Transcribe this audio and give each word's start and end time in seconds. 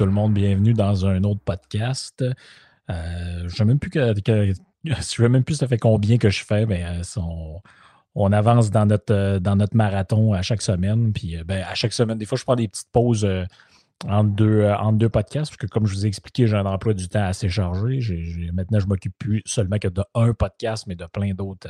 Tout 0.00 0.06
le 0.06 0.12
monde, 0.12 0.32
bienvenue 0.32 0.72
dans 0.72 1.04
un 1.04 1.22
autre 1.24 1.42
podcast. 1.44 2.24
Euh, 2.88 2.94
je 3.40 3.44
ne 3.44 3.48
sais 3.50 3.64
même 3.66 3.78
plus 3.78 3.90
que, 3.90 4.18
que- 4.18 4.54
je 4.84 5.22
même 5.26 5.44
plus 5.44 5.56
ça 5.56 5.68
fait 5.68 5.76
combien 5.76 6.16
que 6.16 6.30
je 6.30 6.42
fais, 6.42 6.64
mais 6.64 6.82
euh, 6.86 7.20
on, 8.14 8.32
avance 8.32 8.70
dans 8.70 8.86
notre, 8.86 9.12
euh, 9.12 9.38
dans 9.38 9.56
notre 9.56 9.76
marathon 9.76 10.32
à 10.32 10.40
chaque 10.40 10.62
semaine. 10.62 11.12
Puis 11.12 11.36
ben, 11.44 11.66
à 11.68 11.74
chaque 11.74 11.92
semaine, 11.92 12.16
des 12.16 12.24
fois, 12.24 12.38
je 12.38 12.44
prends 12.44 12.56
des 12.56 12.66
petites 12.66 12.90
pauses 12.90 13.28
entre, 14.08 14.30
deux, 14.30 14.72
deux 14.92 15.10
podcasts, 15.10 15.50
parce 15.50 15.58
que 15.58 15.66
comme 15.66 15.86
je 15.86 15.92
vous 15.92 16.06
ai 16.06 16.08
expliqué, 16.08 16.46
j'ai 16.46 16.56
un 16.56 16.64
emploi 16.64 16.94
du 16.94 17.06
temps 17.06 17.24
assez 17.26 17.50
chargé. 17.50 18.00
Maintenant, 18.54 18.80
je 18.80 18.86
m'occupe 18.86 19.12
plus 19.18 19.42
seulement 19.44 19.76
que 19.78 19.88
de 19.88 20.02
un 20.14 20.32
podcast, 20.32 20.86
mais 20.86 20.94
de 20.94 21.04
plein 21.04 21.34
d'autres 21.34 21.68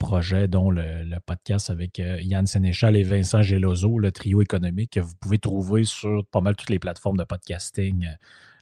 projets, 0.00 0.48
dont 0.48 0.70
le, 0.72 1.18
podcast 1.24 1.70
avec 1.70 2.00
euh, 2.00 2.18
Yann 2.22 2.46
Sénéchal 2.46 2.96
et 2.96 3.04
Vincent 3.04 3.42
Gelozo, 3.42 3.98
le 3.98 4.10
trio 4.10 4.42
économique, 4.42 4.94
que 4.94 5.00
vous 5.00 5.14
pouvez 5.20 5.38
trouver 5.38 5.84
sur 5.84 6.24
pas 6.32 6.40
mal 6.40 6.56
toutes 6.56 6.70
les 6.70 6.80
plateformes 6.80 7.18
de 7.18 7.24
podcasting, 7.24 8.06
euh, 8.06 8.14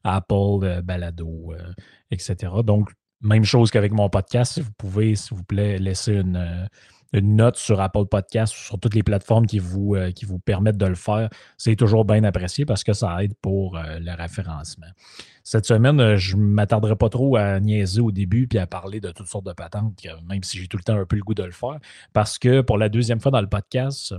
Apple, 0.05 0.65
euh, 0.65 0.83
Balado, 0.83 1.55
etc. 2.11 2.37
Donc, 2.65 2.91
même 3.23 3.45
chose 3.45 3.71
qu'avec 3.71 3.93
mon 3.93 4.11
podcast, 4.11 4.55
si 4.55 4.61
vous 4.61 4.73
pouvez, 4.77 5.15
s'il 5.15 5.37
vous 5.37 5.45
plaît, 5.45 5.79
laisser 5.79 6.15
une, 6.15 6.69
une 7.13 7.37
note 7.37 7.57
sur 7.57 7.81
Apple 7.81 8.07
Podcast 8.07 8.55
ou 8.55 8.59
sur 8.59 8.79
toutes 8.79 8.95
les 8.95 9.03
plateformes 9.03 9.47
qui 9.47 9.59
vous, 9.59 9.95
euh, 9.95 10.13
qui 10.13 10.25
vous 10.25 10.39
permettent 10.39 10.77
de 10.77 10.87
le 10.87 10.95
faire, 10.95 11.31
c'est 11.57 11.77
toujours 11.77 12.05
bien 12.05 12.23
apprécié 12.25 12.67
parce 12.67 12.85
que 12.85 12.93
ça 12.93 13.23
aide 13.23 13.35
pour 13.41 13.77
euh, 13.77 13.99
le 13.99 14.13
référencement. 14.15 14.89
Cette 15.43 15.65
semaine, 15.65 16.01
euh, 16.01 16.17
je 16.17 16.37
ne 16.37 16.43
m'attarderai 16.43 16.97
pas 16.97 17.09
trop 17.09 17.37
à 17.37 17.61
niaiser 17.61 18.01
au 18.01 18.13
début 18.13 18.47
puis 18.47 18.59
à 18.59 18.67
parler 18.67 19.01
de 19.01 19.11
toutes 19.11 19.27
sortes 19.27 19.47
de 19.47 19.53
patentes, 19.53 20.07
même 20.29 20.43
si 20.43 20.59
j'ai 20.59 20.69
tout 20.69 20.77
le 20.77 20.83
temps 20.83 20.99
un 20.99 21.07
peu 21.07 21.17
le 21.17 21.23
goût 21.23 21.35
de 21.35 21.45
le 21.45 21.51
faire, 21.51 21.79
parce 22.13 22.39
que 22.39 22.61
pour 22.61 22.77
la 22.77 22.89
deuxième 22.89 23.21
fois 23.21 23.31
dans 23.31 23.41
le 23.41 23.49
podcast, 23.49 24.15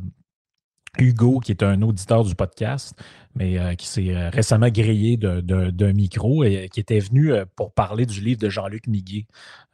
Hugo, 0.97 1.39
qui 1.39 1.51
est 1.51 1.63
un 1.63 1.81
auditeur 1.81 2.23
du 2.23 2.35
podcast, 2.35 2.99
mais 3.35 3.59
euh, 3.59 3.75
qui 3.75 3.87
s'est 3.87 4.15
euh, 4.15 4.29
récemment 4.29 4.69
grillé 4.69 5.17
d'un 5.17 5.93
micro 5.93 6.43
et 6.43 6.65
euh, 6.65 6.67
qui 6.67 6.79
était 6.79 6.99
venu 6.99 7.31
euh, 7.31 7.45
pour 7.55 7.73
parler 7.73 8.05
du 8.05 8.21
livre 8.21 8.39
de 8.39 8.49
Jean-Luc 8.49 8.87
Miguet. 8.87 9.25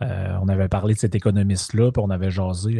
On 0.01 0.47
avait 0.49 0.67
parlé 0.67 0.93
de 0.93 0.99
cet 0.99 1.15
économiste-là, 1.15 1.91
puis 1.91 2.03
on 2.05 2.09
avait 2.09 2.31
jasé 2.31 2.79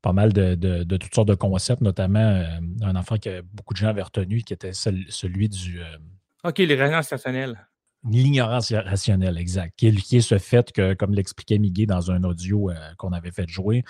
pas 0.00 0.12
mal 0.12 0.32
de, 0.32 0.54
de- 0.56 0.82
de 0.82 0.96
toutes 0.96 1.14
sortes 1.14 1.28
de 1.28 1.34
concepts, 1.34 1.80
notamment 1.82 2.44
un 2.80 2.96
enfant 2.96 3.16
que 3.18 3.42
beaucoup 3.52 3.74
de 3.74 3.78
gens 3.78 3.88
avaient 3.88 4.02
retenu, 4.02 4.42
qui 4.42 4.52
était 4.52 4.72
cel- 4.72 5.04
celui 5.08 5.48
du 5.48 5.80
OK, 6.44 6.58
les 6.58 6.74
résonances 6.74 7.06
stationnelles. 7.06 7.56
l'ignorance 8.10 8.72
rationnelle, 8.72 9.38
exact, 9.38 9.74
qui 9.76 9.86
est, 9.88 9.92
qui 9.92 10.16
est 10.16 10.20
ce 10.22 10.38
fait 10.38 10.72
que, 10.72 10.94
comme 10.94 11.14
l'expliquait 11.14 11.58
Miguet 11.58 11.86
dans 11.86 12.10
un 12.10 12.24
audio 12.24 12.70
qu'on 12.98 13.12
avait 13.12 13.30
fait 13.30 13.48
jouer, 13.48 13.84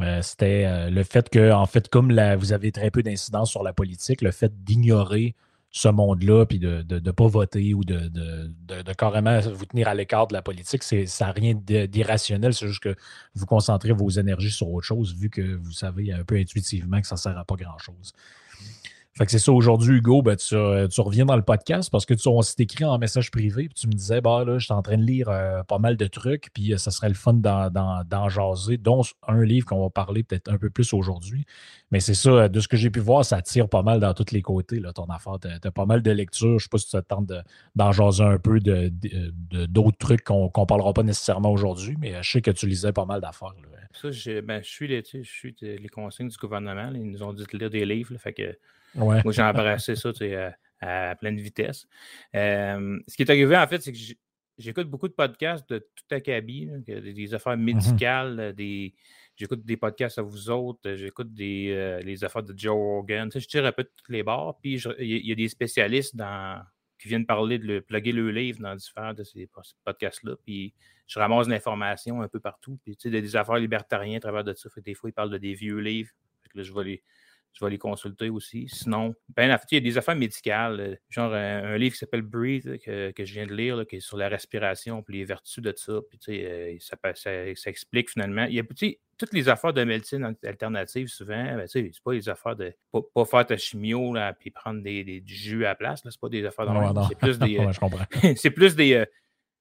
euh, 0.00 0.22
c'était 0.22 0.64
euh, 0.66 0.90
le 0.90 1.02
fait 1.04 1.28
que, 1.28 1.52
en 1.52 1.66
fait, 1.66 1.88
comme 1.88 2.10
la- 2.10 2.36
vous 2.36 2.52
avez 2.52 2.72
très 2.72 2.90
peu 2.90 3.02
d'incidence 3.02 3.50
sur 3.50 3.62
la 3.62 3.72
politique, 3.74 4.22
le 4.22 4.30
fait 4.30 4.52
d'ignorer 4.64 5.34
ce 5.70 5.88
monde-là, 5.88 6.44
puis 6.46 6.58
de 6.58 6.84
ne 6.88 7.10
pas 7.12 7.26
voter 7.28 7.72
ou 7.74 7.82
de, 7.84 8.08
de- 8.08 8.82
de- 8.82 8.92
carrément 8.92 9.40
vous 9.40 9.64
tenir 9.66 9.88
à 9.88 9.94
l'écart 9.94 10.26
de 10.26 10.34
la 10.34 10.42
politique, 10.42 10.82
ça 10.82 11.26
n'a 11.26 11.32
rien 11.32 11.54
d'irrationnel, 11.54 12.52
c'est 12.54 12.68
juste 12.68 12.82
que 12.82 12.94
vous 13.34 13.46
concentrez 13.46 13.92
vos 13.92 14.10
énergies 14.10 14.50
sur 14.50 14.68
autre 14.68 14.86
chose, 14.86 15.14
vu 15.16 15.30
que 15.30 15.56
vous 15.56 15.72
savez 15.72 16.12
un 16.12 16.24
peu 16.24 16.36
intuitivement 16.36 17.00
que 17.00 17.06
ça 17.06 17.14
ne 17.14 17.20
sert 17.20 17.38
à 17.38 17.44
pas 17.46 17.56
grand-chose. 17.56 18.12
Fait 19.14 19.26
que 19.26 19.30
c'est 19.30 19.38
ça, 19.38 19.52
aujourd'hui, 19.52 19.98
Hugo, 19.98 20.22
ben, 20.22 20.36
tu, 20.36 20.54
euh, 20.54 20.88
tu 20.88 21.02
reviens 21.02 21.26
dans 21.26 21.36
le 21.36 21.42
podcast 21.42 21.90
parce 21.90 22.06
que 22.06 22.14
tu, 22.14 22.28
on 22.28 22.40
s'est 22.40 22.62
écrit 22.62 22.86
en 22.86 22.96
message 22.96 23.30
privé, 23.30 23.64
puis 23.68 23.74
tu 23.74 23.86
me 23.86 23.92
disais, 23.92 24.22
bah 24.22 24.42
là, 24.42 24.56
je 24.56 24.64
suis 24.64 24.72
en 24.72 24.80
train 24.80 24.96
de 24.96 25.04
lire 25.04 25.28
euh, 25.28 25.62
pas 25.64 25.78
mal 25.78 25.98
de 25.98 26.06
trucs, 26.06 26.48
puis 26.54 26.72
euh, 26.72 26.78
ça 26.78 26.90
serait 26.90 27.10
le 27.10 27.14
fun 27.14 27.34
d'en, 27.34 28.28
jaser, 28.30 28.78
dont 28.78 29.02
un 29.28 29.44
livre 29.44 29.66
qu'on 29.66 29.82
va 29.82 29.90
parler 29.90 30.22
peut-être 30.22 30.50
un 30.50 30.56
peu 30.56 30.70
plus 30.70 30.94
aujourd'hui. 30.94 31.44
Mais 31.90 32.00
c'est 32.00 32.14
ça, 32.14 32.48
de 32.48 32.58
ce 32.58 32.68
que 32.68 32.78
j'ai 32.78 32.88
pu 32.88 33.00
voir, 33.00 33.22
ça 33.22 33.42
tire 33.42 33.68
pas 33.68 33.82
mal 33.82 34.00
dans 34.00 34.14
tous 34.14 34.32
les 34.32 34.40
côtés, 34.40 34.80
là, 34.80 34.94
ton 34.94 35.04
affaire. 35.04 35.38
Tu 35.42 35.48
as, 35.48 35.70
pas 35.70 35.84
mal 35.84 36.00
de 36.00 36.10
lectures. 36.10 36.58
Je 36.58 36.64
sais 36.64 36.70
pas 36.70 36.78
si 36.78 36.86
tu 36.86 36.92
te 36.92 37.02
tentes 37.02 37.26
de- 37.26 37.42
d'en 37.76 37.92
jaser 37.92 38.24
un 38.24 38.38
peu 38.38 38.60
de, 38.60 38.90
de- 38.90 39.66
d'autres 39.66 39.98
trucs 39.98 40.24
qu'on 40.24 40.50
ne 40.56 40.64
parlera 40.64 40.94
pas 40.94 41.02
nécessairement 41.02 41.52
aujourd'hui, 41.52 41.96
mais 42.00 42.14
je 42.22 42.30
sais 42.30 42.40
que 42.40 42.50
tu 42.50 42.66
lisais 42.66 42.92
pas 42.92 43.04
mal 43.04 43.20
d'affaires. 43.20 43.52
Ça, 43.92 44.10
je, 44.10 44.40
ben, 44.40 44.62
je 44.62 44.70
suis, 44.70 44.88
les, 44.88 45.02
je 45.04 45.20
suis 45.22 45.54
les 45.60 45.88
consignes 45.88 46.28
du 46.28 46.36
gouvernement. 46.38 46.90
Ils 46.94 47.10
nous 47.10 47.22
ont 47.22 47.34
dit 47.34 47.44
de 47.52 47.58
lire 47.58 47.68
des 47.68 47.84
livres. 47.84 48.16
fait 48.16 48.32
que 48.32 48.56
Ouais. 48.94 49.20
moi, 49.24 49.32
j'ai 49.32 49.42
embrassé 49.42 49.96
ça 49.96 50.12
tu 50.12 50.18
sais, 50.18 50.52
à, 50.80 51.16
pleine 51.16 51.38
vitesse. 51.38 51.86
Euh, 52.34 52.98
ce 53.06 53.16
qui 53.16 53.22
est 53.22 53.30
arrivé, 53.30 53.56
en 53.56 53.66
fait, 53.66 53.82
c'est 53.82 53.92
que 53.92 53.98
j'écoute 54.58 54.88
beaucoup 54.88 55.08
de 55.08 55.14
podcasts 55.14 55.68
de 55.68 55.78
tout 55.78 56.14
acabit, 56.14 56.68
des, 56.86 57.12
des 57.12 57.34
affaires 57.34 57.56
médicales, 57.56 58.40
euh, 58.40 58.52
des. 58.52 58.94
J'écoute 59.36 59.64
des 59.64 59.78
podcasts 59.78 60.18
à 60.18 60.22
vous 60.22 60.50
autres, 60.50 60.80
euh, 60.86 60.96
j'écoute 60.96 61.32
des 61.32 61.70
euh, 61.70 62.00
les 62.00 62.22
affaires 62.22 62.42
de 62.42 62.56
Joe 62.56 62.74
Rogan. 62.74 63.28
Tu 63.30 63.34
sais, 63.34 63.40
je 63.40 63.48
tire 63.48 63.64
un 63.64 63.72
peu 63.72 63.82
de 63.82 63.90
tous 63.96 64.12
les 64.12 64.22
bords. 64.22 64.58
Puis 64.60 64.74
il 64.74 65.06
y, 65.06 65.14
a- 65.14 65.18
il 65.20 65.26
y 65.26 65.32
a 65.32 65.34
des 65.34 65.48
spécialistes 65.48 66.14
dans, 66.14 66.62
qui 66.98 67.08
viennent 67.08 67.24
parler 67.26 67.58
de 67.58 67.66
le, 67.66 67.80
plugger 67.80 68.12
le 68.12 68.30
livre 68.30 68.60
dans 68.60 68.76
différents 68.76 69.14
de 69.14 69.24
ces 69.24 69.46
po- 69.46 69.62
podcasts-là. 69.84 70.36
Puis 70.44 70.74
je 71.06 71.18
ramasse 71.18 71.48
l'information 71.48 72.20
un 72.20 72.28
peu 72.28 72.40
partout. 72.40 72.78
Puis 72.84 72.94
tu 72.96 73.10
sais, 73.10 73.20
des, 73.22 73.36
affaires 73.36 73.56
libertariennes 73.56 74.18
à 74.18 74.20
travers 74.20 74.44
de 74.44 74.52
ça. 74.52 74.68
Fait 74.68 74.82
des 74.82 74.94
fois, 74.94 75.08
ils 75.08 75.14
parlent 75.14 75.30
de 75.30 75.38
des 75.38 75.54
vieux 75.54 75.78
livres. 75.78 76.10
Fait 76.42 76.50
que 76.50 76.58
là, 76.58 76.62
je 76.62 76.72
vais 76.74 76.84
les, 76.84 77.02
je 77.52 77.64
vais 77.64 77.70
les 77.70 77.78
consulter 77.78 78.28
aussi. 78.30 78.66
Sinon, 78.68 79.14
ben, 79.36 79.52
en 79.52 79.58
fait, 79.58 79.66
il 79.72 79.74
y 79.74 79.78
a 79.78 79.80
des 79.80 79.98
affaires 79.98 80.16
médicales, 80.16 80.80
euh, 80.80 80.96
genre 81.10 81.32
un, 81.34 81.64
un 81.64 81.76
livre 81.78 81.92
qui 81.92 81.98
s'appelle 81.98 82.22
Breathe, 82.22 82.78
que, 82.78 83.10
que 83.10 83.24
je 83.24 83.32
viens 83.34 83.46
de 83.46 83.54
lire, 83.54 83.76
là, 83.76 83.84
qui 83.84 83.96
est 83.96 84.00
sur 84.00 84.16
la 84.16 84.28
respiration 84.28 85.02
puis 85.02 85.18
les 85.18 85.24
vertus 85.24 85.62
de 85.62 85.72
ça. 85.76 86.00
Puis, 86.08 86.18
tu 86.18 86.32
sais, 86.32 86.44
euh, 86.44 86.76
ça, 86.80 86.96
ça, 87.14 87.30
ça 87.54 87.70
explique 87.70 88.10
finalement. 88.10 88.44
Il 88.44 88.54
y 88.54 88.60
a, 88.60 88.62
tu 88.62 88.74
sais, 88.76 89.00
toutes 89.18 89.34
les 89.34 89.48
affaires 89.48 89.72
de 89.72 89.84
médecine 89.84 90.24
al- 90.24 90.36
alternative, 90.44 91.06
souvent, 91.08 91.44
ben, 91.56 91.62
tu 91.62 91.68
sais, 91.68 91.90
c'est 91.92 92.02
pas 92.02 92.12
les 92.14 92.28
affaires 92.28 92.56
de 92.56 92.74
pas, 92.90 93.00
pas 93.14 93.24
faire 93.24 93.46
ta 93.46 93.56
chimio 93.56 94.14
là, 94.14 94.32
puis 94.32 94.50
prendre 94.50 94.82
des, 94.82 95.04
des- 95.04 95.20
du 95.20 95.34
jus 95.34 95.64
à 95.64 95.68
la 95.68 95.74
place. 95.74 96.00
C'est 96.04 96.20
pas 96.20 96.28
des 96.28 96.44
affaires 96.44 96.66
de. 96.66 96.70
C'est 97.08 97.18
plus 97.18 97.38
des, 97.38 97.56
euh, 97.58 97.66
Ouais, 97.66 97.74
comprends. 97.78 98.04
c'est 98.36 98.50
plus 98.50 98.74
des, 98.74 98.94
euh, 98.94 99.04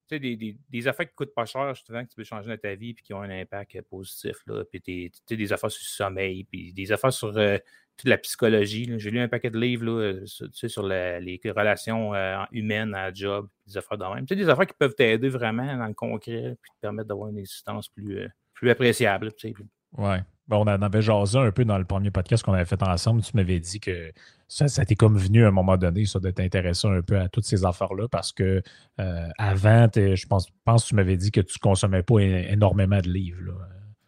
tu 0.10 0.20
des, 0.20 0.36
des, 0.36 0.58
des 0.70 0.88
affaires 0.90 1.08
qui 1.08 1.14
coûtent 1.16 1.34
pas 1.34 1.46
cher, 1.46 1.74
justement, 1.74 2.04
que 2.04 2.10
tu 2.10 2.16
peux 2.16 2.24
changer 2.26 2.50
dans 2.50 2.58
ta 2.58 2.76
vie 2.76 2.94
puis 2.94 3.02
qui 3.04 3.14
ont 3.14 3.22
un 3.22 3.30
impact 3.30 3.76
euh, 3.78 3.82
positif. 3.90 4.36
Là. 4.48 4.64
Puis 4.70 4.82
des, 4.82 5.10
tu 5.14 5.20
sais, 5.26 5.38
des 5.38 5.54
affaires 5.54 5.72
sur 5.72 5.84
le 5.84 6.06
sommeil, 6.06 6.44
puis 6.44 6.74
des 6.74 6.92
affaires 6.92 7.14
sur 7.14 7.38
euh, 7.38 7.58
toute 7.98 8.10
la 8.10 8.18
psychologie. 8.18 8.92
J'ai 8.98 9.12
lu 9.12 9.20
un 9.20 9.28
paquet 9.28 9.50
de 9.50 9.60
livres 9.60 9.86
là, 9.86 9.92
euh, 9.92 10.26
sur, 10.26 10.48
tu 10.48 10.58
sais, 10.58 10.68
sur 10.68 10.84
la- 10.84 11.20
les 11.20 11.40
relations 11.56 12.14
euh, 12.16 12.38
humaines 12.52 12.94
à 12.96 13.08
la 13.08 13.14
job, 13.14 13.48
des 13.68 13.78
affaires 13.78 13.98
de 13.98 14.06
même. 14.06 14.26
Tu 14.26 14.34
sais, 14.34 14.36
des 14.36 14.50
affaires 14.50 14.66
qui 14.68 14.74
peuvent 14.78 14.96
t'aider 14.96 15.30
vraiment 15.30 15.78
dans 15.78 15.88
le 15.88 15.94
concret 15.94 16.56
puis 16.62 16.72
te 16.72 16.80
permettre 16.82 17.08
d'avoir 17.10 17.30
une 17.30 17.38
existence 17.38 17.88
plus, 17.90 18.20
euh, 18.20 18.28
plus 18.54 18.70
appréciable. 18.70 19.32
tu 19.34 19.50
sais. 19.50 19.54
Ouais. 19.98 20.20
Ben, 20.48 20.58
on 20.58 20.62
en 20.62 20.82
avait 20.82 21.02
jasé 21.02 21.38
un 21.38 21.52
peu 21.52 21.64
dans 21.64 21.78
le 21.78 21.86
premier 21.86 22.12
podcast 22.12 22.44
qu'on 22.44 22.54
avait 22.54 22.66
fait 22.66 22.82
ensemble. 22.84 23.22
Tu 23.22 23.32
m'avais 23.36 23.60
dit 23.60 23.80
que 23.80 24.12
ça, 24.48 24.68
ça 24.68 24.84
t'est 24.86 24.96
comme 24.96 25.18
venu 25.18 25.44
à 25.46 25.48
un 25.48 25.52
moment 25.52 25.78
donné, 25.78 26.06
ça, 26.06 26.20
de 26.20 26.30
t'intéresser 26.32 26.88
un 26.88 27.02
peu 27.02 27.18
à 27.18 27.30
toutes 27.30 27.46
ces 27.46 27.64
affaires-là, 27.66 28.08
parce 28.10 28.32
que 28.34 28.62
euh, 29.00 29.28
avant, 29.38 29.88
je 29.94 30.26
pense, 30.28 30.48
pense 30.66 30.84
que 30.84 30.90
tu 30.90 30.96
m'avais 30.96 31.16
dit 31.18 31.32
que 31.32 31.40
tu 31.42 31.58
consommais 31.60 32.04
pas 32.04 32.20
énormément 32.20 33.00
de 33.00 33.10
livres. 33.10 33.42
là. 33.44 33.54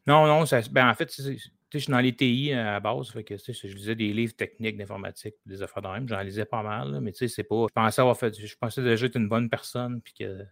Non, 0.07 0.25
non, 0.27 0.45
ça, 0.45 0.59
ben, 0.71 0.89
en 0.89 0.94
fait, 0.95 1.09
c'est- 1.12 1.38
je 1.73 1.83
suis 1.83 1.91
dans 1.91 1.99
les 1.99 2.15
TI 2.15 2.53
à 2.53 2.79
base, 2.79 3.11
je 3.13 3.67
lisais 3.67 3.95
des 3.95 4.13
livres 4.13 4.35
techniques 4.35 4.77
d'informatique, 4.77 5.35
des 5.45 5.61
affaires 5.61 5.81
de 5.81 5.87
même. 5.87 6.07
J'en 6.07 6.21
lisais 6.21 6.45
pas 6.45 6.63
mal, 6.63 6.99
mais 7.01 7.11
tu 7.11 7.19
sais, 7.19 7.27
c'est 7.27 7.43
pas. 7.43 7.65
Je 7.69 7.73
pensais 7.73 8.01
avoir 8.01 8.17
fait. 8.17 8.33
Je 8.39 8.55
pensais 8.57 8.81
déjà 8.83 9.05
être 9.05 9.17
une 9.17 9.29
bonne 9.29 9.49
personne, 9.49 10.01
puis 10.01 10.13
que. 10.13 10.43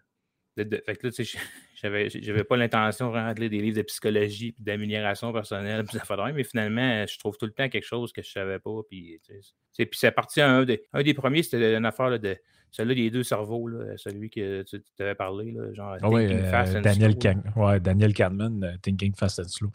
fait 0.57 0.95
que 0.95 1.07
là, 1.07 1.11
tu 1.11 1.25
sais, 1.25 1.39
j'avais, 1.81 2.43
pas 2.43 2.57
l'intention 2.57 3.11
de 3.11 3.39
lire 3.39 3.49
des 3.49 3.59
livres 3.61 3.77
de 3.77 3.83
psychologie 3.83 4.51
puis 4.51 4.63
d'amélioration 4.63 5.31
personnelle, 5.31 5.83
puis 5.85 5.93
des 5.93 6.01
affaires 6.01 6.17
de 6.17 6.23
même, 6.23 6.35
mais 6.35 6.43
finalement, 6.43 7.05
je 7.05 7.17
trouve 7.19 7.37
tout 7.37 7.45
le 7.45 7.53
temps 7.53 7.69
quelque 7.69 7.85
chose 7.85 8.11
que 8.11 8.21
je 8.21 8.31
savais 8.31 8.59
pas, 8.59 8.81
puis, 8.87 9.19
puis 9.75 9.89
c'est 9.93 10.11
parti 10.11 10.41
un 10.41 10.65
un 10.93 11.03
des 11.03 11.13
premiers, 11.13 11.43
c'était 11.43 11.75
une 11.75 11.85
affaire 11.85 12.19
de 12.19 12.37
celui-là 12.71 12.95
des 12.95 13.11
deux 13.11 13.23
cerveaux, 13.23 13.67
là, 13.67 13.97
celui 13.97 14.29
que 14.29 14.63
tu 14.63 14.81
t'avais 14.95 15.15
parlé, 15.15 15.51
là, 15.51 15.73
genre 15.73 15.97
ah 16.01 16.49
Fast 16.49 16.73
euh, 16.73 16.79
and 16.79 16.81
Daniel 16.81 17.15
Slow. 17.21 17.63
ouais, 17.63 17.79
Daniel 17.81 18.13
Kahneman, 18.13 18.63
euh, 18.63 18.77
Thinking 18.81 19.13
Fast 19.13 19.39
and 19.39 19.49
Slow. 19.49 19.71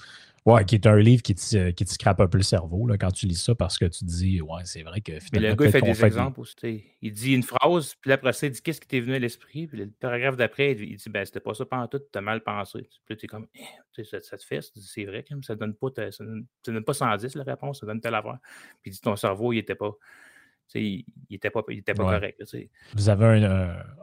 Ouais, 0.46 0.64
qui 0.64 0.76
est 0.76 0.86
un 0.86 0.96
livre 0.96 1.22
qui 1.22 1.34
te, 1.34 1.70
qui 1.72 1.84
te 1.84 1.90
scrape 1.90 2.20
un 2.20 2.28
peu 2.28 2.38
le 2.38 2.44
cerveau 2.44 2.86
là, 2.86 2.96
quand 2.96 3.10
tu 3.10 3.26
lis 3.26 3.34
ça 3.34 3.56
parce 3.56 3.78
que 3.78 3.84
tu 3.84 3.98
te 3.98 4.04
dis, 4.04 4.40
ouais, 4.40 4.62
c'est 4.64 4.82
vrai 4.82 5.00
que 5.00 5.18
finalement. 5.18 5.48
Mais 5.48 5.50
le 5.50 5.54
gars, 5.56 5.66
il 5.66 5.72
fait 5.72 5.82
des 5.82 6.04
exemples 6.04 6.40
aussi. 6.40 6.84
Il 7.02 7.12
dit 7.12 7.34
une 7.34 7.42
phrase, 7.42 7.96
puis 8.00 8.12
après 8.12 8.32
ça, 8.32 8.46
il 8.46 8.52
dit 8.52 8.62
qu'est-ce 8.62 8.80
qui 8.80 8.86
t'est 8.86 9.00
venu 9.00 9.16
à 9.16 9.18
l'esprit, 9.18 9.66
puis 9.66 9.76
le 9.76 9.90
paragraphe 9.90 10.36
d'après, 10.36 10.72
il 10.72 10.96
dit, 10.96 11.10
ben, 11.10 11.24
c'était 11.26 11.40
pas 11.40 11.52
ça 11.52 11.66
pendant 11.66 11.88
tout, 11.88 11.98
t'as 11.98 12.20
mal 12.20 12.42
pensé. 12.42 12.88
Puis 13.04 13.16
tu 13.16 13.24
es 13.24 13.28
comme, 13.28 13.48
eh, 13.56 14.04
ça, 14.04 14.20
ça, 14.20 14.38
te 14.38 14.44
fait, 14.44 14.60
c'est 14.62 15.04
vrai, 15.04 15.24
ça 15.42 15.56
donne 15.56 15.74
pas, 15.74 15.88
ça 16.12 16.24
donne, 16.24 16.46
donne 16.64 16.84
pas 16.84 16.94
110 16.94 17.34
la 17.34 17.42
réponse, 17.42 17.80
ça 17.80 17.86
donne 17.86 18.00
telle 18.00 18.14
affaire. 18.14 18.38
Puis 18.82 18.90
il 18.90 18.92
dit, 18.92 19.00
ton 19.00 19.16
cerveau, 19.16 19.52
il 19.52 19.58
était 19.58 19.74
pas 19.74 19.96
il 20.74 21.04
n'était 21.30 21.50
pas, 21.50 21.62
il 21.68 21.78
était 21.78 21.94
pas 21.94 22.04
correct. 22.04 22.42
Vous 22.94 23.08
avez 23.08 23.44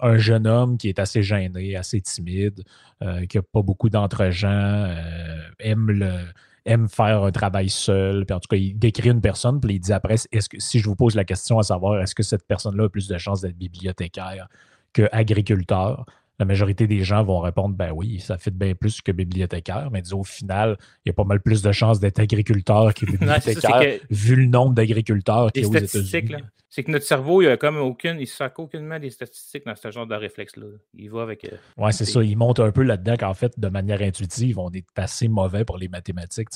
un, 0.02 0.18
jeune 0.18 0.48
homme 0.48 0.78
qui 0.78 0.90
est 0.90 1.00
assez 1.00 1.24
gêné, 1.24 1.76
assez 1.76 2.02
timide, 2.02 2.64
euh, 3.02 3.26
qui 3.26 3.38
n'a 3.38 3.44
pas 3.44 3.62
beaucoup 3.62 3.90
d'entre-gens, 3.90 4.50
euh, 4.88 5.42
aime, 5.60 6.32
aime 6.66 6.88
faire 6.88 7.24
un 7.24 7.32
travail 7.32 7.70
seul. 7.70 8.26
Puis 8.26 8.36
en 8.36 8.40
tout 8.40 8.48
cas, 8.48 8.58
il 8.58 8.78
décrit 8.78 9.10
une 9.10 9.22
personne, 9.22 9.60
puis 9.60 9.76
il 9.76 9.80
dit 9.80 9.94
après 9.94 10.16
est-ce 10.32 10.50
que 10.50 10.60
si 10.60 10.80
je 10.80 10.86
vous 10.86 10.96
pose 10.96 11.16
la 11.16 11.26
question 11.26 11.60
à 11.60 11.64
savoir 11.64 12.02
est-ce 12.02 12.16
que 12.16 12.24
cette 12.24 12.48
personne-là 12.48 12.86
a 12.86 12.90
plus 12.90 13.08
de 13.08 13.18
chances 13.18 13.42
d'être 13.42 13.58
bibliothécaire 13.58 14.48
qu'agriculteur 14.94 16.06
la 16.40 16.46
majorité 16.46 16.88
des 16.88 17.04
gens 17.04 17.24
vont 17.24 17.40
répondre 17.40 17.76
ben 17.76 17.92
oui, 17.92 18.20
ça 18.20 18.38
fait 18.38 18.52
bien 18.52 18.74
plus 18.74 19.02
que 19.02 19.12
bibliothécaire, 19.12 19.90
mais 19.92 20.02
disons, 20.02 20.22
au 20.22 20.24
final, 20.24 20.78
il 21.06 21.10
y 21.10 21.12
a 21.12 21.14
pas 21.14 21.24
mal 21.24 21.40
plus 21.42 21.62
de 21.62 21.72
chances 21.72 22.00
d'être 22.00 22.20
agriculteur 22.20 22.94
que 22.94 23.06
bibliothécaire, 23.12 24.00
vu 24.10 24.36
le 24.36 24.46
nombre 24.46 24.74
d'agriculteurs 24.74 25.38
a 25.38 25.46
aux 25.46 25.50
États-Unis. 25.50 26.44
C'est 26.70 26.84
que 26.84 26.90
notre 26.90 27.06
cerveau, 27.06 27.44
il 27.44 27.50
a 27.50 27.56
comme 27.56 27.78
aucune, 27.78 28.20
il 28.20 28.26
sac 28.26 28.58
aucunement 28.58 28.98
des 28.98 29.12
statistiques 29.12 29.64
dans 29.64 29.76
ce 29.76 29.92
genre 29.92 30.08
de 30.08 30.16
réflexe-là. 30.16 30.66
Il 30.96 31.12
va 31.12 31.22
avec. 31.22 31.46
Euh, 31.46 31.56
oui, 31.78 31.94
c'est 31.94 32.06
ça. 32.06 32.24
Il 32.24 32.36
monte 32.36 32.60
un 32.60 32.72
peu 32.72 32.82
là-dedans 32.82 33.16
qu'en 33.16 33.36
fait, 33.36 33.60
de 33.60 33.68
manière 33.68 34.02
intuitive, 34.02 34.58
on 34.58 34.72
est 34.72 34.88
assez 34.96 35.28
mauvais 35.28 35.66
pour 35.66 35.78
les 35.78 35.88
mathématiques. 35.88 36.50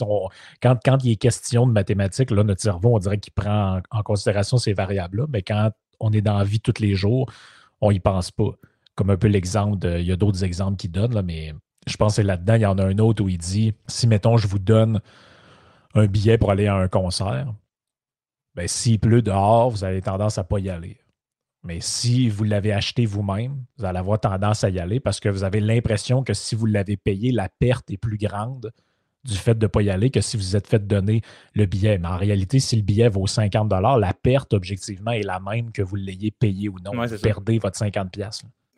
quand, 0.60 0.80
quand 0.84 1.04
il 1.04 1.12
est 1.12 1.18
question 1.18 1.68
de 1.68 1.72
mathématiques, 1.72 2.32
là, 2.32 2.44
notre 2.44 2.64
cerveau, 2.64 2.96
on 2.96 2.98
dirait 2.98 3.20
qu'il 3.20 3.34
prend 3.34 3.78
en, 3.78 3.82
en 3.92 4.02
considération 4.02 4.58
ces 4.58 4.74
variables-là, 4.74 5.28
mais 5.30 5.44
quand 5.44 5.70
on 6.00 6.12
est 6.12 6.22
dans 6.22 6.40
la 6.40 6.44
vie 6.44 6.62
tous 6.62 6.82
les 6.82 6.96
jours, 6.96 7.32
on 7.80 7.92
n'y 7.92 8.00
pense 8.00 8.32
pas 8.32 8.54
comme 8.98 9.12
un 9.12 9.16
peu 9.16 9.28
l'exemple, 9.28 9.88
il 9.88 10.06
y 10.06 10.12
a 10.12 10.18
d'autres 10.18 10.44
exemples 10.44 10.76
qu'il 10.76 10.92
donne, 10.92 11.14
là, 11.14 11.22
mais 11.22 11.54
je 11.88 11.96
pense 11.96 12.18
que 12.18 12.22
là-dedans, 12.24 12.56
il 12.56 12.62
y 12.62 12.66
en 12.66 12.78
a 12.80 12.84
un 12.84 12.98
autre 12.98 13.24
où 13.24 13.30
il 13.30 13.38
dit 13.38 13.74
si, 13.86 14.08
mettons, 14.08 14.38
je 14.38 14.48
vous 14.48 14.60
donne 14.60 15.00
un 15.94 16.08
billet 16.08 16.38
pour 16.38 16.52
aller 16.52 16.68
à 16.68 16.76
un 16.76 16.88
concert, 16.88 17.54
ben, 18.56 18.68
s'il 18.68 19.00
pleut 19.00 19.22
dehors, 19.22 19.70
vous 19.70 19.84
avez 19.84 20.02
tendance 20.02 20.40
à 20.40 20.42
ne 20.42 20.48
pas 20.48 20.60
y 20.60 20.70
aller. 20.70 20.98
Mais 21.64 21.80
si 21.80 22.28
vous 22.28 22.44
l'avez 22.44 22.74
acheté 22.74 23.06
vous-même, 23.06 23.64
vous 23.78 23.86
allez 23.86 24.00
avoir 24.00 24.20
tendance 24.20 24.64
à 24.64 24.70
y 24.70 24.80
aller 24.80 25.00
parce 25.00 25.20
que 25.20 25.30
vous 25.30 25.44
avez 25.44 25.60
l'impression 25.60 26.24
que 26.24 26.34
si 26.34 26.56
vous 26.56 26.66
l'avez 26.66 26.98
payé, 26.98 27.32
la 27.32 27.50
perte 27.50 27.92
est 27.92 27.98
plus 27.98 28.18
grande 28.18 28.72
du 29.24 29.36
fait 29.36 29.56
de 29.56 29.66
ne 29.66 29.68
pas 29.68 29.82
y 29.82 29.90
aller 29.92 30.10
que 30.10 30.22
si 30.22 30.38
vous 30.38 30.56
êtes 30.56 30.68
fait 30.68 30.88
donner 30.88 31.22
le 31.54 31.66
billet. 31.66 32.00
Mais 32.00 32.08
en 32.08 32.18
réalité, 32.18 32.60
si 32.60 32.78
le 32.78 32.82
billet 32.82 33.10
vaut 33.10 33.28
50 33.28 33.72
la 34.00 34.14
perte, 34.14 34.54
objectivement, 34.54 35.12
est 35.12 35.24
la 35.24 35.40
même 35.40 35.72
que 35.72 35.82
vous 35.82 35.96
l'ayez 35.96 36.32
payé 36.32 36.70
ou 36.70 36.78
non. 36.80 36.92
vous 37.06 37.20
perdez 37.20 37.60
votre 37.60 37.78
50 37.78 38.18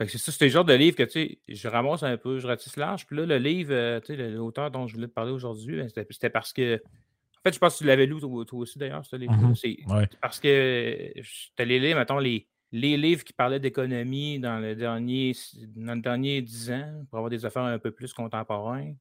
c'est 0.07 0.17
ça, 0.17 0.31
c'est 0.31 0.45
le 0.45 0.51
genre 0.51 0.65
de 0.65 0.73
livre 0.73 0.95
que, 0.95 1.03
tu 1.03 1.11
sais, 1.11 1.39
je 1.47 1.67
ramasse 1.67 2.03
un 2.03 2.15
peu, 2.17 2.39
je 2.39 2.47
ratisse 2.47 2.77
large. 2.77 3.05
Puis 3.05 3.17
là, 3.17 3.25
le 3.25 3.37
livre, 3.37 3.73
euh, 3.73 3.99
tu 3.99 4.15
sais, 4.15 4.29
l'auteur 4.29 4.71
dont 4.71 4.87
je 4.87 4.95
voulais 4.95 5.07
te 5.07 5.13
parler 5.13 5.31
aujourd'hui, 5.31 5.77
ben, 5.77 5.89
c'était 5.89 6.29
parce 6.29 6.53
que. 6.53 6.75
En 6.75 7.41
fait, 7.43 7.53
je 7.53 7.59
pense 7.59 7.75
que 7.75 7.79
tu 7.79 7.85
l'avais 7.85 8.05
lu 8.05 8.19
toi, 8.19 8.45
aussi, 8.59 8.77
d'ailleurs, 8.77 9.05
ce 9.05 9.15
livre. 9.15 9.33
Mm-hmm. 9.33 9.55
C'est 9.55 10.19
parce 10.19 10.39
que 10.39 11.11
je 11.15 11.47
t'allais 11.55 11.79
lire, 11.79 11.95
mettons, 11.97 12.19
les, 12.19 12.47
les 12.73 12.97
livres 12.97 13.23
qui 13.23 13.31
parlaient 13.31 13.61
d'économie 13.61 14.39
dans, 14.39 14.59
le 14.59 14.75
dernier, 14.75 15.33
dans 15.75 15.95
le 15.95 16.01
dernier 16.01 16.41
10 16.41 16.71
ans, 16.71 17.05
pour 17.09 17.19
avoir 17.19 17.29
des 17.29 17.45
affaires 17.45 17.63
un 17.63 17.79
peu 17.79 17.91
plus 17.91 18.13
contemporains. 18.13 18.93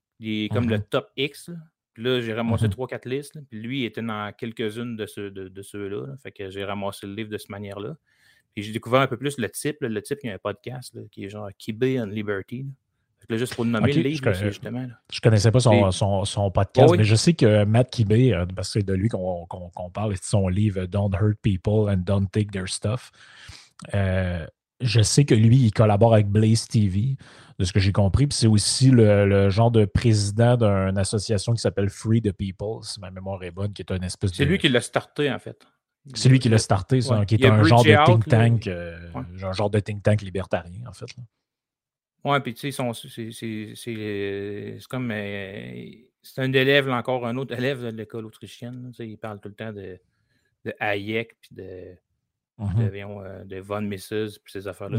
comme 0.52 0.68
le 0.68 0.78
mm-hmm. 0.78 0.88
top 0.88 1.10
X. 1.16 1.48
Là. 1.48 1.56
Puis 1.94 2.04
là, 2.04 2.20
j'ai 2.20 2.32
ramassé 2.32 2.66
mm-hmm. 2.66 2.70
trois, 2.70 2.86
quatre 2.86 3.08
listes. 3.08 3.38
Puis 3.50 3.60
lui, 3.60 3.80
il 3.80 3.84
était 3.86 4.02
dans 4.02 4.32
quelques-unes 4.32 4.96
de, 4.96 5.06
ceux, 5.06 5.32
de, 5.32 5.48
de 5.48 5.62
ceux-là. 5.62 6.16
Fait 6.22 6.30
que 6.30 6.48
j'ai 6.48 6.64
ramassé 6.64 7.08
le 7.08 7.14
livre 7.14 7.30
de 7.30 7.38
cette 7.38 7.50
manière-là. 7.50 7.96
Et 8.56 8.62
j'ai 8.62 8.72
découvert 8.72 9.00
un 9.00 9.06
peu 9.06 9.16
plus 9.16 9.38
le 9.38 9.48
type. 9.48 9.78
le 9.80 10.02
type, 10.02 10.18
il 10.22 10.28
y 10.28 10.30
a 10.30 10.34
un 10.34 10.38
podcast 10.38 10.96
qui 11.10 11.24
est 11.24 11.28
genre 11.28 11.48
Kibé 11.56 12.00
on 12.00 12.06
Liberty. 12.06 12.66
juste 13.30 13.54
pour 13.54 13.64
nommer 13.64 13.92
le 13.92 14.02
livre, 14.02 14.32
justement. 14.32 14.86
Je 15.12 15.20
connaissais 15.20 15.50
pas 15.50 15.60
son, 15.60 16.24
son, 16.24 16.50
podcast, 16.50 16.94
mais 16.96 17.04
je 17.04 17.14
sais 17.14 17.34
que 17.34 17.64
Matt 17.64 17.90
Kibé, 17.90 18.34
euh, 18.34 18.46
parce 18.54 18.68
que 18.68 18.80
c'est 18.80 18.86
de 18.86 18.94
lui 18.94 19.08
qu'on 19.08 19.46
parle, 19.92 20.16
c'est 20.16 20.24
son 20.24 20.48
livre 20.48 20.86
Don't 20.86 21.12
Hurt 21.14 21.38
People 21.42 21.90
and 21.90 22.02
Don't 22.04 22.26
Take 22.26 22.48
Their 22.52 22.68
Stuff. 22.68 23.10
Euh, 23.94 24.46
je 24.80 25.02
sais 25.02 25.24
que 25.24 25.34
lui, 25.34 25.56
il 25.56 25.72
collabore 25.72 26.14
avec 26.14 26.28
Blaze 26.28 26.66
TV, 26.66 27.16
de 27.58 27.64
ce 27.64 27.72
que 27.72 27.80
j'ai 27.80 27.92
compris. 27.92 28.26
Puis 28.26 28.38
c'est 28.38 28.46
aussi 28.46 28.90
le, 28.90 29.50
genre 29.50 29.70
de 29.70 29.84
président 29.84 30.56
d'une 30.56 30.98
association 30.98 31.52
qui 31.52 31.60
s'appelle 31.60 31.90
Free 31.90 32.22
the 32.22 32.32
People, 32.32 32.82
si 32.82 33.00
ma 33.00 33.10
mémoire 33.10 33.42
est 33.42 33.50
bonne, 33.50 33.72
qui 33.72 33.82
est 33.82 33.90
une 33.90 34.04
espèce 34.04 34.30
de. 34.30 34.36
C'est 34.36 34.44
lui 34.44 34.58
qui 34.58 34.68
l'a 34.68 34.80
starté, 34.80 35.30
en 35.30 35.38
fait. 35.38 35.66
C'est 36.14 36.28
lui 36.28 36.38
qui 36.38 36.48
l'a 36.48 36.58
starté, 36.58 37.00
ça, 37.00 37.24
qui 37.24 37.36
est 37.36 37.46
un 37.46 37.62
genre 37.62 37.84
de 37.84 38.04
think 38.04 38.26
tank, 38.26 38.66
euh, 38.66 38.98
un 39.14 39.52
genre 39.52 39.70
de 39.70 39.80
think 39.80 40.02
tank 40.02 40.22
libertarien, 40.22 40.86
en 40.86 40.92
fait. 40.92 41.06
Oui, 42.24 42.40
puis 42.40 42.54
tu 42.54 42.72
sais, 42.72 43.72
c'est 43.74 44.78
comme. 44.88 45.10
Euh, 45.12 45.90
c'est 46.22 46.42
un 46.42 46.52
élève, 46.52 46.90
encore 46.90 47.26
un 47.26 47.36
autre 47.36 47.54
élève 47.56 47.82
de 47.82 47.96
l'école 47.96 48.26
autrichienne. 48.26 48.92
il 48.98 49.18
parle 49.18 49.40
tout 49.40 49.48
le 49.48 49.54
temps 49.54 49.72
de, 49.72 49.98
de 50.64 50.74
Hayek, 50.80 51.36
puis 51.40 51.50
de, 51.52 51.96
mm-hmm. 52.58 53.24
euh, 53.24 53.44
de, 53.44 53.56
von 53.60 53.80
Mises, 53.80 54.38
puis 54.42 54.52
ces 54.52 54.66
affaires-là. 54.66 54.98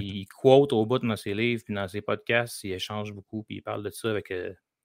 il, 0.00 0.26
quote 0.26 0.72
au 0.72 0.86
bout 0.86 0.98
dans 0.98 1.16
ses 1.16 1.34
livres, 1.34 1.62
puis 1.64 1.74
dans 1.74 1.86
ses 1.86 2.00
podcasts, 2.00 2.64
il 2.64 2.72
échange 2.72 3.12
beaucoup, 3.12 3.42
puis 3.42 3.56
il 3.56 3.62
parle 3.62 3.82
de 3.82 3.90
ça 3.90 4.10
avec, 4.10 4.32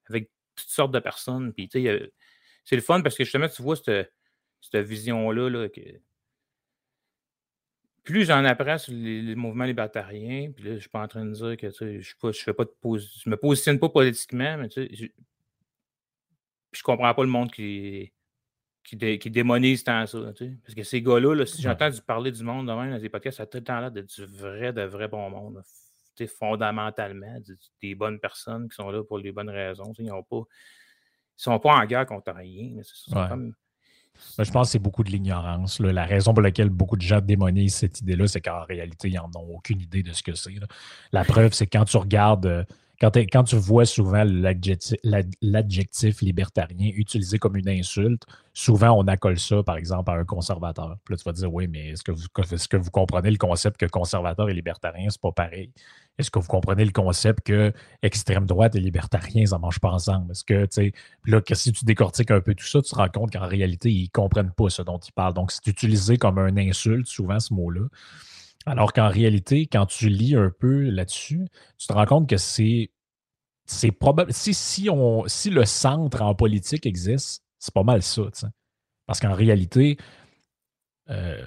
avec 0.09 0.29
toutes 0.55 0.69
sortes 0.69 0.93
de 0.93 0.99
personnes. 0.99 1.53
Puis 1.53 1.69
tu 1.69 1.83
sais, 1.83 2.11
c'est 2.65 2.75
le 2.75 2.81
fun 2.81 3.01
parce 3.01 3.15
que 3.15 3.23
justement, 3.23 3.47
tu 3.47 3.61
vois 3.61 3.75
cette 3.75 4.11
cette 4.61 4.85
vision-là, 4.85 5.49
là, 5.49 5.69
que 5.69 5.81
plus 8.03 8.25
j'en 8.25 8.43
apprends 8.45 8.77
sur 8.77 8.93
les, 8.93 9.35
mouvements 9.35 9.65
libertariens, 9.65 10.51
puis 10.51 10.63
là, 10.63 10.69
je 10.71 10.75
ne 10.75 10.79
suis 10.79 10.89
pas 10.89 11.03
en 11.03 11.07
train 11.07 11.25
de 11.25 11.31
dire 11.31 11.57
que 11.57 11.69
je 11.69 12.27
ne 12.27 12.31
fais 12.31 12.53
pas 12.53 12.65
de 12.65 12.71
je 12.81 13.29
me 13.29 13.37
positionne 13.37 13.79
pas 13.79 13.89
politiquement, 13.89 14.57
mais 14.57 14.69
tu 14.69 14.87
sais, 14.87 14.95
je, 14.95 15.05
je 16.71 16.83
comprends 16.83 17.13
pas 17.13 17.23
le 17.23 17.29
monde 17.29 17.51
qui, 17.51 18.11
qui, 18.83 19.19
qui 19.19 19.29
démonise 19.29 19.83
tant 19.83 20.05
ça. 20.07 20.33
Tu 20.33 20.45
sais, 20.45 20.57
parce 20.63 20.75
que 20.75 20.83
ces 20.83 21.01
gars-là, 21.01 21.45
si 21.45 21.61
j'entends 21.61 21.89
parler 22.05 22.31
du 22.31 22.43
monde 22.43 22.67
de 22.67 22.73
même 22.73 22.91
dans 22.91 22.99
des 22.99 23.09
podcasts, 23.09 23.37
ça 23.37 23.43
a 23.43 23.45
tout 23.45 23.57
le 23.57 23.63
temps 23.63 23.79
l'air 23.79 23.91
d'être 23.91 24.13
du 24.13 24.25
vrai, 24.25 24.73
de 24.73 24.83
vrai 24.83 25.07
bon 25.07 25.29
monde. 25.29 25.63
Tu 26.15 26.25
sais, 26.25 26.27
fondamentalement, 26.27 27.39
des, 27.81 27.95
bonnes 27.95 28.19
personnes 28.19 28.67
qui 28.69 28.75
sont 28.75 28.89
là 28.89 29.03
pour 29.03 29.17
les 29.17 29.31
bonnes 29.31 29.49
raisons. 29.49 29.93
ils 29.97 30.05
ne 30.05 30.43
sont 31.37 31.59
pas 31.59 31.75
en 31.75 31.85
guerre 31.85 32.05
contre 32.05 32.31
rien. 32.33 32.81
C'est 32.83 33.13
comme 33.13 33.53
je 34.37 34.51
pense 34.51 34.67
que 34.67 34.71
c'est 34.71 34.79
beaucoup 34.79 35.03
de 35.03 35.09
l'ignorance. 35.09 35.79
La 35.79 36.05
raison 36.05 36.33
pour 36.33 36.41
laquelle 36.41 36.69
beaucoup 36.69 36.97
de 36.97 37.01
gens 37.01 37.21
démonisent 37.21 37.75
cette 37.75 38.01
idée-là, 38.01 38.27
c'est 38.27 38.41
qu'en 38.41 38.63
réalité, 38.63 39.09
ils 39.09 39.15
n'en 39.15 39.29
ont 39.35 39.55
aucune 39.55 39.81
idée 39.81 40.03
de 40.03 40.13
ce 40.13 40.23
que 40.23 40.33
c'est. 40.35 40.53
La 41.11 41.23
preuve, 41.23 41.53
c'est 41.53 41.67
quand 41.67 41.85
tu 41.85 41.97
regardes, 41.97 42.45
euh, 42.45 42.63
quand, 43.01 43.43
tu 43.43 43.55
vois 43.55 43.85
souvent 43.85 44.23
l'adjectif 44.23 46.21
libertarien 46.21 46.91
utilisé 46.93 47.39
comme 47.39 47.55
une 47.55 47.69
insulte, 47.69 48.27
souvent 48.53 48.91
on 48.91 49.07
accole 49.07 49.39
ça, 49.39 49.63
par 49.63 49.77
exemple, 49.77 50.11
à 50.11 50.13
un 50.13 50.23
conservateur. 50.23 50.97
Puis 51.03 51.13
là, 51.13 51.17
tu 51.17 51.23
vas 51.23 51.31
dire, 51.31 51.51
oui, 51.51 51.67
mais 51.67 51.89
est-ce 51.89 52.03
que, 52.03 52.11
vous, 52.11 52.89
comprenez 52.91 53.31
le 53.31 53.37
concept 53.37 53.77
que 53.77 53.87
conservateur 53.87 54.49
et 54.49 54.53
libertarien, 54.53 55.09
c'est 55.09 55.21
pas 55.21 55.31
pareil? 55.31 55.71
Est-ce 56.19 56.29
que 56.29 56.37
vous 56.37 56.47
comprenez 56.47 56.85
le 56.85 56.91
concept 56.91 57.41
que 57.43 57.73
extrême 58.03 58.45
droite 58.45 58.75
et 58.75 58.79
libertarien, 58.79 59.47
ça 59.47 59.55
ne 59.55 59.61
mange 59.61 59.79
pas 59.79 59.89
ensemble? 59.89 60.31
Est-ce 60.31 60.43
que, 60.43 60.67
là, 61.25 61.41
si 61.53 61.71
tu 61.71 61.85
décortiques 61.85 62.29
un 62.29 62.41
peu 62.41 62.53
tout 62.53 62.67
ça, 62.67 62.83
tu 62.83 62.91
te 62.91 62.95
rends 62.95 63.09
compte 63.09 63.33
qu'en 63.33 63.47
réalité, 63.47 63.91
ils 63.91 64.03
ne 64.03 64.09
comprennent 64.09 64.51
pas 64.51 64.69
ce 64.69 64.83
dont 64.83 64.99
ils 64.99 65.13
parlent. 65.13 65.33
Donc, 65.33 65.51
c'est 65.51 65.65
utilisé 65.65 66.17
comme 66.17 66.37
un 66.37 66.55
insulte, 66.57 67.07
souvent, 67.07 67.39
ce 67.39 67.51
mot-là. 67.53 67.87
Alors 68.65 68.93
qu'en 68.93 69.09
réalité, 69.09 69.65
quand 69.65 69.85
tu 69.85 70.09
lis 70.09 70.35
un 70.35 70.51
peu 70.51 70.89
là-dessus, 70.89 71.47
tu 71.77 71.87
te 71.87 71.93
rends 71.93 72.05
compte 72.05 72.29
que 72.29 72.37
c'est. 72.37 72.91
Probable. 73.99 74.33
Si, 74.33 74.53
si 74.53 75.49
le 75.49 75.65
centre 75.65 76.21
en 76.21 76.35
politique 76.35 76.85
existe, 76.85 77.43
c'est 77.57 77.73
pas 77.73 77.83
mal 77.83 78.03
ça. 78.03 78.23
Parce 79.05 79.21
qu'en 79.21 79.33
réalité, 79.33 79.97
euh, 81.09 81.45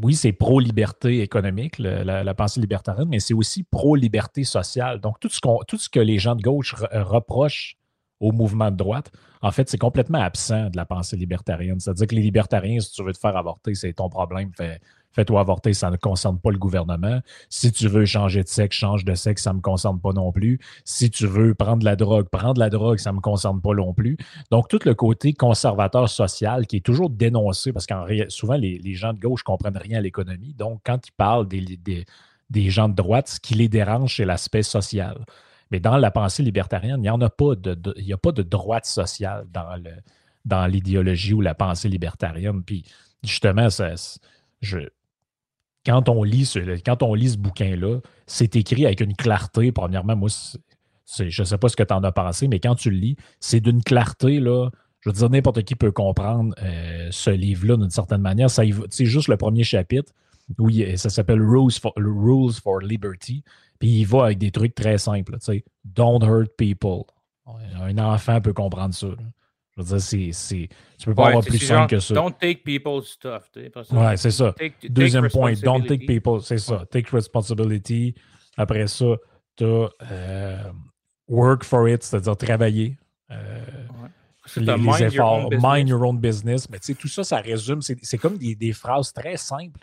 oui, 0.00 0.14
c'est 0.14 0.32
pro-liberté 0.32 1.20
économique, 1.20 1.78
la, 1.78 2.34
pensée 2.34 2.60
libertarienne, 2.60 3.08
mais 3.08 3.20
c'est 3.20 3.34
aussi 3.34 3.64
pro-liberté 3.64 4.44
sociale. 4.44 5.00
Donc, 5.00 5.18
tout 5.20 5.28
ce, 5.28 5.40
tout 5.66 5.78
ce 5.78 5.88
que 5.88 6.00
les 6.00 6.18
gens 6.18 6.36
de 6.36 6.42
gauche 6.42 6.74
reprochent 6.92 7.76
au 8.24 8.32
mouvement 8.32 8.70
de 8.70 8.76
droite, 8.76 9.12
en 9.42 9.50
fait, 9.50 9.68
c'est 9.68 9.78
complètement 9.78 10.20
absent 10.20 10.70
de 10.70 10.76
la 10.76 10.86
pensée 10.86 11.16
libertarienne. 11.16 11.78
C'est-à-dire 11.78 12.06
que 12.06 12.14
les 12.14 12.22
libertariens, 12.22 12.80
si 12.80 12.90
tu 12.92 13.04
veux 13.04 13.12
te 13.12 13.18
faire 13.18 13.36
avorter, 13.36 13.74
c'est 13.74 13.92
ton 13.92 14.08
problème. 14.08 14.50
Fais, 14.56 14.80
fais-toi 15.12 15.40
avorter, 15.40 15.74
ça 15.74 15.90
ne 15.90 15.96
concerne 15.96 16.38
pas 16.38 16.50
le 16.50 16.56
gouvernement. 16.56 17.20
Si 17.50 17.70
tu 17.70 17.86
veux 17.86 18.06
changer 18.06 18.42
de 18.42 18.48
sexe, 18.48 18.74
change 18.74 19.04
de 19.04 19.14
sexe, 19.14 19.42
ça 19.42 19.50
ne 19.50 19.58
me 19.58 19.60
concerne 19.60 20.00
pas 20.00 20.12
non 20.12 20.32
plus. 20.32 20.58
Si 20.84 21.10
tu 21.10 21.26
veux 21.26 21.54
prendre 21.54 21.80
de 21.80 21.84
la 21.84 21.94
drogue, 21.94 22.28
prendre 22.30 22.54
de 22.54 22.60
la 22.60 22.70
drogue, 22.70 22.96
ça 22.96 23.10
ne 23.10 23.16
me 23.16 23.20
concerne 23.20 23.60
pas 23.60 23.74
non 23.74 23.92
plus. 23.92 24.16
Donc, 24.50 24.68
tout 24.68 24.80
le 24.86 24.94
côté 24.94 25.34
conservateur 25.34 26.08
social 26.08 26.66
qui 26.66 26.76
est 26.76 26.84
toujours 26.84 27.10
dénoncé, 27.10 27.72
parce 27.72 27.86
qu'en 27.86 28.06
souvent, 28.28 28.56
les, 28.56 28.94
gens 28.94 29.12
de 29.12 29.20
gauche 29.20 29.40
ne 29.40 29.44
comprennent 29.44 29.76
rien 29.76 29.98
à 29.98 30.00
l'économie. 30.00 30.54
Donc, 30.54 30.80
quand 30.86 31.06
ils 31.06 31.12
parlent 31.12 31.46
des, 31.46 31.60
des, 31.60 32.06
des 32.48 32.70
gens 32.70 32.88
de 32.88 32.94
droite, 32.94 33.28
ce 33.28 33.40
qui 33.40 33.54
les 33.54 33.68
dérange, 33.68 34.16
c'est 34.16 34.24
l'aspect 34.24 34.62
social. 34.62 35.18
Mais 35.70 35.80
dans 35.80 35.96
la 35.96 36.10
pensée 36.10 36.42
libertarienne, 36.42 36.96
il 36.98 37.02
n'y 37.02 37.10
en 37.10 37.20
a 37.20 37.30
pas 37.30 37.54
de, 37.54 38.12
a 38.12 38.16
pas 38.16 38.32
de 38.32 38.42
droite 38.42 38.86
sociale 38.86 39.46
dans, 39.52 39.82
dans 40.44 40.66
l'idéologie 40.66 41.32
ou 41.32 41.40
la 41.40 41.54
pensée 41.54 41.88
libertarienne. 41.88 42.62
Puis 42.62 42.84
justement, 43.22 43.68
je, 44.60 44.78
quand, 45.86 46.08
on 46.08 46.22
lit 46.22 46.46
ce, 46.46 46.58
quand 46.84 47.02
on 47.02 47.14
lit 47.14 47.30
ce 47.30 47.38
bouquin-là, 47.38 48.00
c'est 48.26 48.56
écrit 48.56 48.86
avec 48.86 49.00
une 49.00 49.14
clarté. 49.14 49.72
Premièrement, 49.72 50.16
moi, 50.16 50.28
je 51.18 51.24
ne 51.24 51.44
sais 51.44 51.58
pas 51.58 51.68
ce 51.68 51.76
que 51.76 51.82
tu 51.82 51.94
en 51.94 52.02
as 52.02 52.12
pensé, 52.12 52.48
mais 52.48 52.60
quand 52.60 52.74
tu 52.74 52.90
le 52.90 52.96
lis, 52.96 53.16
c'est 53.40 53.60
d'une 53.60 53.82
clarté, 53.82 54.40
là. 54.40 54.70
Je 55.00 55.10
veux 55.10 55.14
dire, 55.14 55.28
n'importe 55.28 55.62
qui 55.64 55.74
peut 55.74 55.92
comprendre 55.92 56.54
euh, 56.62 57.08
ce 57.10 57.28
livre-là 57.28 57.76
d'une 57.76 57.90
certaine 57.90 58.22
manière. 58.22 58.48
C'est 58.48 59.04
juste 59.04 59.28
le 59.28 59.36
premier 59.36 59.62
chapitre. 59.62 60.10
Oui, 60.58 60.96
ça 60.96 61.10
s'appelle 61.10 61.42
Rules 61.42 61.72
Rules 61.96 62.54
for 62.54 62.80
Liberty. 62.80 63.44
Puis 63.78 64.00
il 64.00 64.04
va 64.06 64.26
avec 64.26 64.38
des 64.38 64.50
trucs 64.50 64.74
très 64.74 64.98
simples. 64.98 65.38
Tu 65.38 65.44
sais, 65.44 65.64
don't 65.84 66.22
hurt 66.22 66.56
people. 66.56 67.04
Un 67.80 67.98
enfant 67.98 68.40
peut 68.40 68.52
comprendre 68.52 68.94
ça. 68.94 69.08
Je 69.76 69.82
veux 69.82 69.88
dire, 69.88 70.00
c'est, 70.00 70.30
c'est, 70.32 70.68
tu 70.98 71.06
peux 71.06 71.14
pas 71.14 71.28
avoir 71.28 71.44
plus 71.44 71.58
simple 71.58 71.90
que 71.90 71.98
ça. 71.98 72.14
Don't 72.14 72.32
take 72.38 72.62
people's 72.62 73.08
stuff. 73.08 73.50
Ouais, 73.90 74.16
c'est 74.16 74.30
ça. 74.30 74.54
Deuxième 74.88 75.28
point, 75.28 75.52
don't 75.54 75.84
take 75.84 76.06
people. 76.06 76.40
C'est 76.40 76.58
ça. 76.58 76.84
Take 76.90 77.10
responsibility. 77.10 78.14
Après 78.56 78.86
ça, 78.86 79.16
tu 79.56 79.64
as 79.64 79.88
euh, 80.10 80.62
work 81.28 81.64
for 81.64 81.88
it, 81.88 82.04
c'est-à-dire 82.04 82.36
travailler. 82.36 82.96
Euh, 83.30 83.64
les, 84.56 85.02
efforts, 85.02 85.50
mind 85.50 85.88
your 85.88 86.02
own 86.02 86.18
business. 86.18 86.70
Mais 86.70 86.78
tu 86.78 86.86
sais, 86.86 86.94
tout 86.94 87.08
ça, 87.08 87.24
ça 87.24 87.38
résume. 87.38 87.82
C'est, 87.82 87.96
c'est 88.02 88.18
comme 88.18 88.38
des, 88.38 88.54
des 88.54 88.72
phrases 88.72 89.12
très 89.12 89.36
simples 89.36 89.80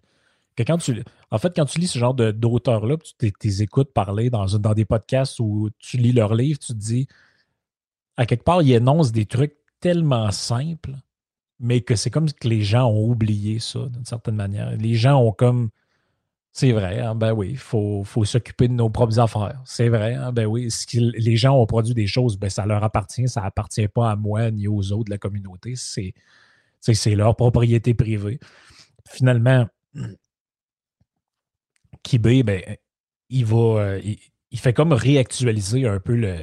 quand 0.57 0.77
tu, 0.77 1.03
en 1.31 1.37
fait, 1.37 1.53
quand 1.55 1.65
tu 1.65 1.79
lis 1.79 1.87
ce 1.87 1.99
genre 1.99 2.13
d'auteurs-là, 2.13 2.97
tu 2.97 3.31
les 3.43 3.63
écoutes 3.63 3.93
parler 3.93 4.29
dans, 4.29 4.45
dans 4.45 4.73
des 4.73 4.85
podcasts 4.85 5.39
où 5.39 5.69
tu 5.79 5.97
lis 5.97 6.11
leurs 6.11 6.35
livres, 6.35 6.59
tu 6.59 6.73
te 6.73 6.77
dis, 6.77 7.07
à 8.17 8.25
quelque 8.25 8.43
part, 8.43 8.61
ils 8.61 8.73
énoncent 8.73 9.11
des 9.11 9.25
trucs 9.25 9.55
tellement 9.79 10.31
simples, 10.31 10.95
mais 11.59 11.81
que 11.81 11.95
c'est 11.95 12.09
comme 12.09 12.31
que 12.31 12.47
les 12.47 12.61
gens 12.61 12.87
ont 12.89 13.09
oublié 13.09 13.59
ça, 13.59 13.87
d'une 13.87 14.05
certaine 14.05 14.35
manière. 14.35 14.75
Les 14.77 14.95
gens 14.95 15.21
ont 15.21 15.31
comme. 15.31 15.69
C'est 16.53 16.73
vrai, 16.73 16.99
hein, 16.99 17.15
ben 17.15 17.31
oui, 17.31 17.51
il 17.51 17.57
faut, 17.57 18.03
s'occuper 18.25 18.67
de 18.67 18.73
nos 18.73 18.89
propres 18.89 19.19
affaires. 19.19 19.61
C'est 19.63 19.87
vrai, 19.87 20.15
hein, 20.15 20.33
ben 20.33 20.45
oui. 20.45 20.69
Si 20.69 20.99
les 20.99 21.37
gens 21.37 21.57
ont 21.57 21.65
produit 21.65 21.93
des 21.93 22.07
choses, 22.07 22.37
ben 22.37 22.49
ça 22.49 22.65
leur 22.65 22.83
appartient, 22.83 23.29
ça 23.29 23.41
appartient 23.41 23.87
pas 23.87 24.11
à 24.11 24.15
moi 24.17 24.51
ni 24.51 24.67
aux 24.67 24.91
autres 24.91 25.05
de 25.05 25.11
la 25.11 25.17
communauté. 25.17 25.75
C'est 25.75 27.15
leur 27.15 27.37
propriété 27.37 27.93
privée. 27.93 28.39
Finalement, 29.07 29.65
Ben, 32.19 32.61
il 33.29 33.45
va. 33.45 33.57
Euh, 33.57 34.01
il, 34.51 34.59
fait 34.59 34.73
comme 34.73 34.91
réactualiser 34.91 35.87
un 35.87 35.99
peu 35.99 36.15
le, 36.15 36.35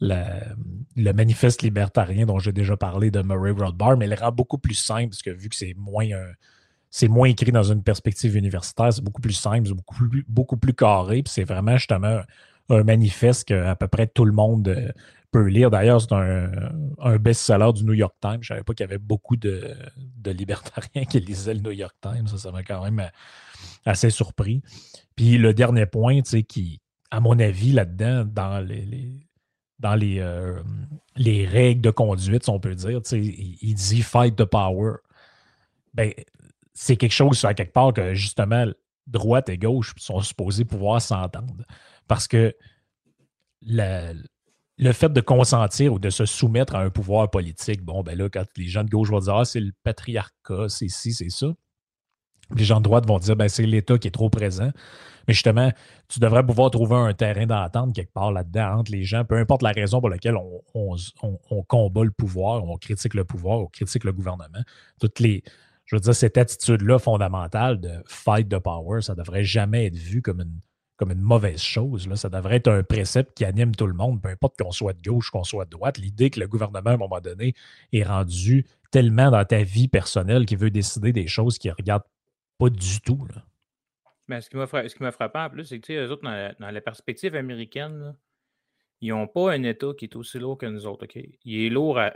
le, 0.00 1.12
manifeste 1.12 1.62
libertarien 1.62 2.26
dont 2.26 2.38
j'ai 2.40 2.52
déjà 2.52 2.76
parlé 2.76 3.10
de 3.10 3.22
Murray 3.22 3.52
Rothbard, 3.52 3.96
mais 3.96 4.06
il 4.06 4.10
le 4.10 4.16
rend 4.16 4.32
beaucoup 4.32 4.58
plus 4.58 4.74
simple, 4.74 5.10
parce 5.10 5.22
que 5.22 5.30
vu 5.30 5.48
que 5.48 5.56
c'est 5.56 5.74
moins. 5.76 6.08
c'est 6.90 7.08
moins 7.08 7.28
écrit 7.28 7.52
dans 7.52 7.62
une 7.62 7.82
perspective 7.82 8.36
universitaire, 8.36 8.92
c'est 8.92 9.04
beaucoup 9.04 9.22
plus 9.22 9.34
simple, 9.34 9.68
c'est 9.68 9.74
beaucoup 9.74 9.94
plus, 9.94 10.24
beaucoup 10.28 10.56
plus 10.56 10.74
carré, 10.74 11.22
puis 11.22 11.32
c'est 11.32 11.44
vraiment 11.44 11.76
justement 11.76 12.20
un 12.68 12.82
manifeste 12.82 13.44
qu'à 13.48 13.76
peu 13.76 13.88
près 13.88 14.06
tout 14.06 14.24
le 14.24 14.32
monde 14.32 14.68
euh, 14.68 14.90
peut 15.30 15.46
lire. 15.46 15.70
D'ailleurs, 15.70 16.00
c'est 16.00 16.12
un, 16.12 17.16
best-seller 17.18 17.72
du 17.72 17.84
New 17.84 17.92
York 17.92 18.14
Times. 18.20 18.38
Je 18.40 18.52
ne 18.52 18.56
savais 18.56 18.62
pas 18.62 18.72
qu'il 18.72 18.84
y 18.84 18.88
avait 18.88 18.98
beaucoup 18.98 19.36
de, 19.36 19.74
de, 19.96 20.30
libertariens 20.30 21.04
qui 21.10 21.20
lisaient 21.20 21.54
le 21.54 21.60
New 21.60 21.72
York 21.72 21.94
Times. 22.00 22.26
Ça, 22.28 22.38
ça 22.38 22.52
m'a 22.52 22.62
quand 22.62 22.82
même 22.84 23.08
assez 23.84 24.10
surpris. 24.10 24.62
Puis 25.16 25.38
le 25.38 25.54
dernier 25.54 25.86
point, 25.86 26.20
tu 26.22 26.30
sais, 26.30 26.42
qui, 26.42 26.80
à 27.10 27.20
mon 27.20 27.38
avis, 27.38 27.72
là-dedans, 27.72 28.24
dans 28.24 28.60
les, 28.60 29.20
dans 29.78 29.94
les, 29.94 30.18
euh, 30.20 30.60
les 31.16 31.46
règles 31.46 31.80
de 31.80 31.90
conduite, 31.90 32.44
si 32.44 32.50
on 32.50 32.60
peut 32.60 32.74
dire, 32.74 33.00
sais, 33.04 33.20
il, 33.20 33.74
dit 33.74 34.02
fight 34.02 34.36
the 34.36 34.44
power. 34.44 34.94
Ben, 35.92 36.12
c'est 36.72 36.96
quelque 36.96 37.12
chose 37.12 37.44
à 37.44 37.54
quelque 37.54 37.72
part 37.72 37.92
que 37.92 38.14
justement 38.14 38.66
droite 39.06 39.48
et 39.48 39.58
gauche 39.58 39.94
sont 39.96 40.20
supposés 40.20 40.64
pouvoir 40.64 41.00
s'entendre. 41.00 41.64
Parce 42.08 42.26
que 42.26 42.54
le 43.62 44.92
fait 44.92 45.12
de 45.12 45.20
consentir 45.20 45.92
ou 45.92 45.98
de 45.98 46.10
se 46.10 46.26
soumettre 46.26 46.74
à 46.74 46.80
un 46.80 46.90
pouvoir 46.90 47.30
politique, 47.30 47.82
bon, 47.82 48.02
ben 48.02 48.16
là, 48.18 48.28
quand 48.28 48.44
les 48.56 48.66
gens 48.66 48.84
de 48.84 48.90
gauche 48.90 49.10
vont 49.10 49.20
dire 49.20 49.36
Ah, 49.36 49.44
c'est 49.44 49.60
le 49.60 49.72
patriarcat, 49.82 50.68
c'est 50.68 50.88
ci, 50.88 51.12
c'est 51.12 51.30
ça. 51.30 51.48
Les 52.54 52.64
gens 52.64 52.78
de 52.78 52.84
droite 52.84 53.06
vont 53.06 53.18
dire 53.18 53.36
ben, 53.36 53.48
c'est 53.48 53.66
l'État 53.66 53.98
qui 53.98 54.08
est 54.08 54.12
trop 54.12 54.30
présent. 54.30 54.70
Mais 55.26 55.34
justement, 55.34 55.70
tu 56.08 56.20
devrais 56.20 56.44
pouvoir 56.44 56.70
trouver 56.70 56.96
un 56.96 57.14
terrain 57.14 57.46
d'entente 57.46 57.94
quelque 57.94 58.12
part 58.12 58.32
là-dedans 58.32 58.78
entre 58.78 58.92
les 58.92 59.04
gens, 59.04 59.24
peu 59.24 59.36
importe 59.36 59.62
la 59.62 59.72
raison 59.72 60.00
pour 60.00 60.10
laquelle 60.10 60.36
on, 60.74 61.62
combat 61.66 62.04
le 62.04 62.10
pouvoir, 62.10 62.64
on 62.64 62.76
critique 62.76 63.14
le 63.14 63.24
pouvoir, 63.24 63.60
on 63.60 63.66
critique 63.66 64.04
le 64.04 64.12
gouvernement. 64.12 64.62
Toutes 65.00 65.20
les, 65.20 65.42
je 65.86 65.96
veux 65.96 66.00
dire, 66.00 66.14
cette 66.14 66.36
attitude-là 66.36 66.98
fondamentale 66.98 67.80
de 67.80 68.02
fight 68.06 68.48
the 68.48 68.58
power, 68.58 69.00
ça 69.00 69.14
ne 69.14 69.18
devrait 69.18 69.44
jamais 69.44 69.86
être 69.86 69.96
vu 69.96 70.20
comme 70.20 70.40
une, 70.40 70.60
comme 70.96 71.10
une 71.10 71.22
mauvaise 71.22 71.60
chose. 71.60 72.06
Là. 72.06 72.16
Ça 72.16 72.28
devrait 72.28 72.56
être 72.56 72.68
un 72.68 72.82
précepte 72.82 73.36
qui 73.36 73.44
anime 73.44 73.74
tout 73.74 73.86
le 73.86 73.94
monde, 73.94 74.20
peu 74.20 74.28
importe 74.28 74.58
qu'on 74.58 74.72
soit 74.72 74.92
de 74.92 75.02
gauche, 75.02 75.30
qu'on 75.30 75.44
soit 75.44 75.64
de 75.64 75.70
droite. 75.70 75.98
L'idée 75.98 76.30
que 76.30 76.38
le 76.38 76.46
gouvernement, 76.46 76.90
à 76.90 76.94
un 76.94 76.98
moment 76.98 77.20
donné, 77.20 77.54
est 77.92 78.04
rendu 78.04 78.66
tellement 78.90 79.30
dans 79.30 79.44
ta 79.44 79.62
vie 79.62 79.88
personnelle 79.88 80.46
qu'il 80.46 80.58
veut 80.58 80.70
décider 80.70 81.12
des 81.12 81.26
choses 81.26 81.58
qui 81.58 81.68
ne 81.68 81.72
regardent 81.72 82.04
pas 82.58 82.70
du 82.70 83.00
tout. 83.00 83.26
Là. 83.26 83.44
Mais 84.28 84.40
ce 84.40 84.48
qui 84.48 84.56
m'a 84.56 85.12
frappé 85.12 85.38
en 85.38 85.50
plus, 85.50 85.64
c'est 85.66 85.80
que 85.80 85.92
eux 85.92 86.10
autres, 86.10 86.22
dans 86.22 86.70
la, 86.70 86.80
perspective 86.80 87.34
américaine, 87.34 88.16
ils 89.00 89.10
n'ont 89.10 89.26
pas 89.26 89.52
un 89.52 89.62
État 89.64 89.88
qui 89.98 90.06
est 90.06 90.16
aussi 90.16 90.38
lourd 90.38 90.56
que 90.56 90.66
nous 90.66 90.86
autres. 90.86 91.06
Il 91.44 91.66
est 91.66 91.68
lourd 91.68 91.98
à, 91.98 92.14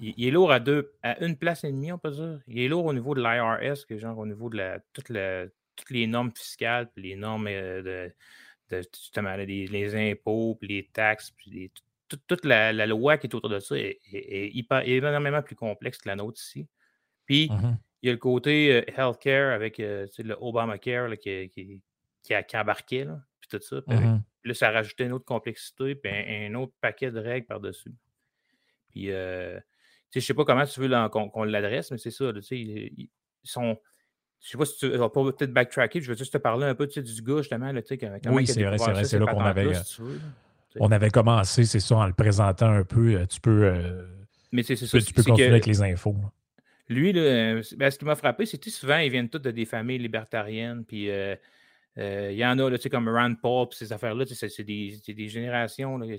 il 0.00 0.26
est 0.26 0.30
lourd 0.30 0.50
à 0.50 0.60
deux, 0.60 0.94
à 1.02 1.22
une 1.22 1.36
place 1.36 1.64
et 1.64 1.72
demie, 1.72 1.92
on 1.92 1.98
peut 1.98 2.10
dire. 2.10 2.40
Il 2.46 2.58
est 2.60 2.68
lourd 2.68 2.86
au 2.86 2.92
niveau 2.94 3.14
de 3.14 3.20
l'IRS, 3.20 3.86
que 3.86 3.98
genre 3.98 4.16
au 4.18 4.26
niveau 4.26 4.48
de 4.48 4.56
la, 4.56 4.78
toutes 4.94 5.10
les 5.10 6.06
normes 6.06 6.32
fiscales, 6.34 6.90
puis 6.90 7.02
les 7.02 7.16
normes 7.16 7.48
euh, 7.48 8.08
de, 8.70 8.82
justement 8.94 9.36
les, 9.36 10.12
impôts, 10.12 10.56
puis 10.58 10.68
les 10.68 10.88
taxes, 10.90 11.32
puis 11.32 11.70
toute 12.26 12.44
la, 12.46 12.72
loi 12.86 13.18
qui 13.18 13.26
est 13.26 13.34
autour 13.34 13.50
de 13.50 13.58
ça 13.58 13.76
est, 13.76 14.02
énormément 14.86 15.42
plus 15.42 15.56
complexe 15.56 15.98
que 15.98 16.08
la 16.08 16.16
nôtre 16.16 16.40
ici. 16.40 16.66
Puis, 17.26 17.50
mmh 17.50 17.76
il 18.02 18.06
y 18.06 18.10
a 18.10 18.12
le 18.12 18.18
côté 18.18 18.74
euh, 18.74 18.82
healthcare 18.96 19.52
avec 19.52 19.78
euh, 19.78 20.06
le 20.18 20.36
Obamacare 20.40 21.16
qui, 21.18 21.48
qui, 21.50 21.80
qui, 22.22 22.34
a, 22.34 22.44
embarqué, 22.54 23.04
là, 23.04 23.20
puis 23.40 23.48
tout 23.48 23.64
ça. 23.64 23.80
Puis 23.82 23.96
là, 24.44 24.54
ça 24.54 24.68
a 24.68 24.72
rajouté 24.72 25.04
une 25.04 25.12
autre 25.12 25.24
complexité, 25.24 25.94
puis 25.94 26.10
un, 26.12 26.54
autre 26.54 26.72
paquet 26.80 27.12
de 27.12 27.20
règles 27.20 27.46
par-dessus. 27.46 27.94
Puis, 28.90 29.10
euh, 29.10 29.58
je 30.10 30.18
ne 30.18 30.20
sais 30.20 30.34
pas 30.34 30.44
comment 30.44 30.66
tu 30.66 30.80
veux 30.80 31.08
qu'on 31.08 31.44
l'adresse, 31.44 31.92
mais 31.92 31.98
c'est 31.98 32.10
ça. 32.10 32.32
ils, 32.50 33.08
sont. 33.44 33.78
Je 34.40 34.48
sais 34.48 34.58
pas 34.58 34.64
si 34.64 34.76
tu 34.76 34.88
vas 34.88 35.08
peut-être 35.08 35.52
backtracker, 35.52 36.00
je 36.00 36.10
veux 36.10 36.18
juste 36.18 36.32
te 36.32 36.38
parler 36.38 36.66
un 36.66 36.74
peu 36.74 36.88
du 36.88 37.22
gars, 37.22 37.38
justement. 37.38 37.70
Là, 37.70 37.80
comment 37.80 38.36
oui, 38.36 38.46
c'est 38.48 38.64
vrai, 38.64 38.76
c'est 38.76 38.90
vrai, 38.90 39.04
c'est 39.04 39.18
là 39.20 39.26
qu'on 39.26 39.40
avait. 39.40 39.72
on 40.80 40.90
avait 40.90 41.10
commencé, 41.10 41.64
c'est 41.64 41.78
ça, 41.78 41.96
en 41.96 42.06
le 42.06 42.12
présentant 42.12 42.68
un 42.68 42.82
peu. 42.82 43.24
Tu 43.28 43.40
peux. 43.40 43.72
mais 44.50 44.64
c'est 44.64 44.74
ça. 44.74 44.98
Tu 44.98 45.12
peux 45.12 45.22
continuer 45.22 45.46
avec 45.46 45.66
les 45.66 45.80
infos. 45.82 46.16
Lui, 46.92 47.12
euh, 47.16 47.62
ben, 47.76 47.90
ce 47.90 47.98
qui 47.98 48.04
m'a 48.04 48.14
frappé, 48.14 48.46
c'est 48.46 48.58
que 48.58 48.70
souvent, 48.70 48.98
ils 48.98 49.10
viennent 49.10 49.28
tous 49.28 49.38
de 49.38 49.50
des 49.50 49.64
familles 49.64 49.98
libertariennes. 49.98 50.84
Puis 50.84 51.10
euh, 51.10 51.34
euh, 51.98 52.30
il 52.32 52.38
y 52.38 52.46
en 52.46 52.58
a, 52.58 52.70
là, 52.70 52.78
comme 52.90 53.08
Rand 53.08 53.34
Paul, 53.34 53.68
puis 53.68 53.78
ces 53.78 53.92
affaires-là, 53.92 54.24
c'est 54.26 54.64
des, 54.64 54.98
des, 55.06 55.28
générations 55.28 55.98
de, 55.98 56.18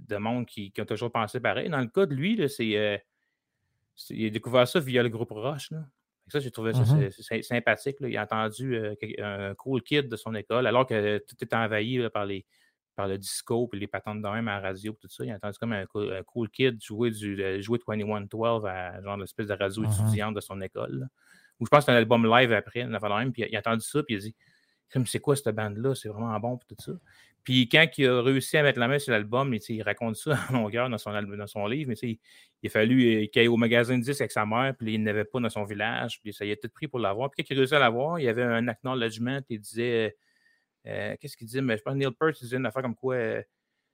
de, 0.00 0.16
monde 0.16 0.46
qui, 0.46 0.72
ont 0.78 0.84
toujours 0.84 1.12
pensé 1.12 1.40
pareil. 1.40 1.68
Dans 1.68 1.80
le 1.80 1.86
cas 1.86 2.06
de 2.06 2.14
lui, 2.14 2.48
c'est, 2.48 3.02
il 4.10 4.26
a 4.26 4.30
découvert 4.30 4.66
ça 4.66 4.80
via 4.80 5.02
le 5.02 5.08
groupe 5.08 5.30
Roche. 5.30 5.70
Ça, 6.28 6.40
j'ai 6.40 6.50
trouvé 6.50 6.72
ça 6.72 6.80
mm-hmm. 6.80 7.42
sympathique. 7.42 7.96
Il 8.00 8.16
a 8.16 8.22
entendu 8.22 8.78
un 9.18 9.54
cool 9.54 9.82
kid 9.82 10.08
de 10.08 10.16
son 10.16 10.34
école, 10.34 10.66
alors 10.66 10.86
que 10.86 11.18
tout 11.18 11.36
était 11.42 11.56
envahi 11.56 12.08
par 12.10 12.24
les 12.24 12.46
par 12.94 13.08
le 13.08 13.18
disco 13.18 13.68
et 13.72 13.76
les 13.76 13.86
patentes 13.86 14.22
de 14.22 14.28
même 14.28 14.48
à 14.48 14.60
la 14.60 14.68
radio 14.68 14.96
tout 15.00 15.08
ça. 15.08 15.24
Il 15.24 15.30
a 15.30 15.36
entendu 15.36 15.58
comme 15.58 15.72
un 15.72 15.84
cool, 15.86 16.50
kid 16.50 16.82
jouer 16.82 17.10
du 17.10 17.62
jouer 17.62 17.78
2112 17.86 18.66
à 18.66 19.02
genre 19.02 19.16
l'espèce 19.16 19.48
de 19.48 19.54
radio 19.54 19.82
mmh 19.82 19.86
étudiante 19.86 20.34
de 20.34 20.40
son 20.40 20.60
école. 20.60 21.08
Ou 21.60 21.66
je 21.66 21.70
pense 21.70 21.80
que 21.80 21.84
c'est 21.86 21.92
un 21.92 21.96
album 21.96 22.26
live 22.26 22.52
après, 22.52 22.86
puis 23.32 23.44
il 23.48 23.56
a 23.56 23.58
entendu 23.58 23.84
ça, 23.84 24.02
puis 24.02 24.14
il 24.14 24.18
a 24.18 24.20
dit 24.20 24.34
comme 24.92 25.06
c'est 25.06 25.20
quoi 25.20 25.34
cette 25.34 25.54
bande-là, 25.54 25.94
c'est 25.94 26.08
vraiment 26.08 26.38
bon 26.38 26.56
pour 26.56 26.66
tout 26.66 26.76
ça. 26.78 26.92
Puis 27.42 27.68
quand 27.68 27.86
il 27.98 28.06
a 28.06 28.22
réussi 28.22 28.56
à 28.56 28.62
mettre 28.62 28.78
la 28.78 28.88
main 28.88 28.98
sur 28.98 29.12
l'album, 29.12 29.54
il 29.54 29.82
raconte 29.82 30.16
ça 30.16 30.38
en 30.50 30.54
longueur 30.54 30.88
dans 30.88 30.98
son, 30.98 31.12
dans 31.12 31.46
son 31.46 31.66
livre, 31.66 31.90
mais 31.90 32.08
il 32.08 32.66
a 32.66 32.70
fallu 32.70 33.24
euh, 33.24 33.26
qu'il 33.26 33.40
aille 33.40 33.48
au 33.48 33.56
magasin 33.56 33.98
de 33.98 34.02
disques 34.02 34.22
avec 34.22 34.32
sa 34.32 34.46
mère, 34.46 34.74
puis 34.78 34.94
il 34.94 35.02
n'avait 35.02 35.24
pas 35.24 35.40
dans 35.40 35.50
son 35.50 35.64
village, 35.64 36.20
puis 36.22 36.32
ça 36.32 36.44
y 36.44 36.52
a 36.52 36.56
tout 36.56 36.68
pris 36.70 36.88
pour 36.88 37.00
l'avoir. 37.00 37.30
Puis 37.30 37.44
quand 37.44 37.54
il 37.54 37.56
a 37.56 37.60
réussi 37.60 37.74
à 37.74 37.78
l'avoir, 37.80 38.18
il 38.18 38.24
y 38.24 38.28
avait 38.28 38.42
un 38.42 38.66
acknowledgement, 38.68 39.40
il 39.50 39.60
disait, 39.60 40.16
euh, 40.86 41.16
qu'est-ce 41.20 41.36
qu'il 41.36 41.46
disait, 41.46 41.62
mais 41.62 41.76
je 41.76 41.82
pense 41.82 41.94
que 41.94 41.98
Neil 41.98 42.10
Peart 42.10 42.34
disait 42.40 42.56
une 42.56 42.66
affaire 42.66 42.82
comme 42.82 42.94
quoi, 42.94 43.14
euh, 43.14 43.42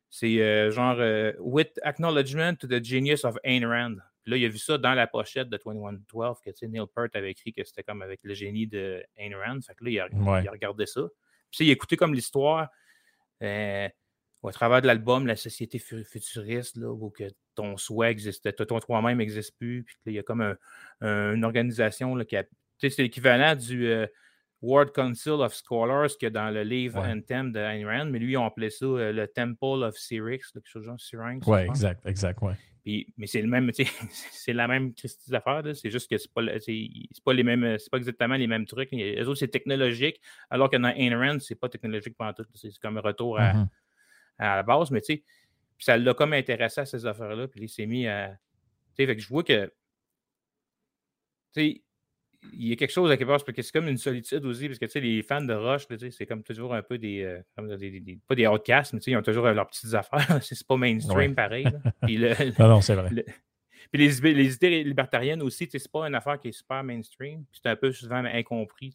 c'est 0.09 0.71
genre, 0.73 0.99
with 1.39 1.79
acknowledgement 1.83 2.55
to 2.57 2.67
the 2.67 2.85
genius 2.85 3.25
of 3.25 3.37
Ayn 3.45 3.65
Rand. 3.65 3.97
Puis 4.23 4.33
là, 4.33 4.37
il 4.37 4.45
a 4.45 4.49
vu 4.49 4.59
ça 4.59 4.77
dans 4.77 4.95
la 4.95 5.07
pochette 5.07 5.49
de 5.49 5.57
2112, 5.57 6.39
que 6.41 6.67
Neil 6.67 6.85
Peart 6.95 7.15
avait 7.15 7.31
écrit 7.31 7.53
que 7.53 7.65
c'était 7.65 7.83
comme 7.83 8.03
avec 8.03 8.21
le 8.25 8.35
génie 8.35 8.67
de 8.67 9.03
Ayn 9.17 9.35
Rand. 9.35 9.61
Fait 9.63 9.75
que 9.75 9.85
là, 9.85 9.91
il 9.91 10.01
a, 10.01 10.09
il 10.43 10.49
a 10.49 10.51
regardé 10.51 10.87
ça. 10.87 11.03
Puis 11.51 11.67
il 11.67 11.71
a 11.71 11.73
écouté 11.73 11.97
comme 11.97 12.15
l'histoire 12.15 12.69
euh, 13.43 13.89
au 14.43 14.51
travers 14.53 14.81
de 14.81 14.87
l'album, 14.87 15.27
la 15.27 15.37
société 15.37 15.79
futuriste, 15.79 16.77
là, 16.77 16.91
où 16.91 17.11
que 17.11 17.25
ton 17.55 17.77
souhait 17.77 18.11
existe, 18.11 18.67
ton 18.67 18.81
toi-même 18.81 19.19
n'existe 19.19 19.57
plus, 19.59 19.85
puis 19.85 19.97
il 20.07 20.13
y 20.15 20.19
a 20.19 20.23
comme 20.23 20.57
une 21.03 21.45
organisation 21.45 22.15
là, 22.15 22.25
qui 22.25 22.37
a. 22.37 22.45
C'est 22.79 22.97
l'équivalent 22.97 23.55
du 23.55 23.89
euh, 23.89 24.07
World 24.63 24.93
Council 24.93 25.41
of 25.41 25.55
Scholars 25.55 26.11
que 26.21 26.27
dans 26.27 26.51
le 26.51 26.63
livre 26.63 26.99
Anthem 26.99 27.51
de 27.53 27.59
Ayn 27.59 27.87
Rand, 27.87 28.07
mais 28.07 28.19
lui, 28.19 28.37
on 28.37 28.45
appelait 28.45 28.71
ça 28.71 28.85
euh, 28.85 29.13
le 29.13 29.27
Temple 29.27 29.83
of 29.85 29.97
Syrinx, 29.97 30.51
quelque 30.53 30.69
chose 30.69 30.85
genre 30.85 31.01
Syrinx. 31.01 31.47
Oui, 31.47 31.61
exact, 31.61 32.05
exact, 32.05 32.43
ouais. 32.43 32.55
Puis, 32.83 33.13
mais 33.17 33.27
c'est 33.27 33.41
le 33.41 33.49
même, 33.49 33.71
c'est 34.33 34.53
la 34.53 34.69
même 34.69 34.93
Christie 34.95 35.31
d'affaires, 35.31 35.63
c'est 35.75 35.91
juste 35.91 36.11
que 36.11 36.19
c'est 36.19 36.33
pas, 36.33 36.43
pas 36.43 37.33
les 37.33 37.43
mêmes, 37.43 37.79
c'est 37.79 37.91
pas 37.91 37.99
exactement 37.99 38.37
les 38.37 38.47
mêmes 38.47 38.67
trucs. 38.67 38.91
Les 38.93 39.27
autres, 39.27 39.39
c'est 39.39 39.49
technologique, 39.49 40.21
alors 40.51 40.69
que 40.69 40.77
dans 40.77 40.89
Ayn 40.89 41.15
Rand, 41.15 41.41
c'est 41.41 41.55
pas 41.55 41.69
technologique 41.69 42.17
pendant 42.17 42.35
tout. 42.35 42.45
C'est 42.55 42.77
comme 42.79 42.99
un 42.99 43.03
retour 43.03 43.39
mm-hmm. 43.39 43.67
à, 44.39 44.57
la 44.57 44.63
base, 44.63 44.91
mais 44.91 45.01
tu 45.01 45.15
sais, 45.15 45.25
ça 45.79 45.97
l'a 45.97 46.13
comme 46.13 46.35
intéressé 46.35 46.83
à 46.83 46.87
ces 46.87 47.07
affaires-là, 47.07 47.49
puis 47.49 47.63
il 47.63 47.69
s'est 47.69 47.87
mis 47.87 48.07
à. 48.07 48.29
Tu 48.95 49.03
sais, 49.03 49.07
fait 49.07 49.17
que 49.17 49.23
je 49.23 49.29
vois 49.29 49.43
que. 49.43 49.73
Tu 51.53 51.61
sais, 51.61 51.83
il 52.53 52.69
y 52.69 52.73
a 52.73 52.77
quelque 52.77 52.93
chose 52.93 53.11
à 53.11 53.17
quelque 53.17 53.29
part, 53.29 53.43
parce 53.45 53.57
que 53.57 53.63
c'est 53.63 53.73
comme 53.73 53.89
une 53.89 53.99
solitude 53.99 54.45
aussi, 54.45 54.67
parce 54.67 54.79
que 54.79 54.87
tu 54.87 54.93
sais, 54.93 55.01
les 55.01 55.23
fans 55.23 55.43
de 55.43 55.53
Rush, 55.53 55.87
c'est 56.11 56.27
comme 56.27 56.43
toujours 56.43 56.75
un 56.75 56.83
peu 56.83 56.99
des, 56.99 57.23
euh, 57.23 57.77
des, 57.77 58.19
pas 58.27 58.35
des 58.35 58.47
outcasts, 58.47 58.93
mais 58.93 59.01
tu 59.01 59.05
sais, 59.05 59.11
ils 59.13 59.17
ont 59.17 59.23
toujours 59.23 59.47
leurs 59.47 59.67
petites 59.67 59.95
affaires. 59.95 60.39
c'est 60.43 60.67
pas 60.67 60.77
mainstream 60.77 61.35
pareil. 61.35 61.67
non, 62.59 62.69
non, 62.69 62.81
c'est 62.81 62.95
vrai. 62.95 63.11
puis 63.93 64.11
les, 64.23 64.33
les, 64.33 64.55
idées 64.55 64.85
libertariennes 64.85 65.43
aussi, 65.43 65.69
c'est 65.71 65.93
pas 65.93 66.07
une 66.07 66.15
affaire 66.15 66.39
qui 66.39 66.49
est 66.49 66.53
super 66.53 66.83
mainstream. 66.83 67.45
C'est 67.53 67.67
un 67.67 67.77
peu 67.77 67.93
souvent 67.93 68.25
incompris. 68.25 68.95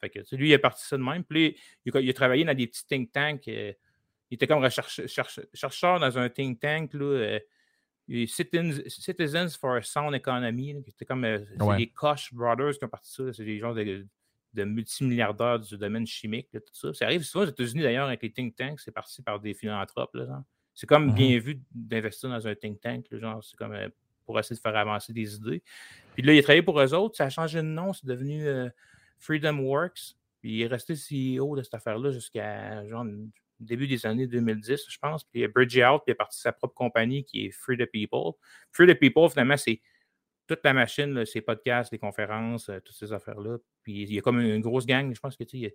Fait 0.00 0.10
que, 0.10 0.36
lui, 0.36 0.50
il 0.50 0.54
a 0.54 0.58
parti 0.58 0.86
ça 0.86 0.96
de 0.96 1.02
même. 1.02 1.24
Puis 1.24 1.56
il 1.84 1.96
a, 1.96 2.00
il 2.00 2.08
a 2.08 2.12
travaillé 2.12 2.44
dans 2.44 2.54
des 2.54 2.66
petits 2.68 2.86
think 2.86 3.10
tanks. 3.12 3.48
Euh, 3.48 3.72
il 4.30 4.34
était 4.34 4.46
comme 4.46 4.66
chercheur 5.54 5.98
dans 5.98 6.18
un 6.18 6.28
think 6.28 6.60
tank. 6.60 6.94
Là, 6.94 7.04
euh, 7.04 7.40
Citizens, 8.08 9.56
for 9.56 9.76
a 9.76 9.82
Sound 9.82 10.14
Economy, 10.14 10.82
c'était 10.86 11.04
comme 11.04 11.24
euh, 11.24 11.38
les 11.76 11.88
Koch 11.90 12.32
Brothers 12.32 12.78
qui 12.78 12.84
ont 12.84 12.88
parti 12.88 13.12
ça. 13.12 13.32
C'est 13.32 13.44
des 13.44 13.58
gens 13.58 13.74
de, 13.74 14.06
multimilliardaires 14.64 15.60
du 15.60 15.76
domaine 15.76 16.06
chimique, 16.06 16.48
tout 16.52 16.60
ça. 16.72 16.94
Ça 16.94 17.04
arrive 17.04 17.22
souvent 17.22 17.44
aux 17.44 17.48
États-Unis 17.48 17.82
d'ailleurs 17.82 18.06
avec 18.06 18.22
les 18.22 18.32
think 18.32 18.56
tanks, 18.56 18.80
c'est 18.80 18.92
parti 18.92 19.22
par 19.22 19.40
des 19.40 19.52
philanthropes. 19.52 20.16
C'est 20.74 20.86
comme 20.86 21.10
mm-hmm. 21.10 21.14
bien 21.14 21.38
vu 21.38 21.60
d'investir 21.70 22.30
dans 22.30 22.46
un 22.46 22.54
think 22.54 22.80
tank, 22.80 23.06
genre, 23.12 23.44
c'est 23.44 23.56
comme 23.56 23.72
euh, 23.72 23.88
pour 24.24 24.38
essayer 24.38 24.56
de 24.56 24.60
faire 24.60 24.76
avancer 24.76 25.12
des 25.12 25.36
idées. 25.36 25.62
Puis 26.14 26.22
là, 26.22 26.32
il 26.32 26.38
a 26.38 26.42
travaillé 26.42 26.62
pour 26.62 26.80
eux 26.80 26.94
autres, 26.94 27.16
ça 27.16 27.24
a 27.24 27.30
changé 27.30 27.58
de 27.58 27.62
nom, 27.62 27.92
c'est 27.92 28.06
devenu 28.06 28.46
euh, 28.46 28.68
Freedom 29.18 29.58
Works. 29.58 30.16
Puis 30.40 30.52
il 30.52 30.62
est 30.62 30.66
resté 30.66 30.94
CEO 30.94 31.56
de 31.56 31.62
cette 31.62 31.74
affaire-là 31.74 32.10
jusqu'à 32.10 32.86
genre 32.86 33.04
début 33.60 33.86
des 33.86 34.06
années 34.06 34.26
2010, 34.26 34.84
je 34.88 34.98
pense. 34.98 35.24
Puis 35.24 35.40
il 35.40 35.44
a 35.44 35.48
bridgé 35.48 35.84
out, 35.84 36.02
puis 36.04 36.12
a 36.12 36.14
parti 36.14 36.40
sa 36.40 36.52
propre 36.52 36.74
compagnie 36.74 37.24
qui 37.24 37.46
est 37.46 37.50
Free 37.50 37.76
the 37.76 37.86
People. 37.86 38.32
Free 38.72 38.86
the 38.86 38.98
People, 38.98 39.28
finalement, 39.30 39.56
c'est 39.56 39.80
toute 40.46 40.60
la 40.64 40.72
machine, 40.72 41.24
ses 41.26 41.40
podcasts, 41.40 41.92
les 41.92 41.98
conférences, 41.98 42.68
euh, 42.70 42.80
toutes 42.80 42.96
ces 42.96 43.12
affaires-là. 43.12 43.58
Puis 43.82 44.02
il 44.02 44.14
y 44.14 44.18
a 44.18 44.22
comme 44.22 44.40
une, 44.40 44.60
grosse 44.60 44.86
gang, 44.86 45.14
je 45.14 45.20
pense 45.20 45.36
que 45.36 45.44
il 45.52 45.60
y 45.60 45.66
a, 45.66 45.70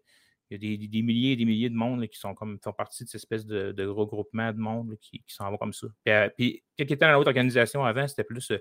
il 0.49 0.63
y 0.63 0.73
a 0.73 0.87
des, 0.87 1.01
milliers 1.01 1.33
et 1.33 1.35
des 1.35 1.45
milliers 1.45 1.69
de 1.69 1.75
monde 1.75 2.05
qui 2.07 2.17
sont 2.17 2.33
comme 2.33 2.59
font 2.61 2.73
partie 2.73 3.03
de 3.03 3.09
cette 3.09 3.21
espèce 3.21 3.45
de, 3.45 3.71
de 3.71 3.85
regroupement 3.85 4.51
de 4.51 4.57
monde 4.57 4.97
qui, 4.99 5.19
qui 5.23 5.33
s'en 5.33 5.49
va 5.49 5.57
comme 5.57 5.73
ça. 5.73 5.87
Puis, 6.03 6.13
euh, 6.13 6.29
puis 6.35 6.63
était 6.77 6.95
dans 6.95 7.11
l'autre 7.13 7.29
organisation 7.29 7.85
avant, 7.85 8.07
c'était 8.07 8.23
plus. 8.23 8.51
Euh, 8.51 8.57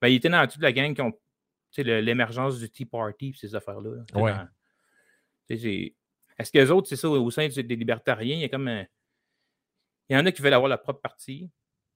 ben, 0.00 0.08
il 0.08 0.14
était 0.14 0.28
dans 0.28 0.46
toute 0.46 0.62
la 0.62 0.72
gang 0.72 0.94
qui 0.94 1.02
ont 1.02 1.12
l'émergence 1.76 2.58
du 2.58 2.70
Tea 2.70 2.86
Party 2.86 3.34
ces 3.34 3.54
affaires-là. 3.54 4.04
Ouais. 4.14 4.32
Est-ce 6.38 6.52
que 6.52 6.58
les 6.58 6.70
autres, 6.70 6.88
c'est 6.88 6.96
ça, 6.96 7.08
au 7.08 7.30
sein 7.30 7.48
des 7.48 7.62
libertariens, 7.76 8.36
il 8.36 8.40
y 8.40 8.44
a 8.44 8.48
comme 8.48 8.68
Il 10.08 10.16
y 10.16 10.16
en 10.16 10.24
a 10.24 10.32
qui 10.32 10.42
veulent 10.42 10.52
avoir 10.52 10.68
leur 10.68 10.80
propre 10.80 11.00
parti, 11.00 11.50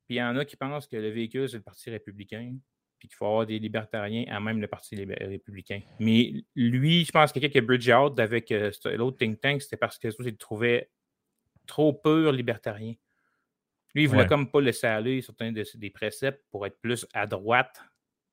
puis 0.06 0.16
il 0.16 0.18
y 0.18 0.22
en 0.22 0.36
a 0.36 0.44
qui 0.44 0.56
pensent 0.56 0.86
que 0.86 0.96
le 0.96 1.10
véhicule, 1.10 1.48
c'est 1.48 1.58
le 1.58 1.62
Parti 1.62 1.90
républicain, 1.90 2.56
puis 2.98 3.08
qu'il 3.08 3.16
faut 3.16 3.26
avoir 3.26 3.46
des 3.46 3.58
libertariens 3.58 4.24
à 4.28 4.40
même 4.40 4.60
le 4.60 4.66
Parti 4.66 4.96
républicain. 4.96 5.80
Mais 5.98 6.44
lui, 6.54 7.04
je 7.04 7.12
pense 7.12 7.32
que 7.32 7.38
quelqu'un 7.38 7.52
qui 7.52 7.58
a 7.58 7.62
bridge 7.62 7.88
out 7.88 8.18
avec 8.18 8.50
euh, 8.50 8.70
l'autre 8.96 9.18
think 9.18 9.40
tank, 9.40 9.62
c'était 9.62 9.76
parce 9.76 9.98
que 9.98 10.08
il 10.08 10.36
trouvait 10.36 10.90
trop 11.66 11.92
pur 11.92 12.32
libertarien. 12.32 12.94
Lui, 13.94 14.04
il 14.04 14.08
voulait 14.08 14.26
comme 14.26 14.50
pas 14.50 14.60
laisser 14.60 14.86
aller 14.86 15.20
certains 15.20 15.52
des 15.52 15.90
préceptes 15.90 16.42
pour 16.50 16.66
être 16.66 16.80
plus 16.80 17.06
à 17.12 17.26
droite, 17.26 17.82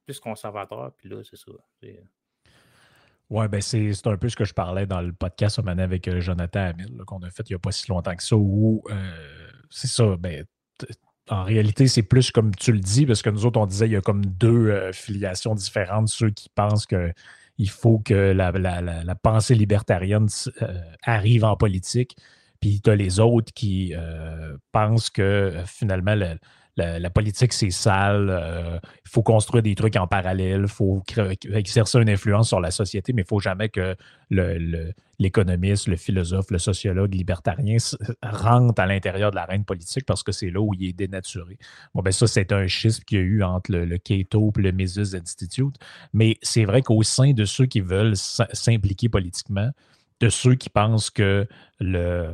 plus 0.06 0.20
conservateur, 0.20 0.96
puis 0.98 1.10
là, 1.10 1.22
c'est 1.24 1.36
ça. 1.36 1.52
Oui, 3.30 3.48
ben 3.48 3.62
c'est 3.62 4.08
un 4.08 4.18
peu 4.18 4.28
ce 4.28 4.36
que 4.36 4.46
je 4.46 4.54
parlais 4.54 4.88
dans 4.88 5.02
le 5.02 5.14
podcast 5.14 5.60
avec 5.60 6.08
euh, 6.08 6.20
Jonathan 6.20 6.72
Hamil, 6.72 6.98
qu'on 7.06 7.20
a 7.20 7.30
fait 7.30 7.48
il 7.48 7.54
n'y 7.54 7.56
a 7.56 7.60
pas 7.60 7.72
si 7.72 7.88
longtemps 7.88 8.16
que 8.16 8.24
ça, 8.24 8.36
où 8.36 8.82
euh, 8.90 9.12
c'est 9.70 9.88
ça, 9.88 10.18
ben, 10.18 10.46
en 11.30 11.44
réalité, 11.44 11.88
c'est 11.88 12.02
plus 12.02 12.32
comme 12.32 12.56
tu 12.56 12.72
le 12.72 12.80
dis, 12.80 13.06
parce 13.06 13.22
que 13.22 13.30
nous 13.30 13.46
autres, 13.46 13.60
on 13.60 13.68
disait 13.68 13.86
il 13.86 13.92
y 13.92 13.96
a 13.96 14.02
comme 14.02 14.26
deux 14.26 14.70
euh, 14.70 14.92
filiations 14.94 15.54
différentes, 15.54 16.08
ceux 16.08 16.32
qui 16.32 16.50
pensent 16.50 16.88
qu'il 16.88 17.70
faut 17.70 18.00
que 18.00 18.32
la, 18.32 18.52
la, 18.52 19.16
pensée 19.16 19.54
libertarienne 19.54 20.28
arrive 21.04 21.44
en 21.44 21.56
politique, 21.56 22.18
puis 22.60 22.82
tu 22.82 22.90
as 22.90 22.96
les 22.96 23.20
autres 23.20 23.54
qui 23.54 23.94
pensent 24.72 25.12
que 25.12 25.54
finalement, 25.68 26.16
la, 26.80 27.10
politique, 27.10 27.54
c'est 27.54 27.70
sale. 27.70 28.30
Euh, 28.30 28.80
il 29.06 29.10
faut 29.10 29.24
construire 29.24 29.64
des 29.64 29.76
trucs 29.76 29.96
en 29.96 30.08
parallèle. 30.08 30.62
Il 30.62 30.68
faut 30.68 31.04
exercer 31.54 32.00
une 32.00 32.10
influence 32.10 32.48
sur 32.50 32.60
la 32.60 32.72
société, 32.72 33.14
mais 33.14 33.22
il 33.22 33.26
ne 33.26 33.28
faut 33.28 33.40
jamais 33.40 33.70
que 33.70 33.96
l'économiste, 35.20 35.88
le, 35.88 35.96
philosophe, 35.98 36.52
le 36.52 36.60
sociologue 36.60 37.14
libertarien 37.14 37.78
rentre 38.24 38.82
à 38.82 38.86
l'intérieur 38.86 39.32
de 39.32 39.36
la 39.36 39.46
reine 39.46 39.66
politique 39.66 40.06
parce 40.06 40.24
que 40.24 40.32
c'est 40.32 40.50
là 40.50 40.62
où 40.62 40.74
il 40.74 40.90
est 40.90 40.94
dénaturé. 40.94 41.58
Bon, 41.94 42.02
ben 42.02 42.12
ça, 42.12 42.28
c'est 42.28 42.52
un 42.52 42.68
schisme 42.68 43.04
qu'il 43.04 43.18
y 43.18 43.22
a 43.22 43.24
eu 43.24 43.44
entre 43.44 43.72
le, 43.72 43.98
Cato 43.98 44.52
et 44.58 44.62
le 44.62 44.72
Mises 44.72 45.16
Institute. 45.16 45.76
Mais 46.14 46.38
c'est 46.42 46.66
vrai 46.66 46.82
qu'au 46.82 47.04
sein 47.04 47.34
de 47.34 47.46
ceux 47.46 47.66
qui 47.66 47.82
veulent 47.82 48.16
s'impliquer 48.16 49.10
politiquement, 49.10 49.72
de 50.20 50.30
ceux 50.30 50.56
qui 50.56 50.70
pensent 50.70 51.10
que 51.10 51.48
le, 51.80 52.34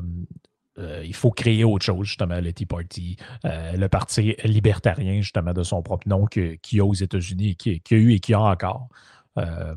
euh, 0.78 1.02
il 1.06 1.16
faut 1.16 1.32
créer 1.32 1.64
autre 1.64 1.86
chose, 1.86 2.06
justement, 2.06 2.40
le 2.40 2.52
Tea 2.52 2.66
Party, 2.66 3.16
euh, 3.46 3.74
le 3.74 3.88
parti 3.88 4.36
libertarien, 4.44 5.22
justement, 5.22 5.54
de 5.54 5.64
son 5.64 5.82
propre 5.82 6.08
nom, 6.08 6.26
qu'il 6.26 6.58
y 6.72 6.80
a 6.80 6.86
aux 6.86 6.94
États-Unis, 6.94 7.56
qu'il 7.56 7.82
y 7.90 7.94
a 7.94 7.98
eu 7.98 8.14
et 8.14 8.20
qu'il 8.20 8.34
y 8.34 8.36
a 8.36 8.42
encore. 8.42 8.90
Euh, 9.38 9.76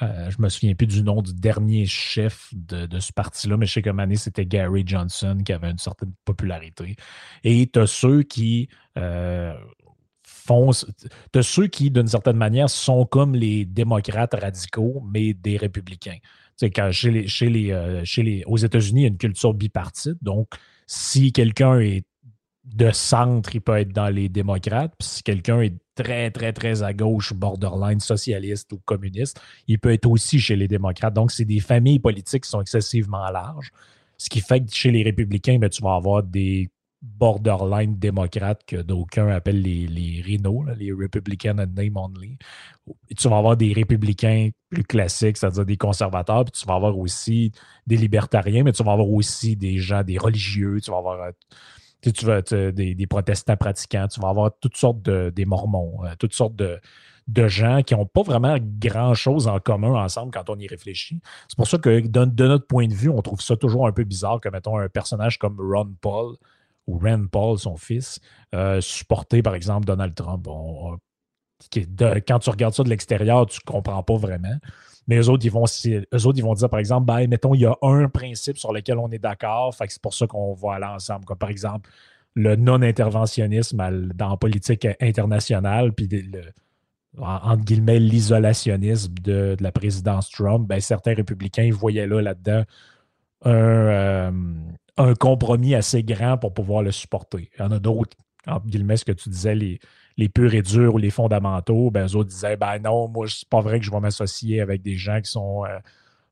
je 0.00 0.36
ne 0.38 0.42
me 0.42 0.48
souviens 0.48 0.74
plus 0.74 0.88
du 0.88 1.02
nom 1.02 1.22
du 1.22 1.32
dernier 1.34 1.86
chef 1.86 2.50
de, 2.52 2.98
ce 2.98 3.12
parti-là, 3.12 3.56
mais 3.56 3.66
je 3.66 3.74
sais 3.74 3.82
que 3.82 3.90
année, 3.90 4.16
c'était 4.16 4.46
Gary 4.46 4.82
Johnson 4.84 5.38
qui 5.44 5.52
avait 5.52 5.70
une 5.70 5.78
certaine 5.78 6.12
popularité. 6.24 6.96
Et 7.44 7.68
tu 7.72 7.78
as 7.78 7.86
ceux 7.86 8.22
qui 8.22 8.68
font. 10.24 10.70
Tu 11.32 11.38
as 11.38 11.42
ceux 11.42 11.68
qui, 11.68 11.90
d'une 11.90 12.08
certaine 12.08 12.36
manière, 12.36 12.68
sont 12.68 13.04
comme 13.06 13.34
les 13.34 13.64
démocrates 13.64 14.34
radicaux, 14.34 15.02
mais 15.12 15.34
des 15.34 15.56
républicains. 15.56 16.18
Quand 16.70 16.90
chez 16.92 17.10
les, 17.10 17.28
chez 17.28 17.48
les, 17.48 17.72
euh, 17.72 18.04
chez 18.04 18.22
les, 18.22 18.44
aux 18.46 18.56
États-Unis, 18.56 19.00
il 19.00 19.04
y 19.04 19.06
a 19.06 19.08
une 19.08 19.18
culture 19.18 19.54
bipartite. 19.54 20.22
Donc, 20.22 20.48
si 20.86 21.32
quelqu'un 21.32 21.80
est 21.80 22.04
de 22.64 22.90
centre, 22.92 23.54
il 23.54 23.60
peut 23.60 23.76
être 23.76 23.92
dans 23.92 24.08
les 24.08 24.28
démocrates. 24.28 24.92
Puis 24.98 25.08
si 25.08 25.22
quelqu'un 25.22 25.60
est 25.60 25.74
très, 25.94 26.30
très, 26.30 26.52
très 26.52 26.82
à 26.82 26.92
gauche, 26.92 27.32
borderline 27.32 28.00
socialiste 28.00 28.72
ou 28.72 28.78
communiste, 28.84 29.40
il 29.66 29.78
peut 29.78 29.92
être 29.92 30.06
aussi 30.08 30.38
chez 30.38 30.56
les 30.56 30.68
démocrates. 30.68 31.14
Donc, 31.14 31.32
c'est 31.32 31.44
des 31.44 31.60
familles 31.60 31.98
politiques 31.98 32.44
qui 32.44 32.50
sont 32.50 32.60
excessivement 32.60 33.28
larges. 33.30 33.70
Ce 34.16 34.30
qui 34.30 34.40
fait 34.40 34.60
que 34.60 34.72
chez 34.72 34.90
les 34.90 35.02
républicains, 35.02 35.58
ben, 35.58 35.68
tu 35.68 35.82
vas 35.82 35.96
avoir 35.96 36.22
des 36.22 36.70
borderline 37.02 37.98
démocrates 37.98 38.64
que 38.64 38.76
d'aucuns 38.76 39.28
appellent 39.28 39.60
les, 39.60 39.86
les 39.88 40.22
rhinos, 40.22 40.64
les 40.78 40.92
Republican 40.92 41.58
and 41.58 41.74
Name 41.74 41.96
Only. 41.96 42.38
tu 43.16 43.28
vas 43.28 43.38
avoir 43.38 43.56
des 43.56 43.72
républicains 43.72 44.50
plus 44.70 44.84
classiques, 44.84 45.36
c'est-à-dire 45.36 45.66
des 45.66 45.76
conservateurs, 45.76 46.44
puis 46.44 46.52
tu 46.52 46.66
vas 46.66 46.74
avoir 46.74 46.96
aussi 46.96 47.50
des 47.86 47.96
libertariens, 47.96 48.62
mais 48.62 48.72
tu 48.72 48.84
vas 48.84 48.92
avoir 48.92 49.08
aussi 49.08 49.56
des 49.56 49.78
gens, 49.78 50.04
des 50.04 50.16
religieux, 50.16 50.80
tu 50.80 50.92
vas 50.92 50.98
avoir 50.98 51.20
euh, 51.22 51.30
tu 52.02 52.24
vas, 52.24 52.40
des, 52.42 53.06
protestants 53.08 53.56
pratiquants, 53.56 54.06
tu 54.08 54.20
vas 54.20 54.28
avoir 54.28 54.50
toutes 54.60 54.76
sortes 54.76 55.02
de 55.02 55.30
des 55.34 55.44
mormons, 55.44 56.04
euh, 56.04 56.14
toutes 56.18 56.34
sortes 56.34 56.56
de, 56.56 56.80
de 57.28 57.48
gens 57.48 57.82
qui 57.82 57.94
n'ont 57.94 58.06
pas 58.06 58.22
vraiment 58.22 58.56
grand-chose 58.60 59.46
en 59.48 59.58
commun 59.60 59.94
ensemble 59.94 60.32
quand 60.32 60.50
on 60.50 60.58
y 60.58 60.66
réfléchit. 60.66 61.20
C'est 61.48 61.56
pour 61.56 61.68
ça 61.68 61.78
que 61.78 62.06
de, 62.06 62.46
notre 62.46 62.66
point 62.66 62.86
de 62.86 62.94
vue, 62.94 63.08
on 63.08 63.22
trouve 63.22 63.40
ça 63.40 63.56
toujours 63.56 63.86
un 63.86 63.92
peu 63.92 64.04
bizarre 64.04 64.40
que, 64.40 64.48
mettons, 64.48 64.78
un 64.78 64.88
personnage 64.88 65.38
comme 65.38 65.56
Ron 65.60 65.94
Paul 66.00 66.36
ou 66.86 66.98
Rand 66.98 67.26
Paul, 67.30 67.58
son 67.58 67.76
fils, 67.76 68.20
euh, 68.54 68.80
supporter, 68.80 69.42
par 69.42 69.54
exemple, 69.54 69.86
Donald 69.86 70.14
Trump. 70.14 70.46
quand 70.46 72.38
tu 72.38 72.50
regardes 72.50 72.74
ça 72.74 72.82
de 72.82 72.88
l'extérieur, 72.88 73.46
tu 73.46 73.60
ne 73.64 73.72
comprends 73.72 74.02
pas 74.02 74.16
vraiment. 74.16 74.56
Mais 75.08 75.18
eux 75.18 75.28
autres, 75.28 75.44
ils 75.44 75.50
vont, 75.50 75.64
eux 75.64 76.26
autres, 76.26 76.38
ils 76.38 76.44
vont 76.44 76.54
dire, 76.54 76.68
par 76.68 76.80
exemple, 76.80 77.06
ben, 77.06 77.26
mettons, 77.28 77.54
il 77.54 77.62
y 77.62 77.66
a 77.66 77.76
un 77.82 78.08
principe 78.08 78.58
sur 78.58 78.72
lequel 78.72 78.98
on 78.98 79.10
est 79.10 79.18
d'accord, 79.18 79.74
c'est 79.74 80.00
pour 80.00 80.14
ça 80.14 80.26
qu'on 80.26 80.54
va 80.54 80.74
aller 80.74 80.86
ensemble. 80.86 81.24
Comme 81.24 81.38
par 81.38 81.50
exemple, 81.50 81.90
le 82.34 82.56
non-interventionnisme 82.56 83.76
dans 84.14 84.30
la 84.30 84.36
politique 84.36 84.86
internationale, 85.00 85.92
puis 85.92 86.08
entre 87.18 87.64
guillemets, 87.64 87.98
l'isolationnisme 87.98 89.12
de, 89.22 89.56
la 89.60 89.72
présidence 89.72 90.30
Trump, 90.30 90.66
ben, 90.66 90.80
certains 90.80 91.14
républicains 91.14 91.70
voyaient 91.72 92.06
là, 92.06 92.22
là-dedans 92.22 92.64
euh, 93.46 94.30
un, 94.96 95.14
compromis 95.14 95.74
assez 95.74 96.02
grand 96.02 96.38
pour 96.38 96.54
pouvoir 96.54 96.82
le 96.82 96.92
supporter. 96.92 97.50
Il 97.56 97.62
y 97.62 97.64
en 97.64 97.70
a 97.70 97.78
d'autres, 97.78 98.16
entre 98.46 98.66
guillemets, 98.66 98.96
ce 98.96 99.04
que 99.04 99.12
tu 99.12 99.28
disais, 99.28 99.54
les, 99.54 99.80
les 100.16 100.28
purs 100.28 100.54
et 100.54 100.62
durs 100.62 100.94
ou 100.94 100.98
les 100.98 101.10
fondamentaux, 101.10 101.90
ben, 101.90 102.06
eux 102.06 102.16
autres 102.16 102.30
disaient 102.30 102.56
ben 102.56 102.78
non, 102.78 103.08
moi, 103.08 103.26
c'est 103.28 103.48
pas 103.48 103.60
vrai 103.60 103.80
que 103.80 103.86
je 103.86 103.90
vais 103.90 104.00
m'associer 104.00 104.60
avec 104.60 104.82
des 104.82 104.96
gens 104.96 105.20
qui 105.20 105.30
sont 105.30 105.64
euh, 105.64 105.78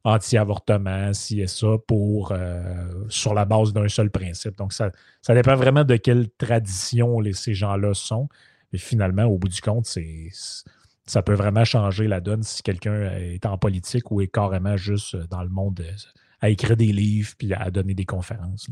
anti-avortement, 0.04 1.12
si 1.12 1.40
et 1.40 1.46
ça, 1.46 1.66
euh, 1.66 3.04
sur 3.08 3.34
la 3.34 3.44
base 3.44 3.72
d'un 3.72 3.88
seul 3.88 4.10
principe. 4.10 4.56
Donc, 4.56 4.72
ça, 4.72 4.90
ça 5.22 5.34
dépend 5.34 5.56
vraiment 5.56 5.84
de 5.84 5.96
quelle 5.96 6.30
tradition 6.30 7.20
les, 7.20 7.32
ces 7.32 7.54
gens-là 7.54 7.94
sont. 7.94 8.28
Mais 8.72 8.78
finalement, 8.78 9.24
au 9.24 9.36
bout 9.36 9.48
du 9.48 9.60
compte, 9.60 9.86
ça 11.06 11.22
peut 11.22 11.34
vraiment 11.34 11.64
changer 11.64 12.06
la 12.06 12.20
donne 12.20 12.42
si 12.42 12.62
quelqu'un 12.62 13.12
est 13.16 13.44
en 13.44 13.58
politique 13.58 14.10
ou 14.10 14.20
est 14.20 14.28
carrément 14.28 14.76
juste 14.76 15.16
dans 15.16 15.42
le 15.42 15.48
monde 15.48 15.82
à 16.40 16.48
écrire 16.48 16.76
des 16.76 16.92
livres 16.92 17.34
puis 17.38 17.52
à 17.52 17.70
donner 17.70 17.94
des 17.94 18.06
conférences. 18.06 18.68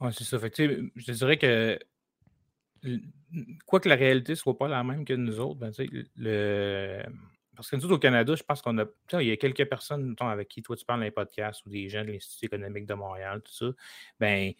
Oui, 0.00 0.10
c'est 0.12 0.24
ça. 0.24 0.38
Fait 0.38 0.52
je 0.56 1.12
dirais 1.12 1.38
que 1.38 1.78
quoi 3.66 3.80
que 3.80 3.88
la 3.88 3.94
réalité 3.94 4.32
ne 4.32 4.36
soit 4.36 4.56
pas 4.56 4.68
la 4.68 4.82
même 4.84 5.04
que 5.04 5.14
nous 5.14 5.40
autres, 5.40 5.58
ben, 5.58 5.72
le... 6.16 7.02
parce 7.56 7.70
que 7.70 7.76
nous 7.76 7.84
autres, 7.84 7.94
au 7.94 7.98
Canada, 7.98 8.34
je 8.34 8.42
pense 8.42 8.62
qu'on 8.62 8.78
a. 8.78 8.84
Il 9.14 9.26
y 9.26 9.32
a 9.32 9.36
quelques 9.36 9.68
personnes 9.68 10.14
avec 10.20 10.48
qui 10.48 10.62
toi 10.62 10.76
tu 10.76 10.84
parles 10.84 11.00
dans 11.00 11.04
les 11.04 11.10
podcasts 11.10 11.64
ou 11.66 11.70
des 11.70 11.88
gens 11.88 12.02
de 12.04 12.10
l'Institut 12.12 12.46
économique 12.46 12.86
de 12.86 12.94
Montréal, 12.94 13.42
tout 13.42 13.52
ça. 13.52 13.66
Ben, 14.20 14.52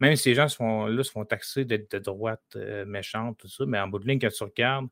même 0.00 0.16
si 0.16 0.22
ces 0.24 0.34
gens 0.34 0.48
se 0.48 0.56
font, 0.56 0.86
là, 0.86 1.04
se 1.04 1.10
font 1.10 1.24
taxer 1.24 1.64
d'être 1.64 1.92
de 1.92 1.98
droite 1.98 2.42
euh, 2.56 2.84
méchante, 2.86 3.38
tout 3.38 3.48
ça, 3.48 3.66
mais 3.66 3.78
en 3.78 3.88
bout 3.88 3.98
de 3.98 4.08
ligne, 4.08 4.18
quand 4.18 4.30
tu 4.30 4.42
regardes, 4.42 4.88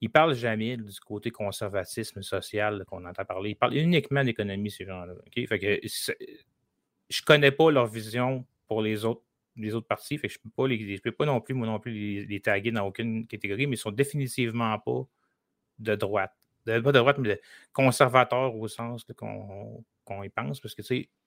ils 0.00 0.08
ne 0.08 0.12
parlent 0.12 0.34
jamais 0.34 0.76
du 0.76 1.00
côté 1.00 1.30
conservatisme 1.30 2.22
social 2.22 2.84
qu'on 2.86 3.04
entend 3.04 3.24
parler. 3.24 3.50
Ils 3.50 3.56
parlent 3.56 3.76
uniquement 3.76 4.22
d'économie, 4.22 4.70
ces 4.70 4.84
gens-là. 4.84 5.14
Fait 5.34 5.58
que, 5.58 5.80
je 5.84 7.22
ne 7.22 7.24
connais 7.24 7.50
pas 7.50 7.70
leur 7.70 7.86
vision 7.86 8.46
pour 8.66 8.82
les 8.82 9.04
autres 9.04 9.22
les 9.58 9.74
autres 9.74 9.86
partis. 9.86 10.18
Fait 10.18 10.28
je 10.28 10.38
ne 10.38 10.50
peux, 10.50 10.68
pas 10.68 11.02
peux 11.02 11.12
pas 11.12 11.26
non 11.26 11.40
plus, 11.40 11.54
moi 11.54 11.66
non 11.66 11.80
plus, 11.80 12.24
les, 12.26 12.40
taguer 12.40 12.70
dans 12.70 12.86
aucune 12.86 13.26
catégorie, 13.26 13.66
mais 13.66 13.74
ils 13.74 13.78
sont 13.78 13.90
définitivement 13.90 14.78
pas 14.78 15.02
de 15.78 15.94
droite. 15.94 16.32
pas 16.64 16.80
de 16.80 16.92
droite, 16.92 17.18
mais 17.18 17.28
de 17.30 17.40
conservateurs 17.72 18.54
au 18.54 18.68
sens 18.68 19.04
qu'on 19.16 20.22
y 20.22 20.28
pense, 20.28 20.60
parce 20.60 20.74
que 20.74 20.82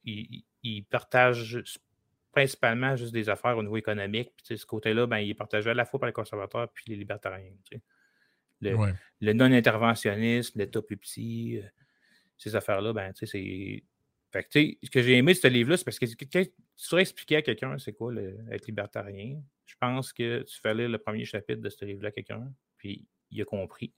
ils, 0.05 0.43
ils, 0.63 0.83
partagent 0.85 1.61
principalement 2.31 2.95
juste 2.95 3.11
des 3.11 3.29
affaires 3.29 3.57
au 3.57 3.63
niveau 3.63 3.77
économique. 3.77 4.31
Puis 4.37 4.57
ce 4.57 4.65
côté-là, 4.65 5.05
ben, 5.07 5.17
il 5.17 5.31
est 5.31 5.35
partagé 5.35 5.69
à 5.69 5.73
la 5.73 5.85
fois 5.85 5.99
par 5.99 6.07
les 6.07 6.13
conservateurs 6.13 6.69
puis 6.73 6.85
les 6.87 6.95
libertariens. 6.95 7.51
Le, 8.61 8.93
le 9.21 9.33
non-interventionnisme, 9.33 10.59
l'État 10.59 10.81
plus 10.81 10.97
petit, 10.97 11.57
euh, 11.57 11.67
ces 12.37 12.55
affaires-là, 12.55 12.93
ben, 12.93 13.11
c'est 13.15 13.83
fait 14.31 14.43
que, 14.43 14.85
ce 14.85 14.89
que 14.89 15.01
j'ai 15.01 15.17
aimé 15.17 15.33
de 15.33 15.37
ce 15.37 15.47
livre-là, 15.47 15.77
c'est 15.77 15.83
parce 15.83 15.99
que 15.99 16.05
tu 16.05 16.15
pourrais 16.89 17.01
expliquer 17.01 17.37
à 17.37 17.41
quelqu'un 17.41 17.77
c'est 17.77 17.91
quoi 17.91 18.13
être 18.51 18.65
libertarien. 18.65 19.41
Je 19.65 19.75
pense 19.79 20.13
que 20.13 20.43
tu 20.43 20.59
fais 20.61 20.73
lire 20.73 20.89
le 20.89 20.97
premier 20.97 21.25
chapitre 21.25 21.61
de 21.61 21.69
ce 21.69 21.83
livre-là 21.83 22.09
à 22.09 22.11
quelqu'un, 22.11 22.51
puis 22.77 23.05
il 23.29 23.41
a 23.41 23.45
compris. 23.45 23.93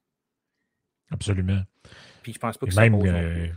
Absolument. 1.12 1.62
Puis 2.24 2.34
je 2.34 2.40
pense 2.40 2.58
pas 2.58 2.66
que 2.66 2.74
ça 2.74 2.84
euh, 2.84 3.48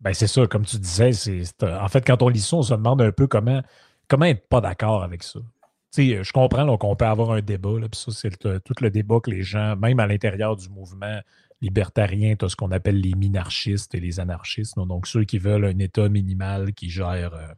ben 0.00 0.12
c'est 0.12 0.26
ça, 0.26 0.46
comme 0.46 0.64
tu 0.64 0.78
disais, 0.78 1.12
c'est, 1.12 1.62
en 1.62 1.88
fait, 1.88 2.04
quand 2.04 2.22
on 2.22 2.28
lit 2.28 2.40
ça, 2.40 2.56
on 2.56 2.62
se 2.62 2.74
demande 2.74 3.00
un 3.00 3.12
peu 3.12 3.26
comment, 3.28 3.62
comment 4.08 4.24
être 4.24 4.48
pas 4.48 4.60
d'accord 4.60 5.04
avec 5.04 5.22
ça. 5.22 5.40
Sais, 5.90 6.24
je 6.24 6.32
comprends 6.32 6.76
qu'on 6.76 6.96
peut 6.96 7.06
avoir 7.06 7.30
un 7.32 7.40
débat, 7.40 7.70
puis 7.90 8.00
ça, 8.00 8.12
c'est 8.12 8.30
tout 8.38 8.74
le 8.80 8.90
débat 8.90 9.20
que 9.20 9.30
les 9.30 9.42
gens, 9.42 9.76
même 9.76 10.00
à 10.00 10.06
l'intérieur 10.06 10.56
du 10.56 10.68
mouvement, 10.68 11.20
libertarien, 11.60 12.36
tu 12.36 12.44
as 12.44 12.48
ce 12.48 12.56
qu'on 12.56 12.70
appelle 12.70 13.00
les 13.00 13.14
minarchistes 13.14 13.94
et 13.94 14.00
les 14.00 14.20
anarchistes. 14.20 14.76
Donc, 14.76 15.06
ceux 15.06 15.24
qui 15.24 15.38
veulent 15.38 15.64
un 15.64 15.78
État 15.78 16.08
minimal 16.08 16.72
qui 16.72 16.88
gère, 16.88 17.34
euh, 17.34 17.48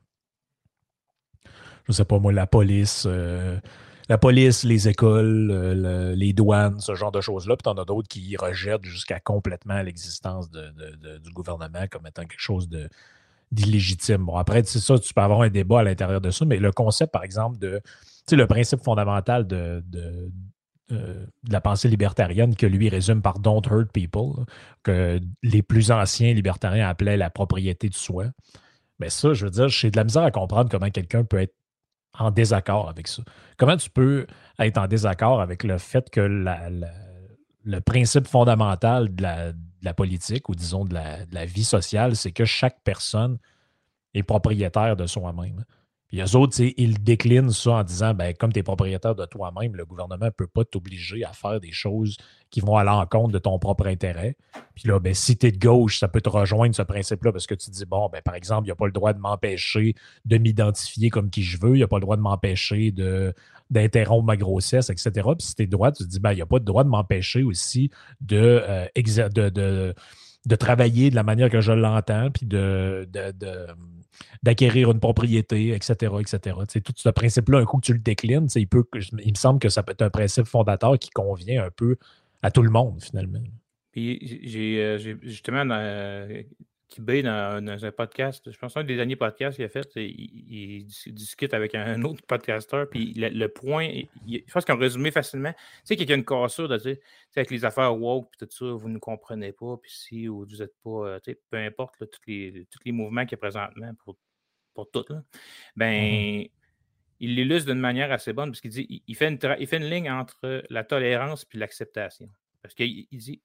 je 1.85 1.91
ne 1.91 1.93
sais 1.93 2.05
pas 2.05 2.19
moi, 2.19 2.33
la 2.33 2.47
police, 2.47 3.05
euh, 3.07 3.59
la 4.09 4.19
police, 4.19 4.65
les 4.65 4.89
écoles, 4.89 5.51
euh, 5.51 6.15
les 6.15 6.33
douanes, 6.33 6.81
ce 6.81 6.95
genre 6.95 7.13
de 7.13 7.21
choses-là. 7.21 7.57
Puis 7.57 7.65
tu 7.65 7.69
en 7.69 7.81
as 7.81 7.85
d'autres 7.85 8.09
qui 8.09 8.37
rejettent 8.37 8.85
jusqu'à 8.85 9.21
complètement 9.21 9.83
l'existence 9.83 10.51
du 10.51 11.31
gouvernement 11.33 11.87
comme 11.91 12.07
étant 12.07 12.23
quelque 12.23 12.41
chose 12.41 12.69
d'illégitime. 13.53 14.25
Bon, 14.25 14.37
après, 14.37 14.63
c'est 14.65 14.81
ça, 14.81 14.99
tu 14.99 15.13
peux 15.13 15.21
avoir 15.21 15.43
un 15.43 15.51
débat 15.51 15.81
à 15.81 15.83
l'intérieur 15.83 16.21
de 16.21 16.31
ça, 16.31 16.45
mais 16.45 16.57
le 16.57 16.73
concept, 16.73 17.13
par 17.13 17.25
exemple, 17.25 17.59
de, 17.59 17.81
sais, 18.27 18.37
le 18.37 18.47
principe 18.47 18.83
fondamental 18.83 19.47
de, 19.47 19.83
euh, 20.93 21.27
de 21.45 21.53
la 21.53 21.61
pensée 21.61 21.89
libertarienne 21.89 22.57
que 22.57 22.67
lui 22.67 22.89
résume 22.89 23.23
par 23.23 23.39
Don't 23.39 23.63
Hurt 23.71 23.93
People, 23.93 24.45
que 24.83 25.21
les 25.43 25.63
plus 25.63 25.91
anciens 25.93 26.35
libertariens 26.35 26.89
appelaient 26.89 27.17
la 27.17 27.31
propriété 27.31 27.89
de 27.89 27.95
soi. 27.95 28.27
Mais 28.99 29.09
ça, 29.09 29.33
je 29.33 29.45
veux 29.45 29.51
dire, 29.51 29.69
j'ai 29.69 29.91
de 29.91 29.97
la 29.97 30.05
misère 30.05 30.25
à 30.25 30.31
comprendre 30.31 30.69
comment 30.69 30.91
quelqu'un 30.91 31.25
peut 31.25 31.41
être 31.41 31.55
en 32.19 32.31
désaccord 32.31 32.89
avec 32.89 33.07
ça. 33.07 33.23
Comment 33.57 33.77
tu 33.77 33.89
peux 33.89 34.27
être 34.59 34.79
en 34.79 34.89
désaccord 34.89 35.41
avec 35.41 35.63
le 35.63 35.79
fait 35.79 36.11
que 36.11 36.21
le 37.65 37.81
principe 37.81 38.27
fondamental 38.27 39.15
de 39.15 39.23
la, 39.83 39.95
politique 39.95 40.49
ou 40.49 40.55
disons 40.55 40.85
de 40.85 40.95
la 40.95 41.47
vie 41.47 41.65
sociale, 41.65 42.17
c'est 42.17 42.33
que 42.33 42.45
chaque 42.45 42.83
personne 42.83 43.39
est 44.15 44.25
propriétaire 44.25 44.97
de 44.97 45.07
soi-même. 45.07 45.65
Puis 46.11 46.21
eux 46.21 46.37
autres, 46.37 46.61
ils 46.61 47.03
déclinent 47.03 47.53
ça 47.53 47.71
en 47.71 47.85
disant 47.85 48.15
ben, 48.15 48.35
comme 48.35 48.53
tu 48.53 48.59
es 48.59 48.63
propriétaire 48.65 49.15
de 49.15 49.25
toi-même, 49.27 49.77
le 49.77 49.85
gouvernement 49.85 50.27
ne 50.27 50.31
peut 50.31 50.49
pas 50.49 50.65
t'obliger 50.65 51.25
à 51.25 51.33
faire 51.33 51.61
des 51.61 51.71
choses 51.71 52.17
qui 52.51 52.61
vont 52.61 52.77
à 52.77 52.83
l'encontre 52.83 53.33
de 53.33 53.39
ton 53.39 53.61
propre 53.61 53.87
intérêt. 53.87 54.37
Puis 54.75 54.89
là, 54.89 54.99
ben, 54.99 55.15
si 55.15 55.39
tu 55.39 55.47
es 55.47 55.53
de 55.53 55.59
gauche, 55.59 56.01
ça 56.01 56.09
peut 56.09 56.21
te 56.21 56.29
rejoindre 56.29 56.75
ce 56.75 56.83
principe-là 56.83 57.31
parce 57.31 57.47
que 57.47 57.55
tu 57.55 57.71
dis 57.71 57.85
bon, 57.87 58.09
ben, 58.13 58.21
par 58.23 58.35
exemple, 58.35 58.65
il 58.65 58.69
n'y 58.69 58.73
a 58.73 58.77
pas 58.77 58.87
le 58.87 58.93
droit 58.93 59.13
de 59.13 59.21
m'empêcher 59.21 59.95
de 60.25 60.39
m'identifier 60.39 61.11
comme 61.11 61.31
qui 61.31 61.45
je 61.45 61.61
veux, 61.61 61.75
il 61.75 61.79
n'y 61.79 61.85
a 61.85 61.89
pas 61.89 61.99
le 61.99 62.03
droit 62.03 62.17
de 62.17 62.23
m'empêcher 62.23 62.91
de 62.91 63.33
d'interrompre 63.71 64.25
ma 64.25 64.37
grossesse, 64.37 64.91
etc. 64.91 65.11
Puis 65.39 65.47
si 65.47 65.55
tu 65.55 65.63
es 65.63 65.67
droit, 65.69 65.93
tu 65.93 66.03
te 66.03 66.09
dis 66.09 66.19
ben, 66.19 66.33
il 66.33 66.37
n'y 66.37 66.43
a 66.43 66.47
pas 66.47 66.59
le 66.59 66.65
droit 66.65 66.83
de 66.83 66.89
m'empêcher 66.89 67.45
aussi 67.45 67.89
de, 68.21 68.65
euh, 68.69 68.87
de, 68.97 69.49
de, 69.49 69.95
de, 70.45 70.57
travailler 70.57 71.11
de 71.11 71.15
la 71.15 71.23
manière 71.23 71.51
que 71.51 71.61
je 71.61 71.71
l'entends, 71.71 72.33
puis 72.33 72.47
de, 72.47 73.09
de 73.13 73.33
d'acquérir 74.43 74.91
une 74.91 75.01
propriété, 75.01 75.75
etc., 75.75 76.13
etc. 76.21 76.57
tout 76.85 76.93
ce 76.97 77.09
principe-là, 77.11 77.59
un 77.59 77.65
coup 77.65 77.79
que 77.79 77.87
tu 77.87 77.93
le 77.93 77.99
déclines, 77.99 78.49
il, 78.55 78.69
peut, 78.69 78.85
il 78.95 79.33
me 79.33 79.37
semble 79.37 79.59
que 79.59 79.69
ça 79.69 79.83
peut 79.83 79.93
être 79.93 80.03
un 80.03 80.11
principe 80.11 80.47
fondateur 80.47 80.99
qui 80.99 81.11
convient 81.11 81.65
un 81.65 81.71
peu 81.71 81.97
à 82.43 82.51
tout 82.51 82.63
le 82.63 82.71
monde, 82.71 83.03
finalement. 83.03 83.43
Puis 83.93 84.41
j'ai 84.45 84.83
euh, 84.83 84.99
justement 85.23 85.65
euh, 85.71 86.43
Kibé 86.89 87.23
dans, 87.23 87.65
dans, 87.65 87.85
un 87.85 87.93
podcast, 87.93 88.51
je 88.51 88.59
pense 88.59 88.77
un 88.77 88.83
des 88.83 88.97
derniers 88.97 89.15
podcasts 89.15 89.57
qu'il 89.57 89.65
a 89.65 89.69
fait, 89.69 89.89
il, 89.95 90.87
discute 91.07 91.55
avec 91.55 91.77
un 91.77 92.03
autre 92.03 92.23
podcasteur, 92.27 92.89
puis 92.89 93.15
le, 93.15 93.47
point, 93.47 93.89
je 94.27 94.53
pense 94.53 94.65
qu'on 94.65 94.77
résumé 94.77 95.13
facilement, 95.13 95.53
tu 95.53 95.59
sais, 95.85 95.97
qu'il 95.97 96.09
y 96.09 96.13
a 96.13 96.17
une 96.17 96.25
cassure 96.25 96.69
de 96.69 96.99
avec 97.37 97.51
les 97.51 97.65
affaires 97.65 97.97
woke, 97.97 98.29
puis 98.31 98.47
tout 98.47 98.57
ça, 98.57 98.73
vous 98.73 98.89
ne 98.89 98.99
comprenez 98.99 99.53
pas, 99.53 99.77
puis 99.77 99.93
si 99.93 100.27
vous 100.27 100.47
n'êtes 100.47 100.75
pas, 100.83 101.07
euh, 101.07 101.19
peu 101.51 101.59
importe, 101.59 101.99
tous, 101.99 102.21
les, 102.27 102.67
tous 102.69 102.81
les 102.85 102.93
mouvements 102.93 103.23
qu'il 103.23 103.33
y 103.33 103.35
a 103.35 103.39
présentement 103.39 103.93
pour, 104.05 104.17
pour 104.75 104.91
tout, 104.91 105.05
là, 105.09 105.23
ben, 105.77 105.93
mm-hmm. 105.93 106.51
il 107.21 107.35
l'illustre 107.35 107.71
d'une 107.71 107.81
manière 107.81 108.13
assez 108.13 108.33
bonne, 108.33 108.51
parce 108.51 108.61
qu'il 108.61 108.71
dit, 108.71 109.03
il, 109.07 109.15
fait 109.15 109.29
une 109.29 109.39
il 109.59 109.67
fait 109.67 109.79
une 109.79 109.91
ligne 109.91 110.11
entre 110.11 110.65
la 110.71 110.85
tolérance 110.85 111.45
puis 111.45 111.59
l'acceptation. 111.59 112.31
Parce 112.63 112.75
qu'il 112.75 113.07
dit, 113.13 113.43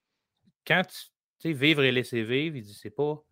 quand 0.66 0.84
tu 0.88 0.98
sais, 1.40 1.54
vivre 1.54 1.84
et 1.84 1.92
laisser 1.92 2.24
vivre, 2.24 2.56
il 2.56 2.64
dit, 2.64 2.74
c'est 2.74 2.90
pas 2.90 3.24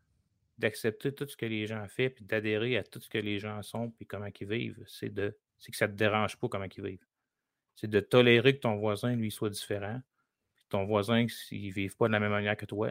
d'accepter 0.58 1.13
tout 1.13 1.27
ce 1.27 1.36
que 1.36 1.45
les 1.45 1.65
gens 1.65 1.86
font, 1.88 2.10
puis 2.10 2.25
d'adhérer 2.25 2.77
à 2.77 2.84
tout 2.84 2.99
ce 2.99 3.10
que 3.10 3.17
les 3.17 3.39
gens 3.39 3.62
sont, 3.62 3.91
puis 3.91 4.06
comment 4.06 4.27
ils 4.39 4.47
vivent. 4.47 4.84
C'est 4.88 5.13
de 5.13 5.38
c'est 5.58 5.71
que 5.71 5.77
ça 5.77 5.88
ne 5.88 5.93
te 5.93 5.97
dérange 5.97 6.38
pas 6.38 6.49
comment 6.49 6.65
ils 6.65 6.84
vivent. 6.84 7.06
C'est 7.75 7.89
de 7.89 7.99
tolérer 8.01 8.56
que 8.56 8.62
ton 8.62 8.75
voisin, 8.75 9.15
lui, 9.15 9.32
soit 9.32 9.49
différent, 9.49 10.01
que 10.58 10.63
ton 10.69 10.84
voisin, 10.84 11.25
s'il 11.27 11.67
ne 11.67 11.73
vive 11.73 11.95
pas 11.95 12.08
de 12.08 12.12
la 12.12 12.19
même 12.19 12.32
manière 12.32 12.58
que 12.58 12.65
toi. 12.65 12.89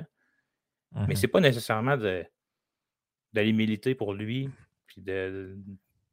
Mais 0.92 1.06
Mais 1.06 1.14
mmh 1.14 1.16
c'est 1.16 1.28
pas 1.28 1.40
nécessairement 1.40 1.96
d'aller 1.96 3.52
militer 3.52 3.94
pour 3.94 4.14
lui, 4.14 4.50
puis 4.92 5.04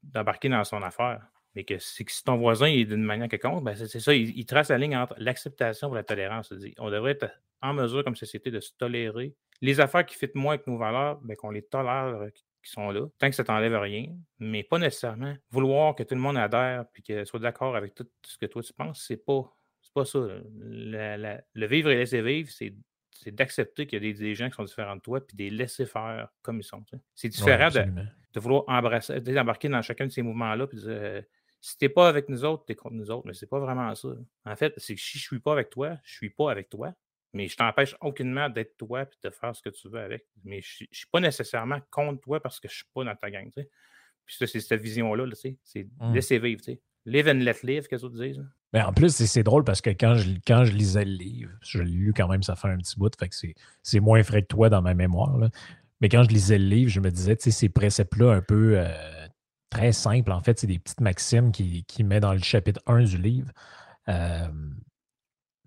d'embarquer 0.03 0.49
dans 0.49 0.63
son 0.63 0.81
affaire. 0.81 1.27
mais 1.55 1.63
que, 1.63 1.77
si 1.79 2.05
ton 2.23 2.37
voisin 2.37 2.67
est 2.67 2.85
d'une 2.85 3.03
manière 3.03 3.27
quelconque, 3.27 3.63
ben 3.63 3.75
c'est 3.75 3.99
ça, 3.99 4.13
il, 4.13 4.45
trace 4.45 4.69
la 4.69 4.77
ligne 4.77 4.95
entre 4.95 5.15
l'acceptation 5.17 5.91
et 5.91 5.95
la 5.95 6.03
tolérance. 6.03 6.53
On 6.77 6.89
devrait 6.89 7.11
être 7.11 7.29
en 7.61 7.73
mesure, 7.73 8.03
comme 8.03 8.15
société, 8.15 8.51
de 8.51 8.59
se 8.59 8.71
tolérer. 8.77 9.35
Les 9.61 9.79
affaires 9.81 10.05
qui 10.05 10.15
fitent 10.15 10.35
moins 10.35 10.53
avec 10.53 10.67
nos 10.67 10.77
valeurs, 10.77 11.19
ben, 11.21 11.35
qu'on 11.35 11.51
les 11.51 11.63
tolère, 11.63 12.15
euh, 12.21 12.29
qui 12.29 12.71
sont 12.71 12.91
là, 12.91 13.07
tant 13.17 13.29
que 13.29 13.35
ça 13.35 13.43
t'enlève 13.43 13.75
rien, 13.77 14.07
mais 14.37 14.63
pas 14.63 14.79
nécessairement. 14.79 15.35
Vouloir 15.49 15.95
que 15.95 16.03
tout 16.03 16.15
le 16.15 16.21
monde 16.21 16.37
adhère 16.37 16.85
puis 16.93 17.03
que 17.03 17.25
soit 17.25 17.39
d'accord 17.39 17.75
avec 17.75 17.95
tout 17.95 18.07
ce 18.25 18.37
que 18.37 18.45
toi 18.45 18.61
tu 18.61 18.73
penses, 18.73 19.03
c'est 19.07 19.17
pas, 19.17 19.53
pas 19.93 20.05
ça. 20.05 20.19
le 20.19 21.67
vivre 21.67 21.89
et 21.89 21.95
laisser 21.95 22.21
vivre, 22.21 22.49
c'est 22.51 22.73
c'est 23.21 23.35
d'accepter 23.35 23.85
qu'il 23.85 24.03
y 24.03 24.09
a 24.09 24.13
des, 24.13 24.35
gens 24.35 24.49
qui 24.49 24.55
sont 24.55 24.63
différents 24.63 24.95
de 24.95 25.01
toi, 25.01 25.25
puis 25.25 25.35
de 25.35 25.43
les 25.43 25.49
laisser 25.49 25.85
faire 25.85 26.29
comme 26.41 26.59
ils 26.59 26.63
sont. 26.63 26.83
C'est 27.15 27.29
différent 27.29 27.69
de, 27.69 27.83
vouloir 28.35 28.63
embrasser, 28.67 29.19
d'embarquer 29.21 29.69
dans 29.69 29.81
chacun 29.81 30.05
de 30.05 30.11
ces 30.11 30.21
mouvements-là, 30.21 30.67
puis 30.67 30.77
de 30.77 30.81
dire 30.81 30.91
euh, 30.91 31.21
si 31.61 31.77
t'es 31.77 31.89
pas 31.89 32.07
avec 32.07 32.29
nous 32.29 32.45
autres, 32.45 32.65
t'es 32.65 32.75
contre 32.75 32.95
nous 32.95 33.11
autres. 33.11 33.25
Mais 33.25 33.33
c'est 33.33 33.47
pas 33.47 33.59
vraiment 33.59 33.93
ça. 33.95 34.09
En 34.45 34.55
fait, 34.55 34.73
c'est 34.77 34.95
que 34.95 35.01
si 35.01 35.17
je 35.17 35.23
suis 35.23 35.39
pas 35.39 35.53
avec 35.53 35.69
toi, 35.69 35.97
je 36.03 36.13
suis 36.13 36.29
pas 36.29 36.51
avec 36.51 36.69
toi. 36.69 36.93
Mais 37.33 37.47
je 37.47 37.55
t'empêche 37.55 37.95
aucunement 38.01 38.49
d'être 38.49 38.75
toi 38.77 39.03
et 39.03 39.27
de 39.27 39.29
faire 39.29 39.55
ce 39.55 39.61
que 39.61 39.69
tu 39.69 39.87
veux 39.87 39.99
avec. 39.99 40.25
Mais 40.43 40.61
je 40.61 40.83
ne 40.83 40.87
suis 40.91 41.07
pas 41.11 41.19
nécessairement 41.19 41.79
contre 41.91 42.21
toi 42.21 42.39
parce 42.39 42.59
que 42.59 42.67
je 42.67 42.73
ne 42.73 42.77
suis 42.77 42.87
pas 42.93 43.03
dans 43.03 43.15
ta 43.15 43.29
gang. 43.29 43.51
Puis 43.51 44.35
c'est 44.37 44.47
cette 44.47 44.81
vision-là, 44.81 45.25
c'est 45.35 45.83
mmh. 45.83 46.13
laisser 46.13 46.39
vivre. 46.39 46.61
Live 47.05 47.27
and 47.27 47.39
let 47.39 47.57
live, 47.63 47.87
qu'est-ce 47.87 48.05
que 48.05 48.11
tu 48.11 48.27
disent? 48.27 48.45
Mais 48.73 48.81
en 48.81 48.93
plus, 48.93 49.15
c'est 49.15 49.43
drôle 49.43 49.63
parce 49.63 49.81
que 49.81 49.89
quand 49.89 50.15
je, 50.15 50.31
quand 50.45 50.65
je 50.65 50.73
lisais 50.73 51.05
le 51.05 51.11
livre, 51.11 51.51
je 51.61 51.81
l'ai 51.81 51.91
lu 51.91 52.13
quand 52.15 52.27
même, 52.27 52.43
ça 52.43 52.55
fait 52.55 52.67
un 52.67 52.77
petit 52.77 52.97
bout, 52.99 53.11
fait 53.17 53.29
que 53.29 53.35
c'est 53.81 53.99
moins 53.99 54.21
frais 54.21 54.41
que 54.41 54.47
toi 54.47 54.69
dans 54.69 54.81
ma 54.81 54.93
mémoire. 54.93 55.49
Mais 56.01 56.09
quand 56.09 56.23
je 56.23 56.29
lisais 56.29 56.57
le 56.57 56.65
livre, 56.65 56.89
je 56.89 56.99
me 56.99 57.11
disais, 57.11 57.35
tu 57.35 57.43
sais, 57.43 57.51
ces 57.51 57.69
préceptes-là 57.69 58.33
un 58.33 58.41
peu 58.41 58.79
euh, 58.79 58.87
très 59.69 59.91
simples, 59.91 60.31
en 60.31 60.39
fait, 60.41 60.59
c'est 60.59 60.67
des 60.67 60.79
petites 60.79 61.01
maximes 61.01 61.51
qu'il 61.51 61.83
qui 61.85 62.03
met 62.03 62.19
dans 62.19 62.33
le 62.33 62.39
chapitre 62.39 62.81
1 62.87 63.03
du 63.03 63.17
livre. 63.17 63.51
Euh, 64.07 64.47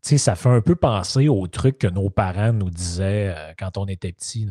ça 0.03 0.35
fait 0.35 0.49
un 0.49 0.61
peu 0.61 0.75
penser 0.75 1.29
aux 1.29 1.47
trucs 1.47 1.79
que 1.79 1.87
nos 1.87 2.11
parents 2.11 2.53
nous 2.53 2.71
disaient 2.71 3.35
euh, 3.37 3.53
quand 3.59 3.79
on 3.79 3.87
était 3.87 4.13
petits. 4.13 4.49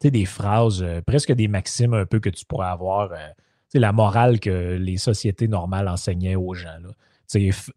sais, 0.00 0.10
des 0.10 0.24
phrases, 0.24 0.84
presque 1.06 1.32
des 1.32 1.48
maximes 1.48 1.94
un 1.94 2.06
peu 2.06 2.20
que 2.20 2.30
tu 2.30 2.44
pourrais 2.46 2.68
avoir. 2.68 3.12
Euh, 3.12 3.28
la 3.74 3.92
morale 3.92 4.38
que 4.38 4.76
les 4.76 4.98
sociétés 4.98 5.48
normales 5.48 5.88
enseignaient 5.88 6.36
aux 6.36 6.54
gens. 6.54 6.78
Là 6.80 6.90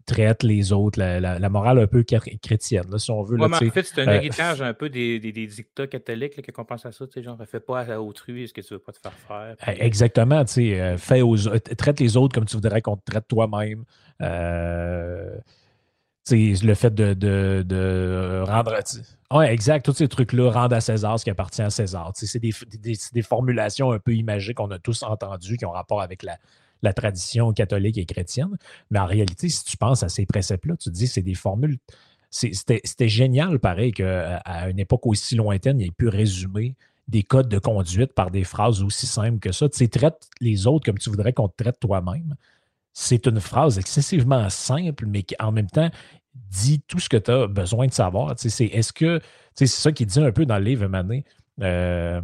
traite 0.05 0.43
les 0.43 0.71
autres, 0.73 0.99
la, 0.99 1.49
morale 1.49 1.79
un 1.79 1.87
peu 1.87 2.03
chrétienne, 2.03 2.85
là, 2.89 2.99
si 2.99 3.11
on 3.11 3.23
veut. 3.23 3.39
en 3.41 3.49
fait, 3.49 3.83
c'est 3.83 4.01
un 4.01 4.11
héritage 4.13 4.61
un 4.61 4.73
peu 4.73 4.89
des, 4.89 5.19
des, 5.19 5.31
dictats 5.31 5.87
catholiques 5.87 6.51
qu'on 6.51 6.65
pense 6.65 6.85
à 6.85 6.91
ça, 6.91 7.05
genre, 7.17 7.37
fais 7.49 7.59
pas 7.59 7.81
à 7.81 7.99
autrui 7.99 8.47
ce 8.47 8.53
que 8.53 8.61
tu 8.61 8.73
veux 8.73 8.79
pas 8.79 8.91
te 8.91 8.99
faire 8.99 9.13
faire. 9.13 9.55
Eh, 9.67 9.83
exactement, 9.83 10.43
tu 10.45 10.53
sais, 10.53 10.97
fais 10.97 11.21
aux, 11.21 11.37
traite 11.37 11.99
les 11.99 12.17
autres 12.17 12.33
comme 12.33 12.45
tu 12.45 12.55
voudrais 12.55 12.81
qu'on 12.81 12.97
te 12.97 13.11
traite 13.11 13.27
toi-même 13.27 13.85
le 16.31 16.73
fait 16.73 16.93
de, 16.93 18.43
rendre. 18.45 18.75
Oui, 19.31 19.45
exact. 19.45 19.85
Tous 19.85 19.93
ces 19.93 20.07
trucs-là, 20.07 20.51
rendre 20.51 20.75
à 20.75 20.81
César 20.81 21.19
ce 21.19 21.23
qui 21.23 21.29
appartient 21.29 21.61
à 21.61 21.69
César. 21.69 22.11
C'est 22.15 22.39
des, 22.39 23.21
formulations 23.21 23.91
un 23.91 23.99
peu 23.99 24.13
imagées 24.13 24.53
qu'on 24.53 24.71
a 24.71 24.79
tous 24.79 25.03
entendues, 25.03 25.57
qui 25.57 25.65
ont 25.65 25.71
rapport 25.71 26.01
avec 26.01 26.23
la, 26.23 26.37
tradition 26.93 27.53
catholique 27.53 27.97
et 27.97 28.05
chrétienne. 28.05 28.57
Mais 28.91 28.99
en 28.99 29.05
réalité, 29.05 29.49
si 29.49 29.63
tu 29.63 29.77
penses 29.77 30.03
à 30.03 30.09
ces 30.09 30.25
préceptes-là, 30.25 30.75
tu 30.77 30.89
te 30.89 30.95
dis 30.95 31.07
c'est 31.07 31.21
des 31.21 31.35
formules. 31.35 31.77
C'était 32.29 33.09
génial, 33.09 33.59
pareil, 33.59 33.93
qu'à 33.93 34.41
une 34.69 34.79
époque 34.79 35.07
aussi 35.07 35.35
lointaine, 35.35 35.79
il 35.79 35.87
ait 35.87 35.91
pu 35.91 36.09
résumer 36.09 36.75
des 37.07 37.23
codes 37.23 37.47
de 37.47 37.57
conduite 37.57 38.13
par 38.13 38.31
des 38.31 38.43
phrases 38.43 38.83
aussi 38.83 39.07
simples 39.07 39.39
que 39.39 39.53
ça. 39.53 39.69
Tu 39.69 39.77
sais, 39.77 39.87
traite 39.87 40.27
les 40.41 40.67
autres 40.67 40.85
comme 40.85 40.97
tu 40.97 41.09
voudrais 41.09 41.31
qu'on 41.31 41.47
te 41.47 41.63
traite 41.63 41.79
toi-même 41.79 42.35
c'est 42.99 43.27
une 43.27 43.39
phrase 43.39 43.77
excessivement 43.77 44.49
simple, 44.49 45.05
mais 45.05 45.21
qui 45.21 45.35
en 45.39 45.51
même 45.51 45.69
temps 45.69 45.91
dit 46.33 46.81
tout 46.87 46.97
ce 46.97 47.07
que 47.09 47.17
tu 47.17 47.29
as 47.29 47.45
besoin 47.45 47.85
de 47.85 47.93
savoir. 47.93 48.33
C'est 48.37 48.65
est-ce 48.65 48.91
que 48.91 49.21
c'est 49.53 49.67
ça 49.67 49.91
qu'il 49.91 50.07
dit 50.07 50.19
un 50.19 50.31
peu 50.31 50.47
dans 50.47 50.57
le 50.57 50.63
livre 50.63 50.87
Mané. 50.87 51.23
Euh, 51.61 52.19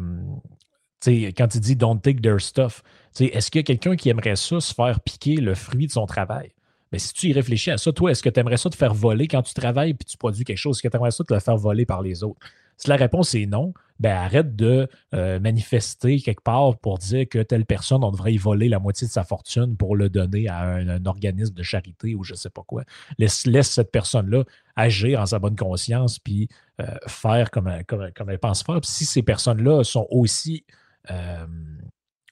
quand 1.06 1.54
il 1.54 1.62
dit 1.62 1.76
Don't 1.76 2.02
take 2.02 2.22
their 2.22 2.42
stuff, 2.42 2.82
est-ce 3.20 3.52
qu'il 3.52 3.60
y 3.60 3.64
a 3.64 3.64
quelqu'un 3.64 3.96
qui 3.96 4.10
aimerait 4.10 4.36
ça 4.36 4.60
se 4.60 4.74
faire 4.74 5.00
piquer 5.02 5.36
le 5.36 5.56
fruit 5.56 5.88
de 5.88 5.92
son 5.92 6.06
travail? 6.06 6.52
Mais 6.92 7.00
si 7.00 7.12
tu 7.14 7.30
y 7.30 7.34
réfléchis 7.34 7.72
à 7.72 7.78
ça, 7.78 7.92
toi, 7.92 8.12
est-ce 8.12 8.22
que 8.22 8.30
tu 8.30 8.40
aimerais 8.40 8.58
ça 8.58 8.70
te 8.70 8.76
faire 8.76 8.94
voler 8.94 9.28
quand 9.28 9.42
tu 9.42 9.56
travailles 9.56 9.92
et 9.92 10.04
tu 10.04 10.16
produis 10.16 10.44
quelque 10.44 10.58
chose? 10.58 10.78
Est-ce 10.78 10.84
que 10.84 10.88
tu 10.90 10.96
aimerais 10.96 11.12
ça 11.12 11.24
te 11.24 11.34
le 11.34 11.40
faire 11.40 11.58
voler 11.58 11.86
par 11.86 12.04
les 12.04 12.24
autres? 12.24 12.40
Si 12.78 12.88
la 12.88 12.96
réponse 12.96 13.34
est 13.34 13.46
non, 13.46 13.74
ben 14.00 14.16
arrête 14.16 14.56
de 14.56 14.88
euh, 15.14 15.40
manifester 15.40 16.20
quelque 16.20 16.44
part 16.44 16.78
pour 16.78 16.98
dire 16.98 17.28
que 17.30 17.40
telle 17.40 17.66
personne, 17.66 18.04
on 18.04 18.12
devrait 18.12 18.34
y 18.34 18.38
voler 18.38 18.70
la 18.70 18.80
moitié 18.80 19.08
de 19.08 19.12
sa 19.12 19.24
fortune 19.24 19.78
pour 19.78 19.96
le 19.96 20.10
donner 20.10 20.48
à 20.48 20.62
un, 20.62 21.06
organisme 21.06 21.54
de 21.54 21.64
charité 21.64 22.14
ou 22.16 22.24
je 22.24 22.34
ne 22.34 22.38
sais 22.38 22.50
pas 22.50 22.64
quoi. 22.64 22.84
Laisse, 23.18 23.44
cette 23.62 23.92
personne-là 23.92 24.44
agir 24.76 25.20
en 25.20 25.26
sa 25.26 25.40
bonne 25.40 25.56
conscience 25.56 26.20
puis 26.20 26.48
euh, 26.82 26.86
faire 27.08 27.50
comme, 27.52 27.68
elle 27.68 28.40
pense 28.40 28.64
faire. 28.64 28.82
Puis 28.82 28.92
si 28.92 29.06
ces 29.06 29.24
personnes-là 29.24 29.84
sont 29.84 30.08
aussi 30.10 30.66
euh, 31.10 31.46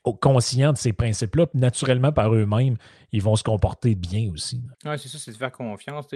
conscients 0.03 0.73
de 0.73 0.77
ces 0.77 0.93
principes-là, 0.93 1.47
naturellement 1.53 2.11
par 2.11 2.33
eux-mêmes, 2.33 2.77
ils 3.11 3.21
vont 3.21 3.35
se 3.35 3.43
comporter 3.43 3.95
bien 3.95 4.31
aussi. 4.31 4.61
C'est 4.83 4.97
ça, 4.97 5.17
c'est 5.19 5.31
de 5.31 5.37
faire 5.37 5.51
confiance 5.51 6.07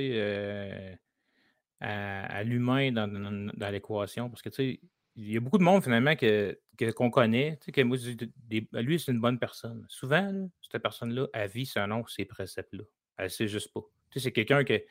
à, 1.80 2.44
l'humain 2.44 2.92
dans, 2.92 3.72
l'équation. 3.72 4.30
Parce 4.30 4.42
que 4.42 4.50
tu 4.50 4.56
sais, 4.56 4.80
il 5.16 5.32
y 5.32 5.38
a 5.38 5.40
beaucoup 5.40 5.58
de 5.58 5.64
monde 5.64 5.84
finalement 5.84 6.16
que, 6.16 6.58
qu'on 6.96 7.10
connaît, 7.10 7.60
lui, 7.68 9.00
c'est 9.00 9.12
une 9.12 9.22
bonne 9.22 9.40
personne. 9.40 9.86
Souvent, 9.88 10.50
cette 10.62 10.82
personne-là, 10.82 11.28
elle 11.34 11.50
vit 11.50 11.66
selon 11.66 12.06
ces 12.08 12.26
préceptes-là. 12.26 12.84
Elle 13.18 13.26
ne 13.26 13.30
sait 13.30 13.48
juste 13.48 13.72
pas. 13.74 13.82
C'est 14.16 14.32
quelqu'un 14.32 14.64
que. 14.64 14.82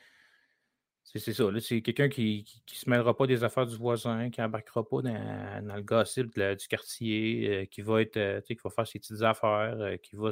C'est, 1.05 1.33
ça, 1.33 1.45
c'est 1.61 1.83
quelqu'un 1.83 2.09
qui 2.09 2.45
ne 2.69 2.75
se 2.75 2.89
mêlera 2.89 3.15
pas 3.15 3.27
des 3.27 3.45
affaires 3.45 3.67
du 3.67 3.77
voisin, 3.77 4.31
qui 4.31 4.41
n'embarquera 4.41 4.89
pas 4.89 5.03
dans, 5.03 5.75
le 5.77 5.83
gossip 5.83 6.35
du 6.35 6.67
quartier, 6.67 7.49
euh, 7.49 7.65
qui 7.67 7.83
va 7.83 8.01
être, 8.01 8.17
euh, 8.17 8.41
qui 8.41 8.57
va 8.65 8.71
faire 8.71 8.87
ses 8.87 8.99
petites 8.99 9.23
affaires, 9.23 9.77
euh, 9.79 9.97
qui 9.99 10.17
va 10.17 10.31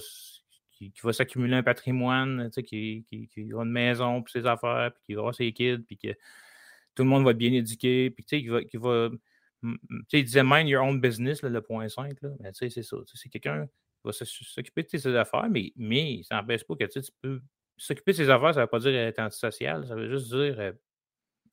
qui, 0.73 0.93
va 1.05 1.13
s'accumuler 1.13 1.55
un 1.55 1.63
patrimoine, 1.63 2.51
qui, 2.51 3.05
qui, 3.09 3.29
qui, 3.29 3.53
a 3.53 3.63
une 3.63 3.71
maison 3.71 4.23
pour 4.23 4.31
ses 4.31 4.47
affaires, 4.47 4.93
puis 4.93 5.03
qui 5.05 5.15
va 5.15 5.21
avoir 5.21 5.35
ses 5.35 5.53
kids, 5.53 5.85
puis 5.87 5.97
que 5.97 6.09
tout 6.95 7.05
le 7.05 7.09
monde 7.09 7.25
va 7.25 7.31
être 7.31 7.39
bien 7.39 7.53
éduqué, 7.53 8.11
puis 8.11 8.25
qui 8.25 8.49
va, 8.49 8.65
qui 8.65 8.79
va 8.79 9.11
il 9.63 10.25
disait 10.25 10.43
mind 10.45 10.69
your 10.69 10.85
own 10.85 11.01
business, 11.01 11.43
le 11.43 11.61
point 11.61 11.89
5. 11.89 12.21
Là. 12.23 12.31
Mais 12.41 12.51
c'est 12.53 12.71
ça. 12.83 12.97
C'est 13.15 13.29
quelqu'un 13.29 13.67
qui 13.67 14.03
va 14.05 14.13
s'occuper 14.13 14.83
de 14.83 14.89
ses 14.89 15.15
affaires, 15.15 15.49
mais, 15.49 15.73
mais 15.77 16.23
ça 16.25 16.37
n'empêche 16.37 16.65
pas 16.65 16.75
que 16.75 16.85
tu 16.85 17.01
peux 17.21 17.41
s'occuper 17.77 18.13
de 18.13 18.17
ses 18.17 18.31
affaires, 18.31 18.55
ça 18.55 18.61
ne 18.61 18.65
veut 18.65 18.71
pas 18.71 18.79
dire 18.79 18.95
être 18.95 19.19
antisocial. 19.19 19.87
Ça 19.87 19.95
veut 19.95 20.09
juste 20.09 20.29
dire 20.29 20.59
euh, 20.59 20.73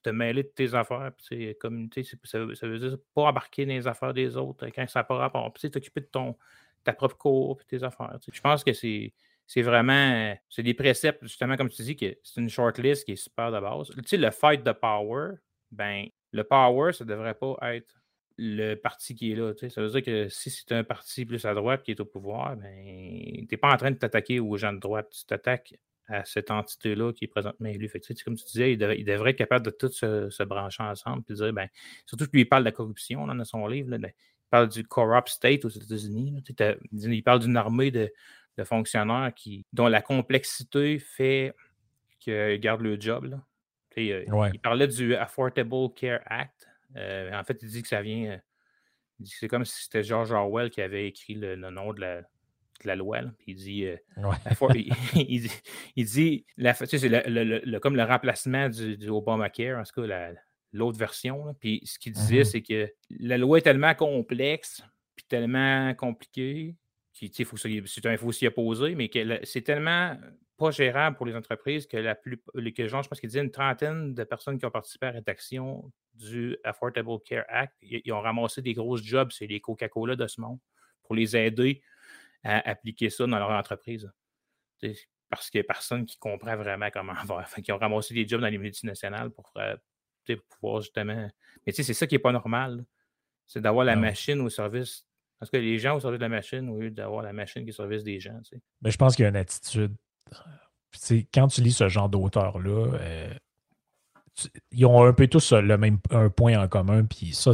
te 0.03 0.10
mêler 0.10 0.43
de 0.43 0.49
tes 0.49 0.73
affaires. 0.73 1.12
Puis, 1.17 1.55
comme, 1.60 1.89
ça, 2.23 2.39
ça 2.55 2.67
veut 2.67 2.79
dire 2.79 2.97
pas 3.13 3.23
embarquer 3.23 3.65
dans 3.65 3.73
les 3.73 3.88
affaires 3.88 4.13
des 4.13 4.38
autres 4.38 4.67
quand 4.67 4.88
ça 4.88 4.99
n'a 4.99 5.03
pas 5.03 5.15
rapport. 5.15 5.51
Puis 5.53 5.69
t'occuper 5.69 6.01
de 6.01 6.08
ton, 6.08 6.36
ta 6.84 6.93
propre 6.93 7.17
cour 7.17 7.60
et 7.62 7.65
tes 7.65 7.84
affaires. 7.84 8.17
Je 8.32 8.41
pense 8.41 8.63
que 8.63 8.73
c'est. 8.73 9.13
C'est 9.51 9.63
vraiment, 9.63 10.38
c'est 10.47 10.62
des 10.62 10.75
préceptes, 10.75 11.23
justement, 11.23 11.58
comme 11.58 11.69
tu 11.69 11.82
dis, 11.82 11.95
que 11.95 12.15
c'est 12.21 12.39
une 12.39 12.49
shortlist 12.49 13.03
qui 13.03 13.13
est 13.13 13.15
super 13.15 13.51
de 13.51 13.60
base. 13.60 13.89
Le 14.12 14.29
fight 14.29 14.63
de 14.63 14.71
power, 14.71 15.38
ben, 15.71 16.05
le 16.32 16.43
power, 16.43 16.93
ça 16.93 17.03
devrait 17.03 17.34
pas 17.34 17.58
être 17.73 17.99
le 18.38 18.75
parti 18.75 19.15
qui 19.15 19.32
est 19.32 19.36
là. 19.36 19.53
Ça 19.69 19.82
veut 19.82 19.89
dire 19.89 20.03
que 20.03 20.29
si 20.29 20.49
c'est 20.49 20.71
un 20.71 20.84
parti 20.84 21.25
plus 21.25 21.43
à 21.45 21.53
droite 21.53 21.84
qui 21.84 21.91
est 21.91 21.99
au 21.99 22.05
pouvoir, 22.05 22.55
ben, 22.55 22.84
tu 22.84 23.47
n'es 23.51 23.58
pas 23.58 23.73
en 23.73 23.77
train 23.77 23.91
de 23.91 23.97
t'attaquer 23.97 24.39
aux 24.39 24.55
gens 24.55 24.71
de 24.71 24.79
droite, 24.79 25.10
tu 25.10 25.25
t'attaques 25.25 25.73
à 26.09 26.25
cette 26.25 26.51
entité-là 26.51 27.13
qui 27.13 27.25
est 27.25 27.29
présentement 27.29 27.69
élue. 27.69 27.87
Fait 27.87 28.01
comme 28.23 28.35
tu 28.35 28.45
disais, 28.45 28.73
il 28.73 28.77
devrait, 28.77 29.31
être 29.31 29.37
capable 29.37 29.65
de 29.65 29.71
tout 29.71 29.89
se, 29.89 30.43
brancher 30.43 30.83
ensemble. 30.83 31.23
Puis 31.23 31.35
dire, 31.35 31.53
ben, 31.53 31.67
surtout 32.05 32.25
que 32.25 32.31
lui, 32.33 32.41
il 32.41 32.49
parle 32.49 32.63
de 32.63 32.69
la 32.69 32.71
corruption 32.71 33.25
dans 33.27 33.45
son 33.45 33.67
livre. 33.67 33.95
il 33.95 34.13
parle 34.49 34.69
du 34.69 34.83
corrupt 34.83 35.29
state 35.29 35.65
aux 35.65 35.69
États-Unis. 35.69 36.43
Il 36.91 37.23
parle 37.23 37.39
d'une 37.39 37.57
armée 37.57 37.91
de, 37.91 38.11
fonctionnaires 38.65 39.31
qui, 39.33 39.65
dont 39.71 39.87
la 39.87 40.01
complexité 40.01 40.99
fait 40.99 41.53
qu'ils 42.19 42.59
gardent 42.59 42.81
le 42.81 42.99
job. 42.99 43.39
Euh, 43.97 44.49
il 44.53 44.59
parlait 44.59 44.87
du 44.87 45.15
Affordable 45.15 45.93
Care 45.95 46.21
Act. 46.25 46.67
Euh, 46.95 47.31
en 47.33 47.43
fait, 47.43 47.61
il 47.61 47.69
dit 47.69 47.81
que 47.81 47.87
ça 47.87 48.01
vient. 48.01 48.31
Euh, 48.31 48.37
c'est 49.25 49.47
comme 49.47 49.65
si 49.65 49.83
c'était 49.83 50.03
George 50.03 50.31
Orwell 50.31 50.69
qui 50.69 50.81
avait 50.81 51.07
écrit 51.07 51.35
le, 51.35 51.55
nom 51.55 51.93
de 51.93 52.01
la, 52.01 52.21
la 52.85 52.95
loi. 52.95 53.19
il 53.47 53.55
dit, 53.55 53.85
il, 55.15 55.41
dit, 55.41 55.51
il 55.95 56.05
dit 56.05 56.45
c'est 56.55 57.09
le, 57.09 57.79
comme 57.79 57.95
le 57.95 58.03
remplacement 58.03 58.69
du, 58.69 58.97
du 58.97 59.09
Obamacare, 59.09 59.79
en 59.79 59.83
tout 59.83 60.07
cas, 60.07 60.31
l'autre 60.71 60.97
version. 60.97 61.55
Puis 61.59 61.81
ce 61.85 61.99
qu'il 61.99 62.13
disait, 62.13 62.41
mm-hmm. 62.41 62.45
c'est 62.45 62.61
que 62.61 62.91
la 63.19 63.37
loi 63.37 63.57
est 63.57 63.63
tellement 63.63 63.95
complexe, 63.95 64.83
puis 65.15 65.25
tellement 65.27 65.93
compliquée, 65.95 66.75
qu'il 67.13 67.45
faut, 67.45 67.57
faut 67.57 68.31
s'y 68.31 68.47
opposer, 68.47 68.95
mais 68.95 69.09
que 69.09 69.39
c'est 69.43 69.61
tellement 69.61 70.15
pas 70.57 70.71
gérable 70.71 71.15
pour 71.15 71.25
les 71.25 71.35
entreprises 71.35 71.87
que 71.87 71.97
la 71.97 72.15
plus 72.15 72.41
que 72.75 72.87
genre, 72.87 73.03
je 73.03 73.09
pense 73.09 73.19
qu'il 73.19 73.29
disait 73.29 73.41
une 73.41 73.51
trentaine 73.51 74.13
de 74.13 74.23
personnes 74.23 74.59
qui 74.59 74.65
ont 74.65 74.71
participé 74.71 75.07
à 75.07 75.09
la 75.09 75.15
rédaction 75.15 75.91
du 76.13 76.57
Affordable 76.63 77.19
Care 77.25 77.45
Act. 77.47 77.73
Ils, 77.81 78.11
ont 78.11 78.19
ramassé 78.19 78.61
des 78.61 78.73
grosses 78.73 79.03
jobs, 79.03 79.31
c'est 79.31 79.47
les 79.47 79.59
Coca-Cola 79.61 80.15
de 80.15 80.27
ce 80.27 80.41
monde, 80.41 80.59
pour 81.03 81.15
les 81.15 81.35
aider 81.35 81.81
à 82.43 82.69
appliquer 82.69 83.10
ça 83.10 83.25
dans 83.25 83.39
leur 83.39 83.52
entreprise. 83.52 84.10
parce 85.30 85.49
qu'il 85.49 85.60
n'y 85.60 85.65
a 85.65 85.67
personne 85.67 86.06
qui 86.06 86.17
comprend 86.17 86.56
vraiment 86.56 86.89
comment 86.91 87.15
faire. 87.28 87.49
Fait 87.49 87.71
ont 87.71 87.78
ramassé 87.78 88.13
des 88.13 88.28
jobs 88.28 88.41
dans 88.41 88.47
les 88.47 88.58
multinationales 88.58 89.32
pour, 89.32 89.52
pour 89.52 90.36
pouvoir 90.60 90.82
justement. 90.82 91.30
Mais 91.65 91.73
tu 91.73 91.78
sais, 91.78 91.84
c'est 91.84 91.93
ça 91.93 92.08
qui 92.08 92.15
n'est 92.15 92.19
pas 92.19 92.32
normal. 92.32 92.86
C'est 93.45 93.62
d'avoir 93.62 93.86
la 93.86 93.95
machine 93.95 94.39
au 94.41 94.49
service. 94.49 95.06
Parce 95.39 95.49
que 95.49 95.58
les 95.58 95.80
gens 95.80 95.95
au 95.95 95.99
service 95.99 96.19
de 96.19 96.25
la 96.25 96.30
machine 96.30 96.69
au 96.69 96.82
lieu 96.82 96.91
d'avoir 96.91 97.23
la 97.23 97.32
machine 97.32 97.63
qui 97.63 97.69
est 97.69 97.73
au 97.73 97.78
service 97.78 98.04
des 98.04 98.19
gens. 98.19 98.39
Mais 98.82 98.91
je 98.91 98.97
pense 98.97 99.15
qu'il 99.15 99.23
y 99.23 99.25
a 99.25 99.30
une 99.30 99.38
attitude. 99.38 99.95
quand 101.34 101.47
tu 101.47 101.62
lis 101.62 101.71
ce 101.71 101.88
genre 101.88 102.10
d'auteur-là, 102.10 102.93
euh, 102.99 103.34
ils 104.71 104.86
ont 104.86 105.04
un 105.04 105.13
peu 105.13 105.28
tous 105.28 105.54
le 105.54 105.78
même 105.78 105.99
un 106.12 106.30
point 106.30 106.62
en 106.62 106.67
commun. 106.67 107.06
Puis 107.06 107.34
ça, 107.34 107.54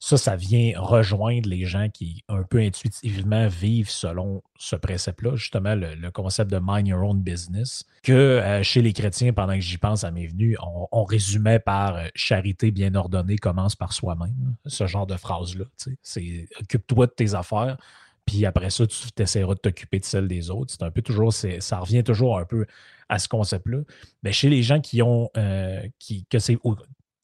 ça, 0.00 0.16
ça 0.16 0.36
vient 0.36 0.72
rejoindre 0.76 1.48
les 1.48 1.64
gens 1.64 1.88
qui, 1.88 2.22
un 2.28 2.42
peu 2.44 2.58
intuitivement, 2.58 3.48
vivent 3.48 3.90
selon 3.90 4.42
ce 4.56 4.76
précepte-là, 4.76 5.34
justement, 5.34 5.74
le, 5.74 6.10
concept 6.10 6.50
de 6.50 6.60
mind 6.62 6.86
your 6.86 7.02
own 7.02 7.20
business, 7.20 7.84
que 8.02 8.12
euh, 8.12 8.62
chez 8.62 8.80
les 8.80 8.92
chrétiens, 8.92 9.32
pendant 9.32 9.54
que 9.54 9.60
j'y 9.60 9.78
pense 9.78 10.04
à 10.04 10.10
mes 10.10 10.26
venues, 10.26 10.56
on, 10.92 11.04
résumait 11.04 11.58
par 11.58 11.96
euh, 11.96 12.06
charité 12.14 12.70
bien 12.70 12.94
ordonnée 12.94 13.38
commence 13.38 13.74
par 13.74 13.92
soi-même, 13.92 14.54
ce 14.66 14.86
genre 14.86 15.06
de 15.06 15.16
phrase-là. 15.16 15.64
C'est 16.02 16.48
occupe-toi 16.60 17.06
de 17.06 17.12
tes 17.12 17.34
affaires, 17.34 17.76
puis 18.24 18.44
après 18.46 18.70
ça, 18.70 18.86
tu 18.86 19.22
essaieras 19.22 19.54
de 19.54 19.60
t'occuper 19.60 19.98
de 19.98 20.04
celles 20.04 20.28
des 20.28 20.50
autres. 20.50 20.72
C'est 20.72 20.82
un 20.82 20.90
peu 20.90 21.02
toujours, 21.02 21.32
ça 21.32 21.78
revient 21.78 22.04
toujours 22.04 22.38
un 22.38 22.44
peu 22.44 22.66
à 23.08 23.18
ce 23.18 23.26
concept-là. 23.26 23.78
Mais 24.22 24.32
chez 24.32 24.50
les 24.50 24.62
gens 24.62 24.80
qui 24.80 25.02
ont, 25.02 25.30
euh, 25.36 25.80
qui, 25.98 26.26
que 26.26 26.38
c'est 26.38 26.58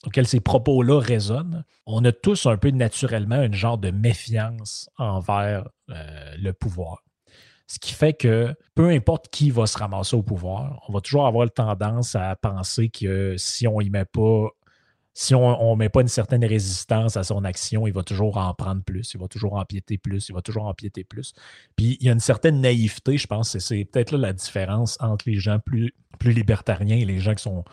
auxquels 0.06 0.26
ces 0.26 0.40
propos-là 0.40 1.00
résonnent, 1.00 1.64
on 1.86 2.04
a 2.04 2.12
tous 2.12 2.46
un 2.46 2.56
peu 2.56 2.70
naturellement 2.70 3.36
un 3.36 3.52
genre 3.52 3.78
de 3.78 3.90
méfiance 3.90 4.88
envers 4.98 5.68
euh, 5.90 6.34
le 6.38 6.52
pouvoir. 6.52 7.02
Ce 7.66 7.78
qui 7.78 7.94
fait 7.94 8.12
que 8.12 8.54
peu 8.74 8.90
importe 8.90 9.28
qui 9.30 9.50
va 9.50 9.66
se 9.66 9.78
ramasser 9.78 10.16
au 10.16 10.22
pouvoir, 10.22 10.82
on 10.88 10.92
va 10.92 11.00
toujours 11.00 11.26
avoir 11.26 11.50
tendance 11.50 12.14
à 12.14 12.36
penser 12.36 12.90
que 12.90 13.36
si 13.38 13.66
on 13.66 13.80
y 13.80 13.88
met 13.88 14.04
pas, 14.04 14.48
si 15.14 15.34
on 15.34 15.72
ne 15.72 15.78
met 15.78 15.88
pas 15.88 16.02
une 16.02 16.08
certaine 16.08 16.44
résistance 16.44 17.16
à 17.16 17.24
son 17.24 17.42
action, 17.44 17.86
il 17.86 17.94
va 17.94 18.02
toujours 18.02 18.36
en 18.36 18.52
prendre 18.52 18.82
plus, 18.82 19.14
il 19.14 19.20
va 19.20 19.28
toujours 19.28 19.54
empiéter 19.54 19.96
plus, 19.96 20.28
il 20.28 20.34
va 20.34 20.42
toujours 20.42 20.66
empiéter 20.66 21.04
plus. 21.04 21.32
Puis 21.76 21.96
il 22.00 22.06
y 22.06 22.10
a 22.10 22.12
une 22.12 22.20
certaine 22.20 22.60
naïveté, 22.60 23.16
je 23.16 23.26
pense, 23.26 23.56
c'est 23.56 23.84
peut-être 23.86 24.12
là 24.12 24.18
la 24.18 24.32
différence 24.34 24.98
entre 25.00 25.24
les 25.26 25.36
gens 25.36 25.58
plus 25.58 25.94
libertariens 26.22 26.96
et 26.96 27.04
les 27.06 27.20
gens 27.20 27.34
qui 27.34 27.44
sont 27.44 27.64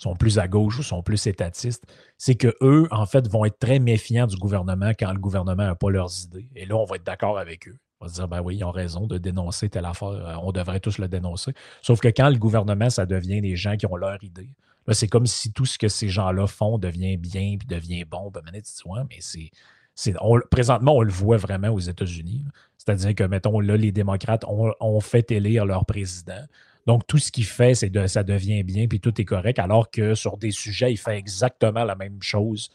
sont 0.00 0.16
plus 0.16 0.38
à 0.38 0.48
gauche 0.48 0.78
ou 0.78 0.82
sont 0.82 1.02
plus 1.02 1.26
étatistes, 1.26 1.84
c'est 2.16 2.34
qu'eux, 2.34 2.88
en 2.90 3.04
fait, 3.04 3.28
vont 3.28 3.44
être 3.44 3.58
très 3.58 3.78
méfiants 3.78 4.26
du 4.26 4.36
gouvernement 4.36 4.90
quand 4.98 5.12
le 5.12 5.18
gouvernement 5.18 5.64
n'a 5.64 5.74
pas 5.74 5.90
leurs 5.90 6.22
idées. 6.24 6.48
Et 6.56 6.64
là, 6.64 6.76
on 6.76 6.84
va 6.84 6.96
être 6.96 7.04
d'accord 7.04 7.38
avec 7.38 7.68
eux. 7.68 7.76
On 8.00 8.06
va 8.06 8.08
se 8.08 8.14
dire, 8.14 8.26
ben 8.26 8.40
oui, 8.40 8.56
ils 8.56 8.64
ont 8.64 8.70
raison 8.70 9.06
de 9.06 9.18
dénoncer 9.18 9.68
telle 9.68 9.84
affaire, 9.84 10.08
euh, 10.08 10.34
on 10.42 10.52
devrait 10.52 10.80
tous 10.80 10.96
le 10.96 11.06
dénoncer. 11.06 11.52
Sauf 11.82 12.00
que 12.00 12.08
quand 12.08 12.30
le 12.30 12.38
gouvernement, 12.38 12.88
ça 12.88 13.04
devient 13.04 13.42
des 13.42 13.56
gens 13.56 13.76
qui 13.76 13.84
ont 13.84 13.96
leur 13.96 14.24
idée, 14.24 14.54
là, 14.86 14.94
c'est 14.94 15.08
comme 15.08 15.26
si 15.26 15.52
tout 15.52 15.66
ce 15.66 15.78
que 15.78 15.88
ces 15.88 16.08
gens-là 16.08 16.46
font 16.46 16.78
devient 16.78 17.18
bien 17.18 17.56
puis 17.58 17.68
devient 17.68 18.04
bon. 18.04 18.30
Ben, 18.30 18.42
tu 18.54 18.60
dis, 18.60 18.82
mais 19.10 19.50
c'est. 19.94 20.14
présentement, 20.50 20.96
on 20.96 21.02
le 21.02 21.12
voit 21.12 21.36
vraiment 21.36 21.68
aux 21.68 21.78
États-Unis. 21.78 22.46
C'est-à-dire 22.78 23.14
que, 23.14 23.24
mettons, 23.24 23.60
là, 23.60 23.76
les 23.76 23.92
démocrates 23.92 24.46
ont 24.48 25.00
fait 25.00 25.30
élire 25.30 25.66
leur 25.66 25.84
président. 25.84 26.46
Donc, 26.86 27.06
tout 27.06 27.18
ce 27.18 27.30
qu'il 27.30 27.44
fait, 27.44 27.74
c'est 27.74 27.90
de, 27.90 28.06
ça 28.06 28.22
devient 28.22 28.62
bien, 28.62 28.86
puis 28.86 29.00
tout 29.00 29.20
est 29.20 29.24
correct, 29.24 29.58
alors 29.58 29.90
que 29.90 30.14
sur 30.14 30.36
des 30.36 30.50
sujets, 30.50 30.92
il 30.92 30.96
fait 30.96 31.16
exactement 31.16 31.84
la 31.84 31.94
même 31.94 32.22
chose 32.22 32.70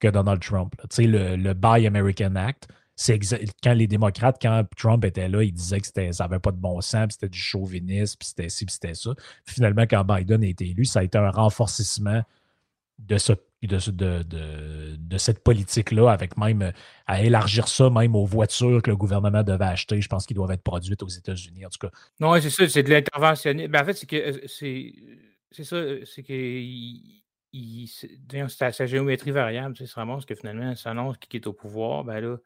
que 0.00 0.08
Donald 0.08 0.40
Trump. 0.40 0.74
Tu 0.82 0.86
sais, 0.90 1.06
le, 1.06 1.52
Buy 1.54 1.86
American 1.86 2.36
Act, 2.36 2.68
c'est 2.94 3.18
quand 3.62 3.74
les 3.74 3.86
démocrates, 3.86 4.38
quand 4.40 4.64
Trump 4.76 5.04
était 5.04 5.28
là, 5.28 5.42
ils 5.42 5.52
disaient 5.52 5.80
que 5.80 5.86
ça 6.12 6.24
n'avait 6.24 6.40
pas 6.40 6.50
de 6.50 6.56
bon 6.56 6.80
sens, 6.80 7.12
c'était 7.12 7.28
du 7.28 7.38
chauvinisme, 7.38 8.16
puis 8.18 8.28
c'était 8.28 8.48
ci, 8.48 8.64
puis 8.64 8.72
c'était 8.72 8.94
ça. 8.94 9.10
finalement, 9.44 9.82
quand 9.82 10.04
Biden 10.04 10.42
a 10.42 10.46
été 10.46 10.68
élu, 10.70 10.84
ça 10.84 11.00
a 11.00 11.02
été 11.04 11.18
un 11.18 11.30
renforcement 11.30 12.22
de 12.98 13.18
ce 13.18 13.32
de, 13.66 15.18
cette 15.18 15.42
politique-là, 15.42 16.10
avec 16.10 16.36
même 16.36 16.62
euh, 16.62 16.70
à 17.06 17.22
élargir 17.22 17.66
ça 17.68 17.90
même 17.90 18.14
aux 18.14 18.24
voitures 18.24 18.82
que 18.82 18.90
le 18.90 18.96
gouvernement 18.96 19.42
devait 19.42 19.64
acheter. 19.64 20.00
Je 20.00 20.08
pense 20.08 20.26
qu'ils 20.26 20.36
doivent 20.36 20.52
être 20.52 20.62
produites 20.62 21.02
aux 21.02 21.08
États-Unis, 21.08 21.66
en 21.66 21.68
tout 21.68 21.88
cas. 21.88 21.90
Non, 22.20 22.40
c'est 22.40 22.50
ça, 22.50 22.68
c'est 22.68 22.82
de 22.82 22.90
l'interventionnisme. 22.90 23.70
Ben, 23.70 23.82
en 23.82 23.84
fait, 23.84 23.94
c'est 23.94 24.06
que 24.06 24.16
euh, 24.16 24.46
c'est 25.50 25.64
ça, 25.64 25.76
euh, 25.76 26.04
c'est 26.04 26.22
que 26.22 26.62
c'est 27.88 28.72
sa 28.72 28.86
géométrie 28.86 29.30
variable, 29.30 29.74
c'est 29.76 29.90
vraiment 29.90 30.14
parce 30.14 30.26
que 30.26 30.34
finalement, 30.34 30.74
ça 30.76 30.90
annonce 30.90 31.16
qui 31.16 31.36
est 31.38 31.46
au 31.46 31.52
pouvoir, 31.52 32.04
ben 32.04 32.20
là, 32.20 32.36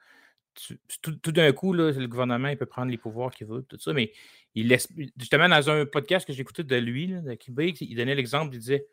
tout, 1.02 1.32
d'un 1.32 1.52
coup, 1.52 1.72
là, 1.72 1.90
le 1.90 2.06
gouvernement 2.06 2.48
il 2.48 2.56
peut 2.56 2.66
prendre 2.66 2.90
les 2.90 2.98
pouvoirs 2.98 3.32
qu'il 3.32 3.46
veut, 3.46 3.62
tout 3.62 3.78
ça, 3.78 3.92
mais 3.92 4.12
il 4.54 4.68
laisse, 4.68 4.86
justement, 5.16 5.48
dans 5.48 5.70
un 5.70 5.86
podcast 5.86 6.26
que 6.26 6.32
j'ai 6.32 6.42
écouté 6.42 6.62
de 6.62 6.76
lui, 6.76 7.08
de 7.08 7.34
Québec, 7.34 7.80
il 7.80 7.96
donnait 7.96 8.14
l'exemple, 8.14 8.54
il 8.54 8.58
disait 8.58 8.86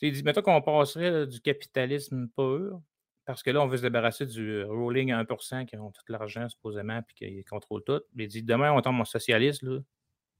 il 0.00 0.12
dit, 0.12 0.22
mettons 0.22 0.42
qu'on 0.42 0.62
passerait 0.62 1.26
du 1.26 1.40
capitalisme 1.40 2.28
pur, 2.36 2.80
parce 3.24 3.42
que 3.42 3.50
là, 3.50 3.60
on 3.60 3.66
veut 3.66 3.76
se 3.76 3.82
débarrasser 3.82 4.26
du 4.26 4.64
rolling 4.64 5.12
à 5.12 5.22
1% 5.22 5.66
qui 5.66 5.76
ont 5.76 5.90
tout 5.90 6.02
l'argent, 6.08 6.48
supposément, 6.48 7.02
puis 7.02 7.14
qui 7.14 7.44
contrôlent 7.44 7.84
tout. 7.84 8.00
Il 8.16 8.28
dit, 8.28 8.42
demain, 8.42 8.72
on 8.72 8.80
tombe 8.80 9.00
en 9.00 9.04
socialiste, 9.04 9.62
il 9.62 9.82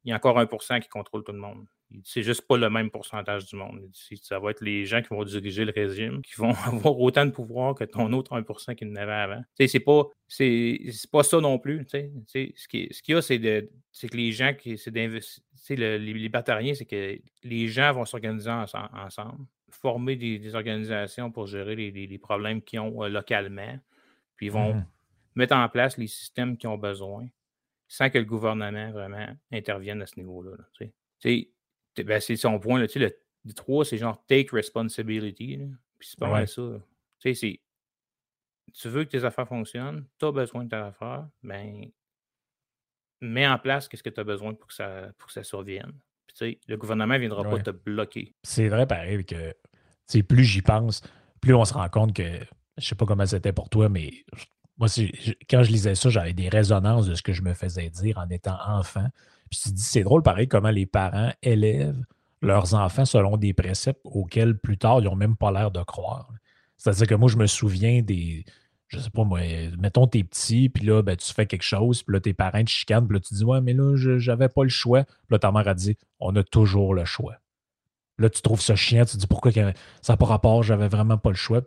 y 0.05 0.13
a 0.13 0.17
encore 0.17 0.39
1% 0.39 0.81
qui 0.81 0.89
contrôle 0.89 1.25
tout 1.25 1.33
le 1.33 1.39
monde. 1.39 1.67
C'est 2.05 2.23
juste 2.23 2.43
pas 2.43 2.57
le 2.57 2.69
même 2.69 2.91
pourcentage 2.91 3.47
du 3.47 3.57
monde. 3.57 3.81
Ça 4.23 4.39
va 4.39 4.51
être 4.51 4.61
les 4.61 4.85
gens 4.85 5.01
qui 5.01 5.09
vont 5.09 5.25
diriger 5.25 5.65
le 5.65 5.73
régime, 5.73 6.21
qui 6.23 6.35
vont 6.37 6.53
avoir 6.67 6.99
autant 6.99 7.25
de 7.25 7.31
pouvoir 7.31 7.75
que 7.75 7.85
ton 7.85 8.13
autre 8.13 8.39
1% 8.39 8.75
qui 8.75 8.85
n'avait 8.85 9.13
avant. 9.13 9.43
C'est 9.59 9.81
pas, 9.81 10.05
pas 11.13 11.23
ça 11.23 11.41
non 11.41 11.59
plus. 11.59 11.87
Ce 11.89 12.69
qu'il 12.69 12.85
y 13.09 13.15
a, 13.15 13.23
c'est 13.23 13.39
que 13.39 14.17
les 14.17 14.33
gens 14.33 14.53
qui. 14.55 14.79
C'est 14.79 15.77
les 15.77 15.99
libertariens, 15.99 16.75
c'est 16.75 16.87
que 16.87 17.19
les 17.43 17.69
gens 17.69 17.93
vont 17.93 18.05
s'organiser 18.05 18.51
ensemble, 18.51 19.39
former 19.71 20.17
des, 20.17 20.55
organisations 20.55 21.31
pour 21.31 21.47
gérer 21.47 21.75
les, 21.75 22.19
problèmes 22.19 22.63
qu'ils 22.63 22.81
ont 22.81 23.03
euh, 23.05 23.09
localement, 23.09 23.79
puis 24.37 24.47
ils 24.47 24.53
vont 24.53 24.75
mmh 24.75 24.87
mettre 25.39 25.55
en 25.55 25.69
place 25.69 25.97
les 25.97 26.09
systèmes 26.09 26.57
qu'ils 26.57 26.69
ont 26.69 26.79
besoin 26.79 27.27
sans 27.87 28.11
que 28.11 28.19
le 28.19 28.25
gouvernement 28.25 28.91
vraiment 28.91 29.29
intervienne 29.53 30.03
à 30.03 30.07
ce 30.07 30.19
niveau-là. 30.19 30.57
Ben, 32.05 32.21
c'est 32.21 32.37
son 32.37 32.59
point. 32.59 32.81
Là, 32.81 32.87
le, 32.95 33.11
le 33.45 33.53
3, 33.53 33.85
c'est 33.85 33.99
genre 33.99 34.25
take 34.27 34.49
responsibility. 34.53 35.59
Puis 35.99 36.09
c'est 36.11 36.19
pas 36.19 36.31
mal 36.31 36.49
ça. 36.49 36.63
Tu 37.21 38.89
veux 38.89 39.05
que 39.05 39.11
tes 39.11 39.25
affaires 39.25 39.49
fonctionnent, 39.49 40.05
tu 40.19 40.27
as 40.27 40.33
besoin 40.33 40.65
de 40.65 40.69
tes 40.69 40.77
affaires, 40.77 41.27
ben, 41.43 41.91
mets 43.21 43.49
en 43.49 43.59
place 43.59 43.89
ce 43.91 44.03
que 44.03 44.11
tu 44.11 44.21
as 44.21 44.25
besoin 44.25 44.55
pour 44.55 44.69
que 44.69 44.75
ça, 44.75 45.09
pour 45.17 45.29
que 45.29 45.33
ça 45.33 45.43
survienne. 45.43 45.93
Puis, 46.27 46.61
le 46.69 46.77
gouvernement 46.77 47.15
ne 47.15 47.19
viendra 47.19 47.43
pas 47.45 47.59
te 47.59 47.71
bloquer. 47.71 48.35
C'est 48.43 48.69
vrai, 48.69 48.87
pareil, 48.87 49.25
que 49.25 49.55
plus 50.23 50.45
j'y 50.45 50.63
pense, 50.63 51.03
plus 51.41 51.55
on 51.55 51.65
se 51.65 51.75
rend 51.75 51.89
compte 51.89 52.15
que, 52.15 52.41
je 52.77 52.87
sais 52.87 52.95
pas 52.95 53.07
comment 53.07 53.27
c'était 53.27 53.53
pour 53.53 53.69
toi, 53.69 53.89
mais 53.89 54.25
moi, 54.77 54.89
quand 55.51 55.63
je 55.65 55.71
lisais 55.73 55.95
ça, 55.95 56.09
j'avais 56.09 56.33
des 56.33 56.49
résonances 56.49 57.07
de 57.07 57.15
ce 57.15 57.23
que 57.23 57.33
je 57.33 57.43
me 57.43 57.55
faisais 57.55 57.91
dire 57.91 58.19
en 58.19 58.29
étant 58.31 58.59
enfant. 58.67 59.09
Puis 59.51 59.61
tu 59.63 59.71
dis, 59.71 59.83
c'est 59.83 60.03
drôle, 60.03 60.23
pareil, 60.23 60.49
comment 60.49 60.71
les 60.71 60.87
parents 60.87 61.33
élèvent 61.43 62.05
leurs 62.43 62.75
enfants 62.75 63.05
selon 63.05 63.37
des 63.37 63.53
préceptes 63.53 64.01
auxquels 64.05 64.57
plus 64.57 64.79
tard, 64.79 65.01
ils 65.01 65.05
n'ont 65.05 65.17
même 65.17 65.37
pas 65.37 65.51
l'air 65.51 65.71
de 65.71 65.83
croire. 65.83 66.31
C'est-à-dire 66.77 67.07
que 67.07 67.15
moi, 67.15 67.29
je 67.29 67.37
me 67.37 67.47
souviens 67.47 68.03
des. 68.03 68.45
Je 68.87 68.99
sais 68.99 69.11
pas, 69.11 69.25
moi, 69.25 69.41
mettons, 69.79 70.07
t'es 70.07 70.25
petit, 70.25 70.71
puis 70.71 70.87
là, 70.87 71.03
ben, 71.03 71.15
tu 71.15 71.35
fais 71.35 71.45
quelque 71.45 71.63
chose, 71.63 72.03
puis 72.03 72.15
là, 72.15 72.21
tes 72.21 72.33
parents 72.33 72.65
te 72.65 72.71
chicanent, 72.71 73.07
puis 73.07 73.19
là, 73.19 73.21
tu 73.21 73.35
dis, 73.35 73.45
ouais, 73.45 73.61
mais 73.61 73.75
là, 73.75 73.97
j'avais 74.19 74.49
pas 74.49 74.63
le 74.63 74.71
choix. 74.71 75.05
Puis 75.05 75.33
là, 75.33 75.39
ta 75.39 75.53
mère 75.53 75.69
a 75.69 75.75
dit, 75.75 75.99
on 76.21 76.35
a 76.37 76.43
toujours 76.43 76.95
le 76.95 77.05
choix. 77.05 77.37
Là, 78.19 78.31
tu 78.31 78.41
trouves 78.41 78.61
ça 78.61 78.75
chiant, 78.75 79.05
tu 79.05 79.13
te 79.13 79.19
dis 79.19 79.27
pourquoi 79.27 79.53
ça 79.53 79.73
n'a 80.09 80.17
pas 80.17 80.27
rapport, 80.27 80.63
j'avais 80.63 80.89
vraiment 80.89 81.19
pas 81.19 81.31
le 81.31 81.37
choix. 81.37 81.61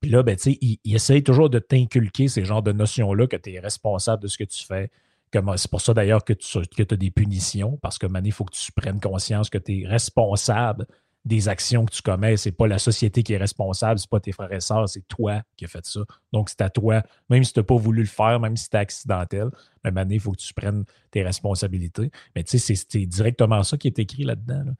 Puis 0.00 0.10
là, 0.10 0.22
ben, 0.22 0.36
tu 0.36 0.52
sais, 0.52 0.58
il, 0.60 0.94
essaye 0.94 1.22
toujours 1.22 1.50
de 1.50 1.58
t'inculquer 1.58 2.28
ces 2.28 2.44
genres 2.44 2.62
de 2.62 2.72
notions-là 2.72 3.26
que 3.26 3.36
tu 3.36 3.52
es 3.52 3.60
responsable 3.60 4.22
de 4.22 4.28
ce 4.28 4.38
que 4.38 4.44
tu 4.44 4.64
fais. 4.64 4.90
C'est 5.32 5.70
pour 5.70 5.80
ça 5.80 5.94
d'ailleurs 5.94 6.24
que 6.24 6.32
tu 6.32 6.58
as 6.58 6.96
des 6.96 7.10
punitions, 7.10 7.78
parce 7.82 7.98
que 7.98 8.06
maintenant, 8.06 8.28
il 8.28 8.32
faut 8.32 8.44
que 8.44 8.54
tu 8.54 8.72
prennes 8.72 9.00
conscience 9.00 9.50
que 9.50 9.58
tu 9.58 9.82
es 9.82 9.86
responsable 9.86 10.86
des 11.24 11.48
actions 11.48 11.84
que 11.84 11.92
tu 11.92 12.00
commets. 12.00 12.36
C'est 12.36 12.52
pas 12.52 12.66
la 12.66 12.78
société 12.78 13.22
qui 13.22 13.34
est 13.34 13.38
responsable, 13.38 13.98
c'est 13.98 14.08
pas 14.08 14.20
tes 14.20 14.32
frères 14.32 14.52
et 14.52 14.60
sœurs, 14.60 14.88
c'est 14.88 15.06
toi 15.06 15.42
qui 15.56 15.66
as 15.66 15.68
fait 15.68 15.84
ça. 15.84 16.00
Donc, 16.32 16.48
c'est 16.48 16.62
à 16.62 16.70
toi, 16.70 17.02
même 17.28 17.44
si 17.44 17.52
tu 17.52 17.58
n'as 17.60 17.64
pas 17.64 17.76
voulu 17.76 18.00
le 18.00 18.08
faire, 18.08 18.40
même 18.40 18.56
si 18.56 18.64
c'était 18.64 18.78
accidentel, 18.78 19.50
mais 19.84 19.90
maintenant, 19.90 20.14
il 20.14 20.20
faut 20.20 20.32
que 20.32 20.38
tu 20.38 20.54
prennes 20.54 20.84
tes 21.10 21.22
responsabilités. 21.22 22.10
Mais 22.34 22.44
tu 22.44 22.58
sais, 22.58 22.74
c'est 22.74 23.06
directement 23.06 23.62
ça 23.62 23.76
qui 23.76 23.88
est 23.88 23.98
écrit 23.98 24.24
là-dedans. 24.24 24.64
là 24.64 24.72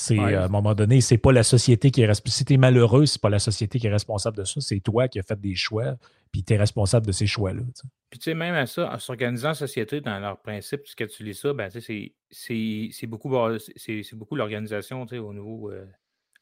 c'est 0.00 0.16
à 0.16 0.44
un 0.44 0.48
moment 0.48 0.76
donné, 0.76 1.00
c'est 1.00 1.18
pas 1.18 1.32
la 1.32 1.42
société 1.42 1.90
qui 1.90 2.02
est 2.02 2.06
responsable. 2.06 2.32
Si 2.32 2.44
tu 2.44 2.54
es 2.54 2.56
malheureux, 2.56 3.04
c'est 3.04 3.20
pas 3.20 3.30
la 3.30 3.40
société 3.40 3.80
qui 3.80 3.88
est 3.88 3.90
responsable 3.90 4.36
de 4.36 4.44
ça, 4.44 4.60
c'est 4.60 4.78
toi 4.78 5.08
qui 5.08 5.18
as 5.18 5.24
fait 5.24 5.40
des 5.40 5.56
choix, 5.56 5.96
puis 6.30 6.44
tu 6.44 6.54
es 6.54 6.56
responsable 6.56 7.04
de 7.04 7.10
ces 7.10 7.26
choix-là. 7.26 7.62
Puis 8.08 8.20
tu 8.20 8.30
sais, 8.30 8.34
même 8.34 8.54
à 8.54 8.66
ça, 8.66 8.92
en 8.94 8.98
s'organisant 9.00 9.50
en 9.50 9.54
société 9.54 10.00
dans 10.00 10.20
leurs 10.20 10.40
principes, 10.40 10.82
ce 10.84 10.94
que 10.94 11.02
tu 11.02 11.24
lis 11.24 11.34
ça, 11.34 11.52
ben, 11.52 11.68
c'est 11.68 13.06
beaucoup, 13.08 13.34
c'est 13.58 14.14
beaucoup 14.14 14.36
l'organisation 14.36 15.02
au 15.02 15.34
niveau 15.34 15.72
euh, 15.72 15.84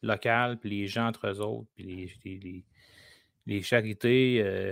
local, 0.03 0.59
puis 0.59 0.69
les 0.69 0.87
gens 0.87 1.07
entre 1.07 1.27
eux 1.27 1.41
autres, 1.41 1.69
puis 1.75 2.13
les, 2.25 2.65
les, 3.47 3.63
charités. 3.63 4.43
Euh, 4.45 4.71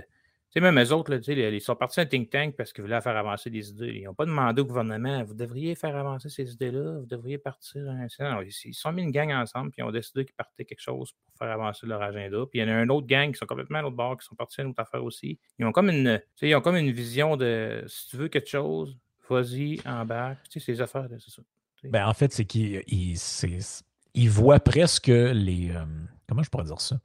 sais, 0.55 0.61
même 0.61 0.79
eux 0.81 0.93
autres, 0.93 1.13
ils 1.29 1.61
sont 1.61 1.75
partis 1.75 2.01
un 2.01 2.05
think 2.05 2.29
tank 2.29 2.55
parce 2.55 2.73
qu'ils 2.73 2.83
voulaient 2.83 3.01
faire 3.01 3.17
avancer 3.17 3.49
des 3.49 3.69
idées. 3.69 3.93
Ils 4.01 4.03
n'ont 4.05 4.13
pas 4.13 4.25
demandé 4.25 4.61
au 4.61 4.65
gouvernement 4.65 5.23
vous 5.23 5.33
devriez 5.33 5.75
faire 5.75 5.95
avancer 5.95 6.29
ces 6.29 6.51
idées-là, 6.53 6.99
vous 6.99 7.05
devriez 7.05 7.37
partir. 7.37 7.81
Ils 8.03 8.51
se 8.51 8.71
sont 8.73 8.91
mis 8.91 9.03
une 9.03 9.11
gang 9.11 9.31
ensemble 9.31 9.71
puis 9.71 9.81
ils 9.81 9.85
ont 9.85 9.91
décidé 9.91 10.25
qu'ils 10.25 10.35
partaient 10.35 10.65
quelque 10.65 10.81
chose 10.81 11.11
pour 11.11 11.37
faire 11.37 11.53
avancer 11.53 11.85
leur 11.85 12.01
agenda. 12.01 12.45
Puis 12.49 12.59
il 12.59 12.61
y 12.61 12.65
en 12.65 12.73
a 12.73 12.75
un 12.75 12.89
autre 12.89 13.07
gang 13.07 13.31
qui 13.31 13.37
sont 13.37 13.45
complètement 13.45 13.79
à 13.79 13.81
l'autre 13.81 13.95
bord, 13.95 14.17
qui 14.17 14.25
sont 14.25 14.35
partis 14.35 14.61
à 14.61 14.63
une 14.63 14.71
autre 14.71 14.81
affaire 14.81 15.03
aussi. 15.03 15.39
Ils 15.59 15.65
ont 15.65 15.71
comme 15.71 15.89
une, 15.89 16.21
ils 16.41 16.55
ont 16.55 16.61
comme 16.61 16.77
une 16.77 16.91
vision 16.91 17.37
de 17.37 17.83
si 17.87 18.09
tu 18.09 18.17
veux 18.17 18.27
quelque 18.27 18.49
chose, 18.49 18.97
vas-y, 19.29 19.79
embarque. 19.85 20.47
Tu 20.49 20.59
sais, 20.59 20.73
ces 20.73 20.81
affaires, 20.81 21.07
c'est 21.09 21.31
ça. 21.31 21.41
Ben, 21.83 22.07
en 22.07 22.13
fait, 22.13 22.31
c'est 22.31 22.45
qu'ils 22.45 22.83
ils 22.87 24.29
voient 24.29 24.59
presque 24.59 25.07
les. 25.07 25.71
Euh, 25.71 25.85
comment 26.27 26.41
je 26.41 26.49
pourrais 26.49 26.63
dire 26.63 26.81
ça? 26.81 26.97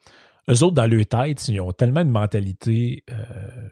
Eux 0.51 0.63
autres, 0.65 0.75
dans 0.75 0.87
leur 0.87 1.07
tête, 1.07 1.47
ils 1.49 1.61
ont 1.61 1.73
tellement 1.73 2.01
une 2.01 2.11
mentalité 2.11 3.05
euh, 3.11 3.15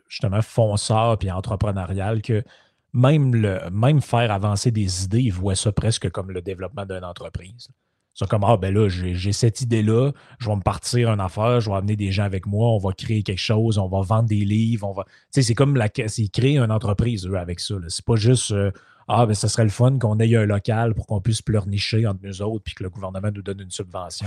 justement 0.08 0.42
fonceur 0.42 1.18
puis 1.18 1.30
entrepreneuriale 1.30 2.22
que 2.22 2.44
même, 2.92 3.34
le, 3.34 3.68
même 3.70 4.00
faire 4.00 4.30
avancer 4.30 4.70
des 4.70 5.04
idées, 5.04 5.22
ils 5.22 5.32
voient 5.32 5.54
ça 5.54 5.72
presque 5.72 6.10
comme 6.10 6.30
le 6.30 6.40
développement 6.40 6.86
d'une 6.86 7.04
entreprise. 7.04 7.68
C'est 8.14 8.28
comme, 8.28 8.42
ah 8.42 8.56
ben 8.56 8.74
là, 8.74 8.88
j'ai 8.88 9.32
cette 9.32 9.60
idée-là, 9.60 10.10
je 10.40 10.48
vais 10.48 10.56
me 10.56 10.60
partir 10.60 11.08
une 11.12 11.20
affaire, 11.20 11.60
je 11.60 11.70
vais 11.70 11.76
amener 11.76 11.94
des 11.94 12.10
gens 12.10 12.24
avec 12.24 12.46
moi, 12.46 12.68
on 12.68 12.78
va 12.78 12.92
créer 12.92 13.22
quelque 13.22 13.38
chose, 13.38 13.78
on 13.78 13.86
va 13.86 14.00
vendre 14.00 14.28
des 14.28 14.44
livres, 14.44 14.88
on 14.88 14.92
va. 14.92 15.04
Tu 15.04 15.12
sais, 15.30 15.42
c'est 15.42 15.54
comme 15.54 15.76
la, 15.76 15.88
créer 15.88 16.58
une 16.58 16.72
entreprise, 16.72 17.28
eux, 17.28 17.38
avec 17.38 17.60
ça. 17.60 17.76
C'est 17.86 18.04
pas 18.04 18.16
juste, 18.16 18.50
euh, 18.50 18.72
ah, 19.10 19.24
ben, 19.24 19.34
ce 19.34 19.48
serait 19.48 19.64
le 19.64 19.70
fun 19.70 19.98
qu'on 19.98 20.18
ait 20.18 20.36
un 20.36 20.44
local 20.44 20.94
pour 20.94 21.06
qu'on 21.06 21.20
puisse 21.22 21.40
pleurnicher 21.40 22.06
entre 22.06 22.20
nous 22.22 22.42
autres 22.42 22.62
puis 22.62 22.74
que 22.74 22.82
le 22.82 22.90
gouvernement 22.90 23.30
nous 23.34 23.40
donne 23.40 23.60
une 23.60 23.70
subvention. 23.70 24.26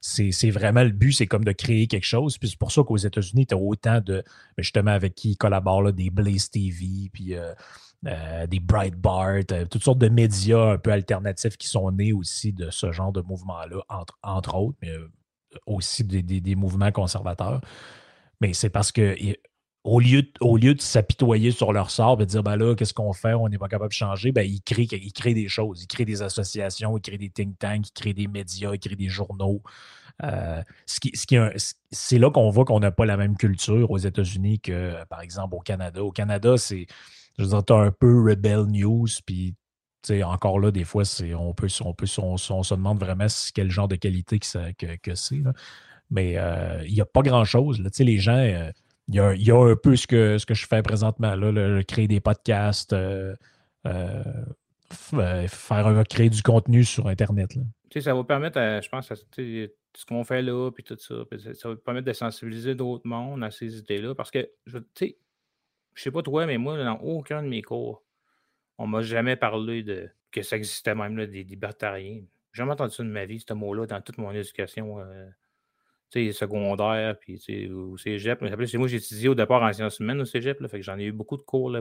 C'est 0.00 0.50
vraiment 0.50 0.82
le 0.82 0.90
but, 0.90 1.12
c'est 1.12 1.26
comme 1.26 1.44
de 1.44 1.52
créer 1.52 1.86
quelque 1.86 2.04
chose. 2.04 2.36
Puis 2.36 2.50
c'est 2.50 2.58
pour 2.58 2.72
ça 2.72 2.82
qu'aux 2.82 2.98
États-Unis, 2.98 3.46
tu 3.46 3.54
as 3.54 3.58
autant 3.58 4.00
de, 4.00 4.22
ben, 4.56 4.62
justement, 4.62 4.90
avec 4.90 5.14
qui 5.14 5.30
ils 5.30 5.36
collaborent, 5.36 5.82
là, 5.82 5.92
des 5.92 6.10
Blaze 6.10 6.50
TV, 6.50 7.08
puis 7.10 7.34
euh, 7.34 7.54
euh, 8.06 8.46
des 8.46 8.60
Breitbart, 8.60 9.44
euh, 9.50 9.64
toutes 9.64 9.82
sortes 9.82 9.98
de 9.98 10.10
médias 10.10 10.72
un 10.72 10.78
peu 10.78 10.92
alternatifs 10.92 11.56
qui 11.56 11.66
sont 11.66 11.90
nés 11.90 12.12
aussi 12.12 12.52
de 12.52 12.70
ce 12.70 12.92
genre 12.92 13.12
de 13.12 13.22
mouvement-là, 13.22 13.82
entre, 13.88 14.18
entre 14.22 14.56
autres, 14.56 14.76
mais 14.82 14.92
aussi 15.64 16.04
des, 16.04 16.22
des 16.22 16.54
mouvements 16.54 16.92
conservateurs. 16.92 17.62
Mais 18.42 18.52
c'est 18.52 18.70
parce 18.70 18.92
que 18.92 19.16
au 19.82 19.98
lieu, 19.98 20.22
au 20.40 20.56
lieu 20.56 20.74
de 20.74 20.80
s'apitoyer 20.80 21.52
sur 21.52 21.72
leur 21.72 21.90
sort 21.90 22.20
et 22.20 22.26
de 22.26 22.30
dire 22.30 22.42
ben 22.42 22.56
là, 22.56 22.74
qu'est-ce 22.74 22.92
qu'on 22.92 23.12
fait, 23.12 23.32
on 23.32 23.48
n'est 23.48 23.58
pas 23.58 23.68
capable 23.68 23.90
de 23.90 23.94
changer, 23.94 24.30
ben, 24.30 24.42
ils, 24.42 24.60
créent, 24.60 24.86
des 25.34 25.48
choses. 25.48 25.82
Ils 25.82 25.86
créent 25.86 26.04
des 26.04 26.22
associations, 26.22 26.98
ils 26.98 27.00
créent 27.00 27.18
des 27.18 27.30
think 27.30 27.58
tanks, 27.58 27.88
ils 27.88 27.92
créent 27.92 28.14
des 28.14 28.28
médias, 28.28 28.74
ils 28.74 28.78
créent 28.78 28.96
des 28.96 29.08
journaux. 29.08 29.62
Euh, 30.22 30.62
ce 30.84 31.00
qui, 31.00 31.16
ce 31.16 31.26
qui 31.26 31.36
c'est 31.90 32.18
là 32.18 32.30
qu'on 32.30 32.50
voit 32.50 32.66
qu'on 32.66 32.80
n'a 32.80 32.90
pas 32.90 33.06
la 33.06 33.16
même 33.16 33.38
culture 33.38 33.90
aux 33.90 33.98
États-Unis 33.98 34.60
que, 34.60 35.02
par 35.06 35.22
exemple, 35.22 35.54
au 35.54 35.60
Canada. 35.60 36.04
Au 36.04 36.12
Canada, 36.12 36.58
c'est, 36.58 36.86
je 37.38 37.44
veux 37.44 37.48
dire, 37.48 37.76
as 37.76 37.80
un 37.80 37.90
peu 37.90 38.22
Rebel 38.22 38.66
News, 38.66 39.08
puis 39.24 39.54
encore 40.24 40.60
là, 40.60 40.70
des 40.70 40.84
fois, 40.84 41.04
on, 41.38 41.54
peut, 41.54 41.68
on, 41.80 41.94
peut, 41.94 42.06
on, 42.18 42.36
se 42.36 42.74
demande 42.74 43.00
vraiment 43.00 43.26
quel 43.54 43.70
genre 43.70 43.88
de 43.88 43.96
qualité 43.96 44.38
que, 44.38 44.96
que, 44.96 45.14
c'est. 45.14 45.42
Mais 46.10 46.34
euh, 46.36 46.82
il 46.86 46.92
n'y 46.92 47.00
a 47.00 47.06
pas 47.06 47.22
grand-chose. 47.22 47.82
Les 47.98 48.18
gens. 48.18 48.36
Euh, 48.36 48.70
il 49.10 49.42
y, 49.44 49.50
a, 49.50 49.56
un 49.56 49.74
peu 49.74 49.96
ce 49.96 50.06
que, 50.06 50.38
ce 50.38 50.46
que 50.46 50.54
je 50.54 50.66
fais 50.66 50.82
présentement, 50.82 51.34
là, 51.34 51.82
créer 51.82 52.06
des 52.06 52.20
podcasts, 52.20 52.92
euh, 52.92 53.34
euh, 53.86 54.22
euh, 55.14 55.48
faire 55.48 56.04
créer 56.08 56.30
du 56.30 56.42
contenu 56.42 56.84
sur 56.84 57.08
Internet. 57.08 57.50
Ça 57.98 58.14
va 58.14 58.22
permettre, 58.22 58.60
je 58.60 58.88
pense, 58.88 59.10
à, 59.10 59.16
ce 59.16 60.06
qu'on 60.06 60.22
fait 60.22 60.42
là, 60.42 60.70
puis 60.70 60.84
tout 60.84 60.96
ça, 60.96 61.14
ça 61.54 61.70
va 61.70 61.76
permettre 61.76 62.06
de 62.06 62.12
sensibiliser 62.12 62.76
d'autres 62.76 63.06
mondes 63.06 63.42
à 63.42 63.50
ces 63.50 63.78
idées-là. 63.78 64.14
Parce 64.14 64.30
que, 64.30 64.48
je 64.66 64.78
sais, 64.94 65.18
je 65.94 66.02
sais 66.02 66.12
pas 66.12 66.22
toi, 66.22 66.46
mais 66.46 66.56
moi, 66.56 66.82
dans 66.82 66.98
aucun 67.00 67.42
de 67.42 67.48
mes 67.48 67.62
cours, 67.62 68.04
on 68.78 68.86
m'a 68.86 69.02
jamais 69.02 69.34
parlé 69.34 69.82
de 69.82 70.08
que 70.30 70.42
ça 70.42 70.56
existait 70.56 70.94
même 70.94 71.16
là, 71.16 71.26
des 71.26 71.42
libertariens. 71.42 72.22
J'ai 72.52 72.58
jamais 72.58 72.72
entendu 72.72 72.94
ça 72.94 73.02
de 73.02 73.08
ma 73.08 73.24
vie, 73.24 73.44
ce 73.46 73.52
mot-là, 73.54 73.86
dans 73.86 74.00
toute 74.00 74.18
mon 74.18 74.30
éducation 74.30 74.98
secondaire, 76.12 77.18
puis 77.18 77.40
au 77.70 77.96
cégep. 77.96 78.40
Mais 78.42 78.50
moi, 78.56 78.88
j'ai 78.88 78.96
étudié 78.96 79.28
au 79.28 79.34
départ 79.34 79.62
en 79.62 79.72
sciences 79.72 79.98
humaines 80.00 80.20
au 80.20 80.24
cégep, 80.24 80.60
là, 80.60 80.68
fait 80.68 80.78
que 80.78 80.84
j'en 80.84 80.98
ai 80.98 81.04
eu 81.04 81.12
beaucoup 81.12 81.36
de 81.36 81.42
cours 81.42 81.72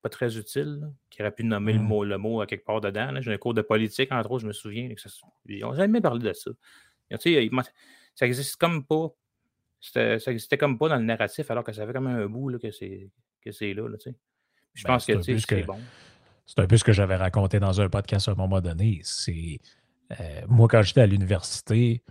pas 0.00 0.08
très 0.08 0.36
utiles, 0.36 0.88
qui 1.10 1.22
auraient 1.22 1.32
pu 1.32 1.44
nommer 1.44 1.72
le, 1.72 1.80
mmh. 1.80 1.82
mot, 1.82 2.04
le 2.04 2.18
mot 2.18 2.40
à 2.40 2.46
quelque 2.46 2.64
part 2.64 2.80
dedans. 2.80 3.20
J'ai 3.20 3.32
un 3.32 3.38
cours 3.38 3.54
de 3.54 3.62
politique, 3.62 4.12
entre 4.12 4.30
autres, 4.30 4.42
je 4.42 4.46
me 4.46 4.52
souviens. 4.52 4.88
Que 4.94 5.00
ça, 5.00 5.08
ils 5.46 5.60
n'ont 5.60 5.74
jamais 5.74 6.00
parlé 6.00 6.28
de 6.28 6.32
ça. 6.32 6.50
ça 7.10 8.26
existe 8.26 8.56
comme 8.56 8.84
pas. 8.84 9.08
Ça 9.80 10.16
existait 10.26 10.58
comme 10.58 10.78
pas 10.78 10.88
dans 10.88 10.96
le 10.96 11.04
narratif, 11.04 11.50
alors 11.50 11.64
que 11.64 11.72
ça 11.72 11.86
fait 11.86 11.92
comme 11.92 12.06
un 12.06 12.26
bout 12.26 12.48
là, 12.48 12.58
que 12.58 12.70
c'est 12.70 13.10
là. 13.74 13.88
là 13.88 13.96
je 14.74 14.84
ben, 14.84 14.88
pense 14.88 15.06
que 15.06 15.20
c'est 15.20 15.62
bon. 15.64 15.78
C'est 16.46 16.60
un 16.60 16.66
peu 16.66 16.76
ce 16.76 16.84
que 16.84 16.92
j'avais 16.92 17.16
raconté 17.16 17.60
dans 17.60 17.80
un 17.80 17.88
podcast 17.88 18.28
à 18.28 18.32
un 18.32 18.34
moment 18.34 18.60
donné. 18.60 19.00
C'est 19.02 19.58
euh, 20.18 20.40
moi, 20.48 20.68
quand 20.68 20.82
j'étais 20.82 21.02
à 21.02 21.06
l'université, 21.06 22.02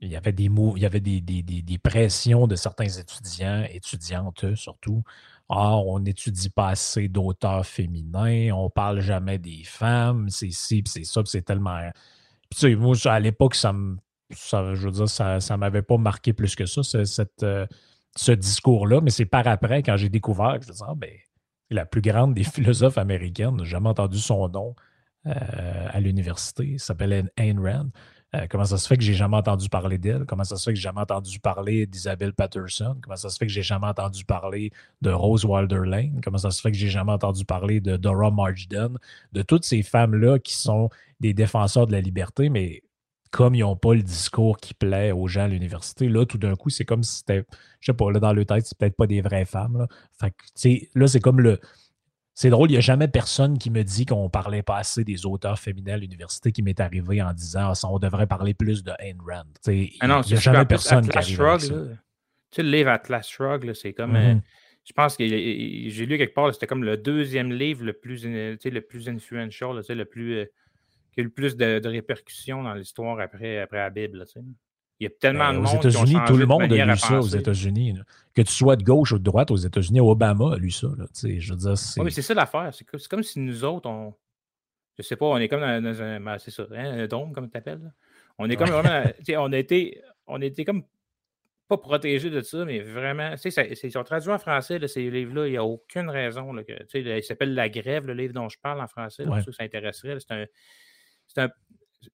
il 0.00 0.08
y 0.08 0.16
avait 0.16 0.32
des 0.32 0.48
mots, 0.48 0.74
il 0.76 0.82
y 0.82 0.86
avait 0.86 1.00
des, 1.00 1.20
des, 1.20 1.78
pressions 1.78 2.46
de 2.46 2.56
certains 2.56 2.88
étudiants, 2.88 3.64
étudiantes 3.70 4.54
surtout. 4.54 5.02
Ah, 5.48 5.76
on 5.76 5.98
n'étudie 6.00 6.50
pas 6.50 6.68
assez 6.68 7.08
d'auteurs 7.08 7.66
féminins, 7.66 8.52
on 8.54 8.68
parle 8.68 9.00
jamais 9.00 9.38
des 9.38 9.64
femmes, 9.64 10.28
c'est 10.28 10.50
ci, 10.50 10.84
c'est 10.86 11.04
ça, 11.04 11.22
c'est 11.24 11.42
tellement. 11.42 11.78
Puis, 12.50 12.76
tu 12.76 13.08
à 13.08 13.20
l'époque, 13.20 13.54
ça 13.54 13.72
me. 13.72 13.96
Ça, 14.30 14.76
ça 14.76 15.54
ne 15.54 15.56
m'avait 15.56 15.80
pas 15.80 15.96
marqué 15.96 16.34
plus 16.34 16.54
que 16.54 16.66
ça, 16.66 16.82
ce, 16.82 17.24
euh, 17.42 17.66
ce 18.14 18.32
discours-là, 18.32 19.00
mais 19.00 19.08
c'est 19.08 19.24
par 19.24 19.46
après, 19.46 19.82
quand 19.82 19.96
j'ai 19.96 20.10
découvert, 20.10 20.58
je 20.60 20.70
me 20.70 20.94
ben, 20.96 21.10
la 21.70 21.86
plus 21.86 22.02
grande 22.02 22.34
des 22.34 22.44
philosophes 22.44 22.98
américaines, 22.98 23.58
j'ai 23.60 23.70
jamais 23.70 23.88
entendu 23.88 24.18
son 24.18 24.48
nom 24.48 24.74
euh, 25.26 25.32
à 25.90 26.00
l'université, 26.00 26.78
s'appelle 26.78 27.30
Ayn 27.36 27.58
Rand. 27.58 27.90
Euh, 28.36 28.46
comment 28.50 28.66
ça 28.66 28.76
se 28.76 28.86
fait 28.86 28.98
que 28.98 29.02
j'ai 29.02 29.14
jamais 29.14 29.36
entendu 29.36 29.70
parler 29.70 29.96
d'elle? 29.96 30.26
Comment 30.26 30.44
ça 30.44 30.56
se 30.56 30.64
fait 30.64 30.72
que 30.72 30.76
j'ai 30.76 30.82
jamais 30.82 31.00
entendu 31.00 31.40
parler 31.40 31.86
d'Isabelle 31.86 32.34
Patterson? 32.34 32.96
Comment 33.02 33.16
ça 33.16 33.30
se 33.30 33.38
fait 33.38 33.46
que 33.46 33.52
j'ai 33.52 33.62
jamais 33.62 33.86
entendu 33.86 34.24
parler 34.26 34.70
de 35.00 35.10
Rose 35.10 35.46
Wilder 35.46 35.80
Lane? 35.86 36.20
Comment 36.22 36.36
ça 36.36 36.50
se 36.50 36.60
fait 36.60 36.70
que 36.70 36.76
j'ai 36.76 36.90
jamais 36.90 37.12
entendu 37.12 37.46
parler 37.46 37.80
de 37.80 37.96
Dora 37.96 38.30
Marsden? 38.30 38.98
De 39.32 39.42
toutes 39.42 39.64
ces 39.64 39.82
femmes-là 39.82 40.38
qui 40.38 40.54
sont 40.54 40.90
des 41.20 41.32
défenseurs 41.32 41.86
de 41.86 41.92
la 41.92 42.02
liberté, 42.02 42.50
mais 42.50 42.82
comme 43.30 43.54
ils 43.54 43.60
n'ont 43.60 43.76
pas 43.76 43.94
le 43.94 44.02
discours 44.02 44.58
qui 44.58 44.74
plaît 44.74 45.12
aux 45.12 45.26
gens 45.26 45.44
à 45.44 45.48
l'université, 45.48 46.08
là, 46.08 46.26
tout 46.26 46.38
d'un 46.38 46.54
coup, 46.54 46.68
c'est 46.70 46.84
comme 46.84 47.02
si 47.02 47.18
c'était, 47.18 47.44
je 47.80 47.92
sais 47.92 47.96
pas, 47.96 48.10
là, 48.10 48.20
dans 48.20 48.32
le 48.34 48.44
tête, 48.44 48.66
c'est 48.66 48.76
peut-être 48.76 48.96
pas 48.96 49.06
des 49.06 49.22
vraies 49.22 49.44
femmes. 49.46 49.78
Là. 49.78 50.30
Là, 50.94 51.06
c'est 51.06 51.20
comme 51.20 51.40
le, 51.40 51.60
c'est 52.40 52.50
drôle, 52.50 52.70
il 52.70 52.74
n'y 52.74 52.78
a 52.78 52.80
jamais 52.80 53.08
personne 53.08 53.58
qui 53.58 53.68
me 53.68 53.82
dit 53.82 54.06
qu'on 54.06 54.30
parlait 54.30 54.62
pas 54.62 54.76
assez 54.76 55.02
des 55.02 55.26
auteurs 55.26 55.58
féminins 55.58 55.94
à 55.94 55.96
l'université 55.96 56.52
qui 56.52 56.62
m'est 56.62 56.78
arrivé 56.78 57.20
en 57.20 57.32
disant 57.32 57.72
ah, 57.72 57.86
on 57.88 57.98
devrait 57.98 58.28
parler 58.28 58.54
plus 58.54 58.84
de 58.84 58.92
Ayn 59.00 59.16
Rand. 59.18 59.42
ah 59.98 60.06
non, 60.06 60.22
il 60.22 60.28
n'y 60.28 60.34
a 60.34 60.40
jamais 60.40 60.64
personne 60.64 61.08
qui 61.08 61.18
arrive 61.18 61.36
Tu 61.36 61.66
sais, 62.52 62.62
le 62.62 62.70
livre 62.70 62.90
Atlas 62.90 63.28
Shrug, 63.28 63.72
c'est 63.72 63.92
comme. 63.92 64.14
Euh, 64.14 64.34
mm-hmm. 64.34 64.40
je 64.84 64.92
pense 64.92 65.16
que 65.16 65.26
j'ai 65.26 66.06
lu 66.06 66.16
quelque 66.16 66.32
part, 66.32 66.54
c'était 66.54 66.68
comme 66.68 66.84
le 66.84 66.96
deuxième 66.96 67.50
livre 67.50 67.84
le 67.84 67.92
plus, 67.92 68.24
le 68.24 68.80
plus 68.82 69.08
influential, 69.08 69.82
le 69.88 70.04
plus, 70.04 70.36
euh, 70.36 70.44
qui 71.10 71.18
a 71.18 71.22
eu 71.22 71.24
le 71.24 71.32
plus 71.32 71.56
de, 71.56 71.88
répercussions 71.88 72.62
dans 72.62 72.74
l'histoire 72.74 73.18
après, 73.18 73.58
après 73.58 73.78
la 73.78 73.90
Bible. 73.90 74.24
Il 75.00 75.04
y 75.04 75.06
a 75.06 75.10
tellement 75.10 75.52
ben, 75.52 75.54
de 75.54 75.58
monde. 75.60 75.76
Aux 75.76 75.88
États-Unis, 75.88 76.16
tout 76.26 76.36
le 76.36 76.46
monde 76.46 76.72
a 76.72 76.84
lu 76.84 76.96
ça 76.96 77.20
aux 77.20 77.26
États-Unis. 77.26 77.94
Que 78.34 78.42
tu 78.42 78.52
sois 78.52 78.76
de 78.76 78.82
gauche 78.82 79.12
ou 79.12 79.18
de 79.18 79.24
droite 79.24 79.50
aux 79.50 79.56
États-Unis, 79.56 80.00
Obama 80.00 80.54
a 80.54 80.58
lu 80.58 80.70
ça. 80.70 80.88
Là, 80.96 81.06
je 81.14 81.52
veux 81.52 81.58
dire, 81.58 81.78
c'est... 81.78 82.00
Oui, 82.00 82.12
c'est 82.12 82.22
ça 82.22 82.34
l'affaire. 82.34 82.70
C'est, 82.72 82.84
comme 83.08 83.22
si 83.22 83.40
nous 83.40 83.64
autres, 83.64 83.88
on. 83.88 84.14
Je 84.96 85.04
sais 85.04 85.14
pas, 85.14 85.26
on 85.26 85.36
est 85.36 85.48
comme 85.48 85.60
dans, 85.60 86.02
un. 86.02 86.20
Ben, 86.20 86.38
c'est 86.38 86.50
ça, 86.50 86.64
hein, 86.72 87.00
un 87.00 87.06
dôme, 87.06 87.32
comme 87.32 87.46
tu 87.46 87.52
t'appelles. 87.52 87.92
On 88.38 88.50
est 88.50 88.56
comme 88.56 88.70
vraiment. 88.70 89.04
on 89.38 89.52
a 89.52 89.58
été. 89.58 90.02
On 90.26 90.42
a 90.42 90.64
comme 90.64 90.82
pas 91.68 91.78
protégés 91.78 92.30
de 92.30 92.40
ça, 92.40 92.64
mais 92.64 92.80
vraiment. 92.80 93.34
Tu 93.36 93.50
sais, 93.50 93.78
ils 93.82 93.92
sont 93.92 94.02
traduits 94.02 94.32
en 94.32 94.38
français, 94.38 94.84
ces 94.88 95.10
livres-là. 95.10 95.46
Il 95.46 95.50
n'y 95.52 95.56
a 95.56 95.64
aucune 95.64 96.10
raison. 96.10 96.52
Là, 96.52 96.64
que, 96.64 96.72
il 96.94 97.22
s'appelle 97.22 97.54
La 97.54 97.68
Grève, 97.68 98.06
le 98.06 98.14
livre 98.14 98.32
dont 98.32 98.48
je 98.48 98.58
parle 98.58 98.80
en 98.80 98.88
français. 98.88 99.24
Là, 99.24 99.40
ça, 99.42 99.52
ça 99.52 99.62
intéresserait. 99.62 100.18
C'est 100.18 100.32
un, 100.32 100.46
c'est 101.26 101.42
un, 101.42 101.50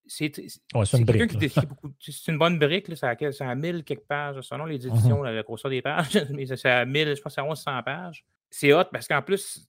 c'est 0.07 0.39
une 0.39 1.07
quelqu'un 1.07 1.27
qui 1.27 1.37
décrit 1.37 1.67
beaucoup. 1.67 1.93
C'est 2.01 2.33
une 2.33 2.39
bonne 2.39 2.59
brique, 2.59 2.89
là, 2.89 2.97
ça, 2.97 3.11
a, 3.11 3.33
ça 3.33 3.49
a 3.49 3.55
1000 3.55 3.85
quelques 3.85 4.07
pages, 4.07 4.41
selon 4.43 4.65
les 4.65 4.79
mmh 4.79 4.89
éditions, 4.89 5.23
la 5.23 5.43
grosseur 5.43 5.71
des 5.71 5.83
pages, 5.83 6.19
mais 6.31 6.47
ça 6.47 6.81
a 6.81 6.85
1000, 6.85 7.17
je 7.17 7.21
pense, 7.21 7.39
à 7.39 7.43
1100 7.43 7.83
pages. 7.83 8.25
C'est 8.51 8.73
hot 8.73 8.85
parce 8.93 9.09
qu'en 9.09 9.23
plus, 9.23 9.69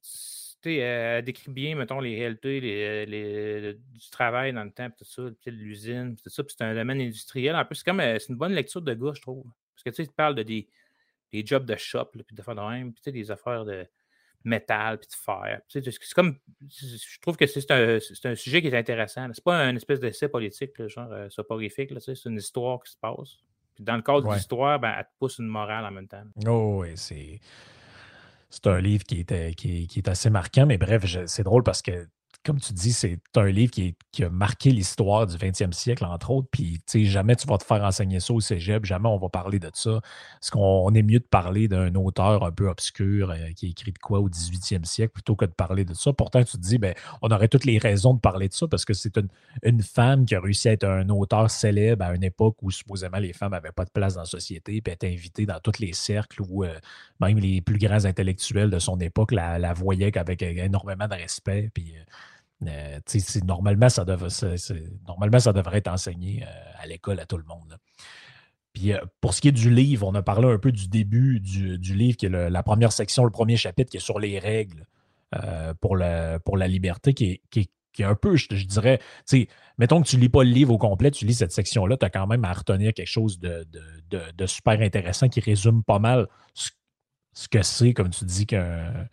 elle 0.63 1.23
décrit 1.23 1.51
bien, 1.51 1.75
mettons, 1.75 1.99
les 1.99 2.15
réalités 2.15 2.59
les, 3.05 3.73
du 3.73 4.09
travail 4.09 4.53
dans 4.53 4.63
le 4.63 4.71
temps, 4.71 4.89
tout 4.89 5.05
ça, 5.05 5.23
l'usine, 5.45 6.15
tout 6.15 6.29
ça, 6.29 6.43
puis 6.43 6.55
c'est 6.57 6.63
un 6.63 6.73
domaine 6.73 7.01
industriel. 7.01 7.55
En 7.55 7.65
plus, 7.65 7.75
c'est 7.75 7.85
comme 7.85 8.01
c'est 8.01 8.29
une 8.29 8.35
bonne 8.35 8.53
lecture 8.53 8.81
de 8.81 8.93
gars, 8.93 9.11
je 9.13 9.21
trouve. 9.21 9.45
Parce 9.73 9.83
que 9.83 9.89
tu 9.89 9.95
sais, 9.97 10.07
tu 10.07 10.13
parles 10.13 10.35
de 10.35 10.43
des, 10.43 10.67
des 11.31 11.45
jobs 11.45 11.65
de 11.65 11.75
shop, 11.75 12.05
puis 12.05 12.35
de 12.35 12.41
faire 12.41 12.55
de 12.55 12.61
même, 12.61 12.93
puis 12.93 13.11
des 13.11 13.31
affaires 13.31 13.65
de 13.65 13.87
métal 14.45 14.99
puis 14.99 15.07
de 15.07 15.13
fer. 15.13 15.61
C'est 15.67 16.13
comme, 16.13 16.37
je 16.69 17.19
trouve 17.21 17.35
que 17.35 17.45
c'est 17.45 17.69
un, 17.71 17.97
un, 17.97 18.35
sujet 18.35 18.61
qui 18.61 18.67
est 18.67 18.77
intéressant. 18.77 19.27
C'est 19.33 19.43
pas 19.43 19.57
un 19.57 19.75
espèce 19.75 19.99
d'essai 19.99 20.29
politique, 20.29 20.77
là, 20.77 20.87
genre 20.87 21.11
euh, 21.11 21.29
soporifique. 21.29 21.91
C'est 21.99 22.25
une 22.25 22.37
histoire 22.37 22.81
qui 22.83 22.91
se 22.91 22.97
passe. 22.97 23.37
Puis 23.73 23.83
dans 23.83 23.95
le 23.95 24.01
cadre 24.01 24.29
de 24.29 24.33
l'histoire, 24.33 24.79
ben, 24.79 24.93
elle 24.97 25.03
te 25.03 25.09
pousse 25.19 25.39
une 25.39 25.47
morale 25.47 25.85
en 25.85 25.91
même 25.91 26.07
temps. 26.07 26.23
Oh, 26.47 26.81
oui, 26.81 26.89
c'est. 26.95 27.41
c'est 28.49 28.67
un 28.67 28.79
livre 28.79 29.03
qui 29.03 29.25
est, 29.27 29.55
qui, 29.55 29.87
qui 29.87 29.99
est 29.99 30.07
assez 30.07 30.29
marquant, 30.29 30.65
mais 30.65 30.77
bref, 30.77 31.03
c'est 31.25 31.43
drôle 31.43 31.63
parce 31.63 31.81
que 31.81 32.07
comme 32.43 32.59
tu 32.59 32.73
dis, 32.73 32.93
c'est 32.93 33.19
un 33.35 33.47
livre 33.47 33.71
qui, 33.71 33.95
a 34.23 34.29
marqué 34.29 34.71
l'histoire 34.71 35.27
du 35.27 35.35
20e 35.35 35.71
siècle, 35.71 36.05
entre 36.05 36.31
autres. 36.31 36.47
Puis, 36.51 36.79
tu 36.85 37.03
sais, 37.03 37.05
jamais 37.05 37.35
tu 37.35 37.47
vas 37.47 37.57
te 37.57 37.63
faire 37.63 37.83
enseigner 37.83 38.19
ça 38.19 38.33
au 38.33 38.39
cégep, 38.39 38.85
jamais 38.85 39.09
on 39.09 39.17
va 39.17 39.29
parler 39.29 39.59
de 39.59 39.69
ça. 39.73 40.01
Est-ce 40.41 40.51
qu'on 40.51 40.93
est 40.93 41.03
mieux 41.03 41.19
de 41.19 41.25
parler 41.25 41.67
d'un 41.67 41.93
auteur 41.95 42.43
un 42.43 42.51
peu 42.51 42.69
obscur 42.69 43.31
euh, 43.31 43.51
qui 43.55 43.67
a 43.67 43.69
écrit 43.69 43.91
de 43.91 43.99
quoi 43.99 44.19
au 44.19 44.29
18e 44.29 44.85
siècle 44.85 45.13
plutôt 45.13 45.35
que 45.35 45.45
de 45.45 45.51
parler 45.51 45.85
de 45.85 45.93
ça? 45.93 46.13
Pourtant, 46.13 46.43
tu 46.43 46.53
te 46.53 46.61
dis, 46.61 46.77
ben, 46.77 46.93
on 47.21 47.29
aurait 47.29 47.47
toutes 47.47 47.65
les 47.65 47.77
raisons 47.77 48.13
de 48.13 48.19
parler 48.19 48.47
de 48.47 48.53
ça 48.53 48.67
parce 48.67 48.85
que 48.85 48.93
c'est 48.93 49.17
une, 49.17 49.81
femme 49.81 50.25
qui 50.25 50.35
a 50.35 50.39
réussi 50.39 50.69
à 50.69 50.71
être 50.71 50.85
un 50.85 51.07
auteur 51.09 51.51
célèbre 51.51 52.05
à 52.05 52.15
une 52.15 52.23
époque 52.23 52.57
où 52.61 52.71
supposément 52.71 53.17
les 53.17 53.33
femmes 53.33 53.51
n'avaient 53.51 53.71
pas 53.71 53.85
de 53.85 53.91
place 53.91 54.15
dans 54.15 54.21
la 54.21 54.25
société, 54.25 54.81
puis 54.81 54.93
être 54.93 55.03
invitée 55.03 55.45
dans 55.45 55.59
tous 55.59 55.79
les 55.79 55.93
cercles 55.93 56.41
où 56.41 56.63
euh, 56.63 56.73
même 57.19 57.37
les 57.37 57.61
plus 57.61 57.77
grands 57.77 58.05
intellectuels 58.05 58.69
de 58.69 58.79
son 58.79 58.97
époque 58.99 59.31
la, 59.31 59.59
la 59.59 59.73
voyaient 59.73 60.17
avec 60.17 60.41
énormément 60.41 61.07
de 61.07 61.13
respect. 61.13 61.69
Puis, 61.73 61.93
euh, 61.95 62.03
euh, 62.67 62.99
normalement, 63.45 63.89
ça 63.89 64.05
devrait, 64.05 65.77
être 65.77 65.87
enseigné 65.87 66.43
euh, 66.43 66.47
à 66.79 66.87
l'école 66.87 67.19
à 67.19 67.25
tout 67.25 67.37
le 67.37 67.43
monde. 67.43 67.77
Puis 68.73 68.93
euh, 68.93 68.99
pour 69.21 69.33
ce 69.33 69.41
qui 69.41 69.49
est 69.49 69.53
du 69.53 69.69
livre, 69.69 70.07
on 70.07 70.15
a 70.15 70.21
parlé 70.21 70.47
un 70.47 70.57
peu 70.57 70.71
du 70.71 70.87
début 70.87 71.39
du, 71.39 71.77
livre, 71.77 72.17
qui 72.17 72.25
est 72.27 72.29
la 72.29 72.63
première 72.63 72.91
section, 72.91 73.23
le 73.23 73.31
premier 73.31 73.57
chapitre 73.57 73.91
qui 73.91 73.97
est 73.97 74.01
sur 74.01 74.19
les 74.19 74.39
règles 74.39 74.85
pour, 75.81 75.97
la, 75.97 76.39
liberté, 76.67 77.13
qui 77.13 77.41
est, 77.55 78.03
un 78.03 78.15
peu, 78.15 78.37
je, 78.37 78.65
dirais, 78.65 78.99
mettons 79.77 80.01
que 80.01 80.07
tu 80.07 80.15
ne 80.15 80.21
lis 80.21 80.29
pas 80.29 80.43
le 80.43 80.49
livre 80.49 80.73
au 80.73 80.77
complet, 80.77 81.11
tu 81.11 81.25
lis 81.25 81.35
cette 81.35 81.51
section-là, 81.51 81.97
tu 81.97 82.05
as 82.05 82.09
quand 82.09 82.27
même 82.27 82.45
à 82.45 82.53
retenir 82.53 82.93
quelque 82.93 83.07
chose 83.07 83.39
de, 83.39 83.65
super 84.45 84.79
intéressant 84.79 85.27
qui 85.27 85.41
résume 85.41 85.83
pas 85.83 85.99
mal 85.99 86.27
ce 86.53 87.49
que 87.49 87.61
c'est, 87.63 87.93
comme 87.93 88.11
tu 88.11 88.23
dis, 88.23 88.45
qu'un 88.45 89.07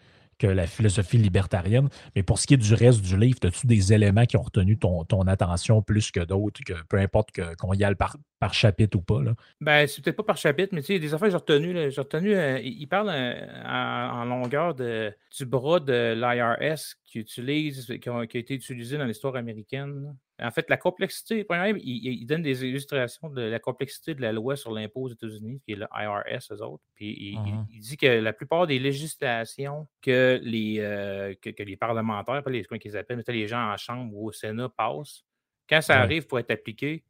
la 0.47 0.67
philosophie 0.67 1.19
libertarienne. 1.19 1.89
Mais 2.15 2.23
pour 2.23 2.39
ce 2.39 2.47
qui 2.47 2.55
est 2.55 2.59
du 2.59 2.75
reste 2.75 3.03
du 3.03 3.17
livre, 3.17 3.39
as-tu 3.45 3.67
des 3.67 3.93
éléments 3.93 4.27
qui 4.27 4.37
ont 4.37 4.43
retenu 4.43 4.79
ton, 4.79 5.05
attention 5.27 5.83
plus 5.83 6.11
que 6.11 6.21
d'autres, 6.21 6.61
que 6.65 6.75
peu 6.89 6.99
importe 6.99 7.31
qu'on 7.59 7.73
y 7.75 7.85
aille 7.85 7.95
par, 7.95 8.17
par 8.43 8.55
chapitre 8.55 8.99
ou 8.99 9.03
pas? 9.03 9.23
Là? 9.23 9.37
Ben, 9.61 9.87
c'est 9.87 10.03
peut-être 10.03 10.17
pas 10.17 10.25
par 10.25 10.37
chapitre, 10.37 10.71
mais 10.75 10.81
tu 10.81 10.89
sais, 10.89 10.99
des 10.99 11.15
affaires 11.15 11.29
que 11.29 11.31
j'ai 11.31 11.37
retenues. 11.37 11.91
J'ai 11.93 12.01
retenu, 12.01 12.35
euh, 12.35 12.59
il 12.59 12.89
parle 12.89 13.09
euh, 13.09 13.63
en, 13.65 14.25
longueur 14.25 14.75
de, 14.75 15.15
du 15.39 15.47
bras 15.47 15.79
de 15.79 16.15
l'IRS 16.15 16.97
qui 17.05 17.21
utilise, 17.21 17.87
qui 17.87 18.09
a, 18.09 18.23
été 18.25 18.55
utilisé 18.55 18.99
dans 18.99 19.05
l'histoire 19.05 19.37
américaine. 19.37 20.17
En 20.43 20.51
fait, 20.51 20.69
la 20.71 20.77
complexité, 20.77 21.47
il, 21.85 22.27
donne 22.27 22.43
des 22.43 22.65
illustrations 22.65 23.31
de 23.31 23.43
la 23.43 23.61
complexité 23.61 24.13
de 24.17 24.23
la 24.23 24.33
loi 24.33 24.57
sur 24.57 24.73
l'impôt 24.73 25.03
aux 25.03 25.11
États-Unis, 25.11 25.61
qui 25.65 25.75
est 25.75 25.77
le 25.77 25.87
IRS, 25.95 26.53
eux 26.53 26.63
autres. 26.63 26.83
Puis 26.97 27.17
il, 27.17 27.39
mmh 27.39 27.67
dit 27.79 27.97
que 27.97 28.07
la 28.07 28.33
plupart 28.33 28.67
des 28.67 28.81
législations 28.81 29.87
que 30.01 30.41
les, 30.43 30.79
euh, 30.81 31.33
que, 31.41 31.63
les 31.63 31.77
parlementaires, 31.77 32.43
pas 32.43 32.51
les, 32.51 32.65
qu'ils 32.65 32.97
appellent, 32.97 33.23
mais 33.25 33.33
les 33.33 33.47
gens 33.47 33.73
en 33.73 33.77
chambre 33.77 34.13
ou 34.17 34.31
au 34.31 34.33
Sénat 34.33 34.69
passent, 34.77 35.25
quand 35.69 35.81
ça 35.81 36.01
arrive 36.01 36.27
pour 36.27 36.41
être 36.41 36.51
appliqué, 36.51 37.05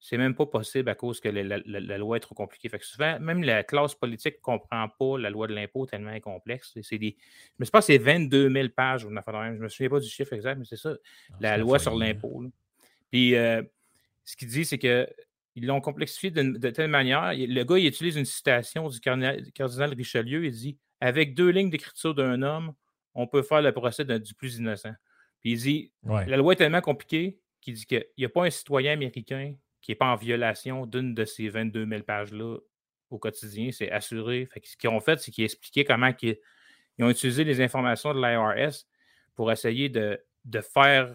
c'est 0.00 0.16
même 0.16 0.34
pas 0.34 0.46
possible 0.46 0.88
à 0.88 0.94
cause 0.94 1.20
que 1.20 1.28
la, 1.28 1.98
loi 1.98 2.16
est 2.16 2.20
trop 2.20 2.34
compliquée. 2.34 2.70
Fait 2.70 2.78
que 2.78 2.86
souvent, 2.86 3.20
même 3.20 3.42
la 3.42 3.62
classe 3.62 3.94
politique 3.94 4.36
ne 4.36 4.40
comprend 4.40 4.88
pas 4.88 5.18
la 5.18 5.28
loi 5.28 5.46
de 5.46 5.54
l'impôt 5.54 5.84
tellement 5.84 6.10
elle 6.10 6.16
est 6.16 6.20
complexe. 6.22 6.72
C'est 6.82 6.96
des, 6.96 7.16
je 7.58 7.64
me 7.64 7.70
pas, 7.70 7.82
c'est 7.82 7.98
22 7.98 8.50
000 8.50 8.68
pages. 8.74 9.02
Je 9.02 9.08
ne 9.08 9.58
me 9.58 9.68
souviens 9.68 9.90
pas 9.90 10.00
du 10.00 10.08
chiffre 10.08 10.32
exact, 10.32 10.58
mais 10.58 10.64
c'est 10.64 10.78
ça, 10.78 10.94
ah, 11.32 11.36
la 11.40 11.58
loi 11.58 11.78
sur 11.78 11.94
l'impôt. 11.94 12.42
Puis 13.10 13.34
euh, 13.34 13.62
ce 14.24 14.36
qu'il 14.36 14.48
dit, 14.48 14.64
c'est 14.64 14.78
qu'ils 14.78 15.66
l'ont 15.66 15.82
complexifié 15.82 16.30
de, 16.30 16.70
telle 16.70 16.88
manière. 16.90 17.34
Le 17.34 17.62
gars, 17.64 17.76
il 17.76 17.86
utilise 17.86 18.16
une 18.16 18.24
citation 18.24 18.88
du 18.88 19.00
cardinal, 19.00 19.94
Richelieu. 19.94 20.46
Il 20.46 20.52
dit 20.52 20.78
Avec 21.02 21.34
deux 21.34 21.50
lignes 21.50 21.70
d'écriture 21.70 22.14
d'un 22.14 22.40
homme, 22.40 22.72
on 23.14 23.26
peut 23.26 23.42
faire 23.42 23.60
le 23.60 23.72
procès 23.72 24.06
du 24.06 24.34
plus 24.34 24.56
innocent. 24.56 24.94
Puis 25.40 25.52
il 25.52 25.58
dit 25.58 25.92
La 26.04 26.38
loi 26.38 26.54
est 26.54 26.56
tellement 26.56 26.80
compliquée 26.80 27.38
qu'il 27.60 27.74
dit 27.74 27.84
qu'il 27.84 28.06
n'y 28.16 28.24
a 28.24 28.30
pas 28.30 28.46
un 28.46 28.50
citoyen 28.50 28.92
américain 28.92 29.54
qui 29.80 29.90
n'est 29.90 29.96
pas 29.96 30.06
en 30.06 30.16
violation 30.16 30.86
d'une 30.86 31.14
de 31.14 31.24
ces 31.24 31.48
22 31.48 31.86
000 31.86 32.02
pages-là 32.02 32.58
au 33.10 33.18
quotidien. 33.18 33.70
C'est 33.72 33.90
assuré. 33.90 34.48
ce 34.62 34.76
qu'ils 34.76 34.90
ont 34.90 35.00
fait, 35.00 35.20
c'est 35.20 35.30
qu'ils 35.30 35.44
expliquaient 35.44 35.84
comment 35.84 36.12
ils, 36.22 36.36
ont 37.00 37.10
utilisé 37.10 37.44
les 37.44 37.60
informations 37.60 38.14
de 38.14 38.20
l'IRS 38.20 38.86
pour 39.34 39.50
essayer 39.50 39.88
de, 39.88 40.20
de 40.44 40.60
faire 40.60 41.14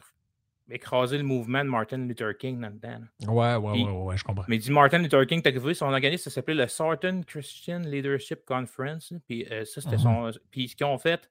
écraser 0.69 1.17
le 1.17 1.23
mouvement 1.23 1.63
de 1.63 1.69
Martin 1.69 1.97
Luther 1.97 2.35
King 2.37 2.59
là-dedans. 2.61 3.01
Ouais, 3.27 3.55
ouais, 3.55 3.83
ouais, 3.83 3.91
ouais, 3.91 4.17
je 4.17 4.23
comprends. 4.23 4.45
Mais 4.47 4.57
dit 4.57 4.71
Martin 4.71 4.99
Luther 4.99 5.25
King, 5.27 5.41
t'as 5.41 5.51
vu, 5.51 5.75
son 5.75 5.87
organisme, 5.87 6.23
ça 6.23 6.29
s'appelait 6.29 6.55
le 6.55 6.67
Sarton 6.67 7.21
Christian 7.25 7.79
Leadership 7.79 8.45
Conference. 8.45 9.13
Puis 9.27 9.45
euh, 9.51 9.63
ça, 9.65 9.81
c'était 9.81 9.97
son. 9.97 10.29
Mm-hmm. 10.29 10.39
Puis 10.49 10.69
ce 10.69 10.75
qu'ils 10.75 10.85
ont 10.85 10.97
fait, 10.97 11.29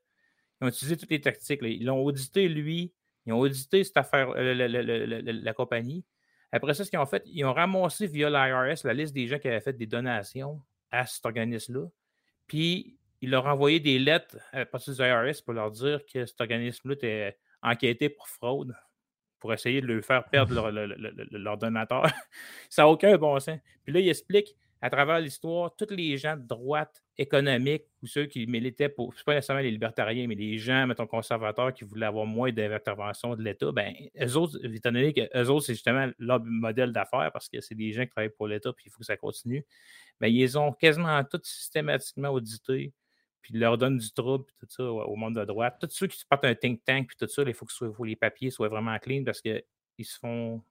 ils 0.60 0.64
ont 0.64 0.68
utilisé 0.68 0.96
toutes 0.96 1.10
les 1.10 1.20
tactiques. 1.20 1.60
Ils 1.62 1.84
l'ont 1.84 2.02
audité, 2.04 2.48
lui. 2.48 2.92
Ils 3.26 3.32
ont 3.32 3.40
audité 3.40 3.82
cette 3.82 3.96
affaire, 3.96 4.30
euh, 4.36 4.54
la, 4.54 5.54
compagnie. 5.54 6.04
Après 6.54 6.72
ça, 6.74 6.84
ce 6.84 6.90
qu'ils 6.90 7.00
ont 7.00 7.06
fait, 7.06 7.22
ils 7.26 7.44
ont 7.44 7.52
ramassé 7.52 8.06
via 8.06 8.30
l'IRS 8.30 8.84
la 8.84 8.94
liste 8.94 9.12
des 9.12 9.26
gens 9.26 9.38
qui 9.40 9.48
avaient 9.48 9.60
fait 9.60 9.72
des 9.72 9.86
donations 9.86 10.60
à 10.92 11.04
cet 11.04 11.26
organisme-là. 11.26 11.88
Puis, 12.46 12.96
ils 13.20 13.30
leur 13.30 13.46
ont 13.46 13.50
envoyé 13.50 13.80
des 13.80 13.98
lettres 13.98 14.36
à 14.52 14.64
partir 14.64 14.94
du 14.94 15.00
IRS 15.02 15.42
pour 15.44 15.54
leur 15.54 15.72
dire 15.72 16.00
que 16.06 16.24
cet 16.24 16.40
organisme-là 16.40 16.94
était 16.94 17.38
enquêté 17.60 18.08
pour 18.08 18.28
fraude 18.28 18.72
pour 19.40 19.52
essayer 19.52 19.80
de 19.80 19.86
leur 19.86 20.02
faire 20.04 20.24
perdre 20.30 20.70
leur, 20.70 21.58
donateur. 21.58 22.06
ça 22.70 22.82
n'a 22.82 22.88
aucun 22.88 23.18
bon 23.18 23.38
sens. 23.40 23.58
Puis 23.82 23.92
là, 23.92 24.00
il 24.00 24.08
explique 24.08 24.56
à 24.84 24.90
travers 24.90 25.18
l'histoire, 25.18 25.74
tous 25.76 25.94
les 25.94 26.18
gens 26.18 26.36
de 26.36 26.42
droite 26.42 27.02
économique 27.16 27.84
ou 28.02 28.06
ceux 28.06 28.26
qui 28.26 28.46
militaient 28.46 28.90
pour, 28.90 29.14
c'est 29.14 29.24
pas 29.24 29.32
nécessairement 29.32 29.62
les 29.62 29.70
libertariens, 29.70 30.26
mais 30.26 30.34
les 30.34 30.58
gens, 30.58 30.86
mettons, 30.86 31.06
conservateurs 31.06 31.72
qui 31.72 31.84
voulaient 31.84 32.04
avoir 32.04 32.26
moins 32.26 32.52
d'intervention 32.52 33.34
de 33.34 33.42
l'État, 33.42 33.72
ben, 33.72 33.94
eux 34.20 34.36
autres, 34.36 34.62
étant 34.62 34.92
donné 34.92 35.14
qu'eux 35.14 35.46
autres, 35.46 35.64
c'est 35.64 35.72
justement 35.72 36.10
leur 36.18 36.44
modèle 36.44 36.92
d'affaires 36.92 37.30
parce 37.32 37.48
que 37.48 37.62
c'est 37.62 37.74
des 37.74 37.94
gens 37.94 38.02
qui 38.02 38.10
travaillent 38.10 38.28
pour 38.28 38.46
l'État 38.46 38.74
puis 38.74 38.84
il 38.88 38.90
faut 38.90 38.98
que 38.98 39.06
ça 39.06 39.16
continue, 39.16 39.64
ben, 40.20 40.28
ils 40.28 40.58
ont 40.58 40.70
quasiment 40.70 41.24
tous 41.24 41.40
systématiquement 41.44 42.28
audités 42.28 42.92
puis 43.40 43.54
il 43.54 43.60
leur 43.60 43.78
donne 43.78 43.96
du 43.96 44.12
trouble, 44.12 44.44
puis 44.44 44.54
tout 44.60 44.66
ça, 44.68 44.84
au 44.84 45.16
monde 45.16 45.36
de 45.36 45.46
droite. 45.46 45.78
Tous 45.80 45.88
ceux 45.88 46.08
qui 46.08 46.22
partent 46.28 46.44
un 46.44 46.54
think 46.54 46.84
tank, 46.84 47.06
puis 47.06 47.16
tout 47.16 47.26
ça, 47.26 47.42
il 47.46 47.54
faut 47.54 47.64
que, 47.64 48.04
les 48.04 48.16
papiers 48.16 48.50
soient 48.50 48.68
vraiment 48.68 48.98
clean 48.98 49.24
parce 49.24 49.40
qu'ils 49.40 49.62
se 50.02 50.18
font 50.18 50.62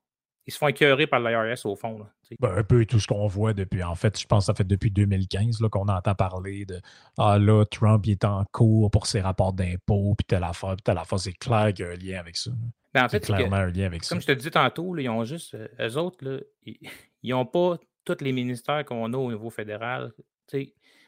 ils 0.46 0.54
se 0.54 0.58
font 0.58 0.68
écœurer 0.68 1.08
par 1.08 1.20
l'IRS 1.20 1.66
au 1.66 1.76
fond. 1.76 2.06
ben, 2.40 2.58
un 2.58 2.64
peu 2.64 2.86
tout 2.86 3.00
ce 3.00 3.08
qu'on 3.08 3.28
voit 3.28 3.54
depuis. 3.54 3.84
En 3.84 3.96
fait, 3.96 4.20
je 4.20 4.26
pense 4.26 4.44
que 4.44 4.46
ça 4.48 4.54
fait 4.54 4.66
depuis 4.66 4.92
2015 4.92 5.60
qu'on 5.72 5.88
entend 5.88 6.16
parler 6.16 6.66
de 6.66 6.82
Ah 7.18 7.38
là, 7.40 7.64
Trump 7.66 8.06
il 8.06 8.12
est 8.12 8.26
en 8.26 8.44
cours 8.52 8.92
pour 8.92 9.08
ses 9.08 9.22
rapports 9.22 9.54
d'impôts, 9.54 10.16
puis 10.18 10.26
telle 10.26 10.44
affaire, 10.44 10.76
puis 10.76 10.84
telle 10.84 10.98
affaire. 10.98 11.20
C'est 11.20 11.34
clair 11.34 11.74
qu'il 11.74 11.86
y 11.86 11.88
a 11.88 11.92
un 11.92 11.96
lien 11.96 12.20
avec 12.20 12.36
ça. 12.36 12.52
Ben, 12.94 13.06
en 13.06 13.10
fait, 13.10 13.22
clairement 13.22 13.56
un 13.56 13.72
lien 13.72 13.86
avec 13.86 14.02
comme 14.02 14.08
ça. 14.08 14.16
Comme 14.16 14.22
je 14.22 14.28
te 14.28 14.32
disais 14.34 14.52
tantôt, 14.52 14.98
ils 14.98 15.10
ont 15.10 15.24
juste. 15.24 15.56
Euh, 15.56 15.68
eux 15.80 15.98
autres, 15.98 16.24
là, 16.26 16.40
ils 16.66 16.78
n'ont 17.24 17.46
pas 17.46 17.78
tous 18.06 18.18
les 18.22 18.34
ministères 18.34 18.84
qu'on 18.86 19.14
a 19.14 19.18
au 19.18 19.32
niveau 19.32 19.50
fédéral 19.50 20.12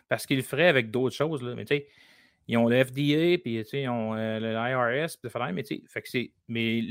parce 0.08 0.26
qu'ils 0.26 0.38
le 0.38 0.44
feraient 0.44 0.68
avec 0.68 0.92
d'autres 0.92 1.16
choses. 1.16 1.42
Là. 1.42 1.56
Mais 1.56 1.66
tu 1.66 1.76
sais, 1.76 1.88
ils 2.48 2.58
ont 2.58 2.68
le 2.68 2.84
FDA, 2.84 3.38
puis 3.38 3.64
ils 3.74 3.90
ont 3.90 4.16
euh, 4.16 4.40
le 4.40 4.54
IRS, 4.54 5.18
puis 5.22 5.32
mais 5.54 5.64
tu 5.64 5.76
sais, 5.76 5.84
fait 5.88 6.02
que. 6.02 6.32
Mais 6.48 6.82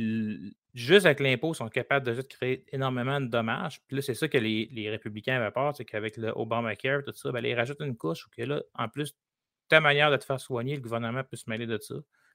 juste 0.75 1.07
avec 1.07 1.21
l'impôt, 1.21 1.53
ils 1.53 1.57
sont 1.57 1.69
capables 1.69 2.05
de 2.05 2.21
créer 2.23 2.65
énormément 2.73 3.21
de 3.21 3.27
dommages. 3.27 3.81
Puis 3.87 3.97
là, 3.97 4.03
c'est 4.03 4.15
ça 4.15 4.29
que 4.29 4.39
les, 4.39 4.69
les 4.73 4.91
républicains 4.91 5.37
avaient 5.37 5.51
peur, 5.51 5.75
c'est 5.77 5.85
qu'avec 5.85 6.17
le 6.17 6.33
Obamacare, 6.35 7.03
tout 7.05 7.13
ça, 7.15 7.33
ben, 7.33 7.45
ils 7.45 7.55
rajoutent 7.55 7.81
une 7.81 7.97
couche, 7.97 8.27
ou 8.27 8.31
que 8.31 8.43
là, 8.43 8.63
en 8.75 8.89
plus, 8.89 9.15
ta 9.69 9.81
manière 9.81 10.11
de 10.11 10.17
te 10.17 10.25
faire 10.25 10.41
soigner, 10.41 10.75
le 10.77 10.83
gouvernement 10.83 11.23
peut 11.25 11.37
se 11.37 11.49
mêler 11.49 11.67
de 11.67 11.79
ça. 11.79 11.95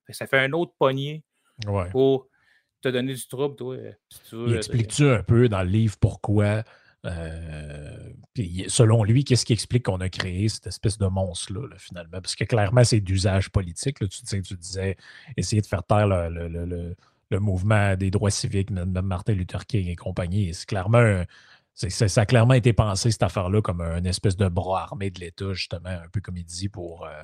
ça 0.10 0.26
fait 0.26 0.40
un 0.40 0.54
autre 0.54 0.74
poignet 0.78 1.24
pour 1.92 2.28
te 2.82 2.90
donner 2.90 3.14
du 3.14 3.28
trouble, 3.28 3.56
toi. 3.56 3.78
Si 4.10 4.20
tu 4.30 4.36
veux, 4.36 4.58
Expliques-tu 4.58 5.10
un 5.10 5.24
peu 5.24 5.50
dans 5.50 5.62
le 5.62 5.70
livre 5.70 5.98
pourquoi 6.00 6.64
euh, 7.06 8.10
selon 8.68 9.04
lui, 9.04 9.24
qu'est-ce 9.24 9.46
qui 9.46 9.54
explique 9.54 9.86
qu'on 9.86 10.02
a 10.02 10.10
créé 10.10 10.50
cette 10.50 10.68
espèce 10.68 10.98
de 10.98 11.08
monstre-là, 11.08 11.68
finalement? 11.78 12.22
Parce 12.22 12.36
que 12.36 12.44
clairement, 12.44 12.84
c'est 12.84 13.00
d'usage 13.00 13.50
politique. 13.52 14.00
Tu, 14.00 14.42
tu, 14.42 14.56
disais 14.56 14.98
essayer 15.38 15.62
de 15.62 15.68
faire 15.68 15.84
taire 15.84 16.08
le, 16.08 16.96
mouvement 17.38 17.96
des 17.96 18.10
droits 18.10 18.32
civiques, 18.32 18.74
de 18.74 19.02
Martin 19.02 19.34
Luther 19.34 19.66
King 19.66 19.88
et 19.88 19.96
compagnie. 19.96 20.54
C'est 20.54 20.68
clairement 20.68 21.24
ça 21.88 22.22
a 22.22 22.26
clairement 22.26 22.56
été 22.56 22.74
pensé, 22.74 23.10
cette 23.10 23.24
affaire-là, 23.24 23.62
comme 23.62 23.80
un 23.80 24.04
espèce 24.04 24.36
de 24.36 24.50
bras 24.50 24.84
armé 24.84 25.12
de 25.12 25.20
l'État, 25.22 25.54
justement, 25.54 25.88
un 25.90 26.10
peu 26.12 26.20
comme 26.20 26.36
il 26.36 26.44
dit, 26.44 26.68
pour 26.68 27.06
euh, 27.06 27.24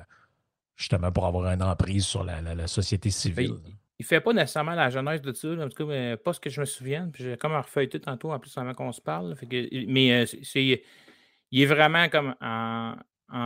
justement 0.76 1.12
pour 1.12 1.26
avoir 1.26 1.52
une 1.52 1.62
emprise 1.62 2.06
sur 2.06 2.24
la, 2.24 2.66
société 2.66 3.10
civile 3.10 3.56
il 3.98 4.04
fait 4.04 4.20
pas 4.20 4.32
nécessairement 4.32 4.74
la 4.74 4.90
jeunesse 4.90 5.22
de 5.22 5.32
ça, 5.32 5.48
en 5.48 5.68
tout 5.68 5.86
cas, 5.86 6.16
pas 6.18 6.32
ce 6.32 6.40
que 6.40 6.50
je 6.50 6.60
me 6.60 6.66
souviens. 6.66 7.08
Puis 7.10 7.24
j'ai 7.24 7.36
comme 7.36 7.54
refeuilleté 7.54 7.98
tantôt, 7.98 8.30
en 8.30 8.38
plus, 8.38 8.56
avant 8.58 8.74
qu'on 8.74 8.92
se 8.92 9.00
parle. 9.00 9.34
mais 9.88 10.12
euh, 10.12 10.26
c'est, 10.42 10.82
il 11.50 11.62
est 11.62 11.66
vraiment 11.66 12.08
comme 12.08 12.34
en, 12.40 12.96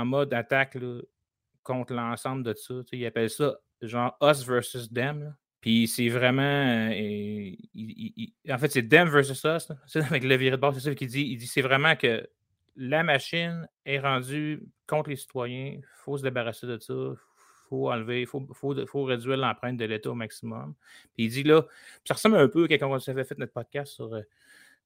mode 0.05 0.35
attaque 0.35 0.77
contre 1.63 1.95
l'ensemble 1.95 2.43
de 2.43 2.55
ça. 2.55 2.75
Il 2.93 3.07
appelle 3.07 3.31
ça 3.31 3.55
genre 3.81 4.17
us 4.23 4.45
versus 4.45 4.93
them. 4.93 5.35
Puis 5.61 5.89
c'est 5.89 6.09
vraiment. 6.09 6.43
Euh, 6.43 7.53
en 8.49 8.59
fait, 8.59 8.69
c'est 8.71 8.89
them 8.89 9.09
versus 9.09 9.45
us. 9.45 9.69
avec 9.95 10.25
le 10.25 10.37
viré 10.37 10.57
de 10.57 10.61
bord, 10.61 10.75
c'est 10.75 10.81
ça 10.81 10.95
qu'il 10.95 11.09
dit. 11.09 11.23
Il 11.23 11.37
dit 11.37 11.47
c'est 11.47 11.63
vraiment 11.63 11.97
que 11.97 12.29
la 12.77 13.03
machine 13.03 13.69
est 13.85 13.99
rendue 13.99 14.63
contre 14.87 15.11
les 15.11 15.17
citoyens. 15.17 15.75
Il 15.77 15.85
faut 16.05 16.17
se 16.17 16.23
débarrasser 16.23 16.67
de 16.67 16.79
ça 16.79 16.95
faut 17.71 17.91
enlever, 17.91 18.23
il 18.23 18.27
faut, 18.27 18.47
faut, 18.53 18.75
faut, 18.87 19.05
réduire 19.05 19.37
l'empreinte 19.37 19.77
de 19.77 19.85
l'État 19.85 20.11
au 20.11 20.15
maximum. 20.15 20.75
Puis 21.15 21.27
il 21.27 21.31
dit 21.31 21.45
là, 21.45 21.65
ça 22.05 22.15
ressemble 22.15 22.37
un 22.37 22.49
peu 22.49 22.65
à 22.65 22.79
quand 22.79 22.91
on 22.91 23.11
avait 23.11 23.25
fait 23.25 23.39
notre 23.39 23.53
podcast 23.53 23.93
sur, 23.93 24.13
euh, 24.13 24.23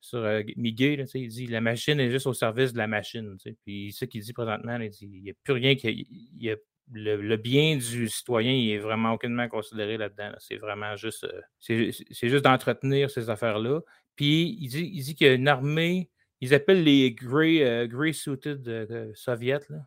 sur 0.00 0.18
euh, 0.18 0.42
Miguel, 0.56 1.06
il 1.14 1.28
dit 1.28 1.46
la 1.46 1.62
machine 1.62 1.98
est 1.98 2.10
juste 2.10 2.26
au 2.26 2.34
service 2.34 2.74
de 2.74 2.78
la 2.78 2.86
machine. 2.86 3.38
Puis 3.64 3.92
ce 3.92 4.04
qu'il 4.04 4.20
dit 4.20 4.34
présentement, 4.34 4.76
il 4.76 4.90
dit 4.90 5.08
il 5.10 5.22
n'y 5.22 5.30
a 5.30 5.34
plus 5.42 5.54
rien 5.54 5.74
qui. 5.74 6.06
Il 6.38 6.56
le, 6.92 7.36
bien 7.36 7.76
du 7.76 8.08
citoyen 8.08 8.52
il 8.52 8.70
est 8.70 8.78
vraiment 8.78 9.12
aucunement 9.12 9.48
considéré 9.48 9.96
là-dedans. 9.96 10.32
C'est 10.38 10.56
vraiment 10.56 10.96
juste. 10.96 11.24
Euh, 11.24 11.40
c'est 11.60 12.28
juste 12.28 12.44
d'entretenir 12.44 13.10
ces 13.10 13.30
affaires-là. 13.30 13.80
Puis 14.16 14.56
il 14.60 14.68
dit, 14.68 14.90
il 14.92 15.02
dit 15.02 15.14
qu'il 15.14 15.26
y 15.26 15.30
a 15.30 15.34
une 15.34 15.48
armée, 15.48 16.10
ils 16.40 16.54
appellent 16.54 16.84
les 16.84 17.12
Grey, 17.12 17.88
grey 17.88 18.12
Suited 18.12 19.12
soviets. 19.14 19.66
Là 19.70 19.78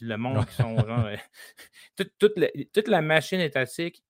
le 0.00 0.16
monde 0.16 0.46
qui 0.46 0.54
sont 0.54 0.76
genre. 0.78 1.08
Euh, 1.98 2.04
toute, 2.72 2.88
la, 2.88 3.00
machine 3.00 3.40
étatique, 3.40 4.02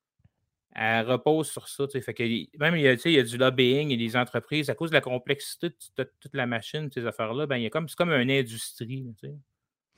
elle 0.74 1.07
repose 1.07 1.49
sur 1.49 1.68
ça. 1.68 1.86
Fait 1.88 2.14
que, 2.14 2.22
même 2.59 2.74
il 2.76 2.82
y, 2.82 2.88
a, 2.88 2.94
il 2.94 3.12
y 3.12 3.18
a 3.18 3.22
du 3.22 3.36
lobbying 3.36 3.92
et 3.92 3.97
des 3.97 4.16
entreprises, 4.16 4.68
à 4.70 4.74
cause 4.74 4.90
de 4.90 4.94
la 4.94 5.01
complexité 5.01 5.68
de 5.97 6.11
toute 6.20 6.34
la 6.34 6.47
machine, 6.47 6.90
ces 6.92 7.07
affaires-là, 7.07 7.47
ben, 7.47 7.59
il 7.59 7.62
y 7.62 7.66
a 7.66 7.70
comme, 7.70 7.88
c'est 7.88 7.97
comme 7.97 8.11
une 8.11 8.30
industrie. 8.30 9.07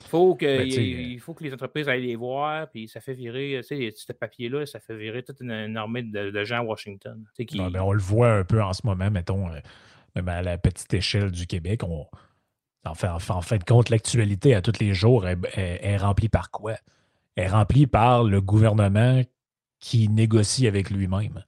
Faut 0.07 0.35
que, 0.35 0.45
ben, 0.45 0.67
il, 0.67 1.19
faut 1.19 1.33
que 1.33 1.43
les 1.43 1.53
entreprises 1.53 1.89
aillent 1.89 2.07
les 2.07 2.15
voir, 2.15 2.69
puis 2.69 2.87
ça 2.87 3.01
fait 3.01 3.13
virer, 3.13 3.59
tu 3.67 3.75
sais, 3.75 3.93
ce 3.95 4.13
papier-là, 4.13 4.65
ça 4.65 4.79
fait 4.79 4.95
virer 4.95 5.23
toute 5.23 5.41
une, 5.41 5.77
armée 5.77 6.03
de, 6.03 6.43
gens 6.45 6.59
à 6.59 6.63
Washington. 6.63 7.23
Qui... 7.35 7.57
Ben, 7.57 7.81
on 7.81 7.91
le 7.91 7.99
voit 7.99 8.31
un 8.31 8.43
peu 8.43 8.63
en 8.63 8.73
ce 8.73 8.81
moment, 8.85 9.11
mettons, 9.11 9.49
euh, 9.49 9.59
même 10.15 10.29
à 10.29 10.41
la 10.41 10.57
petite 10.57 10.93
échelle 10.93 11.31
du 11.31 11.47
Québec, 11.47 11.83
on, 11.83 12.07
en 12.85 12.95
fait, 12.95 13.07
en, 13.07 13.19
fin 13.19 13.57
de 13.57 13.63
compte, 13.63 13.89
l'actualité 13.89 14.55
à 14.55 14.61
tous 14.61 14.79
les 14.79 14.93
jours 14.93 15.27
est, 15.27 15.97
remplie 15.97 16.29
par 16.29 16.49
quoi? 16.51 16.75
Elle 17.35 17.45
est 17.45 17.47
remplie 17.47 17.87
par 17.87 18.23
le 18.23 18.41
gouvernement 18.41 19.21
qui 19.79 20.09
négocie 20.09 20.67
avec 20.67 20.89
lui-même. 20.89 21.43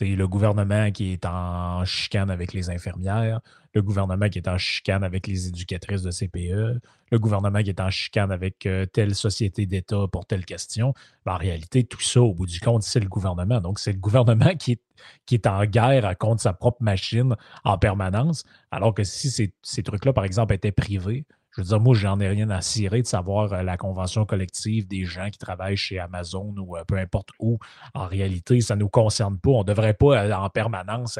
C'est 0.00 0.16
le 0.16 0.26
gouvernement 0.26 0.90
qui 0.90 1.12
est 1.12 1.26
en 1.26 1.84
chicane 1.84 2.30
avec 2.30 2.54
les 2.54 2.70
infirmières, 2.70 3.40
le 3.74 3.82
gouvernement 3.82 4.30
qui 4.30 4.38
est 4.38 4.48
en 4.48 4.56
chicane 4.56 5.04
avec 5.04 5.26
les 5.26 5.48
éducatrices 5.48 6.00
de 6.00 6.10
CPE, 6.10 6.80
le 7.10 7.18
gouvernement 7.18 7.62
qui 7.62 7.68
est 7.68 7.80
en 7.80 7.90
chicane 7.90 8.32
avec 8.32 8.64
euh, 8.64 8.86
telle 8.86 9.14
société 9.14 9.66
d'État 9.66 10.06
pour 10.10 10.24
telle 10.24 10.46
question. 10.46 10.94
En 11.26 11.36
réalité, 11.36 11.84
tout 11.84 12.00
ça, 12.00 12.22
au 12.22 12.32
bout 12.32 12.46
du 12.46 12.60
compte, 12.60 12.82
c'est 12.82 13.00
le 13.00 13.10
gouvernement. 13.10 13.60
Donc, 13.60 13.78
c'est 13.78 13.92
le 13.92 13.98
gouvernement 13.98 14.54
qui 14.58 14.72
est, 14.72 14.80
qui 15.26 15.34
est 15.34 15.46
en 15.46 15.66
guerre 15.66 16.16
contre 16.16 16.40
sa 16.40 16.54
propre 16.54 16.82
machine 16.82 17.36
en 17.64 17.76
permanence, 17.76 18.44
alors 18.70 18.94
que 18.94 19.04
si 19.04 19.30
ces, 19.30 19.52
ces 19.60 19.82
trucs-là, 19.82 20.14
par 20.14 20.24
exemple, 20.24 20.54
étaient 20.54 20.72
privés, 20.72 21.26
je 21.52 21.62
veux 21.62 21.66
dire, 21.66 21.80
moi, 21.80 21.94
j'en 21.94 22.20
ai 22.20 22.28
rien 22.28 22.48
à 22.50 22.60
cirer 22.60 23.02
de 23.02 23.06
savoir 23.06 23.52
euh, 23.52 23.62
la 23.62 23.76
convention 23.76 24.24
collective 24.24 24.86
des 24.86 25.04
gens 25.04 25.30
qui 25.30 25.38
travaillent 25.38 25.76
chez 25.76 25.98
Amazon 25.98 26.54
ou 26.56 26.76
euh, 26.76 26.84
peu 26.84 26.96
importe 26.96 27.30
où. 27.40 27.58
En 27.94 28.06
réalité, 28.06 28.60
ça 28.60 28.76
ne 28.76 28.80
nous 28.80 28.88
concerne 28.88 29.38
pas. 29.38 29.50
On 29.50 29.60
ne 29.60 29.64
devrait 29.64 29.94
pas 29.94 30.24
euh, 30.24 30.32
en 30.32 30.48
permanence 30.48 31.18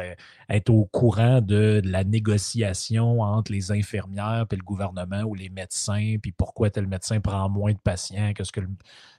être 0.48 0.70
au 0.70 0.84
courant 0.84 1.40
de, 1.40 1.82
la 1.84 2.04
négociation 2.04 3.20
entre 3.20 3.52
les 3.52 3.72
infirmières 3.72 4.46
et 4.50 4.56
le 4.56 4.62
gouvernement 4.62 5.22
ou 5.22 5.34
les 5.34 5.48
médecins, 5.48 6.16
puis 6.22 6.32
pourquoi 6.32 6.70
tel 6.70 6.86
médecin 6.86 7.20
prend 7.20 7.48
moins 7.48 7.72
de 7.72 7.78
patients 7.78 8.32
que 8.32 8.44
ce 8.44 8.52
que 8.52 8.60
le 8.60 8.68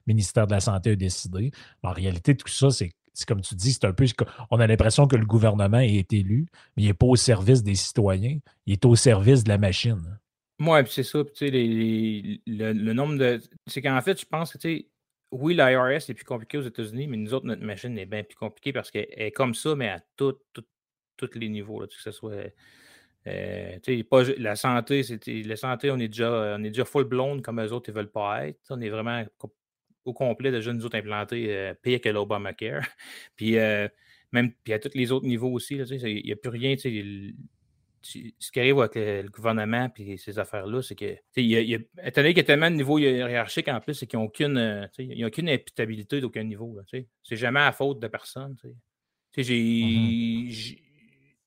ministère 0.07 0.47
de 0.47 0.53
la 0.53 0.59
Santé 0.61 0.91
a 0.91 0.95
décidé. 0.95 1.51
En 1.83 1.91
réalité, 1.91 2.35
tout 2.35 2.47
ça, 2.47 2.69
c'est 2.69 2.91
c'est 3.13 3.27
comme 3.27 3.41
tu 3.41 3.55
dis, 3.55 3.73
c'est 3.73 3.83
un 3.83 3.91
peu. 3.91 4.05
On 4.51 4.59
a 4.61 4.67
l'impression 4.67 5.05
que 5.05 5.17
le 5.17 5.25
gouvernement 5.25 5.79
est 5.79 6.13
élu, 6.13 6.47
mais 6.77 6.83
il 6.83 6.87
n'est 6.87 6.93
pas 6.93 7.07
au 7.07 7.17
service 7.17 7.61
des 7.61 7.75
citoyens, 7.75 8.39
il 8.65 8.73
est 8.73 8.85
au 8.85 8.95
service 8.95 9.43
de 9.43 9.49
la 9.49 9.57
machine. 9.57 10.17
Oui, 10.61 10.79
c'est 10.87 11.03
ça. 11.03 11.23
tu 11.23 11.31
sais, 11.33 11.49
le, 11.49 12.93
nombre 12.93 13.17
de. 13.17 13.41
C'est 13.65 13.81
qu'en 13.81 13.99
fait, 14.01 14.19
je 14.19 14.25
pense 14.25 14.53
que, 14.55 14.83
oui, 15.31 15.55
l'IRS 15.55 16.09
est 16.09 16.13
plus 16.13 16.23
compliqué 16.25 16.57
aux 16.59 16.61
États-Unis, 16.61 17.07
mais 17.07 17.17
nous 17.17 17.33
autres, 17.33 17.47
notre 17.47 17.63
machine 17.63 17.97
est 17.97 18.05
bien 18.05 18.23
plus 18.23 18.35
compliquée 18.35 18.71
parce 18.71 18.91
qu'elle 18.91 19.07
est 19.09 19.31
comme 19.31 19.55
ça, 19.55 19.75
mais 19.75 19.89
à 19.89 20.03
tous 20.15 20.35
les 21.33 21.49
niveaux, 21.49 21.79
là, 21.81 21.87
que 21.87 21.93
ce 21.95 22.11
soit. 22.11 22.51
Euh, 23.27 23.79
la 24.37 24.55
santé, 24.55 25.03
la 25.45 25.55
santé, 25.55 25.91
on 25.91 25.97
est 25.97 26.07
déjà, 26.07 26.55
on 26.59 26.63
est 26.63 26.69
déjà 26.69 26.85
full 26.85 27.05
blown 27.05 27.41
comme 27.41 27.59
eux 27.59 27.71
autres, 27.71 27.89
ils 27.89 27.93
ne 27.93 27.97
veulent 27.97 28.11
pas 28.11 28.47
être. 28.47 28.59
On 28.69 28.81
est 28.81 28.89
vraiment 28.89 29.23
au 30.05 30.13
complet 30.13 30.51
déjà, 30.51 30.73
nous 30.73 30.85
autres, 30.85 30.97
implantés 30.97 31.55
euh, 31.55 31.73
pire 31.73 32.01
que 32.01 32.09
l'Obamacare. 32.09 32.83
puis, 33.35 33.57
euh, 33.57 33.87
même 34.31 34.53
puis 34.63 34.73
à 34.73 34.79
tous 34.79 34.91
les 34.95 35.11
autres 35.11 35.25
niveaux 35.25 35.51
aussi, 35.51 35.75
il 35.75 36.23
n'y 36.23 36.31
a 36.31 36.35
plus 36.35 36.49
rien 36.49 36.75
ce 38.01 38.51
qui 38.51 38.59
arrive 38.59 38.79
avec 38.79 38.95
le, 38.95 39.29
gouvernement 39.29 39.89
et 39.97 40.17
ces 40.17 40.39
affaires-là, 40.39 40.81
c'est 40.81 40.95
que, 40.95 41.15
il 41.35 41.45
y 41.45 41.55
a, 41.55 41.61
y 41.61 41.73
étant 41.73 42.21
donné 42.21 42.29
qu'il 42.29 42.37
y 42.37 42.41
a 42.41 42.43
tellement 42.43 42.71
de 42.71 42.75
niveaux 42.75 42.97
hiérarchiques 42.97 43.67
en 43.67 43.79
plus, 43.79 43.93
c'est 43.93 44.07
qu'ils 44.07 44.19
n'ont 44.19 44.25
aucune, 44.25 44.57
euh, 44.57 44.87
aucune 45.25 45.49
imputabilité 45.49 46.19
d'aucun 46.19 46.43
niveau. 46.43 46.79
C'est 46.89 47.35
jamais 47.35 47.59
à 47.59 47.71
faute 47.71 47.99
de 47.99 48.07
personne. 48.07 48.55
Mm-hmm. 49.37 50.77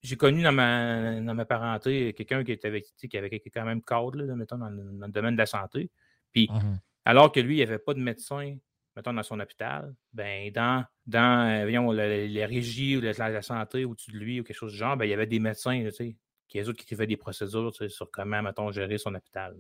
J'ai 0.03 0.17
connu 0.17 0.43
dans 0.43 0.53
ma, 0.53 1.21
dans 1.21 1.35
ma 1.35 1.45
parenté 1.45 2.13
quelqu'un 2.13 2.45
qui, 2.45 2.53
était 2.53 2.83
qui 3.09 3.19
avait 3.19 3.41
quand 3.41 3.65
même 3.65 3.83
cadre, 3.83 4.17
là, 4.17 4.37
mettons, 4.37 4.59
dans 4.59 4.71
le, 4.71 5.09
domaine 5.09 5.35
de 5.35 5.39
la 5.39 5.47
santé. 5.47 5.91
Puis, 6.31 6.47
mm-hmm. 6.47 6.79
alors 7.05 7.33
que 7.33 7.41
lui, 7.41 7.55
il 7.55 7.57
n'y 7.59 7.63
avait 7.63 7.79
pas 7.79 7.95
de 7.95 8.01
médecin, 8.01 8.57
mettons, 8.95 9.13
dans 9.13 9.23
son 9.23 9.41
hôpital, 9.41 9.95
ben, 10.13 10.53
dans, 10.53 10.85
dans 11.07 11.67
euh, 11.67 12.27
les 12.27 12.45
régies 12.45 12.97
ou 12.97 13.01
la, 13.01 13.13
la, 13.13 13.43
santé 13.43 13.85
au-dessus 13.85 14.13
de 14.13 14.19
lui 14.19 14.41
ou 14.41 14.45
quelque 14.45 14.57
chose 14.57 14.73
du 14.73 14.79
genre, 14.79 14.97
ben, 14.97 15.07
il 15.07 15.11
y 15.11 15.15
avait 15.15 15.27
des 15.27 15.41
médecins, 15.41 15.83
tu 15.85 15.91
sais 15.91 16.17
qui 16.49 16.61
autres 16.63 16.85
qui 16.85 16.95
fait 16.95 17.07
des 17.07 17.17
procédures 17.17 17.73
sur 17.75 18.11
comment, 18.11 18.43
mettons, 18.43 18.71
gérer 18.71 18.99
son 18.99 19.15
hôpital. 19.15 19.57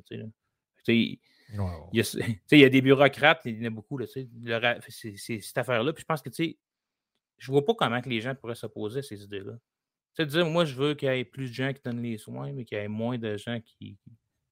Il 0.88 1.18
y, 1.92 2.64
a 2.64 2.68
des 2.68 2.82
bureaucrates, 2.82 3.42
il 3.44 3.58
y 3.58 3.62
en 3.64 3.66
a 3.66 3.70
beaucoup. 3.70 3.98
C'est 4.06 4.28
cette 5.16 5.58
affaire-là. 5.58 5.92
Puis 5.92 6.02
je 6.02 6.06
pense 6.06 6.22
que 6.22 6.30
je 7.38 7.52
vois 7.52 7.64
pas 7.64 7.74
comment 7.74 8.00
que 8.00 8.08
les 8.08 8.20
gens 8.20 8.34
pourraient 8.34 8.54
s'opposer 8.54 9.00
à 9.00 9.02
ces 9.02 9.22
idées-là. 9.22 9.54
C'est 10.14 10.26
dire, 10.26 10.46
moi, 10.46 10.64
je 10.64 10.74
veux 10.74 10.94
qu'il 10.94 11.08
y 11.08 11.18
ait 11.18 11.24
plus 11.24 11.48
de 11.48 11.54
gens 11.54 11.72
qui 11.72 11.80
donnent 11.84 12.02
les 12.02 12.18
soins, 12.18 12.52
mais 12.52 12.64
qu'il 12.64 12.78
y 12.78 12.80
ait 12.80 12.88
moins 12.88 13.18
de 13.18 13.36
gens 13.36 13.60
qui, 13.60 13.98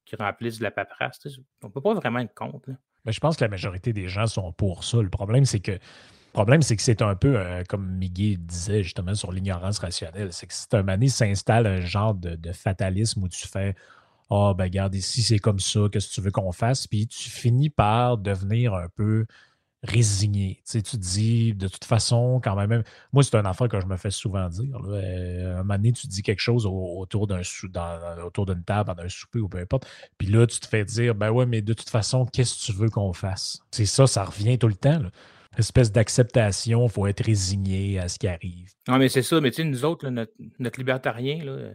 qui 0.05 0.17
remplissent 0.17 0.59
de 0.59 0.65
la 0.65 0.73
paperasse. 0.73 1.21
On 1.63 1.69
ne 1.69 1.73
peut 1.73 1.81
pas 1.81 1.95
vraiment 1.95 2.19
être 2.19 2.35
contre. 2.35 2.71
Mais 3.05 3.13
je 3.13 3.21
pense 3.21 3.37
que 3.37 3.45
la 3.45 3.49
majorité 3.49 3.93
des 3.93 4.09
gens 4.09 4.27
sont 4.27 4.53
pour 4.53 4.85
ça. 4.85 5.01
Le 5.01 5.11
problème, 5.11 5.45
c'est 5.45 5.61
que 5.61 5.79
le 6.33 6.39
problème, 6.39 6.63
c'est 6.63 6.77
que 6.77 6.83
c'est 6.83 7.03
un 7.03 7.15
peu, 7.15 7.37
euh, 7.37 7.63
comme 7.69 7.87
Miguel 7.87 8.39
disait 8.39 8.83
justement 8.83 9.15
sur 9.15 9.33
l'ignorance 9.33 9.79
rationnelle, 9.79 10.33
c'est 10.33 10.47
que 10.47 10.55
c'est 10.55 10.73
un 10.73 10.83
mané 10.83 11.09
s'installe 11.09 11.67
un 11.67 11.81
genre 11.81 12.15
de, 12.15 12.53
fatalisme 12.53 13.23
où 13.23 13.29
tu 13.29 13.47
fais 13.47 13.75
Ah, 14.31 14.51
oh, 14.51 14.55
ben 14.55 14.65
regarde, 14.65 14.95
ici 14.95 15.23
c'est 15.23 15.39
comme 15.39 15.61
ça, 15.61 15.81
qu'est-ce 15.93 16.09
que 16.09 16.15
tu 16.15 16.21
veux 16.23 16.31
qu'on 16.31 16.53
fasse? 16.53 16.87
Puis 16.87 17.07
tu 17.07 17.29
finis 17.31 17.71
par 17.71 18.17
devenir 18.19 18.75
un 18.75 18.89
peu 18.89 19.27
résigné. 19.83 20.63
Tu, 20.65 20.73
sais, 20.73 20.83
tu 20.83 20.93
te 20.93 21.03
dis, 21.03 21.55
de 21.55 21.69
toute 21.69 21.85
façon, 21.85 22.41
quand 22.43 22.55
même, 22.55 22.83
moi, 23.13 23.23
c'est 23.23 23.35
un 23.37 23.45
affaire 23.45 23.69
que 23.69 23.81
je 23.81 23.87
me 23.87 23.97
fais 23.97 24.11
souvent 24.11 24.49
dire. 24.49 24.81
Euh, 24.87 25.61
un 25.61 25.65
moment 25.65 25.93
tu 25.93 26.07
dis 26.07 26.23
quelque 26.23 26.41
chose 26.41 26.67
autour 26.67 27.27
d'un 27.27 27.41
d'une 27.41 28.65
table, 28.65 28.95
dans 28.95 29.03
un 29.03 29.09
souper 29.09 29.41
ou 29.41 29.49
peu 29.49 29.59
importe. 29.59 29.87
Puis 30.19 30.29
là, 30.29 30.47
tu 30.47 30.61
te 30.61 30.67
fais 30.67 30.85
dire, 30.85 31.15
ben 31.15 31.31
ouais, 31.31 31.47
mais 31.47 31.63
de 31.63 31.75
toute 31.75 31.91
façon, 31.91 32.27
qu'est-ce 32.27 32.61
que 32.61 32.73
tu 32.73 32.79
veux 32.79 32.91
qu'on 32.91 33.13
fasse? 33.13 33.63
C'est 33.73 33.87
ça, 33.87 34.07
ça 34.07 34.25
revient 34.25 34.59
tout 34.59 34.69
le 34.69 34.77
temps. 34.77 35.01
Espèce 35.59 35.93
d'acceptation, 35.93 36.87
il 36.87 36.91
faut 36.91 37.07
être 37.07 37.25
résigné 37.25 37.99
à 37.99 38.09
ce 38.09 38.19
qui 38.19 38.29
arrive. 38.29 38.71
Non, 38.89 38.99
mais 38.99 39.09
c'est 39.09 39.23
ça, 39.23 39.41
mais 39.41 39.51
tu 39.51 39.57
sais, 39.57 39.65
nous 39.65 39.85
autres, 39.85 40.09
notre, 40.09 40.79
libertarien, 40.79 41.45
là, 41.45 41.73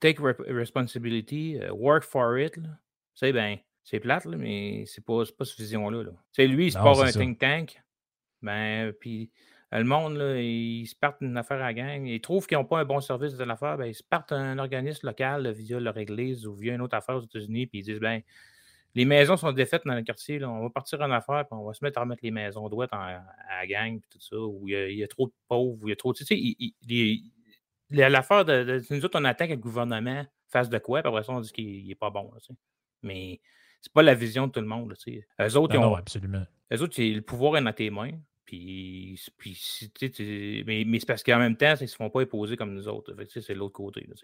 take 0.00 0.20
responsibility, 0.48 1.58
euh, 1.60 1.72
work 1.72 2.04
for 2.04 2.38
it, 2.38 2.54
tu 2.54 2.60
sais, 3.14 3.32
ben, 3.32 3.56
c'est 3.82 4.00
plate, 4.00 4.24
là, 4.24 4.36
mais 4.36 4.84
c'est 4.86 5.04
pas, 5.04 5.22
pas 5.36 5.44
cette 5.44 5.58
vision-là. 5.58 6.04
Tu 6.04 6.12
sais, 6.32 6.46
lui, 6.46 6.66
il 6.66 6.72
se 6.72 6.78
part 6.78 7.00
un 7.00 7.10
think 7.10 7.38
tank, 7.38 7.80
ben, 8.42 8.92
puis 9.00 9.30
le 9.72 9.84
monde, 9.84 10.16
là, 10.16 10.40
ils 10.40 10.86
se 10.86 10.94
partent 10.94 11.20
une 11.20 11.36
affaire 11.36 11.62
à 11.62 11.72
gang, 11.72 12.06
ils 12.06 12.20
trouvent 12.20 12.46
qu'ils 12.46 12.58
n'ont 12.58 12.64
pas 12.64 12.78
un 12.78 12.84
bon 12.84 13.00
service 13.00 13.36
de 13.36 13.44
l'affaire, 13.44 13.76
ben, 13.76 13.86
ils 13.86 13.94
se 13.94 14.02
partent 14.02 14.32
un 14.32 14.58
organisme 14.58 15.06
local 15.06 15.50
via 15.50 15.80
leur 15.80 15.96
église 15.98 16.46
ou 16.46 16.54
via 16.54 16.74
une 16.74 16.80
autre 16.80 16.96
affaire 16.96 17.16
aux 17.16 17.22
États-Unis, 17.22 17.66
puis 17.66 17.80
ils 17.80 17.82
disent, 17.82 18.00
ben, 18.00 18.20
les 18.94 19.04
maisons 19.04 19.36
sont 19.36 19.52
défaites 19.52 19.82
dans 19.84 19.94
le 19.94 20.02
quartier. 20.02 20.38
Là. 20.38 20.48
On 20.48 20.62
va 20.62 20.70
partir 20.70 21.00
en 21.00 21.10
affaires, 21.10 21.46
puis 21.46 21.58
on 21.58 21.64
va 21.64 21.74
se 21.74 21.84
mettre 21.84 21.98
à 21.98 22.02
remettre 22.02 22.22
les 22.22 22.30
maisons 22.30 22.68
droites 22.68 22.92
à 22.92 23.24
la 23.48 23.66
gang, 23.66 24.00
puis 24.00 24.08
tout 24.10 24.20
ça, 24.20 24.36
où 24.38 24.68
il 24.68 24.94
y, 24.94 25.02
a, 25.02 25.08
trop 25.08 25.26
de 25.26 25.32
pauvres, 25.48 25.78
où 25.82 25.88
il 25.88 25.90
y 25.90 25.92
a 25.92 25.96
trop 25.96 26.12
de. 26.12 26.18
Tu 26.18 26.24
sais, 26.24 28.08
l'affaire 28.08 28.44
de, 28.44 28.82
Nous 28.90 29.04
autres, 29.04 29.18
on 29.20 29.24
attend 29.24 29.46
que 29.46 29.52
le 29.52 29.58
gouvernement 29.58 30.24
fasse 30.48 30.68
de 30.68 30.78
quoi, 30.78 31.02
puis 31.02 31.08
après 31.08 31.24
ça, 31.24 31.32
on 31.32 31.40
dit 31.40 31.52
qu'il 31.52 31.86
n'est 31.86 31.94
pas 31.94 32.10
bon. 32.10 32.32
Là, 32.32 32.54
mais 33.02 33.40
c'est 33.80 33.92
pas 33.92 34.02
la 34.02 34.14
vision 34.14 34.46
de 34.46 34.52
tout 34.52 34.60
le 34.60 34.66
monde. 34.66 34.94
Tu 34.96 35.12
sais. 35.12 35.26
Eux 35.40 35.56
autres, 35.58 35.76
ont, 35.76 35.94
absolument. 35.94 36.44
Eux 36.72 36.80
autres, 36.80 37.02
le 37.02 37.20
pouvoir 37.20 37.56
est 37.58 37.62
dans 37.62 37.72
tes 37.72 37.90
mains. 37.90 38.12
Puis, 38.46 39.20
puis 39.36 39.58
mais, 40.66 40.84
mais 40.86 41.00
c'est 41.00 41.06
parce 41.06 41.22
qu'en 41.22 41.38
même 41.38 41.56
temps, 41.56 41.74
ils 41.80 41.84
ne 41.84 41.88
se 41.88 41.96
font 41.96 42.10
pas 42.10 42.20
imposer 42.22 42.56
comme 42.56 42.74
nous 42.74 42.88
autres. 42.88 43.14
C'est 43.28 43.54
l'autre 43.54 43.72
côté. 43.72 44.06
Là, 44.08 44.14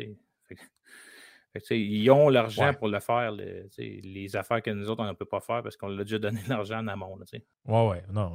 ils 1.71 2.11
ont 2.11 2.29
l'argent 2.29 2.73
pour 2.75 2.89
le 2.89 3.01
faire, 3.01 3.33
les 3.33 4.37
affaires 4.37 4.63
que 4.63 4.71
nous 4.71 4.89
autres, 4.89 5.03
on 5.03 5.07
ne 5.07 5.13
peut 5.13 5.25
pas 5.25 5.41
faire 5.41 5.63
parce 5.63 5.77
qu'on 5.77 5.89
l'a 5.89 6.05
déjà 6.05 6.19
donné 6.19 6.41
l'argent 6.49 6.79
en 6.79 6.89
amont. 6.89 7.19
Oui, 7.33 7.41
oui, 7.67 7.97
non, 8.13 8.35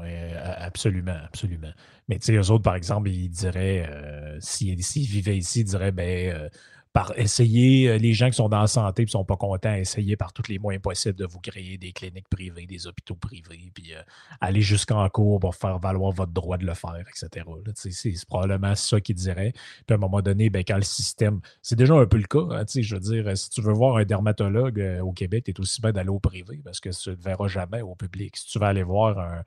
absolument, 0.57 1.17
absolument. 1.23 1.71
Mais 2.07 2.19
eux 2.29 2.51
autres, 2.51 2.63
par 2.63 2.75
exemple, 2.75 3.09
ils 3.09 3.29
diraient, 3.29 3.87
euh, 3.89 4.37
s'ils 4.39 4.75
vivaient 5.07 5.37
ici, 5.37 5.61
ils 5.61 5.65
diraient, 5.65 5.91
ben, 5.91 6.33
euh, 6.33 6.49
par 6.95 7.11
essayer, 7.19 7.89
euh, 7.89 7.97
les 7.97 8.13
gens 8.13 8.29
qui 8.29 8.37
sont 8.37 8.47
dans 8.47 8.61
la 8.61 8.67
santé 8.67 9.01
et 9.01 9.05
ne 9.05 9.09
sont 9.09 9.25
pas 9.25 9.35
contents, 9.35 9.75
essayer 9.75 10.15
par 10.15 10.31
tous 10.31 10.47
les 10.47 10.59
moyens 10.59 10.81
possibles 10.81 11.19
de 11.19 11.25
vous 11.25 11.41
créer 11.41 11.77
des 11.77 11.91
cliniques 11.91 12.29
privées, 12.29 12.65
des 12.67 12.87
hôpitaux 12.87 13.15
privés, 13.15 13.69
puis 13.73 13.93
euh, 13.93 14.01
aller 14.39 14.61
jusqu'en 14.61 15.09
cours 15.09 15.41
pour 15.41 15.55
faire 15.55 15.77
valoir 15.77 16.13
votre 16.13 16.31
droit 16.31 16.57
de 16.57 16.65
le 16.65 16.73
faire, 16.73 16.95
etc. 16.95 17.45
C'est 17.75 18.25
probablement 18.25 18.73
ça 18.75 19.01
qu'ils 19.01 19.17
dirait. 19.17 19.51
Puis 19.51 19.91
à 19.91 19.95
un 19.95 19.97
moment 19.97 20.21
donné, 20.21 20.49
ben, 20.49 20.63
quand 20.65 20.77
le 20.77 20.83
système. 20.83 21.41
C'est 21.61 21.75
déjà 21.75 21.95
un 21.95 22.05
peu 22.05 22.15
le 22.15 22.27
cas. 22.27 22.47
Hein, 22.51 22.63
je 22.73 22.95
veux 22.95 23.01
dire, 23.01 23.37
si 23.37 23.49
tu 23.49 23.61
veux 23.61 23.73
voir 23.73 23.97
un 23.97 24.05
dermatologue 24.05 24.79
euh, 24.79 25.01
au 25.01 25.11
Québec, 25.11 25.43
tu 25.43 25.51
es 25.51 25.59
aussi 25.59 25.81
bien 25.81 25.91
d'aller 25.91 26.07
au 26.07 26.19
privé 26.19 26.61
parce 26.63 26.79
que 26.79 26.91
tu 26.91 27.09
ne 27.09 27.15
le 27.15 27.21
verras 27.21 27.49
jamais 27.49 27.81
au 27.81 27.95
public. 27.95 28.37
Si 28.37 28.47
tu 28.47 28.57
veux 28.57 28.67
aller 28.67 28.83
voir 28.83 29.43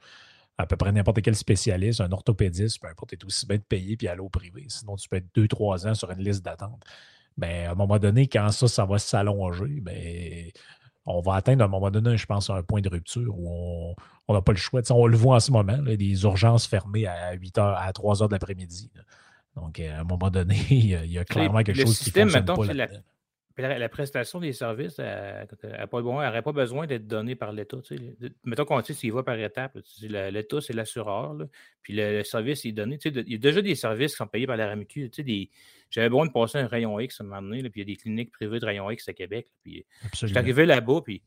à 0.59 0.67
peu 0.67 0.77
près 0.77 0.93
n'importe 0.93 1.23
quel 1.23 1.35
spécialiste, 1.35 2.03
un 2.03 2.13
orthopédiste, 2.13 2.79
peu 2.83 2.89
importe, 2.89 3.09
tu 3.09 3.17
es 3.17 3.25
aussi 3.25 3.47
bien 3.47 3.57
de 3.57 3.63
payer 3.63 3.97
puis 3.97 4.07
aller 4.07 4.21
au 4.21 4.29
privé. 4.29 4.67
Sinon, 4.69 4.97
tu 4.97 5.09
peux 5.09 5.17
être 5.17 5.35
deux, 5.35 5.49
trois 5.49 5.87
ans 5.87 5.95
sur 5.95 6.11
une 6.11 6.23
liste 6.23 6.45
d'attente 6.45 6.85
ben, 7.39 7.69
à 7.69 7.71
un 7.71 7.75
moment 7.75 7.99
donné, 7.99 8.27
quand 8.27 8.51
ça, 8.51 8.67
ça 8.69 8.85
va 8.85 8.99
s'allonger, 8.99 9.81
ben, 9.81 10.51
on 11.07 11.21
va 11.21 11.37
atteindre 11.37 11.63
à 11.63 11.67
un 11.67 11.71
moment 11.71 11.91
donné, 11.91 12.17
je 12.17 12.27
pense, 12.27 12.51
un 12.51 12.63
point 12.63 12.81
de 12.81 12.89
rupture 12.89 13.35
où 13.39 13.95
on 14.27 14.35
n'a 14.35 14.43
pas 14.43 14.53
le 14.53 14.59
choix. 14.59 14.83
on 14.91 15.07
le 15.07 15.17
voit 15.17 15.37
en 15.37 15.41
ce 15.41 15.53
moment, 15.53 15.79
des 15.79 16.23
urgences 16.25 16.67
fermées 16.67 17.07
à 17.07 17.33
8 17.33 17.57
h, 17.57 17.77
à 17.79 17.93
3 17.93 18.17
h 18.17 18.29
de 18.29 18.33
l'après-midi. 18.33 18.91
Donc, 19.55 19.81
à 19.81 20.01
un 20.01 20.05
moment 20.05 20.31
donné, 20.31 20.57
il 20.71 21.11
y 21.11 21.19
a, 21.19 21.25
clairement 21.25 21.63
quelque 21.63 21.81
chose 21.81 21.99
qui 21.99 22.11
fonctionne 22.11 22.45
pas 22.45 22.75
là 22.75 22.89
la, 23.63 23.89
prestation 23.89 24.41
des 24.41 24.53
services 24.53 24.99
n'aurait 24.99 26.43
pas, 26.43 26.53
besoin 26.53 26.87
d'être 26.87 27.07
donnée 27.07 27.35
par 27.35 27.53
l'État. 27.53 27.79
Mettons 28.45 28.65
qu'on 28.65 28.83
sait 28.83 28.95
s'il 28.95 29.13
va 29.13 29.23
par 29.23 29.39
étapes. 29.39 29.79
L'État, 30.03 30.61
c'est 30.61 30.73
l'assureur. 30.73 31.37
Puis 31.83 31.95
le, 31.97 32.23
service 32.23 32.65
est 32.65 32.73
donné. 32.73 32.99
Il 33.05 33.33
y 33.33 33.35
a 33.35 33.39
déjà 33.39 33.61
des 33.61 33.75
services 33.75 34.13
qui 34.13 34.19
sont 34.19 34.27
payés 34.27 34.47
par 34.47 34.57
la 34.57 34.69
RAMQ. 34.69 35.11
J'avais 35.91 36.09
besoin 36.09 36.27
de 36.27 36.33
passer 36.33 36.59
un 36.59 36.67
rayon 36.67 36.99
X 37.01 37.21
à 37.21 37.25
un 37.25 37.27
moment 37.27 37.43
donné. 37.43 37.63
puis 37.71 37.81
il 37.81 37.89
y 37.89 37.93
a 37.93 37.95
des 37.95 37.97
cliniques 37.97 38.31
privées 38.31 38.61
de 38.61 38.67
rayon 38.67 38.91
X 38.91 39.09
à 39.09 39.13
Québec. 39.13 39.49
Puis 39.63 39.87
je 40.13 40.27
suis 40.27 40.39
arrivé 40.39 40.67
là-bas, 40.67 41.01
puis 41.03 41.23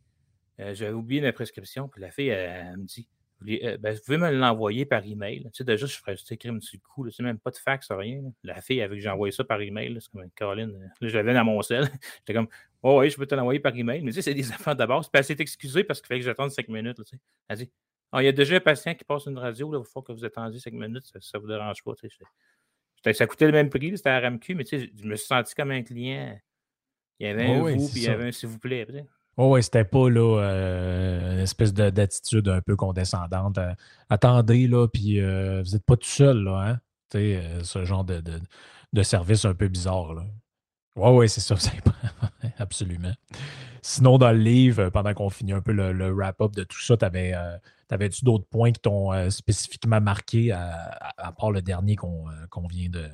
euh, 0.60 0.74
j'avais 0.76 0.94
oublié 0.94 1.22
ma 1.22 1.34
prescription. 1.34 1.88
Puis 1.88 2.02
la 2.02 2.12
fille, 2.12 2.30
elle 2.30 2.78
me 2.78 2.86
dit 2.86 3.08
euh, 3.50 3.78
ben, 3.78 3.96
vous 3.96 4.02
pouvez 4.06 4.18
me 4.18 4.32
l'envoyer 4.32 4.86
par 4.86 5.06
email. 5.06 5.44
Tu 5.46 5.50
sais, 5.54 5.64
déjà, 5.64 5.86
je 5.86 5.96
ferais 5.96 6.16
juste 6.16 6.32
écrire 6.32 6.54
un 6.54 6.60
petit 6.60 6.80
coup. 6.80 7.06
Tu 7.06 7.12
sais, 7.12 7.24
même 7.24 7.40
pas 7.40 7.52
de 7.52 7.58
fax, 7.58 7.92
rien. 7.92 8.22
La 8.44 8.62
fille 8.62 8.82
avec 8.82 9.00
que 9.00 9.04
j'ai 9.04 9.10
envoyé 9.10 9.32
ça 9.32 9.44
par 9.44 9.62
email, 9.62 9.98
c'est 10.00 10.12
comme 10.12 10.30
Caroline. 10.32 10.72
Là, 11.02 11.08
je 11.08 11.18
l'avais 11.18 11.34
dans 11.34 11.44
mon 11.44 11.62
sel. 11.62 11.90
J'étais 12.20 12.34
comme, 12.34 12.48
oh, 12.84 13.00
oui, 13.00 13.10
je 13.10 13.18
peux 13.18 13.26
te 13.26 13.36
l'envoyer 13.36 13.60
par 13.60 13.76
email. 13.76 14.02
Mais 14.02 14.12
tu 14.12 14.16
sais, 14.16 14.22
c'est 14.22 14.34
des 14.34 14.52
affaires 14.52 14.76
de 14.76 14.86
base. 14.86 15.08
Puis 15.10 15.20
elle 15.20 15.24
s'est 15.24 15.38
excusée 15.40 15.84
parce 15.84 16.02
qu'il 16.02 16.08
fallait 16.08 16.20
que 16.20 16.26
j'attende 16.26 16.52
cinq 16.52 16.68
minutes. 16.68 16.98
tu 16.98 17.04
sais. 17.04 17.18
Elle 17.48 17.58
dit, 17.58 17.72
oh, 18.14 18.20
il 18.20 18.26
y 18.26 18.28
a 18.28 18.32
déjà 18.32 18.56
un 18.56 18.60
patient 18.60 18.94
qui 18.94 19.04
passe 19.04 19.26
une 19.26 19.38
radio. 19.38 19.82
il 19.82 19.86
faut 19.92 20.02
que 20.02 20.12
vous 20.12 20.24
attendiez 20.24 20.60
cinq 20.60 20.74
minutes. 20.74 21.12
Ça 21.20 21.38
ne 21.38 21.42
vous 21.42 21.48
dérange 21.48 21.84
pas. 21.84 21.96
Tu 21.96 22.10
sais. 22.10 22.24
Ça 23.04 23.26
coûtait 23.26 23.48
le 23.48 23.52
même 23.52 23.70
prix. 23.70 23.96
C'était 23.98 24.10
à 24.10 24.20
RMQ, 24.20 24.56
mais 24.56 24.64
tu 24.64 24.80
sais, 24.80 24.92
je 24.96 25.08
me 25.08 25.16
suis 25.16 25.28
senti 25.28 25.56
comme 25.56 25.72
un 25.72 25.82
client. 25.82 26.38
Il 27.20 27.28
y 27.28 27.30
avait 27.30 27.46
un 27.46 27.60
vous, 27.60 27.88
puis 27.88 28.02
il 28.02 28.04
y 28.04 28.08
avait 28.08 28.28
un 28.28 28.32
s'il 28.32 28.50
vous 28.50 28.60
plaît. 28.60 28.86
Oh 29.38 29.54
oui, 29.54 29.64
c'était 29.64 29.86
pas 29.86 30.10
là, 30.10 30.40
euh, 30.42 31.34
une 31.34 31.40
espèce 31.40 31.74
d'attitude 31.74 32.48
un 32.50 32.62
peu 32.62 32.76
condescendante. 32.76 33.58
Euh, 33.58 33.74
attendez, 34.10 34.68
là, 34.68 34.88
puis 34.88 35.22
euh, 35.22 35.62
vous 35.64 35.72
n'êtes 35.72 35.86
pas 35.86 35.96
tout 35.96 36.10
seul, 36.10 36.44
là, 36.44 36.58
hein? 36.68 36.80
ce 37.14 37.86
genre 37.86 38.04
de, 38.04 38.22
de, 38.94 39.04
service 39.04 39.46
un 39.46 39.54
peu 39.54 39.68
bizarre. 39.68 40.14
Là. 40.14 40.26
Oui, 40.96 41.10
oui, 41.12 41.30
c'est 41.30 41.42
ça, 41.42 41.56
absolument. 42.58 43.14
Sinon, 43.82 44.18
dans 44.18 44.32
le 44.32 44.40
livre, 44.40 44.90
pendant 44.90 45.14
qu'on 45.14 45.30
finit 45.30 45.54
un 45.54 45.62
peu 45.62 45.72
le, 45.72 46.12
wrap-up 46.12 46.52
de 46.54 46.64
tout 46.64 46.82
ça, 46.82 46.98
t'avais-tu 46.98 48.26
d'autres 48.26 48.46
points 48.46 48.72
qui 48.72 48.82
t'ont 48.82 49.30
spécifiquement 49.30 50.02
marqué 50.02 50.52
à, 50.52 51.34
part 51.38 51.52
le 51.52 51.62
dernier 51.62 51.96
qu'on 51.96 52.28
vient, 52.70 52.90
de, 52.90 53.08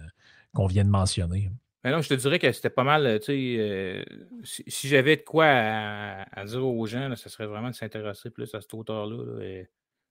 qu'on 0.53 0.67
vient 0.67 0.83
de 0.83 0.89
mentionner? 0.89 1.51
Mais 1.87 1.93
non, 1.93 2.01
je 2.01 2.09
te 2.09 2.15
dirais 2.15 2.37
que 2.37 2.51
c'était 2.51 2.69
pas 2.69 2.83
mal, 2.83 3.05
euh, 3.05 3.17
tu 3.17 3.25
sais, 3.27 3.55
euh, 3.59 4.03
si, 4.43 4.89
j'avais 4.89 5.15
de 5.15 5.21
quoi 5.21 5.45
à, 5.45 6.45
dire 6.45 6.65
aux 6.65 6.85
gens, 6.85 7.15
ce 7.15 7.29
serait 7.29 7.45
vraiment 7.45 7.69
de 7.69 7.75
s'intéresser 7.75 8.29
plus 8.29 8.53
à 8.55 8.59
cet 8.59 8.73
auteur-là. 8.73 9.41
et 9.41 9.69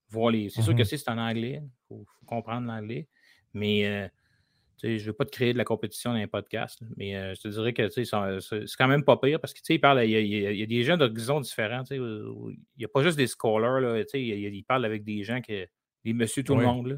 voir 0.09 0.31
les... 0.31 0.49
C'est 0.49 0.63
sûr 0.63 0.75
que 0.75 0.83
mm-hmm. 0.83 0.97
c'est 0.97 1.09
en 1.11 1.19
anglais, 1.19 1.61
il 1.63 1.71
faut, 1.89 2.07
comprendre 2.25 2.67
l'anglais, 2.67 3.09
mais 3.53 4.11
euh, 4.85 4.99
je 4.99 5.03
ne 5.03 5.07
veux 5.07 5.13
pas 5.13 5.25
te 5.25 5.31
créer 5.31 5.53
de 5.53 5.59
la 5.59 5.65
compétition 5.65 6.13
dans 6.13 6.19
un 6.19 6.27
podcast, 6.27 6.81
mais 6.97 7.35
je 7.35 7.41
te 7.41 7.49
dirais 7.49 7.73
que 7.73 7.89
c'est 7.89 8.05
quand 8.79 8.89
même 8.89 9.05
pas 9.05 9.17
pire 9.17 9.41
parce 9.41 9.55
que 9.55 9.61
il, 9.69 9.81
parle, 9.81 10.05
il, 10.05 10.11
y 10.11 10.63
a, 10.63 10.67
des 10.67 10.83
gens 10.83 10.97
d'horizons 10.97 11.41
différents. 11.41 11.83
Il 11.91 12.57
n'y 12.79 12.85
a 12.85 12.89
pas 12.89 13.03
juste 13.03 13.17
des 13.17 13.27
scholars, 13.27 13.81
là, 13.81 14.03
il, 14.15 14.65
parle 14.65 14.85
avec 14.85 15.05
des 15.05 15.23
gens, 15.25 15.41
que, 15.41 15.67
des 16.05 16.13
monsieur 16.13 16.43
tout 16.43 16.57
le 16.57 16.65
monde. 16.65 16.87
Là, 16.89 16.97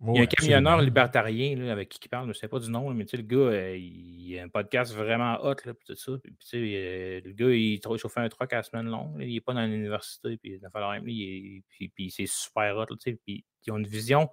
il 0.00 0.14
y 0.14 0.18
a 0.20 0.22
un 0.22 0.26
camionneur 0.26 0.80
libertarien 0.80 1.68
avec 1.68 1.88
qui 1.88 1.98
il 2.04 2.08
parle, 2.08 2.24
je 2.26 2.28
ne 2.28 2.34
sais 2.34 2.46
pas 2.46 2.60
du 2.60 2.70
nom, 2.70 2.88
mais 2.94 3.04
le 3.12 3.22
gars, 3.22 3.36
euh, 3.36 3.76
il, 3.76 4.38
a 4.38 4.44
un 4.44 4.48
podcast 4.48 4.94
vraiment 4.94 5.44
hot, 5.44 5.56
là, 5.64 5.72
tout 5.84 5.94
ça. 5.96 6.12
Puis, 6.22 6.76
euh, 6.76 7.20
le 7.24 7.32
gars, 7.32 7.50
il, 7.50 7.74
il 7.74 7.98
chauffe 7.98 8.16
un 8.16 8.28
truck 8.28 8.52
à 8.52 8.56
la 8.56 8.62
semaine 8.62 8.86
longue, 8.86 9.16
il 9.20 9.34
n'est 9.34 9.40
pas 9.40 9.54
dans 9.54 9.66
l'université, 9.66 10.36
puis 10.36 10.60
il 10.60 11.62
puis, 11.68 11.88
puis 11.88 12.10
c'est 12.12 12.26
super 12.26 12.76
hot, 12.76 12.86
puis 13.24 13.44
ils 13.66 13.72
ont 13.72 13.78
une 13.78 13.88
vision. 13.88 14.28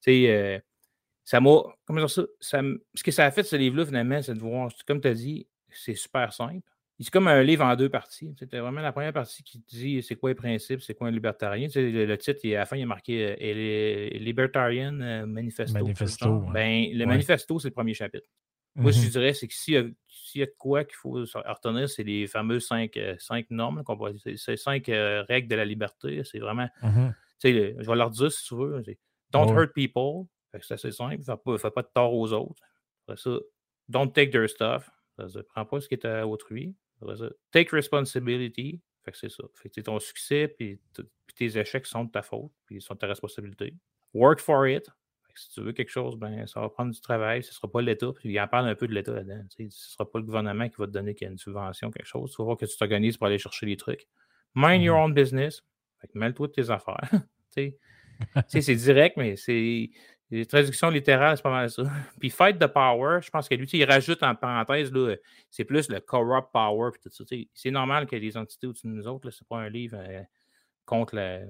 Tu 0.00 0.12
sais, 0.12 0.30
euh, 0.30 0.60
ça 1.24 1.40
m'a. 1.40 1.62
Comment 1.86 2.00
dire 2.00 2.10
ça, 2.10 2.22
ça? 2.40 2.60
Ce 2.94 3.02
que 3.02 3.10
ça 3.10 3.24
a 3.24 3.30
fait, 3.30 3.42
ce 3.42 3.56
livre-là, 3.56 3.86
finalement, 3.86 4.20
c'est 4.22 4.34
de 4.34 4.40
voir, 4.40 4.70
comme 4.86 5.00
tu 5.00 5.08
as 5.08 5.14
dit, 5.14 5.46
c'est 5.70 5.94
super 5.94 6.32
simple. 6.32 6.68
C'est 7.00 7.10
comme 7.10 7.26
un 7.26 7.42
livre 7.42 7.64
en 7.64 7.74
deux 7.74 7.88
parties. 7.88 8.32
C'était 8.38 8.60
vraiment 8.60 8.80
la 8.80 8.92
première 8.92 9.12
partie 9.12 9.42
qui 9.42 9.58
dit 9.58 10.00
c'est 10.02 10.14
quoi 10.14 10.30
les 10.30 10.36
principes, 10.36 10.80
c'est 10.80 10.94
quoi 10.94 11.08
un 11.08 11.10
libertarien. 11.10 11.66
le, 11.74 12.16
titre, 12.16 12.40
à 12.46 12.58
la 12.58 12.66
fin, 12.66 12.76
il 12.76 12.82
est 12.82 12.86
marqué 12.86 13.36
euh, 13.40 14.18
Libertarian 14.18 15.00
euh, 15.00 15.26
Manifesto. 15.26 15.74
ben, 16.52 16.86
le 16.92 17.04
manifesto, 17.04 17.58
c'est 17.58 17.68
le 17.68 17.74
premier 17.74 17.94
chapitre. 17.94 18.28
Moi, 18.76 18.92
je 18.92 19.00
mm-hmm. 19.00 19.10
dirais, 19.10 19.34
c'est 19.34 19.48
que 19.48 19.54
s'il 19.54 19.94
y, 20.34 20.42
a 20.42 20.46
de 20.46 20.54
quoi 20.56 20.84
qu'il 20.84 20.96
faut 20.96 21.12
retenir, 21.12 21.88
c'est 21.88 22.02
les 22.04 22.26
fameuses 22.26 22.66
cinq, 22.66 22.96
euh, 22.96 23.14
cinq 23.18 23.46
normes, 23.50 23.82
ces 24.36 24.56
cinq 24.56 24.86
règles 24.86 25.48
de 25.48 25.56
la 25.56 25.64
liberté. 25.64 26.22
C'est 26.24 26.38
vraiment. 26.38 26.68
Mm-hmm. 26.82 27.12
je 27.42 27.86
vais 27.88 27.96
leur 27.96 28.10
dire 28.10 28.30
si 28.30 28.44
tu 28.44 28.54
veux. 28.54 28.82
Don't 29.32 29.50
hurt 29.50 29.72
people. 29.74 30.26
C'est 30.62 30.74
assez 30.74 30.92
simple. 30.92 31.22
Fais 31.22 31.36
pas, 31.36 31.58
fais 31.58 31.70
pas 31.70 31.82
de 31.82 31.90
tort 31.92 32.14
aux 32.14 32.32
autres. 32.32 32.62
Après 33.06 33.20
ça, 33.20 33.38
don't 33.88 34.12
take 34.12 34.30
their 34.30 34.48
stuff. 34.48 34.90
Prends 35.16 35.66
pas 35.66 35.80
ce 35.80 35.88
qui 35.88 35.94
est 35.94 36.04
à 36.04 36.26
autrui. 36.26 36.74
Take 37.50 37.70
responsibility. 37.74 38.80
Fait 39.04 39.12
que 39.12 39.18
c'est 39.18 39.30
ça. 39.30 39.44
Fait 39.54 39.68
que 39.68 39.80
ton 39.80 39.98
succès 39.98 40.48
puis, 40.48 40.80
tes 41.36 41.58
échecs 41.58 41.86
sont 41.86 42.04
de 42.04 42.10
ta 42.10 42.22
faute, 42.22 42.52
puis 42.66 42.80
sont 42.80 42.94
de 42.94 42.98
ta 42.98 43.06
responsabilité. 43.06 43.74
Work 44.14 44.40
for 44.40 44.66
it. 44.66 44.88
si 45.34 45.50
tu 45.50 45.60
veux 45.60 45.72
quelque 45.72 45.90
chose, 45.90 46.16
ben, 46.16 46.46
ça 46.46 46.60
va 46.60 46.68
prendre 46.68 46.92
du 46.92 47.00
travail. 47.00 47.42
Ce 47.42 47.50
ne 47.50 47.54
sera 47.54 47.70
pas 47.70 47.82
l'État. 47.82 48.12
Puis 48.14 48.30
il 48.30 48.40
en 48.40 48.48
parle 48.48 48.68
un 48.68 48.74
peu 48.74 48.86
de 48.86 48.94
l'État 48.94 49.12
là-dedans. 49.12 49.44
Ce 49.50 49.62
ne 49.62 49.68
sera 49.68 50.10
pas 50.10 50.18
le 50.18 50.24
gouvernement 50.24 50.68
qui 50.68 50.76
va 50.76 50.86
te 50.86 50.92
donner 50.92 51.14
une 51.20 51.38
subvention, 51.38 51.90
quelque 51.90 52.06
chose. 52.06 52.30
Il 52.32 52.36
faut 52.36 52.44
voir 52.44 52.56
que 52.56 52.66
tu 52.66 52.76
t'organises 52.76 53.16
pour 53.16 53.26
aller 53.26 53.38
chercher 53.38 53.66
les 53.66 53.76
trucs. 53.76 54.06
Mind 54.54 54.82
your 54.82 54.96
mm-hmm. 54.96 55.04
own 55.04 55.14
business. 55.14 55.62
Fait 56.00 56.08
que 56.08 56.18
mêle-toi 56.18 56.46
de 56.46 56.52
tes 56.52 56.70
affaires. 56.70 57.10
c'est 58.48 58.74
direct, 58.74 59.16
mais 59.16 59.36
c'est 59.36 59.90
les 60.30 60.46
traductions 60.46 60.90
littérales, 60.90 61.36
c'est 61.36 61.42
pas 61.42 61.50
mal 61.50 61.70
ça. 61.70 61.82
Puis 62.18 62.30
Fight 62.30 62.58
the 62.58 62.66
Power, 62.66 63.20
je 63.22 63.30
pense 63.30 63.48
que 63.48 63.54
lui, 63.54 63.68
il 63.72 63.84
rajoute 63.84 64.22
en 64.22 64.34
parenthèse, 64.34 64.92
c'est 65.50 65.64
plus 65.64 65.88
le 65.88 66.00
corrupt 66.00 66.48
power. 66.52 66.90
C'est 67.54 67.70
normal 67.70 68.06
qu'il 68.06 68.22
y 68.22 68.26
ait 68.26 68.30
des 68.30 68.36
entités 68.36 68.66
au-dessus 68.66 68.86
de 68.86 68.92
nous 68.92 69.06
autres. 69.06 69.30
C'est 69.30 69.46
pas 69.46 69.58
un 69.58 69.68
livre 69.68 69.98
euh, 70.00 70.22
contre, 70.86 71.16
la, 71.16 71.40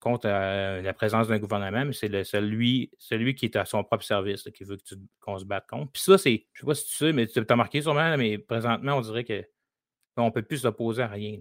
contre 0.00 0.26
euh, 0.26 0.82
la 0.82 0.92
présence 0.92 1.28
d'un 1.28 1.38
gouvernement, 1.38 1.84
mais 1.84 1.92
c'est 1.92 2.24
celui, 2.24 2.90
celui 2.98 3.34
qui 3.34 3.46
est 3.46 3.56
à 3.56 3.64
son 3.64 3.84
propre 3.84 4.04
service, 4.04 4.48
qui 4.54 4.64
veut 4.64 4.78
qu'on 5.20 5.38
se 5.38 5.44
batte 5.44 5.66
contre. 5.68 5.92
Puis 5.92 6.02
ça, 6.02 6.18
c'est, 6.18 6.46
je 6.52 6.60
sais 6.60 6.66
pas 6.66 6.74
si 6.74 6.86
tu 6.86 6.96
sais, 6.96 7.12
mais 7.12 7.26
tu 7.26 7.40
as 7.48 7.56
marqué 7.56 7.80
sûrement, 7.80 8.16
mais 8.16 8.38
présentement, 8.38 8.94
on 8.94 9.00
dirait 9.00 9.24
que 9.24 9.44
on 10.18 10.26
ne 10.26 10.30
peut 10.30 10.42
plus 10.42 10.58
s'opposer 10.58 11.02
à 11.02 11.08
rien. 11.08 11.38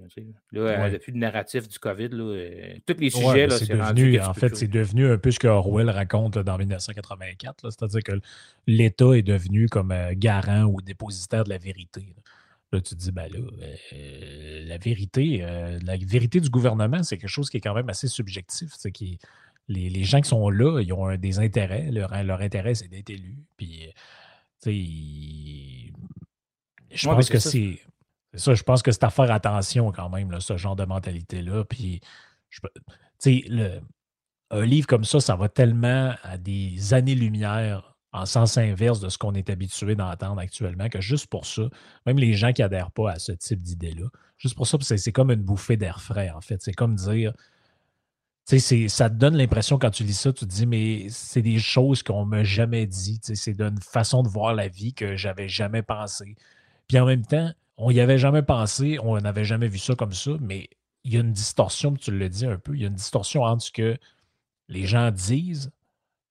Là, 0.51 0.61
euh, 0.61 0.89
depuis 0.91 1.11
le 1.11 1.19
narratif 1.19 1.67
du 1.67 1.79
COVID, 1.79 2.09
là, 2.09 2.23
euh, 2.23 2.75
tous 2.85 2.97
les 2.99 3.09
sujets, 3.09 3.49
c'est 3.49 3.69
devenu, 3.69 4.19
en 4.19 4.33
fait, 4.33 4.55
c'est 4.55 4.67
devenu 4.67 5.11
un 5.11 5.17
peu 5.17 5.31
ce 5.31 5.39
que 5.39 5.47
Orwell 5.47 5.89
raconte 5.89 6.37
dans 6.37 6.57
1984. 6.57 7.69
C'est-à-dire 7.71 8.03
que 8.03 8.19
l'État 8.67 9.13
est 9.13 9.23
devenu 9.23 9.67
comme 9.67 9.91
euh, 9.91 10.13
garant 10.15 10.63
ou 10.63 10.81
dépositaire 10.81 11.43
de 11.43 11.49
la 11.49 11.57
vérité. 11.57 12.15
Là, 12.71 12.81
tu 12.81 12.95
te 12.95 12.99
dis, 12.99 13.11
ben 13.11 13.31
là, 13.31 13.39
la 14.65 14.77
vérité, 14.77 15.37
la 15.85 15.95
vérité 15.95 16.41
du 16.41 16.49
gouvernement, 16.49 17.01
c'est 17.01 17.17
quelque 17.17 17.29
chose 17.29 17.49
qui 17.49 17.57
est 17.57 17.61
quand 17.61 17.73
même 17.73 17.87
assez 17.87 18.09
subjectif. 18.09 18.73
Qui, 18.93 19.19
les, 19.69 19.89
les, 19.89 20.03
gens 20.03 20.19
qui 20.19 20.27
sont 20.27 20.49
là, 20.49 20.81
ils 20.81 20.91
ont 20.91 21.15
des 21.15 21.39
intérêts. 21.39 21.89
Leur, 21.91 22.11
leur 22.25 22.41
intérêt, 22.41 22.75
c'est 22.75 22.89
d'être 22.89 23.09
élus. 23.09 23.37
Puis, 23.55 23.93
je 26.91 27.07
pense 27.07 27.29
que 27.29 27.39
c'est 27.39 27.79
ça, 28.37 28.53
je 28.53 28.63
pense 28.63 28.81
que 28.81 28.91
c'est 28.91 29.03
à 29.03 29.09
faire 29.09 29.31
attention 29.31 29.91
quand 29.91 30.09
même, 30.09 30.39
ce 30.39 30.57
genre 30.57 30.75
de 30.75 30.85
mentalité-là. 30.85 31.63
Puis, 31.65 32.01
tu 32.49 32.61
sais, 33.19 33.81
un 34.49 34.65
livre 34.65 34.87
comme 34.87 35.03
ça, 35.03 35.19
ça 35.19 35.35
va 35.35 35.49
tellement 35.49 36.13
à 36.23 36.37
des 36.37 36.93
années-lumière 36.93 37.95
en 38.13 38.25
sens 38.25 38.57
inverse 38.57 38.99
de 38.99 39.09
ce 39.09 39.17
qu'on 39.17 39.33
est 39.33 39.49
habitué 39.49 39.95
d'entendre 39.95 40.39
actuellement, 40.39 40.89
que 40.89 41.01
juste 41.01 41.27
pour 41.27 41.45
ça, 41.45 41.63
même 42.05 42.17
les 42.17 42.33
gens 42.33 42.53
qui 42.53 42.61
n'adhèrent 42.61 42.91
pas 42.91 43.11
à 43.11 43.19
ce 43.19 43.33
type 43.33 43.61
d'idée-là, 43.61 44.05
juste 44.37 44.55
pour 44.55 44.65
ça, 44.65 44.77
c'est 44.81 45.11
comme 45.11 45.29
une 45.31 45.43
bouffée 45.43 45.77
d'air 45.77 46.01
frais, 46.01 46.29
en 46.31 46.41
fait. 46.41 46.61
C'est 46.61 46.73
comme 46.73 46.95
dire, 46.95 47.33
tu 48.47 48.59
sais, 48.59 48.87
ça 48.87 49.09
te 49.09 49.15
donne 49.15 49.35
l'impression 49.35 49.77
quand 49.77 49.91
tu 49.91 50.03
lis 50.03 50.13
ça, 50.13 50.31
tu 50.31 50.45
te 50.45 50.49
dis, 50.49 50.65
mais 50.65 51.07
c'est 51.09 51.41
des 51.41 51.59
choses 51.59 52.01
qu'on 52.01 52.25
ne 52.25 52.29
m'a 52.29 52.43
jamais 52.43 52.87
dit. 52.87 53.19
C'est 53.21 53.59
une 53.59 53.81
façon 53.81 54.23
de 54.23 54.29
voir 54.29 54.53
la 54.53 54.69
vie 54.69 54.93
que 54.93 55.17
j'avais 55.17 55.49
jamais 55.49 55.81
pensé. 55.81 56.35
Puis 56.87 56.97
en 56.97 57.05
même 57.05 57.25
temps, 57.25 57.51
on 57.77 57.91
n'y 57.91 57.99
avait 57.99 58.17
jamais 58.17 58.41
pensé, 58.41 58.99
on 59.01 59.19
n'avait 59.19 59.45
jamais 59.45 59.67
vu 59.67 59.77
ça 59.77 59.95
comme 59.95 60.13
ça, 60.13 60.31
mais 60.41 60.69
il 61.03 61.13
y 61.13 61.17
a 61.17 61.21
une 61.21 61.31
distorsion, 61.31 61.93
tu 61.93 62.11
le 62.11 62.27
dis 62.27 62.45
un 62.45 62.57
peu, 62.57 62.75
il 62.75 62.81
y 62.81 62.85
a 62.85 62.87
une 62.87 62.95
distorsion 62.95 63.43
entre 63.43 63.63
ce 63.63 63.71
que 63.71 63.97
les 64.67 64.85
gens 64.85 65.11
disent 65.11 65.71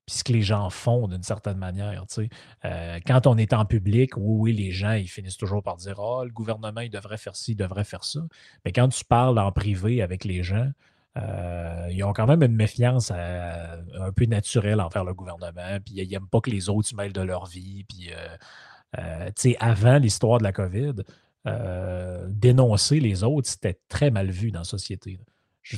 et 0.09 0.11
ce 0.11 0.23
que 0.23 0.33
les 0.33 0.43
gens 0.43 0.71
font 0.71 1.09
d'une 1.09 1.23
certaine 1.23 1.57
manière. 1.57 2.05
Euh, 2.65 3.01
quand 3.07 3.27
on 3.27 3.39
est 3.39 3.53
en 3.53 3.65
public, 3.65 4.17
oui, 4.17 4.53
oui, 4.53 4.53
les 4.53 4.73
gens, 4.73 4.93
ils 4.93 5.09
finissent 5.09 5.37
toujours 5.37 5.63
par 5.63 5.77
dire 5.77 5.99
Ah, 5.99 6.25
le 6.25 6.31
gouvernement, 6.31 6.81
il 6.81 6.91
devrait 6.91 7.17
faire 7.17 7.35
ci, 7.35 7.53
il 7.53 7.57
devrait 7.57 7.85
faire 7.85 8.05
ça. 8.05 8.21
Mais 8.65 8.73
quand 8.73 8.89
tu 8.89 9.05
parles 9.05 9.39
en 9.39 9.51
privé 9.51 10.03
avec 10.03 10.25
les 10.25 10.43
gens, 10.43 10.71
euh, 11.17 11.89
ils 11.91 12.05
ont 12.05 12.13
quand 12.13 12.27
même 12.27 12.43
une 12.43 12.55
méfiance 12.55 13.11
euh, 13.15 13.83
un 13.99 14.13
peu 14.13 14.27
naturelle 14.27 14.81
envers 14.81 15.05
le 15.05 15.15
gouvernement, 15.15 15.79
puis 15.85 15.95
ils 15.97 16.09
n'aiment 16.09 16.29
pas 16.29 16.41
que 16.41 16.51
les 16.51 16.69
autres 16.69 16.89
se 16.89 16.95
mêlent 16.95 17.15
de 17.15 17.23
leur 17.23 17.47
vie. 17.47 17.85
Puis, 17.85 18.11
avant 19.59 19.99
l'histoire 19.99 20.39
de 20.39 20.45
la 20.45 20.53
COVID, 20.53 21.03
dénoncer 22.29 23.01
les 23.01 23.23
autres, 23.23 23.49
c'était 23.49 23.79
très 23.89 24.11
mal 24.11 24.31
vu 24.31 24.51
dans 24.51 24.61
la 24.61 24.65
société 24.65 25.19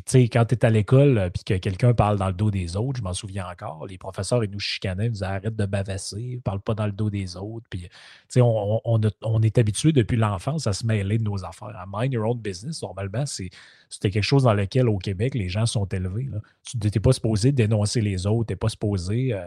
sais, 0.07 0.29
quand 0.29 0.45
tu 0.45 0.55
es 0.55 0.65
à 0.65 0.71
l'école 0.71 1.19
et 1.19 1.21
euh, 1.21 1.31
que 1.31 1.55
quelqu'un 1.55 1.95
parle 1.95 2.19
dans 2.19 2.29
le 2.29 2.35
dos 2.35 2.51
des 2.51 2.77
autres, 2.77 2.99
je 2.99 3.03
m'en 3.03 3.15
souviens 3.15 3.47
encore, 3.51 3.87
les 3.87 3.97
professeurs, 3.97 4.45
ils 4.45 4.51
nous 4.51 4.59
chicanaient, 4.59 5.07
ils 5.07 5.09
nous 5.09 5.13
disaient 5.15 5.25
arrête 5.25 5.57
de 5.57 5.67
bavasser, 5.67 6.41
parle 6.45 6.61
pas 6.61 6.75
dans 6.75 6.87
le 6.87 6.93
dos 6.93 7.11
des 7.11 7.37
autres. 7.37 7.67
Puis, 7.71 7.89
on, 8.37 8.81
on, 8.85 9.01
on, 9.23 9.43
est 9.43 9.59
habitué 9.59 9.93
depuis 9.93 10.17
l'enfance 10.17 10.67
à 10.67 10.73
se 10.73 10.85
mêler 10.87 11.19
de 11.19 11.25
nos 11.25 11.45
affaires. 11.45 11.77
À 11.77 11.87
mind 11.91 12.13
your 12.13 12.29
own 12.29 12.39
business, 12.39 12.83
normalement, 12.83 13.25
c'était 13.27 14.11
quelque 14.11 14.23
chose 14.23 14.43
dans 14.43 14.55
lequel, 14.55 14.89
au 14.89 14.99
Québec, 14.99 15.35
les 15.35 15.49
gens 15.49 15.67
sont 15.67 15.87
élevés. 15.87 16.29
Tu 16.65 16.77
n'es 16.77 16.91
pas 17.01 17.13
supposé 17.13 17.53
dénoncer 17.53 18.01
les 18.01 18.27
autres, 18.27 18.49
tu 18.49 18.53
n'es 18.53 18.57
pas 18.57 18.69
supposé. 18.69 19.33
Euh, 19.33 19.47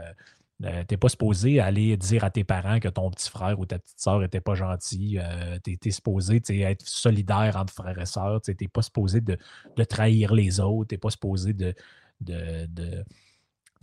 euh, 0.64 0.84
tu 0.88 0.94
n'es 0.94 0.98
pas 0.98 1.10
supposé 1.10 1.60
aller 1.60 1.98
dire 1.98 2.24
à 2.24 2.30
tes 2.30 2.44
parents 2.44 2.80
que 2.80 2.88
ton 2.88 3.10
petit 3.10 3.30
frère 3.30 3.60
ou 3.60 3.66
ta 3.66 3.80
petite 3.80 4.00
soeur 4.00 4.20
n'était 4.20 4.42
pas 4.42 4.56
gentil. 4.56 5.18
Euh, 5.20 5.58
tu 5.64 5.78
es, 5.84 5.92
supposé 5.92 6.42
être 6.50 6.88
solidaire 6.88 7.58
entre 7.58 7.74
frères 7.74 8.00
et 8.00 8.06
sœurs. 8.06 8.42
Tu 8.42 8.56
n'es 8.60 8.68
pas 8.68 8.82
supposé 8.82 9.22
de, 9.22 9.38
trahir 9.90 10.34
les 10.34 10.60
autres. 10.60 10.90
Tu 10.90 10.96
n'es 10.96 11.00
pas 11.00 11.10
supposé 11.10 11.54
de. 11.54 11.74
de, 12.20 12.68
de 12.68 13.04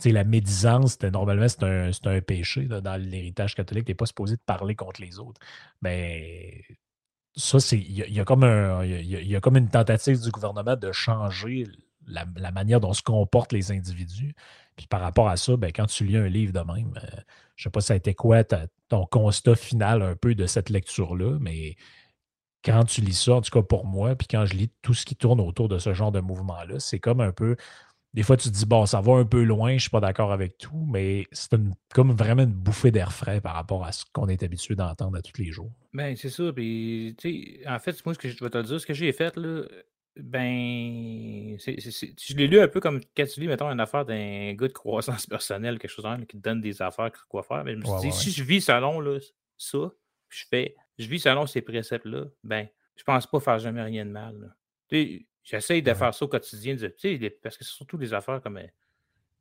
la 0.05 0.23
médisance, 0.23 1.01
normalement, 1.01 1.47
c'est 1.49 2.07
un, 2.07 2.21
péché 2.21 2.65
dans 2.65 3.01
l'héritage 3.01 3.55
catholique. 3.55 3.85
Tu 3.85 3.91
n'es 3.91 3.95
pas 3.95 4.05
supposé 4.05 4.37
de 4.37 4.41
parler 4.41 4.75
contre 4.75 5.01
les 5.01 5.19
autres. 5.19 5.41
Mais 5.81 6.63
ben, 6.67 6.75
ça, 7.35 7.59
c'est. 7.59 7.77
Il 7.77 7.91
y, 7.91 8.19
a 8.19 8.25
comme 8.25 8.43
y 8.43 9.35
a 9.35 9.41
comme 9.41 9.57
une 9.57 9.69
tentative 9.69 10.21
du 10.21 10.31
gouvernement 10.31 10.77
de 10.77 10.91
changer 10.91 11.65
la, 12.09 12.51
manière 12.51 12.79
dont 12.79 12.93
se 12.93 13.01
comportent 13.01 13.53
les 13.53 13.71
individus. 13.71 14.35
Puis 14.79 14.87
par 14.87 15.01
rapport 15.01 15.27
à 15.27 15.35
ça, 15.35 15.57
ben, 15.57 15.73
quand 15.75 15.87
tu 15.87 16.05
lis 16.05 16.15
un 16.15 16.29
livre 16.29 16.53
de 16.53 16.59
même, 16.59 16.93
euh, 17.03 17.07
je 17.57 17.63
ne 17.63 17.63
sais 17.63 17.69
pas 17.69 17.81
ça 17.81 17.95
a 17.95 17.97
été 17.97 18.13
quoi 18.13 18.45
ton 18.45 19.05
constat 19.07 19.55
final 19.55 20.01
un 20.01 20.15
peu 20.15 20.35
de 20.35 20.45
cette 20.45 20.69
lecture-là, 20.69 21.37
mais 21.41 21.75
quand 22.63 22.85
tu 22.85 23.01
lis 23.01 23.25
ça, 23.25 23.33
en 23.33 23.41
tout 23.41 23.51
cas 23.51 23.61
pour 23.61 23.85
moi, 23.85 24.15
puis 24.15 24.25
quand 24.31 24.45
je 24.45 24.53
lis 24.53 24.71
tout 24.81 24.93
ce 24.93 25.05
qui 25.05 25.17
tourne 25.17 25.41
autour 25.41 25.67
de 25.67 25.79
ce 25.79 25.93
genre 25.93 26.13
de 26.13 26.21
mouvement-là, 26.21 26.79
c'est 26.79 26.99
comme 26.99 27.19
un 27.19 27.33
peu. 27.33 27.57
Des 28.13 28.23
fois, 28.23 28.37
tu 28.37 28.49
te 28.49 28.53
dis, 28.55 28.65
bon, 28.65 28.85
ça 28.85 29.01
va 29.01 29.15
un 29.15 29.25
peu 29.25 29.43
loin, 29.43 29.71
je 29.71 29.73
ne 29.73 29.79
suis 29.79 29.89
pas 29.89 29.99
d'accord 29.99 30.31
avec 30.31 30.57
tout, 30.57 30.87
mais 30.89 31.27
c'est 31.33 31.57
comme 31.93 32.13
vraiment 32.13 32.43
une 32.43 32.53
bouffée 32.53 32.91
d'air 32.91 33.11
frais 33.11 33.41
par 33.41 33.53
rapport 33.53 33.83
à 33.83 33.91
ce 33.91 34.05
qu'on 34.13 34.29
est 34.29 34.43
habitué 34.43 34.75
d'entendre 34.75 35.17
à 35.17 35.21
tous 35.21 35.41
les 35.41 35.51
jours. 35.51 35.73
Ben, 35.91 36.15
c'est 36.15 36.29
ça. 36.29 36.53
Puis, 36.53 37.17
en 37.67 37.79
fait, 37.79 38.05
moi, 38.05 38.13
ce 38.13 38.19
que 38.19 38.29
je 38.29 38.41
vais 38.41 38.49
te 38.49 38.61
dire, 38.61 38.79
ce 38.79 38.85
que 38.85 38.93
j'ai 38.93 39.11
fait, 39.11 39.35
là, 39.35 39.63
ben, 40.15 41.57
je 41.57 42.35
l'ai 42.35 42.47
lu 42.47 42.59
un 42.59 42.67
peu 42.67 42.79
comme 42.79 43.01
quand 43.15 43.25
tu 43.25 43.39
lis, 43.39 43.47
mettons, 43.47 43.69
une 43.69 43.79
affaire 43.79 44.05
d'un 44.05 44.53
gars 44.53 44.67
de 44.67 44.73
croissance 44.73 45.25
personnelle, 45.27 45.79
quelque 45.79 45.91
chose 45.91 46.03
comme 46.03 46.25
qui 46.25 46.37
te 46.37 46.41
donne 46.41 46.61
des 46.61 46.81
affaires, 46.81 47.11
quoi 47.27 47.43
faire. 47.43 47.63
Mais 47.63 47.73
je 47.73 47.77
me 47.77 47.85
suis 47.85 48.09
dit, 48.09 48.11
si 48.11 48.31
je 48.31 48.43
vis 48.43 48.61
selon 48.61 48.99
là, 48.99 49.19
ça, 49.57 49.91
je 50.29 50.45
fais, 50.49 50.75
je 50.97 51.07
vis 51.07 51.19
selon 51.19 51.45
ces 51.45 51.61
préceptes-là, 51.61 52.25
ben, 52.43 52.67
je 52.95 53.03
pense 53.03 53.27
pas 53.27 53.39
faire 53.39 53.59
jamais 53.59 53.81
rien 53.81 54.05
de 54.05 54.11
mal. 54.11 54.55
J'essaye 55.43 55.81
de 55.81 55.93
faire 55.93 56.13
ça 56.13 56.25
au 56.25 56.27
quotidien, 56.27 56.75
parce 57.41 57.57
que 57.57 57.63
c'est 57.63 57.73
surtout 57.73 57.97
des 57.97 58.13
affaires 58.13 58.41
comme 58.41 58.59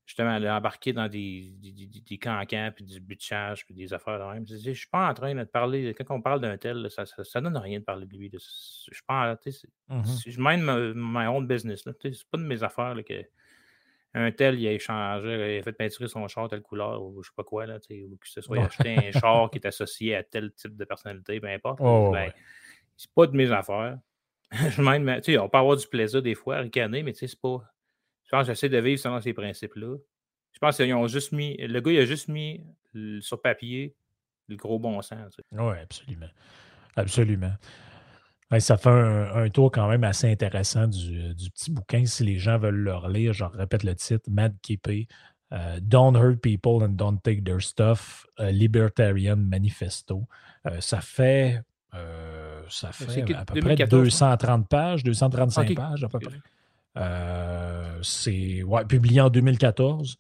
justement 0.09 0.31
aller 0.31 0.49
embarquer 0.49 0.95
dans 0.95 1.07
des, 1.07 1.53
des, 1.61 1.87
des, 1.87 2.19
cancans, 2.19 2.71
puis 2.75 2.83
du 2.83 2.99
butchage, 2.99 3.67
puis 3.67 3.75
des 3.75 3.93
affaires 3.93 4.19
de 4.19 4.25
même. 4.33 4.47
Je 4.47 4.71
ne 4.71 4.75
suis 4.75 4.89
pas 4.89 5.07
en 5.07 5.13
train 5.13 5.35
de 5.35 5.45
parler, 5.45 5.95
quand 5.95 6.17
on 6.17 6.23
parle 6.23 6.41
d'un 6.41 6.57
tel, 6.57 6.89
ça 6.91 7.05
ne 7.05 7.41
donne 7.41 7.59
rien 7.59 7.79
de 7.79 7.85
parler 7.85 8.07
de 8.07 8.17
lui. 8.17 8.31
Je 8.33 8.39
suis 8.39 9.03
pas, 9.07 9.35
mmh 9.35 10.03
je 10.27 10.41
mène 10.41 10.63
ma, 10.95 11.31
own 11.31 11.47
business. 11.47 11.83
Ce 11.85 11.91
n'est 11.91 12.15
pas 12.31 12.39
de 12.39 12.43
mes 12.43 12.63
affaires 12.63 12.97
que 13.07 13.23
un 14.15 14.33
tel, 14.33 14.59
il 14.59 14.67
a 14.67 14.73
échangé, 14.73 15.57
il 15.57 15.61
a 15.61 15.63
fait 15.63 15.73
peinturer 15.73 16.09
son 16.09 16.27
char 16.27 16.49
telle 16.49 16.63
couleur, 16.63 17.03
ou 17.03 17.23
je 17.23 17.29
sais 17.29 17.35
pas 17.37 17.45
quoi, 17.45 17.67
là, 17.67 17.77
ou 17.77 18.17
que 18.17 18.29
ce 18.29 18.41
soit 18.41 18.65
acheté 18.65 18.97
un 18.97 19.13
char 19.21 19.51
qui 19.51 19.59
est 19.59 19.67
associé 19.67 20.17
à 20.17 20.23
tel 20.23 20.53
type 20.53 20.75
de 20.75 20.85
personnalité, 20.87 21.39
peu 21.39 21.49
importe. 21.49 21.81
Oh, 21.83 22.11
ben, 22.13 22.33
C'est 22.97 23.13
pas 23.13 23.27
de 23.27 23.37
mes 23.37 23.53
affaires. 23.53 23.99
je 24.53 24.81
mène 24.81 25.21
on 25.39 25.49
peut 25.51 25.59
avoir 25.59 25.77
du 25.77 25.87
plaisir 25.87 26.23
des 26.23 26.35
fois, 26.35 26.61
ricaner, 26.61 27.03
mais 27.03 27.13
c'est 27.13 27.39
pas 27.39 27.63
je 28.29 28.37
pense 28.37 28.47
que 28.47 28.53
j'essaie 28.53 28.68
de 28.68 28.79
vivre 28.79 29.01
selon 29.01 29.20
ces 29.22 29.33
principes-là. 29.33 29.97
Je 30.53 30.59
pense 30.59 30.76
qu'ils 30.76 30.93
ont 30.93 31.07
juste 31.07 31.33
mis. 31.33 31.57
Le 31.57 31.81
gars, 31.81 31.93
il 31.93 31.99
a 31.99 32.05
juste 32.05 32.29
mis 32.29 32.62
sur 33.20 33.41
papier 33.41 33.97
le 34.49 34.57
gros 34.57 34.79
bon 34.79 35.01
sens. 35.01 35.35
Oui, 35.53 35.74
absolument. 35.83 36.29
Absolument. 36.97 37.53
ça 38.59 38.76
fait 38.76 38.91
un, 38.91 39.49
tour 39.49 39.70
quand 39.70 39.89
même 39.89 40.05
assez 40.05 40.31
intéressant 40.31 40.89
du, 40.89 41.35
petit 41.55 41.70
bouquin. 41.70 42.05
Si 42.05 42.22
les 42.22 42.39
gens 42.39 42.59
veulent 42.59 42.74
le 42.74 42.95
relire, 42.95 43.33
je 43.33 43.45
répète 43.45 43.83
le 43.83 43.95
titre 43.95 44.29
Mad 44.31 44.55
Keepy. 44.61 45.09
Euh, 45.53 45.81
don't 45.81 46.14
Hurt 46.14 46.43
People 46.43 46.83
and 46.83 46.97
Don't 46.97 47.20
Take 47.22 47.43
Their 47.43 47.62
Stuff, 47.62 48.26
Libertarian 48.39 49.37
Manifesto. 49.37 50.26
Euh, 50.66 50.81
ça 50.81 51.01
fait, 51.01 51.62
euh, 51.95 52.62
ça 52.68 52.93
fait 52.93 53.35
à 53.35 53.47
peu 53.47 53.59
près 53.61 53.76
230 53.76 54.68
pages, 54.68 55.03
235 55.03 55.74
pages 55.74 56.05
à 56.05 56.09
peu 56.09 56.18
près. 56.18 56.37
Euh, 56.99 57.99
c'est 58.03 58.62
ouais, 58.62 58.84
publié 58.84 59.20
en 59.20 59.30
2014. 59.30 60.16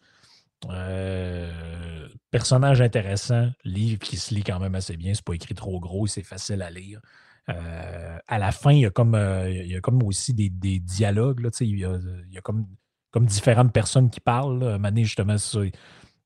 Euh, 0.70 2.08
personnage 2.30 2.80
intéressant, 2.80 3.50
livre 3.64 3.98
qui 3.98 4.16
se 4.16 4.34
lit 4.34 4.44
quand 4.44 4.60
même 4.60 4.74
assez 4.74 4.96
bien. 4.96 5.14
C'est 5.14 5.24
pas 5.24 5.34
écrit 5.34 5.54
trop 5.54 5.80
gros, 5.80 6.06
c'est 6.06 6.22
facile 6.22 6.62
à 6.62 6.70
lire. 6.70 7.00
Euh, 7.48 8.18
à 8.26 8.38
la 8.38 8.52
fin, 8.52 8.72
il 8.72 8.80
y 8.80 8.86
a 8.86 8.90
comme, 8.90 9.16
il 9.46 9.66
y 9.66 9.76
a 9.76 9.80
comme 9.80 10.02
aussi 10.02 10.34
des, 10.34 10.50
dialogues. 10.78 11.40
Là, 11.40 11.50
il, 11.60 11.78
y 11.78 11.84
a, 11.84 11.98
il 12.26 12.32
y 12.32 12.38
a 12.38 12.40
comme, 12.40 12.66
comme 13.10 13.26
différentes 13.26 13.72
personnes 13.72 14.10
qui 14.10 14.20
parlent. 14.20 14.78
Mané, 14.78 15.04
justement, 15.04 15.36
tu 15.38 15.72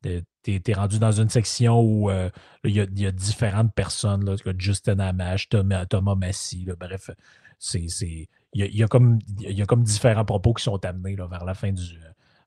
es, 0.05 0.73
rendu 0.75 0.99
dans 0.99 1.13
une 1.13 1.29
section 1.29 1.81
où 1.81 2.11
il, 2.65 2.75
y 2.75 3.07
a, 3.07 3.13
différentes 3.13 3.75
personnes. 3.75 4.25
Là, 4.25 4.35
Justin 4.59 4.99
Amash, 4.99 5.49
Thomas, 5.49 5.87
Thomas 5.87 6.17
Massy. 6.17 6.67
bref, 6.79 7.11
c'est 7.59 8.29
il 8.55 8.77
y, 8.77 8.83
a, 8.83 8.87
comme, 8.87 9.19
il 9.41 9.59
y 9.59 9.63
a 9.63 9.67
comme 9.67 9.83
différents 9.83 10.25
propos 10.25 10.53
qui 10.53 10.63
sont 10.63 10.85
amenés 10.85 11.17
là, 11.17 11.27
vers, 11.27 11.45
la 11.45 11.55
fin 11.55 11.73
du, 11.73 11.99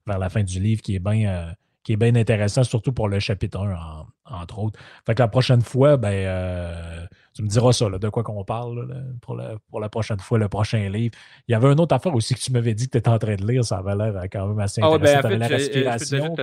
vers 0.05 0.19
la 0.19 0.29
fin 0.29 0.43
du 0.43 0.59
livre 0.59 0.81
qui 0.81 0.95
est 0.95 0.99
bien. 0.99 1.29
Euh, 1.29 1.51
qui 1.85 1.93
est 1.93 1.97
bien 1.97 2.15
intéressant, 2.15 2.63
surtout 2.63 2.91
pour 2.91 3.07
le 3.07 3.19
chapitre 3.19 3.59
1, 3.59 4.07
entre 4.25 4.57
autres. 4.57 4.79
Fait 5.05 5.13
que 5.13 5.21
la 5.21 5.27
prochaine 5.27 5.61
fois, 5.61 5.97
ben, 5.97 6.11
euh, 6.11 7.05
tu 7.35 7.43
me 7.43 7.47
diras 7.47 7.73
ça, 7.73 7.87
de 7.87 8.09
quoi 8.09 8.23
qu'on 8.23 8.43
parle 8.43 9.05
pour, 9.21 9.35
la, 9.35 9.55
pour 9.69 9.79
la 9.79 9.87
prochaine 9.87 10.19
fois, 10.19 10.39
le 10.39 10.49
prochain 10.49 10.89
livre. 10.89 11.13
Il 11.47 11.51
y 11.51 11.55
avait 11.55 11.71
une 11.71 11.79
autre 11.79 11.93
affaire 11.93 12.15
aussi 12.15 12.33
que 12.33 12.39
tu 12.39 12.51
m'avais 12.51 12.73
dit 12.73 12.87
que 12.87 12.93
tu 12.93 12.97
étais 12.97 13.09
en 13.09 13.19
train 13.19 13.35
de 13.35 13.45
lire, 13.45 13.63
ça 13.63 13.77
avait 13.77 13.95
l'air 13.95 14.17
euh, 14.17 14.25
quand 14.31 14.47
même 14.47 14.59
assez 14.59 14.81
ah 14.83 14.87
intéressant. 14.87 15.21
ben, 15.21 15.27
en 15.27 15.29
fait, 15.29 15.37
la 15.37 15.47
respiration. 15.47 16.35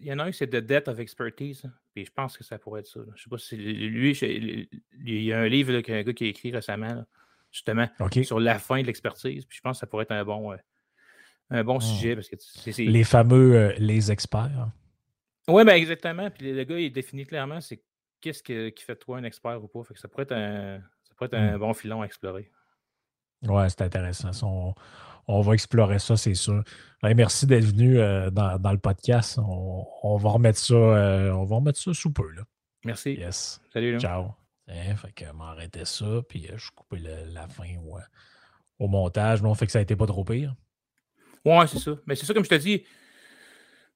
il 0.00 0.06
y 0.06 0.12
en 0.12 0.18
a 0.20 0.24
un, 0.26 0.30
c'est 0.30 0.46
The 0.46 0.64
Death 0.64 0.86
of 0.86 1.00
Expertise, 1.00 1.68
puis 1.92 2.04
je 2.04 2.12
pense 2.12 2.38
que 2.38 2.44
ça 2.44 2.56
pourrait 2.56 2.82
être 2.82 2.86
ça. 2.86 3.00
Je 3.16 3.22
sais 3.24 3.28
pas 3.28 3.38
si 3.38 3.56
lui, 3.56 4.12
il 4.12 5.22
y 5.24 5.32
a 5.32 5.40
un 5.40 5.48
livre 5.48 5.80
qu'un 5.80 6.04
gars 6.04 6.12
qui 6.12 6.22
a 6.22 6.28
écrit 6.28 6.52
récemment 6.52 7.04
justement, 7.56 7.88
sur 8.22 8.38
la 8.38 8.58
fin 8.58 8.80
de 8.80 8.86
l'expertise. 8.86 9.44
Puis 9.46 9.56
je 9.56 9.62
pense 9.62 9.76
que 9.76 9.80
ça 9.80 9.86
pourrait 9.86 10.02
être 10.02 10.12
un 10.12 10.24
bon, 10.24 10.52
euh, 10.52 10.56
un 11.50 11.64
bon 11.64 11.78
hmm. 11.78 11.80
sujet. 11.80 12.14
Parce 12.14 12.28
que 12.28 12.82
Les 12.82 13.04
fameux 13.04 13.56
euh, 13.56 13.72
les 13.78 14.12
experts. 14.12 14.68
Oui, 15.48 15.64
ben 15.64 15.74
exactement. 15.74 16.30
Puis 16.30 16.52
le 16.52 16.64
gars, 16.64 16.78
il 16.78 16.92
définit 16.92 17.24
clairement 17.24 17.60
c'est 17.60 17.82
qu'est-ce 18.20 18.42
qui 18.42 18.84
fait 18.84 18.96
toi 18.96 19.18
un 19.18 19.24
expert 19.24 19.62
ou 19.62 19.68
pas. 19.68 19.82
Fait 19.84 19.94
que 19.94 20.00
ça 20.00 20.08
pourrait 20.08 20.24
être 20.24 20.32
un, 20.32 20.80
ça 21.02 21.14
pourrait 21.16 21.28
être 21.28 21.34
un 21.34 21.56
hmm. 21.56 21.60
bon 21.60 21.74
filon 21.74 22.02
à 22.02 22.04
explorer. 22.04 22.50
Ouais, 23.42 23.68
c'est 23.68 23.82
intéressant. 23.82 24.30
On, 24.42 24.74
on, 25.28 25.40
va 25.40 25.54
explorer 25.54 25.98
ça, 25.98 26.16
c'est 26.16 26.34
sûr. 26.34 26.64
merci 27.02 27.46
d'être 27.46 27.64
venu 27.64 27.98
euh, 27.98 28.30
dans, 28.30 28.58
dans, 28.58 28.72
le 28.72 28.78
podcast. 28.78 29.38
On, 29.38 29.86
on, 30.02 30.16
va 30.16 30.30
remettre 30.30 30.58
ça, 30.58 30.74
on 30.74 31.44
va 31.44 31.56
remettre 31.56 31.78
ça 31.78 31.92
sous 31.94 32.12
peu. 32.12 32.30
Là. 32.30 32.42
Merci. 32.84 33.14
Yes. 33.14 33.60
Salut. 33.72 34.00
Ciao. 34.00 34.34
Hein, 34.68 34.96
fait 34.96 35.12
que 35.12 35.32
m'arrêtais 35.32 35.84
ça, 35.84 36.22
puis 36.28 36.48
euh, 36.50 36.58
je 36.58 36.70
coupais 36.74 37.00
la 37.32 37.46
fin 37.46 37.68
au 38.78 38.88
montage. 38.88 39.42
Non, 39.42 39.54
fait 39.54 39.66
que 39.66 39.72
ça 39.72 39.78
a 39.78 39.82
été 39.82 39.94
pas 39.94 40.06
trop 40.06 40.24
pire. 40.24 40.54
Ouais, 41.44 41.66
c'est 41.68 41.78
ça. 41.78 41.92
Mais 42.06 42.16
c'est 42.16 42.26
ça, 42.26 42.34
comme 42.34 42.44
je 42.44 42.50
te 42.50 42.56
dis, 42.56 42.82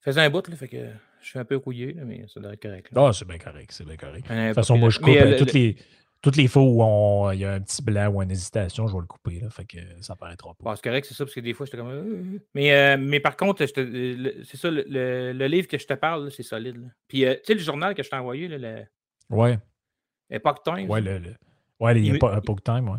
faisais 0.00 0.20
un 0.20 0.30
bout, 0.30 0.46
là, 0.46 0.54
fait 0.54 0.68
que 0.68 0.90
je 1.20 1.28
suis 1.28 1.38
un 1.38 1.44
peu 1.44 1.58
couillé, 1.58 1.94
mais 2.04 2.24
ça 2.28 2.38
doit 2.38 2.52
être 2.52 2.62
correct. 2.62 2.88
Ah, 2.94 3.10
c'est 3.12 3.26
bien 3.26 3.38
correct, 3.38 3.72
c'est 3.72 3.84
bien 3.84 3.96
correct. 3.96 4.28
de 4.28 4.46
toute 4.46 4.54
façon, 4.54 4.78
moi, 4.78 4.90
je 4.90 5.00
coupe 5.00 5.08
euh, 5.08 5.36
toutes, 5.36 5.52
Les, 5.52 5.76
toutes 6.22 6.36
les 6.36 6.46
fois 6.46 6.62
où 6.62 7.32
il 7.32 7.40
y 7.40 7.44
a 7.44 7.54
un 7.54 7.60
petit 7.60 7.82
blanc 7.82 8.08
ou 8.08 8.22
une 8.22 8.30
hésitation, 8.30 8.86
je 8.86 8.92
vais 8.94 9.00
le 9.00 9.06
couper, 9.06 9.40
là, 9.40 9.50
fait 9.50 9.64
que 9.64 9.78
ça 10.00 10.14
paraîtra 10.14 10.54
pas. 10.54 10.76
c'est 10.76 10.84
correct, 10.84 11.06
c'est 11.08 11.14
ça, 11.14 11.24
parce 11.24 11.34
que 11.34 11.40
des 11.40 11.52
fois, 11.52 11.66
j'étais 11.66 11.78
comme... 11.78 11.90
Euh, 11.90 12.38
mais, 12.54 12.96
mais 12.96 13.18
par 13.18 13.36
contre, 13.36 13.66
c'est 13.66 14.56
ça, 14.56 14.70
le, 14.70 15.46
livre 15.48 15.66
que 15.66 15.78
je 15.78 15.86
te 15.86 15.94
parle, 15.94 16.30
c'est 16.30 16.44
solide. 16.44 16.88
Puis, 17.08 17.22
tu 17.22 17.38
sais, 17.42 17.54
le 17.54 17.60
journal 17.60 17.96
que 17.96 18.04
je 18.04 18.08
t'ai 18.08 18.16
envoyé, 18.16 18.46
là, 18.46 18.58
le... 18.58 18.84
Ouais. 19.28 19.58
Epoch 20.30 20.62
Times. 20.64 20.88
Ouais, 20.88 21.00
le, 21.00 21.20
Ouais, 21.80 21.96
il 21.98 22.06
y 22.06 22.10
a 22.10 22.14
Il- 22.14 22.18
pas 22.18 22.34
un 22.34 22.40
poke 22.40 22.62
time, 22.62 22.88
ouais. 22.88 22.98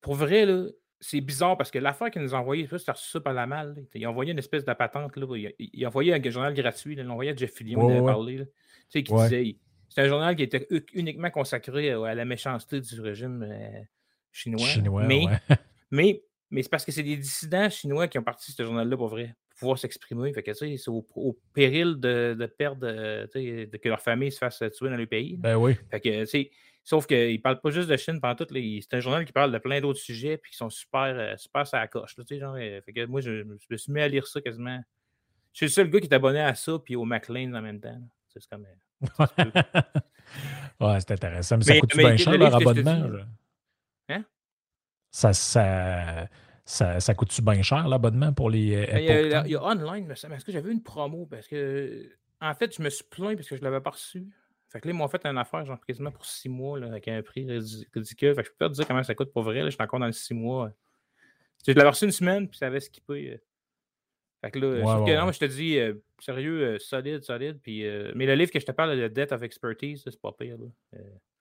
Pour 0.00 0.14
vrai, 0.14 0.44
là, 0.46 0.66
c'est 1.00 1.20
bizarre 1.20 1.56
parce 1.56 1.70
que 1.70 1.78
l'affaire 1.78 2.10
qu'ils 2.10 2.22
nous 2.22 2.34
ont 2.34 2.38
envoyé, 2.38 2.66
ça, 2.66 2.78
c'est 2.78 2.90
reçu 2.90 3.20
par 3.20 3.32
la 3.34 3.46
malle. 3.46 3.74
là. 3.76 3.82
Ils 3.94 4.06
ont 4.06 4.10
envoyé 4.10 4.32
une 4.32 4.38
espèce 4.38 4.64
de 4.64 4.72
patente. 4.72 5.16
Là, 5.16 5.26
ils, 5.36 5.54
ils 5.58 5.84
ont 5.84 5.88
envoyé 5.88 6.12
un 6.14 6.22
journal 6.30 6.52
gratuit. 6.54 6.94
Là, 6.96 7.02
ils 7.02 7.06
l'ont 7.06 7.12
envoyé 7.12 7.30
à 7.32 7.36
Jeff 7.36 7.52
Fillion, 7.52 7.84
Ouais, 7.86 8.00
ouais. 8.00 8.04
parlé. 8.06 8.38
là. 8.38 8.44
Tu 8.46 8.52
sais, 8.88 9.02
qui 9.02 9.12
Ouais. 9.12 9.22
disait. 9.28 9.56
C'est 9.88 10.02
un 10.02 10.08
journal 10.08 10.34
qui 10.34 10.42
était 10.42 10.66
uniquement 10.94 11.30
consacré 11.30 11.90
à 11.92 12.14
la 12.14 12.24
méchanceté 12.24 12.80
du 12.80 13.00
régime 13.00 13.42
euh, 13.48 13.80
chinois. 14.32 14.66
Chinois, 14.66 15.04
mais, 15.04 15.26
ouais. 15.26 15.38
mais, 15.90 16.22
mais 16.50 16.62
c'est 16.62 16.68
parce 16.68 16.84
que 16.84 16.90
c'est 16.92 17.02
des 17.04 17.16
dissidents 17.16 17.70
chinois 17.70 18.08
qui 18.08 18.18
ont 18.18 18.22
parti 18.24 18.50
de 18.50 18.56
ce 18.56 18.62
journal-là 18.64 18.96
pour 18.96 19.08
vrai, 19.08 19.34
pouvoir 19.56 19.78
s'exprimer. 19.78 20.32
Fait 20.32 20.42
que, 20.42 20.52
c'est 20.52 20.88
au, 20.88 21.06
au 21.14 21.38
péril 21.52 21.96
de, 21.96 22.36
de 22.38 22.46
perdre, 22.46 22.86
euh, 22.86 23.26
de 23.34 23.76
que 23.76 23.88
leur 23.88 24.00
famille 24.00 24.30
se 24.30 24.38
fasse 24.38 24.58
tuer 24.58 24.90
dans 24.90 24.96
le 24.96 25.06
pays. 25.06 25.36
Ben 25.38 25.56
oui. 25.56 25.74
Fait 25.90 26.00
que, 26.00 26.20
tu 26.20 26.26
sais, 26.26 26.50
sauf 26.84 27.06
qu'il 27.06 27.32
ne 27.32 27.38
parle 27.38 27.60
pas 27.60 27.70
juste 27.70 27.88
de 27.88 27.96
Chine 27.96 28.20
pendant 28.20 28.34
tout. 28.36 28.46
C'est 28.48 28.94
un 28.94 29.00
journal 29.00 29.24
qui 29.24 29.32
parle 29.32 29.52
de 29.52 29.58
plein 29.58 29.80
d'autres 29.80 29.98
sujets 29.98 30.36
puis 30.38 30.52
qui 30.52 30.56
sont 30.56 30.70
super, 30.70 31.00
euh, 31.00 31.36
super 31.36 31.66
sur 31.66 31.78
la 31.78 31.88
coche. 31.88 32.16
là, 32.16 32.24
tu 32.24 32.34
sais, 32.34 32.40
genre, 32.40 32.56
euh, 32.58 32.80
fait 32.82 32.92
que 32.92 33.06
moi, 33.06 33.20
je, 33.20 33.42
je 33.42 33.66
me 33.70 33.76
suis 33.76 33.92
mis 33.92 34.00
à 34.00 34.08
lire 34.08 34.26
ça 34.26 34.40
quasiment. 34.40 34.80
Je 35.52 35.58
suis 35.58 35.66
le 35.66 35.70
seul 35.70 35.90
gars 35.90 36.00
qui 36.00 36.06
est 36.06 36.14
abonné 36.14 36.40
à 36.40 36.54
ça 36.54 36.78
puis 36.78 36.96
au 36.96 37.04
McLean 37.04 37.54
en 37.54 37.62
même 37.62 37.80
temps. 37.80 37.98
C'est 38.28 38.46
comme. 38.46 38.66
ouais, 40.80 41.00
c'est 41.00 41.12
intéressant. 41.12 41.56
Mais, 41.58 41.64
ça 41.64 41.78
coûte 41.78 41.94
mais 41.96 42.02
bien 42.02 42.12
le 42.12 42.16
cher 42.18 42.38
leur 42.38 42.54
abonnement? 42.54 43.08
Hein? 44.10 44.24
Ça, 45.10 45.32
ça, 45.32 46.28
ça, 46.66 47.00
ça 47.00 47.14
coûte-tu 47.14 47.40
bien 47.42 47.62
cher 47.62 47.86
l'abonnement 47.88 48.32
pour 48.32 48.50
les 48.50 48.74
euh, 48.74 48.86
Ben, 48.92 48.98
Il 48.98 49.04
y, 49.04 49.34
a, 49.34 49.46
il 49.46 49.52
y 49.52 49.56
a 49.56 49.64
online, 49.64 50.04
mais 50.06 50.12
est-ce 50.14 50.44
que 50.44 50.52
j'avais 50.52 50.70
une 50.72 50.82
promo? 50.82 51.24
Parce 51.24 51.46
que, 51.46 52.10
en 52.40 52.52
fait, 52.54 52.76
je 52.76 52.82
me 52.82 52.90
suis 52.90 53.04
plaint 53.04 53.34
parce 53.36 53.48
que 53.48 53.56
je 53.56 53.60
ne 53.62 53.66
l'avais 53.66 53.80
pas 53.80 53.90
reçu. 53.90 54.26
Fait 54.68 54.80
que 54.80 54.88
là, 54.88 54.92
ils 54.94 54.96
m'ont 54.96 55.06
fait 55.08 55.24
une 55.24 55.38
affaire, 55.38 55.64
genre 55.64 55.78
quasiment 55.86 56.10
pour 56.10 56.26
six 56.26 56.48
mois, 56.48 56.78
là, 56.80 56.88
avec 56.88 57.06
un 57.08 57.22
prix 57.22 57.46
ridi- 57.46 57.86
ridicule. 57.94 58.34
Fait 58.34 58.42
que 58.42 58.48
je 58.48 58.52
peux 58.52 58.58
pas 58.58 58.68
te 58.68 58.74
dire 58.74 58.86
comment 58.86 59.02
ça 59.04 59.14
coûte 59.14 59.32
pour 59.32 59.42
vrai. 59.44 59.60
Là, 59.60 59.66
je 59.66 59.70
suis 59.70 59.82
encore 59.82 60.00
dans 60.00 60.06
les 60.06 60.12
six 60.12 60.34
mois. 60.34 60.72
Je 61.66 61.72
l'avais 61.72 61.88
reçu 61.88 62.04
une 62.04 62.12
semaine, 62.12 62.48
puis 62.48 62.58
ça 62.58 62.66
avait 62.66 62.80
skippé. 62.80 63.32
euh. 63.32 63.38
Fait 64.42 64.50
que 64.50 64.58
là, 64.58 64.66
Ouais, 64.68 64.82
sauf 64.82 65.00
ouais, 65.00 65.12
que 65.12 65.18
non, 65.18 65.26
ouais. 65.26 65.32
je 65.32 65.38
te 65.38 65.44
dis, 65.44 65.78
euh, 65.78 65.94
sérieux, 66.18 66.62
euh, 66.74 66.78
solide, 66.78 67.22
solide. 67.22 67.58
Puis, 67.62 67.86
euh, 67.86 68.12
mais 68.16 68.26
le 68.26 68.34
livre 68.34 68.50
que 68.50 68.60
je 68.60 68.66
te 68.66 68.72
parle, 68.72 68.96
le 68.98 69.08
Death 69.08 69.32
of 69.32 69.42
Expertise, 69.42 70.02
c'est 70.04 70.20
pas 70.20 70.32
pire. 70.32 70.58
Là. 70.58 70.98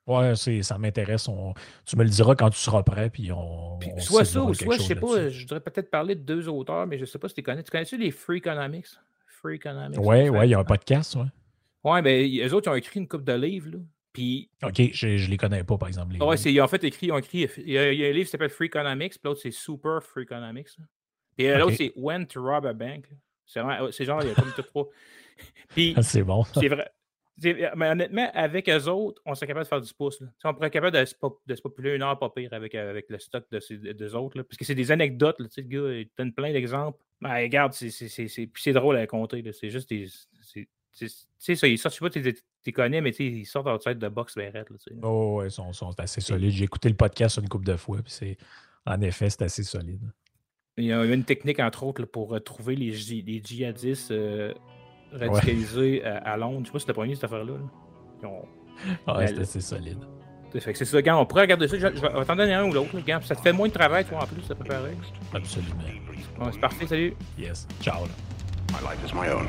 Ouais, 0.07 0.35
c'est- 0.35 0.61
ça 0.61 0.77
m'intéresse. 0.77 1.27
On- 1.27 1.53
Tu 1.85 1.95
me 1.97 2.03
le 2.03 2.09
diras 2.09 2.35
quand 2.35 2.49
tu 2.51 2.59
seras 2.59 2.83
prêt, 2.83 3.09
puis 3.09 3.31
on. 3.31 3.77
Puis 3.79 3.89
on 3.93 3.99
soit 3.99 4.23
ça, 4.25 4.41
ou 4.41 4.53
soit, 4.53 4.77
je 4.77 4.81
sais 4.83 4.95
pas, 4.95 5.29
je 5.29 5.41
voudrais 5.41 5.59
peut-être 5.61 5.89
parler 5.89 6.13
de 6.15 6.21
deux 6.21 6.47
auteurs, 6.47 6.85
mais 6.85 6.97
je 6.99 7.05
sais 7.05 7.17
pas 7.19 7.27
si 7.27 7.33
tu 7.35 7.41
connais. 7.43 7.63
Tu 7.63 7.71
connais-tu 7.71 7.97
les 7.97 8.11
Free 8.11 8.37
Economics? 8.37 8.87
Free 9.27 9.55
Economics. 9.55 9.99
Ouais, 9.99 10.29
ouais, 10.29 10.47
il 10.47 10.51
y 10.51 10.53
a 10.53 10.59
un 10.59 10.63
podcast, 10.63 11.15
ouais. 11.15 11.25
Ouais, 11.83 12.01
ben, 12.01 12.47
eux 12.47 12.53
autres, 12.53 12.67
ils 12.69 12.73
ont 12.73 12.75
écrit 12.75 12.99
une 12.99 13.07
coupe 13.07 13.23
de 13.23 13.33
livres, 13.33 13.69
là. 13.71 13.77
Puis, 14.13 14.49
OK, 14.63 14.81
je, 14.93 15.17
je 15.17 15.29
les 15.29 15.37
connais 15.37 15.63
pas, 15.63 15.77
par 15.77 15.87
exemple. 15.89 16.13
les 16.13 16.19
ouais, 16.21 16.37
c'est, 16.37 16.51
ils 16.53 16.61
ont 16.61 16.67
fait 16.67 16.83
écrit, 16.85 17.07
ils 17.07 17.11
ont 17.11 17.17
écrit, 17.17 17.49
il 17.57 17.71
y 17.71 17.77
a, 17.77 17.91
il 17.91 17.99
y 17.99 18.05
a 18.05 18.07
un 18.07 18.11
livre 18.11 18.25
qui 18.25 18.31
s'appelle 18.31 18.49
Free 18.49 18.67
Economics, 18.67 19.11
puis 19.13 19.19
l'autre, 19.25 19.41
c'est 19.41 19.51
Super 19.51 20.01
Free 20.01 20.23
Economics. 20.23 20.69
là. 20.79 20.85
Puis 21.37 21.47
l'autre, 21.57 21.75
c'est 21.75 21.91
When 21.97 22.25
to 22.27 22.41
Rob 22.41 22.65
a 22.65 22.73
Bank. 22.73 23.09
C'est 23.45 23.59
genre, 24.05 24.21
il 24.23 24.29
y 24.29 24.31
a 24.31 24.35
comme 24.35 24.51
tout 24.55 24.61
trois. 24.61 24.87
Puis, 25.69 25.93
c'est 26.01 26.23
bon. 26.23 26.43
c'est 26.53 26.67
vrai. 26.69 26.89
C'est- 27.37 27.71
Mais 27.75 27.89
honnêtement, 27.89 28.29
avec 28.33 28.69
eux 28.69 28.85
autres, 28.87 29.21
on 29.25 29.35
serait 29.35 29.47
capable 29.47 29.65
de 29.65 29.69
faire 29.69 29.81
du 29.81 29.93
pouce. 29.93 30.19
Là. 30.21 30.27
On 30.43 30.53
pourrait 30.53 30.67
être 30.67 30.73
capable 30.73 30.97
de 30.97 31.05
se, 31.05 31.15
pop- 31.15 31.41
de 31.45 31.55
se 31.55 31.61
populer 31.61 31.95
une 31.95 32.01
heure 32.03 32.17
pas 32.17 32.29
pire 32.29 32.53
avec, 32.53 32.75
euh, 32.75 32.89
avec 32.89 33.09
le 33.09 33.19
stock 33.19 33.45
de 33.51 33.59
ces 33.59 33.77
deux 33.77 34.15
autres. 34.15 34.37
Là. 34.37 34.43
Parce 34.43 34.57
que 34.57 34.65
c'est 34.65 34.75
des 34.75 34.91
anecdotes. 34.91 35.39
Là. 35.39 35.47
Le 35.57 35.63
gars, 35.63 35.93
il 35.93 36.09
donne 36.17 36.33
plein 36.33 36.51
d'exemples. 36.51 36.99
Ben, 37.21 37.33
regarde, 37.35 37.73
c'est, 37.73 38.73
drôle 38.73 38.97
à 38.97 39.07
compter. 39.07 39.43
C'est 39.53 39.69
juste 39.69 39.89
des. 39.89 40.07
Tu 40.53 41.09
sais, 41.37 41.55
ça, 41.55 41.67
ils 41.67 41.77
sortent, 41.77 41.95
je 41.95 41.99
sais 41.99 42.21
pas, 42.21 42.33
tu 42.33 42.41
les 42.65 42.71
connais, 42.71 43.01
mais 43.01 43.09
ils 43.11 43.45
sortent 43.45 43.67
outside 43.67 43.99
de 43.99 44.07
box 44.07 44.35
ben 44.35 44.49
raide, 44.51 44.67
là, 44.69 44.77
tu 44.77 44.93
sais. 44.93 44.99
Oh, 45.03 45.39
ouais, 45.39 45.47
ils 45.47 45.51
sont, 45.51 45.73
sont 45.73 45.93
assez 45.99 46.21
solides. 46.21 46.51
J'ai 46.51 46.63
écouté 46.63 46.87
le 46.87 46.95
podcast 46.95 47.37
une 47.37 47.49
couple 47.49 47.65
de 47.65 47.75
fois, 47.75 47.97
puis 48.01 48.11
c'est. 48.13 48.37
En 48.85 49.01
effet, 49.01 49.29
c'est 49.29 49.41
assez 49.41 49.63
solide. 49.63 50.09
Il 50.77 50.85
y 50.85 50.93
a 50.93 51.03
une 51.03 51.23
technique, 51.23 51.59
entre 51.59 51.83
autres, 51.83 52.01
là, 52.01 52.07
pour 52.07 52.29
retrouver 52.29 52.75
les, 52.75 52.91
les 52.91 53.41
djihadistes 53.43 54.11
euh, 54.11 54.53
radicalisés 55.19 56.03
à, 56.03 56.17
à 56.17 56.37
Londres. 56.37 56.61
Je 56.63 56.65
sais 56.67 56.71
pas 56.73 56.79
si 56.79 56.85
t'as 56.85 56.93
pas 56.93 57.05
mis 57.05 57.15
cette 57.15 57.23
affaire-là. 57.25 57.53
là. 57.53 57.59
Ils 58.21 58.25
ont- 58.27 58.45
Ah, 59.07 59.23
c'est 59.27 59.33
le- 59.33 59.41
assez 59.41 59.61
solide. 59.61 59.99
Fait 60.57 60.71
que 60.71 60.77
c'est 60.77 60.85
ça, 60.85 61.01
gars, 61.01 61.17
on 61.17 61.25
pourrait 61.25 61.41
regarder 61.41 61.67
ça. 61.67 61.75
Je, 61.77 61.87
je 61.87 62.01
vais 62.01 62.25
t'en 62.25 62.35
donner 62.35 62.53
un 62.53 62.63
ou 62.63 62.71
l'autre. 62.71 62.97
gars. 63.05 63.19
Ça 63.21 63.35
te 63.35 63.41
fait 63.41 63.51
moins 63.51 63.67
de 63.67 63.73
travail, 63.73 64.05
toi, 64.05 64.19
en 64.23 64.25
plus, 64.25 64.49
à 64.49 64.55
préparer. 64.55 64.95
Absolument. 65.33 65.75
Ouais, 66.39 66.47
c'est 66.53 66.59
parfait, 66.61 66.87
salut. 66.87 67.13
Yes. 67.37 67.67
Ciao. 67.81 68.03
là. 68.03 68.11
My 68.71 68.79
life 68.87 68.99
is 69.05 69.13
my 69.13 69.29
own. 69.29 69.45